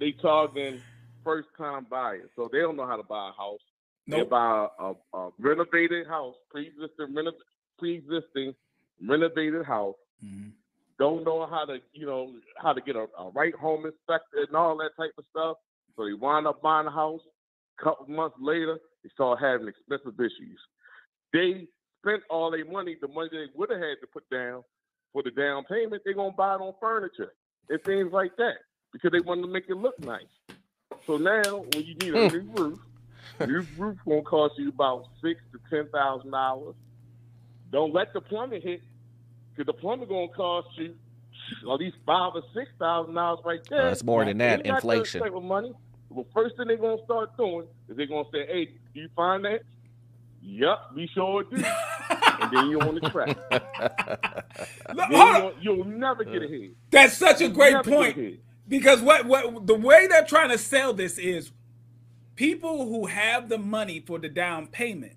they 0.00 0.12
targeting 0.12 0.80
first 1.22 1.48
time 1.58 1.86
buyers, 1.90 2.30
so 2.34 2.48
they 2.50 2.60
don't 2.60 2.76
know 2.76 2.86
how 2.86 2.96
to 2.96 3.02
buy 3.02 3.28
a 3.28 3.32
house. 3.32 3.60
They 4.06 4.18
Nope. 4.18 4.30
buy 4.30 4.66
a, 4.78 4.92
a 5.16 5.30
renovated 5.38 6.06
house, 6.06 6.34
pre-existing, 6.50 7.14
reno, 7.14 7.32
pre-existing 7.78 8.54
renovated 9.06 9.64
house. 9.64 9.96
Mm-hmm. 10.24 10.50
Don't 10.98 11.24
know 11.24 11.46
how 11.46 11.64
to, 11.64 11.78
you 11.92 12.06
know, 12.06 12.34
how 12.58 12.72
to 12.72 12.80
get 12.80 12.96
a, 12.96 13.06
a 13.18 13.30
right 13.30 13.54
home 13.54 13.86
inspector 13.86 14.44
and 14.46 14.54
all 14.54 14.76
that 14.78 14.90
type 14.96 15.12
of 15.18 15.24
stuff. 15.30 15.56
So 15.96 16.04
they 16.04 16.12
wind 16.12 16.46
up 16.46 16.60
buying 16.62 16.86
a 16.86 16.90
house. 16.90 17.20
A 17.80 17.82
couple 17.82 18.06
months 18.06 18.36
later, 18.40 18.78
they 19.02 19.10
start 19.14 19.40
having 19.40 19.68
expensive 19.68 20.18
issues. 20.20 20.60
They 21.32 21.66
spent 22.04 22.22
all 22.30 22.50
their 22.50 22.64
money, 22.64 22.96
the 23.00 23.08
money 23.08 23.30
they 23.32 23.46
would 23.54 23.70
have 23.70 23.80
had 23.80 23.96
to 24.02 24.06
put 24.12 24.28
down 24.30 24.62
for 25.12 25.22
the 25.22 25.30
down 25.30 25.64
payment. 25.64 26.02
They're 26.04 26.14
gonna 26.14 26.30
buy 26.32 26.54
it 26.54 26.60
on 26.60 26.74
furniture 26.78 27.32
and 27.70 27.80
things 27.84 28.12
like 28.12 28.36
that 28.36 28.56
because 28.92 29.10
they 29.10 29.20
want 29.20 29.42
to 29.42 29.48
make 29.48 29.64
it 29.68 29.76
look 29.76 29.98
nice. 30.00 30.22
So 31.06 31.16
now, 31.16 31.64
when 31.72 31.84
you 31.84 31.94
need 31.96 32.14
a 32.14 32.28
Hmm. 32.30 32.36
new 32.36 32.50
roof, 32.52 32.78
new 33.40 33.66
roof 33.78 33.98
gonna 34.06 34.22
cost 34.22 34.54
you 34.58 34.68
about 34.68 35.06
six 35.22 35.40
to 35.52 35.58
ten 35.70 35.88
thousand 35.90 36.30
dollars. 36.30 36.74
Don't 37.72 37.92
let 37.92 38.12
the 38.12 38.20
plumbing 38.20 38.62
hit, 38.62 38.82
because 39.50 39.66
the 39.66 39.72
plumbing 39.78 40.08
gonna 40.08 40.28
cost 40.28 40.68
you 40.76 40.94
at 41.62 41.78
least 41.80 41.96
five 42.06 42.32
or 42.34 42.42
six 42.54 42.70
thousand 42.78 43.14
dollars 43.14 43.40
right 43.44 43.60
there. 43.68 43.88
Uh, 43.88 43.90
it's 43.92 44.04
more 44.04 44.24
than 44.24 44.38
that, 44.38 44.62
They 44.62 44.68
got 44.70 44.82
that 44.82 44.84
inflation. 44.88 45.20
type 45.22 45.34
of 45.34 45.42
money. 45.42 45.72
Well, 46.10 46.26
first 46.32 46.56
thing 46.56 46.68
they're 46.68 46.76
gonna 46.76 47.02
start 47.04 47.36
doing 47.36 47.66
is 47.88 47.96
they're 47.96 48.06
gonna 48.06 48.28
say, 48.32 48.46
"Hey, 48.46 48.64
do 48.94 49.00
you 49.00 49.08
find 49.16 49.44
that?" 49.44 49.62
Yup, 50.46 50.92
we 50.94 51.06
sure 51.14 51.42
do. 51.44 51.56
and 52.40 52.52
then 52.52 52.68
you're 52.68 52.86
on 52.86 52.94
the 52.96 53.00
track. 53.10 53.28
Look, 54.94 55.08
Then 55.10 55.18
hold 55.20 55.34
on. 55.36 55.52
you'll, 55.62 55.76
you'll 55.78 55.84
never 55.86 56.22
get 56.22 56.42
ahead. 56.42 56.74
That's 56.90 57.16
such 57.16 57.40
a 57.40 57.44
You'll 57.44 57.52
great 57.54 57.82
point. 57.82 58.40
Because 58.68 59.00
what 59.02 59.24
what 59.26 59.66
the 59.66 59.74
way 59.74 60.06
they're 60.06 60.24
trying 60.24 60.50
to 60.50 60.58
sell 60.58 60.92
this 60.92 61.18
is 61.18 61.50
people 62.36 62.88
who 62.88 63.06
have 63.06 63.48
the 63.48 63.58
money 63.58 64.00
for 64.00 64.18
the 64.18 64.28
down 64.28 64.66
payment, 64.66 65.14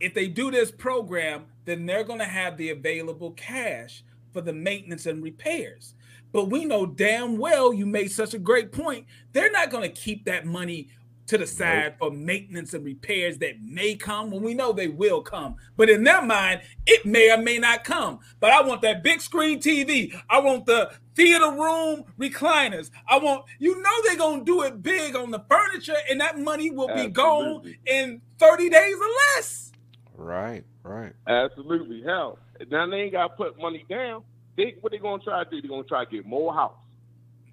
if 0.00 0.14
they 0.14 0.28
do 0.28 0.50
this 0.50 0.70
program, 0.70 1.46
then 1.64 1.86
they're 1.86 2.04
going 2.04 2.18
to 2.18 2.24
have 2.24 2.56
the 2.56 2.70
available 2.70 3.32
cash 3.32 4.02
for 4.32 4.40
the 4.40 4.52
maintenance 4.52 5.06
and 5.06 5.22
repairs. 5.22 5.94
But 6.32 6.46
we 6.46 6.64
know 6.64 6.86
damn 6.86 7.38
well 7.38 7.72
you 7.72 7.86
made 7.86 8.12
such 8.12 8.34
a 8.34 8.38
great 8.38 8.72
point. 8.72 9.06
They're 9.32 9.50
not 9.50 9.70
going 9.70 9.82
to 9.82 10.00
keep 10.00 10.24
that 10.24 10.46
money 10.46 10.88
to 11.30 11.38
the 11.38 11.46
side 11.46 11.94
for 11.96 12.10
maintenance 12.10 12.74
and 12.74 12.84
repairs 12.84 13.38
that 13.38 13.62
may 13.62 13.94
come 13.94 14.32
when 14.32 14.42
we 14.42 14.52
know 14.52 14.72
they 14.72 14.88
will 14.88 15.22
come. 15.22 15.54
But 15.76 15.88
in 15.88 16.02
their 16.02 16.20
mind, 16.20 16.62
it 16.86 17.06
may 17.06 17.30
or 17.30 17.38
may 17.38 17.56
not 17.56 17.84
come. 17.84 18.18
But 18.40 18.50
I 18.50 18.60
want 18.62 18.82
that 18.82 19.04
big 19.04 19.20
screen 19.20 19.60
TV. 19.60 20.12
I 20.28 20.40
want 20.40 20.66
the 20.66 20.90
theater 21.14 21.52
room 21.52 22.02
recliners. 22.18 22.90
I 23.08 23.18
want, 23.18 23.44
you 23.60 23.80
know, 23.80 24.02
they're 24.02 24.16
going 24.16 24.40
to 24.40 24.44
do 24.44 24.62
it 24.62 24.82
big 24.82 25.14
on 25.14 25.30
the 25.30 25.44
furniture, 25.48 25.94
and 26.10 26.20
that 26.20 26.36
money 26.36 26.72
will 26.72 26.92
be 26.92 27.06
gone 27.06 27.62
in 27.86 28.20
30 28.40 28.68
days 28.68 28.96
or 28.96 29.08
less. 29.36 29.70
Right, 30.16 30.64
right. 30.82 31.12
Absolutely. 31.28 32.02
Hell, 32.02 32.40
now 32.72 32.88
they 32.88 33.02
ain't 33.02 33.12
got 33.12 33.28
to 33.28 33.34
put 33.36 33.56
money 33.56 33.84
down. 33.88 34.24
They 34.56 34.74
what 34.80 34.90
they 34.90 34.98
gonna 34.98 35.22
try 35.22 35.44
to 35.44 35.48
do? 35.48 35.62
They 35.62 35.68
gonna 35.68 35.84
try 35.84 36.04
to 36.04 36.10
get 36.10 36.26
more 36.26 36.52
house. 36.52 36.74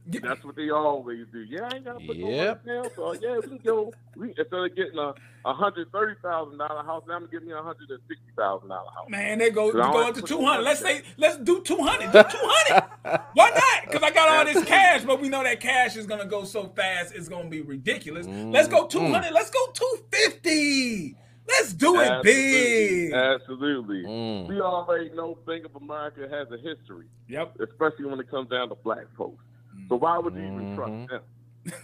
That's 0.09 0.43
what 0.43 0.55
they 0.55 0.69
always 0.69 1.25
do. 1.31 1.39
Yeah, 1.39 1.69
I 1.71 1.75
ain't 1.75 1.85
gotta 1.85 2.05
put 2.05 2.15
Yep. 2.15 2.65
no 2.65 2.83
down. 2.83 2.91
So 2.95 3.13
yeah, 3.13 3.35
we 3.37 3.47
can 3.47 3.57
go. 3.59 3.93
We 4.15 4.29
instead 4.29 4.53
of 4.53 4.75
getting 4.75 4.97
a 4.97 5.13
hundred 5.53 5.91
thirty 5.91 6.15
thousand 6.21 6.57
dollar 6.57 6.83
house, 6.83 7.03
now 7.07 7.15
I'm 7.15 7.21
gonna 7.21 7.31
give 7.31 7.43
me 7.43 7.51
a 7.53 7.61
hundred 7.61 7.89
and 7.89 7.99
sixty 8.07 8.31
thousand 8.35 8.69
dollar 8.69 8.89
house. 8.91 9.09
Man, 9.09 9.39
they 9.39 9.49
go 9.49 9.71
go 9.71 10.07
into 10.07 10.21
to 10.21 10.27
200. 10.27 10.61
Let's 10.63 10.79
say, 10.81 11.01
let's 11.17 11.37
do 11.37 11.61
200. 11.61 12.11
Do 12.11 12.23
200. 12.23 12.83
Why 13.33 13.49
not? 13.49 13.85
Because 13.85 14.03
I 14.03 14.11
got 14.11 14.29
all 14.29 14.45
this 14.53 14.63
cash, 14.65 15.03
but 15.03 15.21
we 15.21 15.29
know 15.29 15.43
that 15.43 15.59
cash 15.59 15.95
is 15.95 16.05
going 16.05 16.21
to 16.21 16.27
go 16.27 16.43
so 16.43 16.67
fast, 16.75 17.13
it's 17.15 17.29
going 17.29 17.45
to 17.45 17.49
be 17.49 17.61
ridiculous. 17.61 18.27
Let's 18.27 18.67
go 18.67 18.87
200. 18.87 19.31
Let's 19.31 19.49
go 19.49 19.67
250. 19.73 21.15
Let's 21.47 21.73
do 21.73 21.99
it 22.01 22.23
big. 22.23 23.13
Absolutely. 23.13 24.03
Mm. 24.03 24.49
We 24.49 24.59
already 24.59 25.09
know 25.11 25.37
Bank 25.47 25.65
of 25.65 25.81
America 25.81 26.27
has 26.29 26.47
a 26.51 26.57
history. 26.57 27.05
Yep. 27.29 27.57
Especially 27.61 28.05
when 28.05 28.19
it 28.19 28.29
comes 28.29 28.49
down 28.49 28.67
to 28.69 28.75
black 28.75 29.05
folks. 29.17 29.43
So 29.89 29.95
why 29.95 30.17
would 30.17 30.35
you 30.35 30.41
even 30.41 30.75
trust 30.75 30.91
mm-hmm. 30.91 31.13
them? 31.13 31.21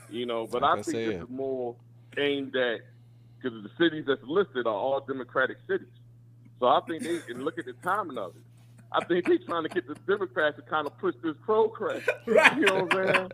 You 0.09 0.25
know, 0.25 0.47
but 0.47 0.61
Like 0.61 0.77
I 0.77 0.79
I 0.79 0.81
think 0.83 0.95
this 0.95 1.21
is 1.21 1.29
more 1.29 1.75
aimed 2.17 2.55
at 2.55 2.81
because 3.41 3.63
the 3.63 3.69
cities 3.77 4.05
that's 4.07 4.23
listed 4.23 4.65
are 4.65 4.73
all 4.73 5.01
Democratic 5.01 5.57
cities. 5.67 5.87
So 6.59 6.67
I 6.67 6.79
think 6.87 7.03
they 7.03 7.19
can 7.19 7.43
look 7.43 7.57
at 7.57 7.65
the 7.65 7.73
timing 7.83 8.17
of 8.17 8.35
it. 8.35 8.41
I 8.91 9.03
think 9.03 9.25
they're 9.25 9.39
trying 9.39 9.63
to 9.63 9.69
get 9.69 9.87
the 9.87 9.95
Democrats 10.07 10.55
to 10.57 10.61
kind 10.61 10.87
of 10.87 10.97
push 10.99 11.15
this 11.23 11.35
pro 11.43 11.67
crash. 11.67 12.07
Right. 12.27 12.57
You 12.57 12.65
know 12.67 12.85
what 12.85 12.95
I'm 12.95 13.29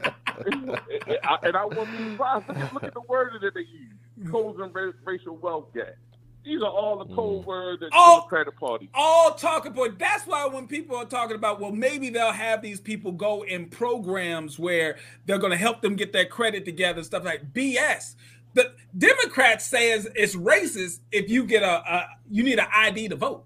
saying? 0.52 0.80
I- 1.24 1.38
and 1.44 1.56
I 1.56 1.66
wouldn't 1.66 1.98
be 1.98 2.12
surprised. 2.12 2.48
Look 2.48 2.58
at, 2.58 2.74
look 2.74 2.84
at 2.84 2.94
the 2.94 3.02
wording 3.02 3.40
that 3.42 3.54
they 3.54 3.62
use. 3.62 3.94
Mm-hmm. 4.20 4.32
closing 4.32 4.74
racial 5.06 5.38
wealth 5.38 5.74
gap. 5.74 5.96
These 6.44 6.62
are 6.62 6.70
all 6.70 6.98
the 6.98 7.06
mm. 7.06 7.16
code 7.16 7.46
words 7.46 7.82
that 7.82 7.92
the 7.92 7.98
All- 7.98 8.22
Democratic 8.22 8.60
Party. 8.60 8.90
all 8.94 9.34
talking 9.34 9.74
point. 9.74 10.00
That's 10.00 10.26
why 10.26 10.46
when 10.48 10.68
people 10.68 10.96
are 10.96 11.06
talking 11.06 11.36
about, 11.36 11.60
well, 11.60 11.72
maybe 11.72 12.10
they'll 12.10 12.32
have 12.32 12.62
these 12.62 12.80
people 12.80 13.12
go 13.12 13.44
in 13.44 13.68
programs 13.70 14.58
where 14.58 14.98
they're 15.26 15.38
going 15.38 15.52
to 15.52 15.58
help 15.58 15.82
them 15.82 15.96
get 15.96 16.14
their 16.14 16.26
credit 16.26 16.66
together, 16.66 17.04
stuff 17.04 17.24
like 17.24 17.54
BS. 17.54 18.16
The 18.54 18.74
Democrats 18.98 19.66
say 19.66 19.92
it's, 19.92 20.08
it's 20.16 20.36
racist 20.36 21.00
if 21.12 21.30
you 21.30 21.44
get 21.46 21.62
a, 21.64 21.94
a 21.94 22.08
you 22.32 22.44
need 22.44 22.60
an 22.60 22.68
ID 22.74 23.10
to 23.10 23.16
vote. 23.16 23.46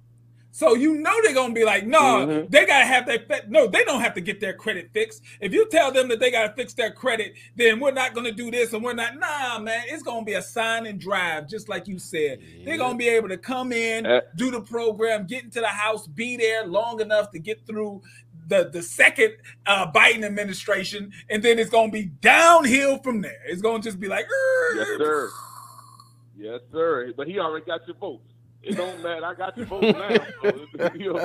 So 0.56 0.76
you 0.76 0.94
know 0.98 1.12
they're 1.24 1.34
gonna 1.34 1.52
be 1.52 1.66
like, 1.66 1.88
no, 1.88 2.00
Mhm. 2.28 2.50
they 2.52 2.68
gotta 2.68 2.86
have 2.86 3.08
their 3.08 3.18
fe- 3.18 3.42
no, 3.48 3.66
they 3.66 3.84
don't 3.86 4.02
have 4.02 4.14
to 4.14 4.22
get 4.22 4.40
their 4.40 4.54
credit 4.54 4.92
fixed. 4.94 5.24
If 5.42 5.52
you 5.52 5.68
tell 5.68 5.92
them 5.92 6.08
that 6.10 6.20
they 6.20 6.30
gotta 6.30 6.54
fix 6.54 6.74
their 6.76 6.92
credit, 6.92 7.34
then 7.56 7.80
we're 7.80 7.90
not 7.92 8.14
gonna 8.14 8.32
do 8.32 8.52
this 8.52 8.72
and 8.72 8.84
we're 8.84 8.94
not. 8.94 9.18
Nah, 9.18 9.58
man, 9.58 9.82
it's 9.88 10.04
gonna 10.04 10.24
be 10.24 10.34
a 10.34 10.44
sign 10.44 10.86
and 10.86 11.00
drive, 11.00 11.50
just 11.50 11.70
like 11.70 11.88
you 11.88 11.98
said. 11.98 12.40
They're 12.64 12.78
gonna 12.78 12.98
be 13.00 13.10
able 13.10 13.30
to 13.30 13.38
come 13.38 13.72
in, 13.72 14.06
Uh, 14.06 14.22
do 14.36 14.52
the 14.52 14.62
program, 14.62 15.26
get 15.26 15.44
into 15.44 15.60
the 15.60 15.68
house, 15.70 16.06
be 16.06 16.38
there 16.38 16.68
long 16.68 17.02
enough 17.02 17.32
to 17.32 17.40
get 17.40 17.66
through 17.66 18.04
the 18.48 18.70
the 18.72 18.84
second 18.84 19.34
uh, 19.66 19.92
Biden 19.92 20.24
administration, 20.24 21.12
and 21.32 21.42
then 21.42 21.58
it's 21.58 21.70
going 21.72 21.90
to 21.90 21.94
be 21.98 22.12
downhill 22.22 23.00
from 23.00 23.22
there. 23.22 23.42
It's 23.48 23.62
going 23.62 23.82
to 23.82 23.88
just 23.88 24.00
be 24.00 24.08
like, 24.08 24.28
yes, 24.76 24.88
sir, 25.00 25.30
yes, 26.38 26.62
sir. 26.72 27.14
But 27.18 27.28
he 27.28 27.40
already 27.40 27.66
got 27.66 27.88
your 27.88 27.96
votes. 27.96 28.33
It 28.64 28.76
don't 28.78 29.04
matter. 29.04 29.26
I 29.26 29.34
got 29.34 29.58
your 29.58 29.66
votes 29.66 29.98
now. 29.98 30.10
So, 30.76 30.90
you 30.96 31.14
know, 31.14 31.20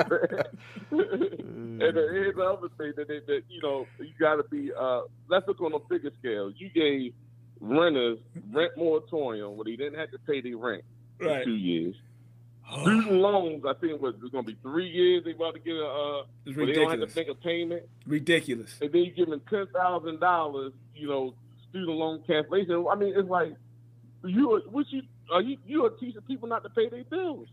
and 0.91 1.81
here's 1.81 2.35
the 2.35 2.43
other 2.43 2.67
thing 2.77 2.93
that, 2.97 3.07
they, 3.07 3.19
that 3.19 3.43
you 3.49 3.61
know 3.61 3.85
you 3.99 4.11
got 4.19 4.35
to 4.35 4.43
be. 4.43 4.71
Uh, 4.73 5.01
let's 5.27 5.47
look 5.47 5.59
on 5.61 5.73
a 5.73 5.79
bigger 5.79 6.11
scale. 6.19 6.51
You 6.55 6.69
gave 6.69 7.13
renters 7.59 8.19
rent 8.51 8.71
moratorium 8.77 9.55
where 9.57 9.65
they 9.65 9.75
didn't 9.75 9.99
have 9.99 10.11
to 10.11 10.19
pay 10.19 10.41
their 10.41 10.57
rent 10.57 10.83
right. 11.19 11.39
for 11.39 11.45
two 11.45 11.55
years. 11.55 11.95
Student 12.81 13.13
loans, 13.13 13.63
I 13.67 13.73
think 13.73 13.99
was 13.99 14.13
going 14.31 14.45
to 14.45 14.51
be 14.51 14.57
three 14.61 14.87
years. 14.87 15.23
They 15.25 15.31
about 15.31 15.55
to 15.55 15.59
get 15.59 15.73
a, 15.75 15.85
uh, 15.87 16.23
It's 16.45 16.55
where 16.55 16.67
they 16.67 16.73
don't 16.73 16.99
have 16.99 17.09
to 17.09 17.15
make 17.15 17.27
a 17.27 17.35
payment, 17.35 17.83
Ridiculous. 18.05 18.77
and 18.79 18.91
then 18.91 19.03
you 19.03 19.11
give 19.11 19.29
them 19.29 19.41
ten 19.49 19.65
thousand 19.73 20.19
dollars. 20.19 20.73
You 20.95 21.07
know, 21.07 21.33
student 21.69 21.97
loan 21.97 22.23
cancellation. 22.27 22.85
I 22.89 22.95
mean, 22.95 23.13
it's 23.15 23.27
like 23.29 23.55
you, 24.23 24.53
are- 24.55 24.69
what 24.69 24.85
you 24.91 25.01
are 25.31 25.41
you 25.41 25.57
you 25.65 25.85
are 25.85 25.89
teaching 25.91 26.21
people 26.21 26.47
not 26.47 26.63
to 26.63 26.69
pay 26.69 26.89
their 26.89 27.03
bills. 27.03 27.47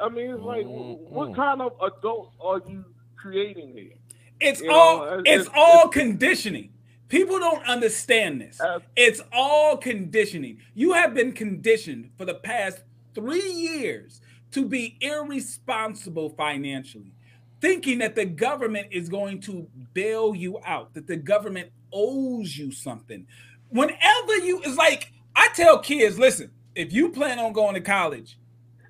I 0.00 0.08
mean, 0.08 0.30
it's 0.30 0.42
like 0.42 0.64
what 0.66 1.28
mm-hmm. 1.28 1.34
kind 1.34 1.60
of 1.60 1.72
adults 1.82 2.34
are 2.40 2.60
you 2.66 2.84
creating 3.16 3.72
here? 3.72 3.92
It's 4.40 4.60
You 4.60 4.68
know, 4.68 4.74
all 4.74 5.02
it's- 5.04 5.22
it's, 5.26 5.46
it's- 5.48 5.56
all 5.56 5.88
conditioning. 5.88 6.70
People 7.08 7.38
don't 7.38 7.64
understand 7.66 8.40
this. 8.40 8.58
It's 8.96 9.20
all 9.32 9.76
conditioning. 9.76 10.56
You 10.74 10.94
have 10.94 11.12
been 11.12 11.32
conditioned 11.32 12.08
for 12.16 12.24
the 12.24 12.36
past 12.36 12.80
three 13.14 13.52
years 13.52 14.22
to 14.52 14.64
be 14.64 14.96
irresponsible 14.98 16.30
financially, 16.30 17.12
thinking 17.60 17.98
that 17.98 18.14
the 18.14 18.24
government 18.24 18.88
is 18.92 19.10
going 19.10 19.42
to 19.42 19.66
bail 19.92 20.34
you 20.34 20.58
out, 20.64 20.94
that 20.94 21.06
the 21.06 21.16
government 21.16 21.70
owes 21.92 22.56
you 22.56 22.72
something. 22.72 23.26
Whenever 23.68 24.36
you, 24.38 24.62
it's 24.64 24.78
like 24.78 25.12
I 25.36 25.48
tell 25.54 25.80
kids, 25.80 26.18
listen, 26.18 26.50
if 26.74 26.92
you 26.92 27.10
plan 27.10 27.38
on 27.38 27.52
going 27.52 27.74
to 27.74 27.80
college, 27.80 28.38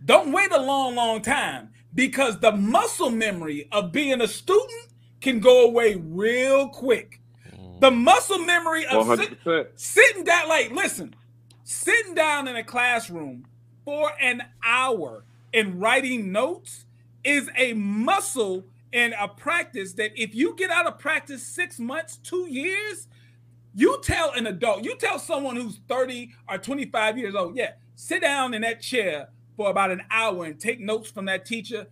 don't 0.04 0.32
wait 0.32 0.52
a 0.52 0.60
long, 0.60 0.94
long 0.94 1.22
time 1.22 1.70
because 1.94 2.40
the 2.40 2.52
muscle 2.52 3.10
memory 3.10 3.68
of 3.72 3.92
being 3.92 4.20
a 4.20 4.28
student 4.28 4.88
can 5.20 5.40
go 5.40 5.64
away 5.64 5.94
real 5.94 6.68
quick. 6.68 7.20
Mm. 7.54 7.80
The 7.80 7.90
muscle 7.90 8.38
memory 8.38 8.86
of 8.86 9.06
sit- 9.18 9.72
sitting 9.76 10.24
down, 10.24 10.48
like, 10.48 10.70
listen, 10.72 11.14
sitting 11.64 12.14
down 12.14 12.48
in 12.48 12.56
a 12.56 12.64
classroom 12.64 13.46
for 13.84 14.10
an 14.20 14.42
hour 14.64 15.24
and 15.54 15.80
writing 15.80 16.32
notes 16.32 16.86
is 17.24 17.50
a 17.56 17.72
muscle 17.74 18.64
and 18.92 19.14
a 19.18 19.28
practice 19.28 19.94
that 19.94 20.10
if 20.20 20.34
you 20.34 20.54
get 20.56 20.70
out 20.70 20.86
of 20.86 20.98
practice 20.98 21.42
six 21.42 21.78
months, 21.78 22.16
two 22.18 22.46
years, 22.48 23.06
you 23.74 24.00
tell 24.02 24.32
an 24.32 24.46
adult, 24.46 24.84
you 24.84 24.96
tell 24.96 25.18
someone 25.18 25.56
who's 25.56 25.80
30 25.88 26.32
or 26.48 26.58
25 26.58 27.18
years 27.18 27.34
old, 27.34 27.56
yeah, 27.56 27.72
sit 27.94 28.22
down 28.22 28.54
in 28.54 28.62
that 28.62 28.80
chair 28.80 29.28
for 29.56 29.70
about 29.70 29.90
an 29.90 30.02
hour 30.10 30.44
and 30.44 30.58
take 30.58 30.80
notes 30.80 31.10
from 31.10 31.26
that 31.26 31.46
teacher. 31.46 31.86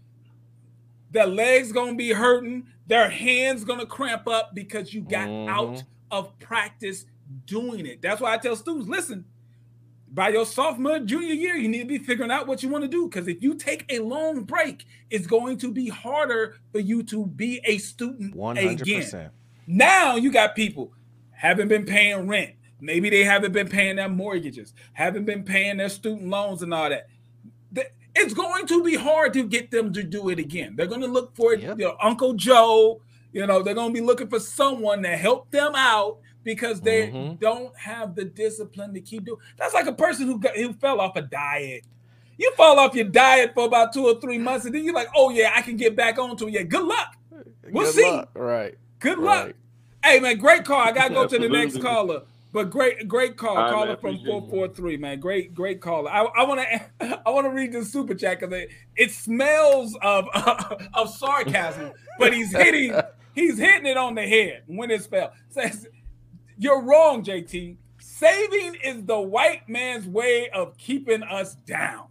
Their 1.11 1.27
legs 1.27 1.73
gonna 1.73 1.95
be 1.95 2.13
hurting, 2.13 2.67
their 2.87 3.09
hands 3.09 3.65
gonna 3.65 3.87
cramp 3.87 4.29
up 4.29 4.55
because 4.55 4.95
you 4.95 5.01
got 5.01 5.29
mm-hmm. 5.29 5.49
out 5.49 5.83
of 6.11 6.39
practice 6.39 7.07
doing 7.47 7.87
it. 7.87 8.03
That's 8.03 8.21
why 8.21 8.35
I 8.35 8.39
tell 8.39 8.57
students, 8.57 8.89
listen, 8.89 9.25
by 10.13 10.31
your 10.31 10.45
sophomore, 10.45 10.99
junior 10.99 11.35
year, 11.35 11.57
you 11.57 11.69
need 11.69 11.81
to 11.81 11.87
be 11.87 11.99
figuring 11.99 12.31
out 12.31 12.47
what 12.49 12.63
you 12.63 12.69
want 12.69 12.83
to 12.83 12.89
do. 12.89 13.09
Because 13.09 13.29
if 13.29 13.43
you 13.43 13.55
take 13.55 13.85
a 13.89 14.01
long 14.01 14.43
break, 14.43 14.85
it's 15.09 15.27
going 15.27 15.57
to 15.59 15.73
be 15.73 15.89
harder 15.89 16.57
for 16.73 16.81
you 16.81 17.03
to 17.05 17.27
be 17.27 17.61
a 17.65 17.79
student 17.79 18.35
One 18.35 18.57
hundred 18.57 18.83
again. 18.83 19.31
Now 19.69 20.17
you 20.17 20.33
got 20.33 20.57
people 20.57 20.93
haven't 21.41 21.69
been 21.69 21.87
paying 21.87 22.29
rent. 22.29 22.55
Maybe 22.83 23.09
they 23.09 23.25
haven't 23.25 23.53
been 23.53 23.69
paying 23.69 23.97
their 23.97 24.11
mortgages, 24.11 24.75
haven't 24.93 25.25
been 25.25 25.43
paying 25.43 25.79
their 25.79 25.89
student 25.89 26.29
loans 26.29 26.63
and 26.63 26.73
all 26.75 26.91
that. 26.91 27.09
It's 28.15 28.35
going 28.35 28.67
to 28.67 28.85
be 28.85 28.97
hard 28.97 29.33
to 29.35 29.45
get 29.45 29.71
them 29.71 29.93
to 29.95 30.03
do 30.03 30.29
it 30.29 30.39
again. 30.39 30.75
They're 30.77 30.87
going 30.87 31.01
to 31.01 31.07
look 31.07 31.35
for 31.35 31.57
their 31.57 32.05
Uncle 32.05 32.35
Joe. 32.35 33.01
You 33.33 33.47
know, 33.47 33.63
they're 33.63 33.75
going 33.75 33.95
to 33.95 34.01
be 34.01 34.05
looking 34.05 34.29
for 34.29 34.41
someone 34.41 35.03
to 35.05 35.17
help 35.17 35.51
them 35.51 35.73
out 35.77 36.19
because 36.43 36.81
they 36.81 37.09
mm-hmm. 37.09 37.37
don't 37.37 37.75
have 37.79 38.17
the 38.17 38.25
discipline 38.25 38.93
to 38.95 39.01
keep 39.01 39.25
doing. 39.25 39.39
That's 39.57 39.73
like 39.73 39.87
a 39.87 39.93
person 39.93 40.27
who 40.27 40.41
got, 40.41 40.57
who 40.57 40.73
fell 40.75 41.01
off 41.01 41.17
a 41.17 41.23
diet. 41.23 41.85
You 42.37 42.53
fall 42.57 42.79
off 42.81 42.95
your 42.95 43.05
diet 43.05 43.53
for 43.55 43.65
about 43.65 43.93
two 43.93 44.05
or 44.05 44.21
three 44.21 44.39
months, 44.39 44.67
and 44.67 44.75
then 44.75 44.83
you're 44.83 44.95
like, 44.95 45.09
"Oh 45.15 45.31
yeah, 45.31 45.53
I 45.55 45.63
can 45.63 45.77
get 45.77 45.95
back 45.95 46.19
onto 46.19 46.49
it." 46.49 46.55
Yeah, 46.55 46.63
good 46.63 46.85
luck. 46.85 47.17
We'll 47.71 47.85
Good 47.85 47.95
see. 47.95 48.11
luck. 48.11 48.31
Right. 48.35 48.77
Good 48.99 49.19
luck. 49.19 49.53
Hey 50.03 50.21
man, 50.21 50.39
great 50.39 50.65
call. 50.65 50.81
I 50.81 50.93
gotta 50.93 51.15
go 51.15 51.27
to 51.27 51.39
the 51.39 51.49
next 51.49 51.81
caller. 51.81 52.23
But 52.53 52.71
great, 52.71 53.07
great 53.07 53.37
call. 53.37 53.57
All 53.57 53.63
right, 53.63 53.73
caller 53.73 53.87
man, 53.87 53.97
from 53.99 54.25
four 54.25 54.49
four 54.49 54.69
three, 54.69 54.97
man. 54.97 55.21
Great, 55.21 55.55
great 55.55 55.81
caller. 55.81 56.11
I, 56.11 56.25
I 56.25 56.45
want 56.45 56.61
to, 56.61 57.21
I 57.27 57.31
want 57.31 57.47
to 57.47 57.51
read 57.51 57.73
this 57.73 57.93
super 57.93 58.15
chat 58.15 58.41
because 58.41 58.55
it, 58.55 58.71
it 58.97 59.13
smells 59.13 59.97
of 60.03 60.29
of 60.95 61.15
sarcasm, 61.15 61.93
but 62.19 62.33
he's 62.33 62.51
hitting, 62.51 62.99
he's 63.35 63.57
hitting 63.59 63.87
it 63.87 63.97
on 63.97 64.17
the 64.17 64.27
head 64.27 64.65
when 64.67 64.91
it's 64.91 65.07
fell. 65.07 65.33
Says, 65.49 65.87
you're 66.59 66.83
wrong, 66.83 67.25
JT. 67.25 67.77
Saving 68.01 68.77
is 68.83 69.05
the 69.05 69.21
white 69.21 69.69
man's 69.69 70.07
way 70.07 70.51
of 70.51 70.77
keeping 70.77 71.23
us 71.23 71.55
down. 71.55 72.07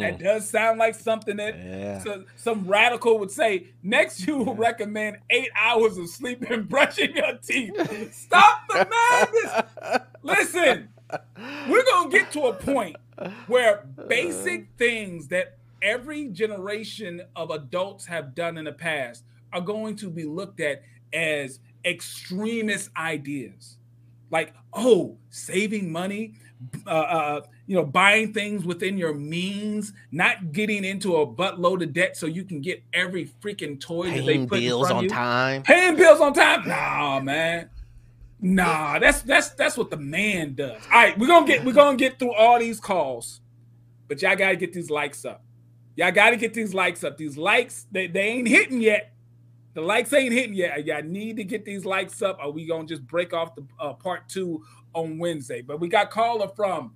That 0.00 0.18
does 0.18 0.48
sound 0.48 0.78
like 0.78 0.94
something 0.94 1.36
that 1.36 2.02
so- 2.02 2.24
some 2.36 2.66
radical 2.66 3.18
would 3.18 3.30
say. 3.30 3.68
Next, 3.82 4.26
you 4.26 4.38
will 4.38 4.54
recommend 4.54 5.18
eight 5.30 5.50
hours 5.56 5.96
of 5.96 6.08
sleep 6.08 6.42
and 6.50 6.68
brushing 6.68 7.14
your 7.16 7.38
teeth. 7.38 8.12
Stop 8.14 8.62
the 8.68 8.86
madness. 8.90 10.02
Listen, 10.22 10.88
we're 11.68 11.84
gonna 11.84 12.10
get 12.10 12.32
to 12.32 12.42
a 12.44 12.52
point 12.52 12.96
where 13.46 13.86
basic 14.08 14.68
things 14.76 15.28
that 15.28 15.58
every 15.82 16.28
generation 16.28 17.22
of 17.36 17.50
adults 17.50 18.06
have 18.06 18.34
done 18.34 18.58
in 18.58 18.64
the 18.64 18.72
past 18.72 19.24
are 19.52 19.60
going 19.60 19.96
to 19.96 20.10
be 20.10 20.24
looked 20.24 20.60
at 20.60 20.82
as 21.12 21.60
extremist 21.84 22.90
ideas 22.96 23.76
like 24.30 24.54
oh 24.72 25.16
saving 25.28 25.92
money 25.92 26.34
uh, 26.86 26.90
uh 26.90 27.40
you 27.66 27.74
know 27.76 27.84
buying 27.84 28.32
things 28.32 28.64
within 28.64 28.98
your 28.98 29.14
means 29.14 29.92
not 30.12 30.52
getting 30.52 30.84
into 30.84 31.16
a 31.16 31.26
buttload 31.26 31.82
of 31.82 31.92
debt 31.92 32.16
so 32.16 32.26
you 32.26 32.44
can 32.44 32.60
get 32.60 32.82
every 32.92 33.26
freaking 33.42 33.80
toy 33.80 34.06
that 34.10 34.26
they 34.26 34.34
Paying 34.34 34.48
put 34.48 34.58
in 34.58 34.64
bills 34.64 34.80
front 34.88 34.92
of 34.92 34.96
on 34.98 35.04
you. 35.04 35.10
time. 35.10 35.62
paying 35.62 35.96
bills 35.96 36.20
on 36.20 36.32
time 36.34 36.68
nah 36.68 37.20
man 37.20 37.70
nah 38.40 38.98
that's 38.98 39.22
that's 39.22 39.50
that's 39.50 39.76
what 39.76 39.90
the 39.90 39.96
man 39.96 40.54
does 40.54 40.82
all 40.92 41.00
right 41.00 41.18
we're 41.18 41.26
gonna 41.26 41.46
get 41.46 41.64
we're 41.64 41.72
gonna 41.72 41.96
get 41.96 42.18
through 42.18 42.34
all 42.34 42.58
these 42.58 42.80
calls 42.80 43.40
but 44.08 44.20
y'all 44.20 44.36
gotta 44.36 44.56
get 44.56 44.72
these 44.72 44.90
likes 44.90 45.24
up 45.24 45.42
y'all 45.96 46.12
gotta 46.12 46.36
get 46.36 46.52
these 46.52 46.74
likes 46.74 47.02
up 47.02 47.16
these 47.16 47.38
likes 47.38 47.86
they, 47.90 48.06
they 48.06 48.20
ain't 48.28 48.48
hitting 48.48 48.80
yet 48.80 49.10
the 49.74 49.80
likes 49.80 50.12
ain't 50.12 50.32
hitting 50.32 50.54
yet. 50.54 50.86
Y'all 50.86 51.02
need 51.02 51.36
to 51.38 51.42
get 51.42 51.64
these 51.64 51.84
likes 51.84 52.22
up, 52.22 52.38
or 52.40 52.52
we 52.52 52.64
gonna 52.64 52.86
just 52.86 53.04
break 53.08 53.34
off 53.34 53.56
the 53.56 53.66
uh, 53.80 53.92
part 53.92 54.28
two 54.28 54.62
on 54.92 55.18
Wednesday. 55.18 55.62
But 55.62 55.80
we 55.80 55.88
got 55.88 56.12
caller 56.12 56.46
from 56.54 56.92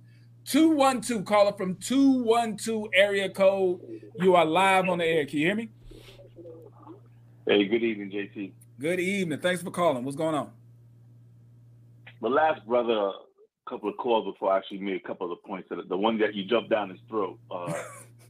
two 0.49 0.69
one 0.69 1.01
two. 1.01 1.21
Caller 1.23 1.53
from 1.53 1.75
two 1.75 2.23
one 2.23 2.57
two 2.57 2.89
area 2.93 3.29
code. 3.29 3.79
You 4.15 4.35
are 4.35 4.45
live 4.45 4.89
on 4.89 4.97
the 4.97 5.05
air. 5.05 5.25
Can 5.25 5.39
you 5.39 5.45
hear 5.45 5.55
me? 5.55 5.69
Hey, 7.47 7.65
good 7.65 7.83
evening, 7.83 8.11
JT. 8.11 8.51
Good 8.79 8.99
evening. 8.99 9.39
Thanks 9.39 9.61
for 9.61 9.71
calling. 9.71 10.03
What's 10.03 10.17
going 10.17 10.35
on? 10.35 10.51
My 12.21 12.29
last 12.29 12.65
brother, 12.65 12.93
a 12.93 13.69
couple 13.69 13.89
of 13.89 13.97
calls 13.97 14.25
before, 14.25 14.51
I 14.51 14.57
actually 14.57 14.79
made 14.79 14.97
a 14.97 15.07
couple 15.07 15.31
of 15.31 15.37
the 15.37 15.47
points. 15.47 15.69
That 15.69 15.87
the 15.87 15.97
one 15.97 16.17
that 16.19 16.35
you 16.35 16.45
jumped 16.45 16.69
down 16.69 16.89
his 16.89 16.99
throat, 17.07 17.39
uh, 17.51 17.71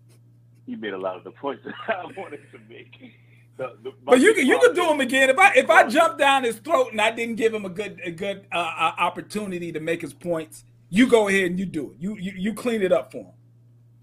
he 0.65 0.75
made 0.75 0.93
a 0.93 0.97
lot 0.97 1.15
of 1.15 1.23
the 1.23 1.31
points 1.31 1.63
that 1.65 1.73
I 1.89 2.05
wanted 2.17 2.41
to 2.51 2.59
make. 2.67 3.13
The, 3.57 3.75
the, 3.83 3.91
But 4.03 4.19
you 4.19 4.33
can 4.33 4.45
you 4.45 4.59
can 4.59 4.73
do 4.73 4.87
them 4.87 4.99
again. 4.99 5.29
If 5.29 5.37
I 5.37 5.53
if 5.53 5.69
I 5.69 5.87
jump 5.87 6.17
down 6.17 6.43
his 6.43 6.57
throat 6.57 6.91
and 6.91 7.01
I 7.01 7.11
didn't 7.11 7.35
give 7.35 7.53
him 7.53 7.65
a 7.65 7.69
good 7.69 7.99
a 8.03 8.11
good 8.11 8.45
uh, 8.51 8.57
uh, 8.57 8.91
opportunity 8.99 9.71
to 9.71 9.79
make 9.79 10.01
his 10.01 10.13
points, 10.13 10.63
you 10.89 11.07
go 11.07 11.27
ahead 11.27 11.51
and 11.51 11.59
you 11.59 11.65
do 11.65 11.91
it. 11.91 11.97
You 11.99 12.15
you, 12.17 12.33
you 12.35 12.53
clean 12.53 12.81
it 12.81 12.91
up 12.91 13.11
for 13.11 13.19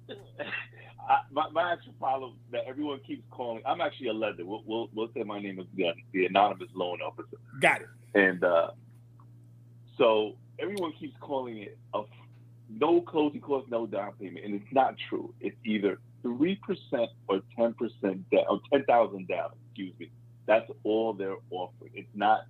him. 0.09 0.17
I, 1.09 1.21
my, 1.31 1.49
my 1.51 1.73
actual 1.73 1.93
problem 1.95 2.35
that 2.51 2.65
everyone 2.67 3.01
keeps 3.07 3.23
calling. 3.31 3.63
I'm 3.65 3.81
actually 3.81 4.09
a 4.09 4.13
lender. 4.13 4.45
We'll, 4.45 4.63
we'll, 4.67 4.91
we'll 4.93 5.09
say 5.15 5.23
my 5.23 5.41
name 5.41 5.61
is 5.61 5.67
the, 5.77 5.93
the 6.13 6.27
anonymous 6.27 6.69
loan 6.75 6.99
officer. 7.01 7.37
Got 7.61 7.83
it. 7.83 7.89
And 8.15 8.43
uh, 8.43 8.71
so 9.99 10.35
everyone 10.59 10.93
keeps 10.99 11.15
calling 11.21 11.59
it 11.59 11.79
a 11.95 11.99
f- 11.99 12.07
no 12.69 13.01
closing 13.01 13.41
cost, 13.41 13.71
no 13.71 13.87
down 13.87 14.13
payment, 14.21 14.45
and 14.45 14.55
it's 14.55 14.73
not 14.73 14.97
true. 15.09 15.33
It's 15.41 15.57
either 15.65 15.99
three 16.23 16.57
percent 16.57 17.11
or 17.29 17.41
ten 17.57 17.75
percent 17.75 18.29
down, 18.31 18.45
or 18.49 18.61
ten 18.73 18.85
thousand 18.85 19.29
down. 19.29 19.51
Excuse 19.69 19.95
me. 20.01 20.11
That's 20.47 20.69
all 20.83 21.13
they're 21.13 21.37
offering. 21.51 21.93
It's 21.95 22.09
not 22.15 22.47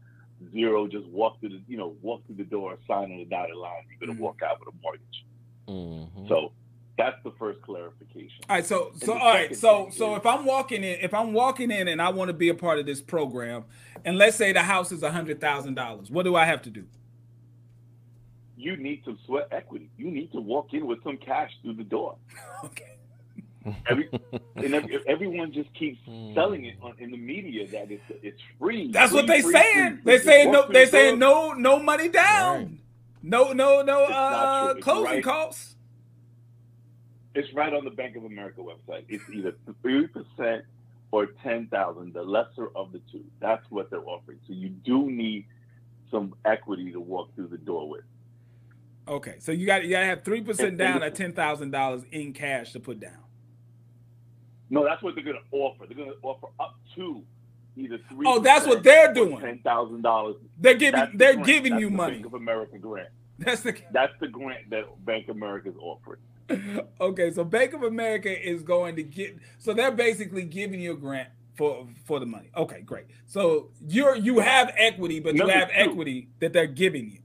zero. 0.53 0.87
Just 0.87 1.07
walk 1.07 1.41
through 1.41 1.51
the, 1.51 1.63
you 1.67 1.77
know, 1.77 1.95
walk 2.03 2.25
through 2.27 2.37
the 2.37 2.45
door, 2.45 2.79
sign 2.87 3.11
on 3.13 3.19
the 3.19 3.25
dotted 3.25 3.57
line. 3.57 3.83
You're 3.91 4.01
gonna 4.01 4.13
mm-hmm. 4.13 4.23
walk 4.23 4.41
out 4.43 4.59
with 4.61 4.75
a 4.75 4.79
mortgage. 4.83 5.25
Mm-hmm. 5.69 6.29
So 6.29 6.53
That's 6.97 7.17
the 7.25 7.33
first 7.39 7.61
clarification. 7.63 8.45
All 8.49 8.57
right, 8.57 8.65
so 8.65 8.93
so 8.97 9.13
all 9.13 9.29
right, 9.29 9.55
so 9.55 9.91
so 9.93 10.15
if 10.17 10.25
I'm 10.25 10.45
walking 10.47 10.83
in, 10.83 10.99
if 11.01 11.13
I'm 11.13 11.33
walking 11.35 11.71
in 11.71 11.89
and 11.89 12.01
I 12.01 12.09
want 12.09 12.29
to 12.29 12.33
be 12.33 12.49
a 12.49 12.55
part 12.55 12.79
of 12.79 12.87
this 12.87 13.03
program, 13.03 13.65
and 14.05 14.17
let's 14.17 14.37
say 14.37 14.53
the 14.53 14.63
house 14.63 14.93
is 14.93 15.03
a 15.03 15.13
hundred 15.13 15.41
thousand 15.41 15.75
dollars, 15.75 16.11
what 16.11 16.25
do 16.25 16.37
I 16.37 16.47
have 16.47 16.63
to 16.63 16.71
do? 16.71 16.87
You 18.57 18.77
need 18.79 19.05
to 19.05 19.17
sweat 19.27 19.49
equity. 19.53 19.91
You 19.99 20.11
need 20.11 20.33
to 20.33 20.41
walk 20.41 20.73
in 20.73 20.87
with 20.87 21.03
some 21.05 21.19
cash 21.19 21.53
through 21.63 21.75
the 21.75 21.85
door. 21.85 22.17
okay. 22.65 22.96
Every, 23.89 24.09
and 24.57 24.75
every, 24.75 24.99
everyone 25.07 25.53
just 25.53 25.73
keeps 25.75 25.99
selling 26.35 26.67
it 26.67 26.77
on, 26.83 26.95
in 26.99 27.11
the 27.11 27.17
media 27.17 27.67
that 27.69 27.91
it's 27.91 28.03
it's 28.23 28.41
free. 28.59 28.91
That's 28.93 29.11
free, 29.13 29.21
what 29.21 29.27
they 29.27 29.43
free, 29.43 29.53
saying. 29.53 30.01
free, 30.03 30.03
They 30.05 30.19
free. 30.19 30.27
saying 30.27 30.53
no. 30.53 30.69
They 30.69 30.85
the 30.85 30.91
saying 30.91 31.19
no, 31.19 31.53
no 31.53 31.79
money 31.83 32.09
down. 32.09 32.81
No, 33.23 33.53
no, 33.53 33.83
no 33.83 34.05
uh, 34.05 34.75
closing 34.75 35.05
right. 35.05 35.25
costs. 35.25 35.75
It's 37.35 37.53
right 37.55 37.73
on 37.73 37.85
the 37.85 37.91
Bank 37.91 38.17
of 38.17 38.25
America 38.25 38.61
website. 38.61 39.05
It's 39.09 39.25
either 39.33 39.55
three 39.83 40.07
percent 40.07 40.65
or 41.11 41.27
ten 41.43 41.67
thousand, 41.67 42.15
the 42.15 42.23
lesser 42.23 42.69
of 42.75 42.93
the 42.93 43.01
two. 43.11 43.25
That's 43.41 43.65
what 43.71 43.91
they're 43.91 44.07
offering. 44.07 44.39
So 44.47 44.53
you 44.53 44.69
do 44.69 45.11
need 45.11 45.47
some 46.11 46.35
equity 46.45 46.93
to 46.93 47.01
walk 47.01 47.35
through 47.35 47.49
the 47.49 47.59
door 47.59 47.89
with. 47.89 48.05
Okay, 49.09 49.37
so 49.39 49.53
you 49.53 49.67
got 49.67 49.85
you 49.85 49.91
got 49.91 50.01
to 50.01 50.07
have 50.07 50.25
three 50.25 50.41
percent 50.41 50.77
down 50.79 50.97
and- 50.97 51.05
at 51.05 51.15
ten 51.15 51.33
thousand 51.33 51.71
dollars 51.73 52.03
in 52.11 52.33
cash 52.33 52.73
to 52.73 52.81
put 52.81 53.01
down. 53.01 53.19
No, 54.71 54.85
that's 54.85 55.03
what 55.03 55.15
they're 55.15 55.25
going 55.25 55.37
to 55.37 55.57
offer. 55.57 55.87
They're 55.87 55.97
going 55.97 56.11
to 56.11 56.17
offer 56.23 56.49
up 56.59 56.75
to 56.97 57.23
either 57.77 57.99
three. 58.11 58.27
Oh, 58.27 58.41
that's 58.41 58.67
what 58.67 58.83
they're 58.83 59.13
doing. 59.15 59.39
Ten 59.39 59.59
thousand 59.61 60.03
dollars. 60.03 60.37
They're 60.59 60.75
giving 60.75 61.01
That's 61.01 61.13
they're 61.17 61.33
grant. 61.35 61.47
giving 61.47 61.73
That's 61.73 61.81
you 61.83 61.91
the 61.91 61.97
money. 61.97 62.15
Bank 62.15 62.27
of 62.27 62.35
America 62.35 62.79
grant. 62.79 63.09
That's 63.39 63.61
the 63.61 63.77
That's 63.93 64.13
the 64.21 64.29
grant 64.29 64.71
that 64.71 65.05
Bank 65.05 65.29
of 65.29 65.37
America 65.37 65.69
is 65.69 65.77
offering. 65.79 66.21
okay. 67.01 67.31
So 67.31 67.45
Bank 67.45 67.75
of 67.75 67.83
America 67.83 68.31
is 68.49 68.63
going 68.63 68.97
to 68.97 69.03
get. 69.03 69.37
So 69.59 69.73
they're 69.75 69.93
basically 69.93 70.45
giving 70.45 70.81
you 70.81 70.93
a 70.93 70.97
grant 70.97 71.29
for 71.55 71.87
for 72.07 72.19
the 72.19 72.27
money. 72.27 72.51
Okay, 72.57 72.81
great. 72.81 73.07
So 73.27 73.69
you're 73.87 74.17
you 74.17 74.39
have 74.41 74.73
equity, 74.77 75.21
but 75.21 75.35
Number 75.35 75.53
you 75.53 75.59
have 75.59 75.69
two. 75.69 75.75
equity 75.77 76.29
that 76.41 76.53
they're 76.53 76.67
giving 76.67 77.11
you. 77.11 77.19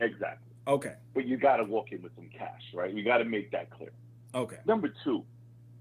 Exactly. 0.00 0.52
Okay. 0.66 0.94
But 1.14 1.26
you 1.26 1.36
got 1.36 1.58
to 1.58 1.64
walk 1.64 1.92
in 1.92 2.02
with 2.02 2.14
some 2.16 2.28
cash, 2.36 2.62
right? 2.74 2.92
You 2.92 3.04
got 3.04 3.18
to 3.18 3.24
make 3.24 3.50
that 3.52 3.70
clear. 3.70 3.92
Okay. 4.34 4.56
Number 4.66 4.92
two, 5.04 5.24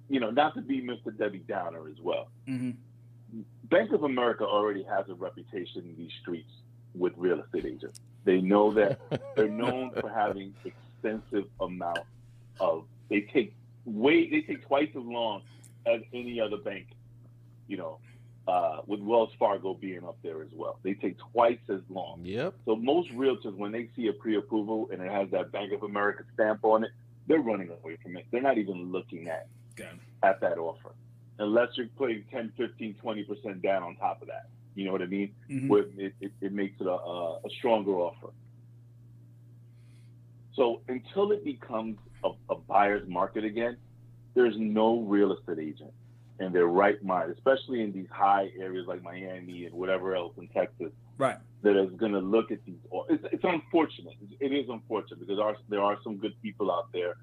you 0.09 0.19
know, 0.19 0.31
not 0.31 0.55
to 0.55 0.61
be 0.61 0.81
Mr. 0.81 1.15
Debbie 1.15 1.43
Downer 1.47 1.87
as 1.89 1.99
well. 2.01 2.27
Mm-hmm. 2.47 2.71
Bank 3.65 3.91
of 3.91 4.03
America 4.03 4.45
already 4.45 4.83
has 4.83 5.09
a 5.09 5.15
reputation 5.15 5.83
in 5.83 5.95
these 5.97 6.11
streets 6.21 6.51
with 6.93 7.13
real 7.17 7.41
estate 7.41 7.65
agents. 7.65 7.99
They 8.23 8.41
know 8.41 8.71
that 8.71 8.99
they're 9.35 9.47
known 9.47 9.91
for 9.99 10.09
having 10.09 10.53
extensive 10.63 11.45
amount 11.59 11.99
of. 12.59 12.85
They 13.09 13.21
take 13.21 13.55
way. 13.85 14.29
They 14.29 14.41
take 14.41 14.65
twice 14.67 14.89
as 14.89 15.03
long 15.03 15.41
as 15.85 16.01
any 16.13 16.39
other 16.39 16.57
bank. 16.57 16.87
You 17.67 17.77
know, 17.77 17.99
uh, 18.47 18.81
with 18.85 18.99
Wells 18.99 19.31
Fargo 19.39 19.73
being 19.73 20.03
up 20.03 20.17
there 20.21 20.41
as 20.41 20.49
well, 20.53 20.79
they 20.83 20.93
take 20.93 21.17
twice 21.17 21.59
as 21.69 21.81
long. 21.89 22.19
Yep. 22.23 22.53
So 22.65 22.75
most 22.75 23.09
realtors, 23.11 23.55
when 23.55 23.71
they 23.71 23.89
see 23.95 24.07
a 24.07 24.13
pre-approval 24.13 24.89
and 24.91 25.01
it 25.01 25.11
has 25.11 25.29
that 25.31 25.51
Bank 25.51 25.71
of 25.71 25.83
America 25.83 26.23
stamp 26.33 26.59
on 26.63 26.83
it, 26.83 26.91
they're 27.27 27.39
running 27.39 27.69
away 27.69 27.97
from 28.03 28.17
it. 28.17 28.25
They're 28.31 28.41
not 28.41 28.57
even 28.57 28.91
looking 28.91 29.29
at 29.29 29.47
at 30.23 30.39
that 30.41 30.57
offer, 30.57 30.91
unless 31.39 31.69
you're 31.75 31.87
putting 31.97 32.23
10, 32.31 32.53
15, 32.57 32.95
20 32.95 33.23
percent 33.23 33.61
down 33.61 33.83
on 33.83 33.95
top 33.97 34.21
of 34.21 34.27
that. 34.27 34.47
You 34.75 34.85
know 34.85 34.91
what 34.91 35.01
I 35.01 35.05
mean? 35.05 35.33
Mhm. 35.49 35.67
Where 35.67 35.83
it, 35.97 36.13
it, 36.19 36.31
it 36.41 36.51
makes 36.51 36.79
it 36.81 36.87
a, 36.87 36.91
a, 36.91 37.33
a 37.45 37.49
stronger 37.59 37.91
offer. 37.91 38.29
So 40.55 40.81
until 40.87 41.31
it 41.31 41.43
becomes 41.43 41.97
a, 42.23 42.31
a 42.49 42.55
buyer's 42.55 43.07
market 43.07 43.43
again, 43.43 43.77
there's 44.35 44.55
no 44.57 44.99
real 45.01 45.33
estate 45.33 45.59
agent 45.59 45.91
in 46.39 46.51
their 46.53 46.65
right 46.67 47.03
mind, 47.03 47.31
especially 47.31 47.81
in 47.81 47.91
these 47.91 48.07
high 48.11 48.49
areas 48.59 48.87
like 48.87 49.03
Miami 49.03 49.65
and 49.65 49.73
whatever 49.75 50.15
else 50.15 50.33
in 50.37 50.47
Texas, 50.47 50.91
Right. 51.19 51.37
that 51.61 51.77
is 51.79 51.91
going 51.97 52.11
to 52.13 52.19
look 52.19 52.51
at 52.51 52.63
these. 52.65 52.75
It's, 53.09 53.23
it's 53.31 53.43
unfortunate. 53.43 54.15
It 54.39 54.51
is 54.51 54.67
unfortunate 54.69 55.19
because 55.19 55.37
there 55.37 55.45
are, 55.45 55.55
there 55.69 55.81
are 55.81 55.97
some 56.03 56.17
good 56.17 56.33
people 56.41 56.71
out 56.71 56.91
there 56.91 57.15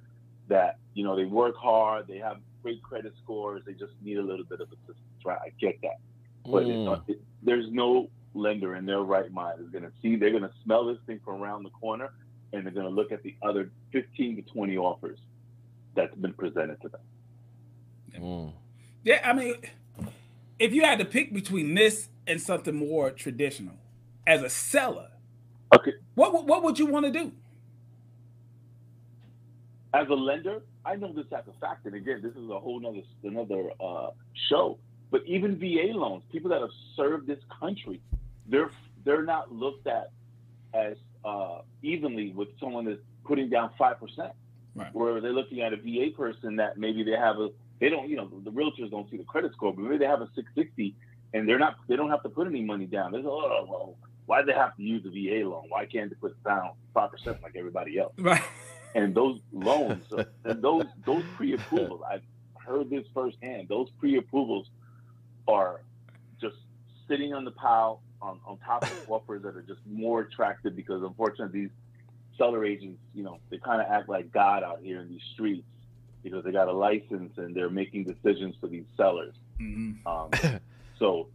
that 0.51 0.77
you 0.95 1.03
know 1.03 1.17
they 1.17 1.25
work 1.25 1.57
hard, 1.57 2.07
they 2.07 2.19
have 2.19 2.37
great 2.63 2.83
credit 2.83 3.15
scores, 3.23 3.63
they 3.67 3.73
just 3.73 3.93
need 4.03 4.19
a 4.19 4.23
little 4.23 4.45
bit 4.45 4.61
of 4.61 4.69
assistance. 4.69 4.99
Right? 5.25 5.39
I 5.43 5.51
get 5.59 5.81
that, 5.83 5.99
but 6.45 6.65
Mm. 6.65 6.85
not, 6.85 7.05
it, 7.09 7.21
there's 7.43 7.67
no 7.71 8.11
lender 8.35 8.77
in 8.77 8.85
their 8.87 9.01
right 9.01 9.33
mind 9.33 9.61
is 9.61 9.69
going 9.71 9.85
to 9.85 9.93
see. 10.03 10.17
They're 10.17 10.31
going 10.31 10.43
to 10.43 10.53
smell 10.63 10.85
this 10.87 10.99
thing 11.07 11.21
from 11.25 11.43
around 11.43 11.63
the 11.63 11.71
corner, 11.71 12.11
and 12.53 12.65
they're 12.65 12.73
going 12.73 12.87
to 12.87 12.93
look 12.93 13.11
at 13.13 13.23
the 13.23 13.35
other 13.43 13.71
15 13.93 14.37
to 14.37 14.43
20 14.43 14.77
offers 14.77 15.19
that's 15.95 16.15
been 16.17 16.35
presented 16.35 16.81
to 16.83 16.89
them. 16.89 17.01
Mm. 18.19 18.53
Yeah, 19.03 19.21
I 19.25 19.33
mean, 19.33 19.55
if 20.59 20.73
you 20.73 20.83
had 20.83 20.99
to 20.99 21.05
pick 21.05 21.33
between 21.33 21.75
this 21.75 22.09
and 22.27 22.41
something 22.41 22.75
more 22.75 23.11
traditional, 23.11 23.75
as 24.27 24.43
a 24.43 24.51
seller, 24.51 25.09
okay, 25.75 25.93
what 26.15 26.47
what 26.47 26.63
would 26.63 26.79
you 26.79 26.87
want 26.87 27.07
to 27.07 27.13
do? 27.13 27.33
As 29.93 30.09
a 30.09 30.15
lender, 30.15 30.63
I 30.85 30.97
know 30.97 31.13
this 31.13 31.27
as 31.33 31.45
a 31.49 31.61
fact, 31.61 31.87
and 31.87 31.95
again, 31.95 32.21
this 32.23 32.33
is 32.33 32.49
a 32.51 32.59
whole 32.59 32.81
nother 32.81 33.03
another 33.25 33.71
uh, 33.81 34.11
show. 34.49 34.79
But 35.11 35.23
even 35.27 35.59
VA 35.59 35.97
loans, 35.97 36.23
people 36.31 36.51
that 36.51 36.61
have 36.61 36.71
served 36.97 37.27
this 37.27 37.41
country, 37.61 38.01
they're 38.47 38.71
they're 39.05 39.25
not 39.25 39.53
looked 39.53 39.87
at 39.87 40.11
as 40.73 40.97
uh, 41.25 41.61
evenly 41.83 42.31
with 42.31 42.49
someone 42.61 42.85
that's 42.85 43.01
putting 43.25 43.51
down 43.51 43.71
five 43.77 43.99
percent. 43.99 44.33
Right. 44.75 44.95
Where 44.95 45.21
they're 45.21 45.33
looking 45.33 45.63
at 45.63 45.73
a 45.73 45.77
VA 45.77 46.17
person 46.17 46.57
that 46.57 46.79
maybe 46.79 47.03
they 47.03 47.17
have 47.17 47.39
a 47.39 47.51
they 47.81 47.89
don't 47.89 48.09
you 48.09 48.17
know 48.17 48.31
the 48.45 48.53
realtors 48.53 48.91
don't 48.91 49.11
see 49.11 49.17
the 49.17 49.25
credit 49.25 49.53
score, 49.53 49.73
but 49.75 49.83
maybe 49.83 49.99
they 49.99 50.07
have 50.07 50.21
a 50.21 50.29
660 50.37 50.95
and 51.35 51.49
they're 51.49 51.59
not 51.59 51.77
they 51.89 51.97
don't 51.97 52.11
have 52.11 52.23
to 52.23 52.29
put 52.29 52.47
any 52.47 52.63
money 52.63 52.87
down. 52.87 53.11
They're 53.11 53.23
oh 53.25 53.67
well, 53.69 53.97
why 54.27 54.43
do 54.43 54.47
they 54.47 54.53
have 54.53 54.77
to 54.77 54.83
use 54.83 55.05
a 55.05 55.11
VA 55.11 55.49
loan? 55.49 55.65
Why 55.69 55.87
can't 55.87 56.09
they 56.09 56.17
put 56.17 56.41
down 56.45 56.71
five 56.95 57.11
percent 57.11 57.43
like 57.43 57.57
everybody 57.57 57.99
else? 57.99 58.13
Right. 58.17 58.43
and 58.95 59.15
those 59.15 59.41
loans 59.53 60.05
and 60.45 60.63
those 60.63 60.85
those 61.05 61.23
pre-approvals 61.37 62.03
i've 62.11 62.23
heard 62.71 62.91
this 62.91 63.05
firsthand. 63.13 63.69
Those 63.69 63.89
pre-approvals 63.99 64.69
are 65.49 65.81
just 66.41 66.57
sitting 67.09 67.35
on 67.35 67.45
the 67.45 67.51
pile 67.51 68.01
on, 68.23 68.39
on 68.47 68.59
top 68.59 68.83
of 68.85 69.11
offers 69.11 69.43
that 69.43 69.57
are 69.57 69.63
just 69.63 69.81
more 69.87 70.21
attractive 70.21 70.77
because 70.77 71.03
unfortunately 71.03 71.63
these 71.63 71.71
seller 72.39 72.65
agents 72.65 73.01
you 73.15 73.23
know 73.23 73.39
they 73.51 73.59
kind 73.59 73.81
of 73.83 73.89
act 73.91 74.09
like 74.09 74.31
god 74.33 74.63
out 74.63 74.81
here 74.83 75.01
in 75.01 75.09
these 75.09 75.23
streets 75.35 75.67
because 76.23 76.45
they 76.45 76.53
got 76.53 76.69
a 76.69 76.73
license 76.73 77.33
and 77.39 77.55
they're 77.55 77.71
making 77.71 78.05
decisions 78.05 78.55
for 78.61 78.67
these 78.67 78.85
sellers. 78.97 79.35
Mm-hmm. 79.61 80.07
um, 80.07 80.61
so 80.99 81.29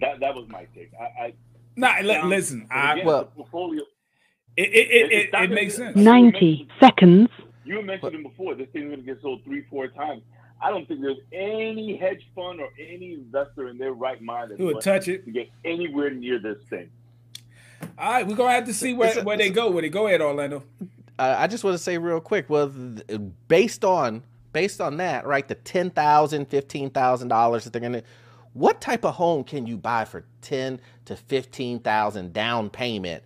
that 0.00 0.20
that 0.20 0.34
was 0.34 0.48
my 0.48 0.66
take. 0.74 0.90
I, 0.98 1.04
I 1.24 1.34
Nah, 1.76 1.94
li- 2.02 2.14
now, 2.14 2.26
listen, 2.26 2.66
but 2.68 2.76
I 2.76 2.92
again, 2.94 3.06
well, 3.06 3.20
the 3.20 3.26
portfolio 3.26 3.82
it 4.56 4.62
it 4.62 5.12
it, 5.12 5.12
it, 5.12 5.30
it 5.34 5.50
makes 5.50 5.76
sense. 5.76 5.96
90 5.96 6.68
seconds. 6.78 7.28
You 7.64 7.82
mentioned 7.82 8.14
it 8.14 8.22
before. 8.22 8.54
This 8.54 8.68
thing's 8.72 8.86
going 8.86 9.00
to 9.00 9.02
get 9.06 9.22
sold 9.22 9.44
three, 9.44 9.64
four 9.70 9.88
times. 9.88 10.22
I 10.62 10.70
don't 10.70 10.86
think 10.86 11.00
there's 11.00 11.18
any 11.32 11.96
hedge 11.96 12.26
fund 12.34 12.60
or 12.60 12.68
any 12.78 13.14
investor 13.14 13.68
in 13.68 13.78
their 13.78 13.92
right 13.92 14.20
mind 14.20 14.52
Who 14.56 14.66
would 14.66 14.80
touch 14.80 15.08
it. 15.08 15.24
to 15.24 15.30
get 15.30 15.48
anywhere 15.64 16.10
near 16.10 16.38
this 16.38 16.58
thing. 16.68 16.90
All 17.98 18.12
right, 18.12 18.26
we're 18.26 18.36
gonna 18.36 18.52
have 18.52 18.66
to 18.66 18.74
see 18.74 18.92
where, 18.92 19.22
where 19.22 19.38
they 19.38 19.48
go. 19.48 19.70
Where 19.70 19.80
they 19.82 19.88
go 19.88 20.06
at 20.06 20.20
Orlando. 20.20 20.64
Uh, 21.18 21.36
I 21.38 21.46
just 21.46 21.64
want 21.64 21.74
to 21.74 21.82
say 21.82 21.96
real 21.96 22.20
quick. 22.20 22.50
Well, 22.50 22.68
based 23.48 23.84
on 23.84 24.22
based 24.52 24.80
on 24.80 24.98
that, 24.98 25.26
right? 25.26 25.46
The 25.46 25.54
ten 25.54 25.90
thousand, 25.90 26.46
fifteen 26.48 26.90
thousand 26.90 27.28
dollars 27.28 27.64
that 27.64 27.72
they're 27.72 27.80
gonna. 27.80 28.02
What 28.52 28.80
type 28.80 29.04
of 29.04 29.14
home 29.14 29.44
can 29.44 29.66
you 29.66 29.76
buy 29.76 30.04
for 30.04 30.24
ten 30.42 30.80
to 31.06 31.16
fifteen 31.16 31.78
thousand 31.78 32.32
down 32.32 32.68
payment, 32.68 33.22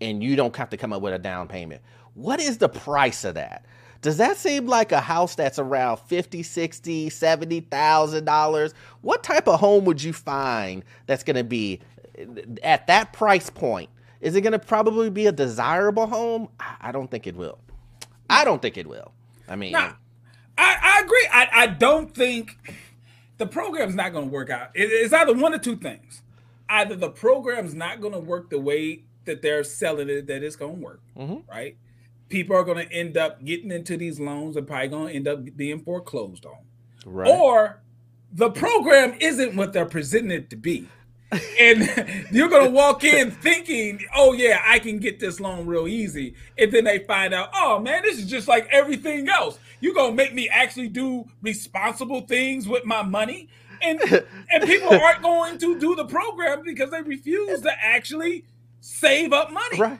and 0.00 0.22
you 0.22 0.36
don't 0.36 0.54
have 0.56 0.70
to 0.70 0.76
come 0.76 0.92
up 0.92 1.02
with 1.02 1.14
a 1.14 1.18
down 1.18 1.48
payment? 1.48 1.82
What 2.14 2.40
is 2.40 2.58
the 2.58 2.68
price 2.68 3.24
of 3.24 3.34
that? 3.34 3.64
Does 4.02 4.18
that 4.18 4.36
seem 4.36 4.66
like 4.66 4.92
a 4.92 5.00
house 5.00 5.34
that's 5.34 5.58
around 5.58 5.98
50, 5.98 6.42
60, 6.42 7.10
70,000 7.10 8.24
dollars? 8.24 8.74
What 9.00 9.22
type 9.22 9.48
of 9.48 9.58
home 9.60 9.84
would 9.86 10.02
you 10.02 10.12
find 10.12 10.84
that's 11.06 11.24
going 11.24 11.36
to 11.36 11.44
be 11.44 11.80
eh, 12.16 12.24
at 12.62 12.86
that 12.86 13.12
price 13.12 13.50
point? 13.50 13.90
Is 14.20 14.34
it 14.36 14.42
going 14.42 14.52
to 14.52 14.58
probably 14.58 15.10
be 15.10 15.26
a 15.26 15.32
desirable 15.32 16.06
home? 16.06 16.48
I 16.60 16.76
I 16.80 16.92
don't 16.92 17.10
think 17.10 17.26
it 17.26 17.36
will. 17.36 17.58
I 18.30 18.44
don't 18.44 18.60
think 18.62 18.76
it 18.76 18.86
will. 18.86 19.12
I 19.48 19.56
mean, 19.56 19.72
Nah, 19.72 19.92
I, 20.58 20.76
I 20.82 21.02
agree. 21.04 21.28
I, 21.32 21.48
I 21.52 21.66
don't 21.68 22.14
think 22.14 22.58
the 23.38 23.46
program's 23.46 23.94
not 23.94 24.12
going 24.12 24.26
to 24.26 24.32
work 24.32 24.50
out. 24.50 24.70
It- 24.74 24.90
it's 24.90 25.12
either 25.12 25.34
one 25.34 25.54
or 25.54 25.58
two 25.58 25.76
things. 25.76 26.22
Either 26.68 26.96
the 26.96 27.10
program's 27.10 27.74
not 27.74 28.00
going 28.00 28.12
to 28.12 28.18
work 28.20 28.50
the 28.50 28.58
way 28.60 29.02
that 29.26 29.42
they're 29.42 29.64
selling 29.64 30.08
it, 30.08 30.26
that 30.26 30.42
it's 30.42 30.56
going 30.56 30.76
to 30.76 30.82
work, 30.82 31.00
Mm-hmm. 31.16 31.48
right? 31.50 31.76
People 32.28 32.56
are 32.56 32.64
going 32.64 32.84
to 32.86 32.92
end 32.92 33.16
up 33.16 33.44
getting 33.44 33.70
into 33.70 33.96
these 33.96 34.18
loans 34.18 34.56
and 34.56 34.66
probably 34.66 34.88
going 34.88 35.08
to 35.08 35.14
end 35.14 35.28
up 35.28 35.56
being 35.56 35.78
foreclosed 35.80 36.44
on. 36.46 36.56
right? 37.04 37.28
Or 37.30 37.80
the 38.32 38.50
program 38.50 39.14
isn't 39.20 39.54
what 39.54 39.72
they're 39.72 39.86
presenting 39.86 40.32
it 40.32 40.50
to 40.50 40.56
be. 40.56 40.88
and 41.58 42.26
you're 42.30 42.48
gonna 42.48 42.70
walk 42.70 43.02
in 43.02 43.32
thinking, 43.32 44.00
"Oh 44.14 44.32
yeah, 44.32 44.62
I 44.64 44.78
can 44.78 44.98
get 45.00 45.18
this 45.18 45.40
loan 45.40 45.66
real 45.66 45.88
easy," 45.88 46.34
and 46.56 46.70
then 46.70 46.84
they 46.84 47.00
find 47.00 47.34
out, 47.34 47.50
"Oh 47.52 47.80
man, 47.80 48.02
this 48.02 48.16
is 48.16 48.30
just 48.30 48.46
like 48.46 48.68
everything 48.70 49.28
else. 49.28 49.58
You're 49.80 49.92
gonna 49.94 50.14
make 50.14 50.34
me 50.34 50.48
actually 50.48 50.86
do 50.86 51.24
responsible 51.42 52.20
things 52.20 52.68
with 52.68 52.84
my 52.84 53.02
money." 53.02 53.48
And 53.82 54.00
and 54.52 54.62
people 54.64 54.90
aren't 55.02 55.20
going 55.20 55.58
to 55.58 55.76
do 55.80 55.96
the 55.96 56.04
program 56.04 56.62
because 56.64 56.92
they 56.92 57.02
refuse 57.02 57.60
to 57.62 57.72
actually 57.84 58.44
save 58.86 59.32
up 59.32 59.52
money. 59.52 59.78
Right. 59.78 59.98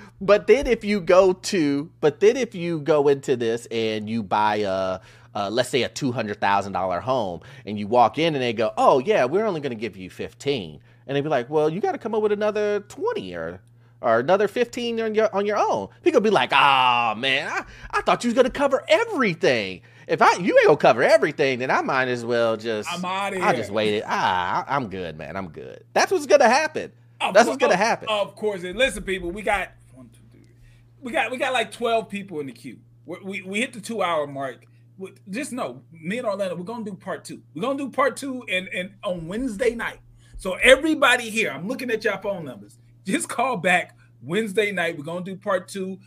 but 0.20 0.46
then 0.46 0.66
if 0.66 0.84
you 0.84 1.00
go 1.00 1.32
to, 1.32 1.90
but 2.00 2.20
then 2.20 2.36
if 2.36 2.54
you 2.54 2.80
go 2.80 3.08
into 3.08 3.36
this 3.36 3.66
and 3.70 4.08
you 4.08 4.22
buy 4.22 4.56
a, 4.56 5.00
uh, 5.34 5.50
let's 5.50 5.68
say 5.70 5.82
a 5.82 5.88
two 5.88 6.12
hundred 6.12 6.40
thousand 6.40 6.72
dollar 6.72 7.00
home, 7.00 7.40
and 7.64 7.78
you 7.78 7.86
walk 7.86 8.18
in 8.18 8.34
and 8.34 8.42
they 8.42 8.52
go, 8.52 8.72
"Oh 8.76 8.98
yeah, 8.98 9.24
we're 9.24 9.46
only 9.46 9.60
going 9.60 9.70
to 9.70 9.76
give 9.76 9.96
you 9.96 10.10
15. 10.10 10.80
and 11.06 11.16
they'd 11.16 11.22
be 11.22 11.28
like, 11.28 11.48
"Well, 11.48 11.70
you 11.70 11.80
got 11.80 11.92
to 11.92 11.98
come 11.98 12.14
up 12.14 12.22
with 12.22 12.32
another 12.32 12.80
twenty 12.80 13.34
or 13.34 13.60
or 14.00 14.20
another 14.20 14.46
fifteen 14.46 15.00
on 15.00 15.14
your 15.14 15.34
on 15.34 15.46
your 15.46 15.56
own." 15.56 15.88
People 16.02 16.20
be 16.20 16.30
like, 16.30 16.50
"Ah 16.52 17.12
oh, 17.12 17.14
man, 17.18 17.48
I, 17.48 17.64
I 17.90 18.02
thought 18.02 18.24
you 18.24 18.28
was 18.28 18.34
going 18.34 18.46
to 18.46 18.52
cover 18.52 18.84
everything." 18.88 19.82
If 20.06 20.22
I 20.22 20.36
you 20.36 20.56
ain't 20.56 20.66
gonna 20.66 20.76
cover 20.78 21.02
everything, 21.02 21.58
then 21.58 21.70
I 21.70 21.82
might 21.82 22.08
as 22.08 22.24
well 22.24 22.56
just 22.56 22.90
I'm 22.90 23.04
out 23.04 23.34
of 23.34 23.42
I'll 23.42 23.54
just 23.54 23.70
waited. 23.70 24.04
Ah, 24.06 24.64
I, 24.66 24.74
I'm 24.74 24.88
good, 24.88 25.18
man. 25.18 25.36
I'm 25.36 25.50
good. 25.50 25.84
That's 25.92 26.10
what's 26.10 26.24
gonna 26.24 26.48
happen. 26.48 26.92
Of 27.20 27.34
That's 27.34 27.46
what's 27.46 27.58
gonna 27.58 27.76
happen. 27.76 28.08
Of 28.08 28.36
course. 28.36 28.62
And 28.62 28.78
listen, 28.78 29.02
people, 29.02 29.30
we 29.30 29.42
got 29.42 29.72
one, 29.92 30.08
two, 30.10 30.20
three. 30.30 30.46
We 31.00 31.12
got 31.12 31.30
we 31.30 31.36
got 31.36 31.52
like 31.52 31.72
twelve 31.72 32.08
people 32.08 32.40
in 32.40 32.46
the 32.46 32.52
queue. 32.52 32.78
We 33.06 33.16
we, 33.22 33.42
we 33.42 33.60
hit 33.60 33.72
the 33.72 33.80
two 33.80 34.02
hour 34.02 34.26
mark. 34.26 34.64
Just 35.30 35.52
know, 35.52 35.82
me 35.92 36.18
and 36.18 36.26
Orlando, 36.26 36.56
we're 36.56 36.64
gonna 36.64 36.84
do 36.84 36.94
part 36.94 37.24
two. 37.24 37.42
We're 37.54 37.62
gonna 37.62 37.78
do 37.78 37.90
part 37.90 38.16
two 38.16 38.44
and 38.48 38.68
and 38.68 38.94
on 39.02 39.26
Wednesday 39.26 39.74
night. 39.74 40.00
So 40.36 40.54
everybody 40.54 41.30
here, 41.30 41.50
I'm 41.50 41.66
looking 41.66 41.90
at 41.90 42.04
your 42.04 42.18
phone 42.18 42.44
numbers. 42.44 42.78
Just 43.04 43.28
call 43.28 43.56
back 43.56 43.96
Wednesday 44.22 44.70
night. 44.70 44.96
We're 44.96 45.04
gonna 45.04 45.24
do 45.24 45.36
part 45.36 45.68
two. 45.68 45.98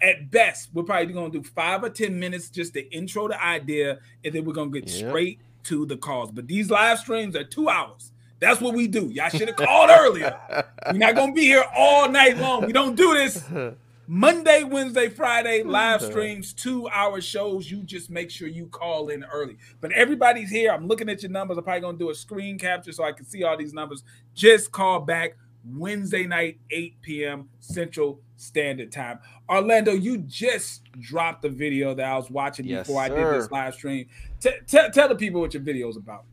At 0.00 0.30
best, 0.30 0.70
we're 0.74 0.82
probably 0.82 1.14
gonna 1.14 1.30
do 1.30 1.42
five 1.42 1.82
or 1.82 1.90
ten 1.90 2.18
minutes 2.18 2.50
just 2.50 2.74
to 2.74 2.92
intro 2.92 3.28
the 3.28 3.42
idea, 3.42 4.00
and 4.24 4.34
then 4.34 4.44
we're 4.44 4.52
gonna 4.52 4.70
get 4.70 4.88
yep. 4.88 5.08
straight 5.08 5.40
to 5.64 5.86
the 5.86 5.96
calls. 5.96 6.30
But 6.30 6.46
these 6.46 6.70
live 6.70 6.98
streams 6.98 7.34
are 7.34 7.44
two 7.44 7.68
hours. 7.68 8.12
That's 8.38 8.60
what 8.60 8.74
we 8.74 8.86
do. 8.86 9.06
Y'all 9.06 9.28
should 9.28 9.48
have 9.48 9.56
called 9.56 9.90
earlier. 9.90 10.38
We're 10.86 10.98
not 10.98 11.14
gonna 11.14 11.32
be 11.32 11.42
here 11.42 11.64
all 11.74 12.08
night 12.10 12.36
long. 12.36 12.66
We 12.66 12.72
don't 12.72 12.94
do 12.94 13.14
this. 13.14 13.42
Monday, 14.08 14.62
Wednesday, 14.62 15.08
Friday, 15.08 15.64
live 15.64 16.00
streams, 16.00 16.52
two 16.52 16.88
hour 16.90 17.20
shows. 17.20 17.68
You 17.70 17.82
just 17.82 18.08
make 18.08 18.30
sure 18.30 18.46
you 18.46 18.66
call 18.66 19.08
in 19.08 19.24
early. 19.24 19.56
But 19.80 19.90
everybody's 19.92 20.50
here. 20.50 20.70
I'm 20.70 20.86
looking 20.86 21.08
at 21.08 21.22
your 21.22 21.32
numbers. 21.32 21.58
I'm 21.58 21.64
probably 21.64 21.80
gonna 21.80 21.98
do 21.98 22.10
a 22.10 22.14
screen 22.14 22.58
capture 22.58 22.92
so 22.92 23.02
I 23.04 23.12
can 23.12 23.24
see 23.26 23.42
all 23.42 23.56
these 23.56 23.72
numbers. 23.72 24.04
Just 24.34 24.70
call 24.70 25.00
back 25.00 25.36
Wednesday 25.74 26.24
night, 26.24 26.58
8 26.70 27.02
p.m. 27.02 27.48
Central 27.58 28.20
Standard 28.36 28.92
Time. 28.92 29.18
Orlando, 29.48 29.92
you 29.92 30.18
just 30.18 30.82
dropped 31.00 31.42
the 31.42 31.48
video 31.48 31.94
that 31.94 32.06
I 32.06 32.16
was 32.16 32.30
watching 32.30 32.66
yes, 32.66 32.86
before 32.86 33.02
I 33.02 33.08
did 33.08 33.18
this 33.18 33.50
live 33.50 33.74
stream. 33.74 34.06
T- 34.40 34.50
t- 34.66 34.88
tell 34.92 35.08
the 35.08 35.16
people 35.16 35.40
what 35.40 35.54
your 35.54 35.62
video 35.62 35.88
is 35.88 35.96
about. 35.96 36.24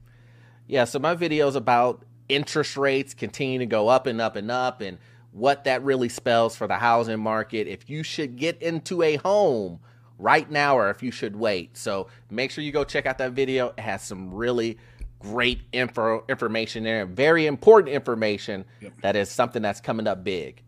Yeah, 0.68 0.86
so 0.86 1.00
my 1.00 1.14
video 1.16 1.48
is 1.48 1.56
about 1.56 2.06
interest 2.30 2.78
rates 2.78 3.14
continuing 3.14 3.60
to 3.60 3.66
go 3.66 3.90
up 3.90 4.08
and 4.08 4.22
up 4.22 4.36
and 4.36 4.50
up 4.50 4.82
and 4.82 4.98
what 5.32 5.64
that 5.64 5.84
really 5.84 6.10
spells 6.10 6.56
for 6.56 6.68
the 6.68 6.76
housing 6.76 7.20
market, 7.20 7.68
if 7.68 7.90
you 7.90 8.04
should 8.04 8.38
get 8.38 8.62
into 8.62 9.02
a 9.02 9.16
home 9.18 9.80
right 10.20 10.50
now 10.50 10.78
or 10.78 10.90
if 10.90 11.02
you 11.02 11.12
should 11.12 11.36
wait. 11.36 11.76
So 11.76 12.08
make 12.30 12.52
sure 12.52 12.64
you 12.64 12.72
go 12.72 12.84
check 12.84 13.06
out 13.06 13.18
that 13.18 13.32
video. 13.32 13.74
It 13.78 13.80
has 13.80 14.04
some 14.04 14.34
really 14.34 14.78
great 15.20 15.62
info 15.72 16.24
information 16.30 16.84
there, 16.84 17.06
very 17.06 17.48
important 17.48 17.94
information 17.94 18.66
yep. 18.82 18.94
that 19.02 19.16
is 19.16 19.30
something 19.30 19.62
that's 19.62 19.82
coming 19.82 20.06
up 20.06 20.24
big. 20.24 20.62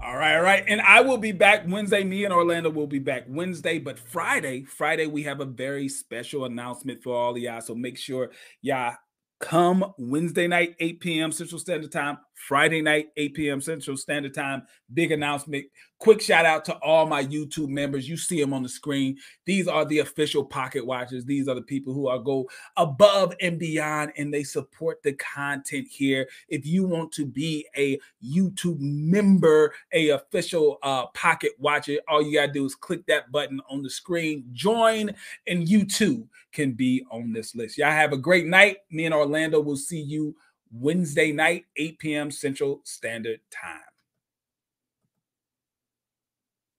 All 0.00 0.16
right, 0.16 0.34
all 0.34 0.42
right. 0.42 0.64
And 0.66 0.80
I 0.80 1.00
will 1.02 1.18
be 1.18 1.30
back 1.30 1.62
Wednesday. 1.68 2.02
Me 2.02 2.24
and 2.24 2.34
Orlando 2.34 2.70
will 2.70 2.88
be 2.88 2.98
back 2.98 3.24
Wednesday, 3.28 3.78
but 3.78 4.00
Friday, 4.00 4.64
Friday, 4.64 5.06
we 5.06 5.22
have 5.24 5.38
a 5.40 5.44
very 5.44 5.88
special 5.88 6.44
announcement 6.44 7.04
for 7.04 7.14
all 7.14 7.32
of 7.32 7.38
y'all. 7.38 7.60
So 7.60 7.76
make 7.76 7.96
sure 7.96 8.32
y'all 8.62 8.96
come 9.42 9.92
Wednesday 9.98 10.46
night, 10.46 10.76
8 10.80 11.00
p.m. 11.00 11.32
Central 11.32 11.58
Standard 11.58 11.92
Time, 11.92 12.18
Friday 12.34 12.82
night, 12.82 13.08
8 13.16 13.34
p.m. 13.34 13.60
Central 13.60 13.96
Standard 13.96 14.34
Time. 14.34 14.62
Big 14.92 15.12
announcement. 15.12 15.66
Quick 15.98 16.20
shout 16.20 16.44
out 16.44 16.64
to 16.64 16.74
all 16.78 17.06
my 17.06 17.24
YouTube 17.24 17.68
members. 17.68 18.08
You 18.08 18.16
see 18.16 18.40
them 18.40 18.52
on 18.52 18.64
the 18.64 18.68
screen. 18.68 19.16
These 19.46 19.68
are 19.68 19.84
the 19.84 20.00
official 20.00 20.44
pocket 20.44 20.84
watchers. 20.84 21.24
These 21.24 21.46
are 21.46 21.54
the 21.54 21.62
people 21.62 21.94
who 21.94 22.08
are 22.08 22.18
go 22.18 22.48
above 22.76 23.34
and 23.40 23.58
beyond 23.58 24.12
and 24.16 24.34
they 24.34 24.42
support 24.42 25.00
the 25.04 25.12
content 25.12 25.86
here. 25.88 26.28
If 26.48 26.66
you 26.66 26.84
want 26.84 27.12
to 27.12 27.26
be 27.26 27.66
a 27.76 28.00
YouTube 28.24 28.80
member, 28.80 29.72
a 29.92 30.08
official 30.08 30.78
uh, 30.82 31.06
pocket 31.08 31.52
watcher, 31.58 31.98
all 32.08 32.20
you 32.20 32.34
got 32.34 32.46
to 32.46 32.52
do 32.52 32.64
is 32.64 32.74
click 32.74 33.06
that 33.06 33.30
button 33.30 33.60
on 33.70 33.82
the 33.82 33.90
screen, 33.90 34.44
join, 34.52 35.14
and 35.46 35.68
you 35.68 35.86
too 35.86 36.28
can 36.52 36.72
be 36.72 37.04
on 37.10 37.32
this 37.32 37.54
list. 37.54 37.78
Y'all 37.78 37.90
have 37.90 38.12
a 38.12 38.18
great 38.18 38.46
night. 38.46 38.78
Me 38.90 39.04
and 39.04 39.14
Orlando 39.14 39.60
will 39.60 39.76
see 39.76 40.00
you 40.00 40.34
Wednesday 40.72 41.32
night, 41.32 41.66
8 41.76 41.98
p.m. 41.98 42.30
Central 42.30 42.80
Standard 42.84 43.40
Time. 43.50 43.91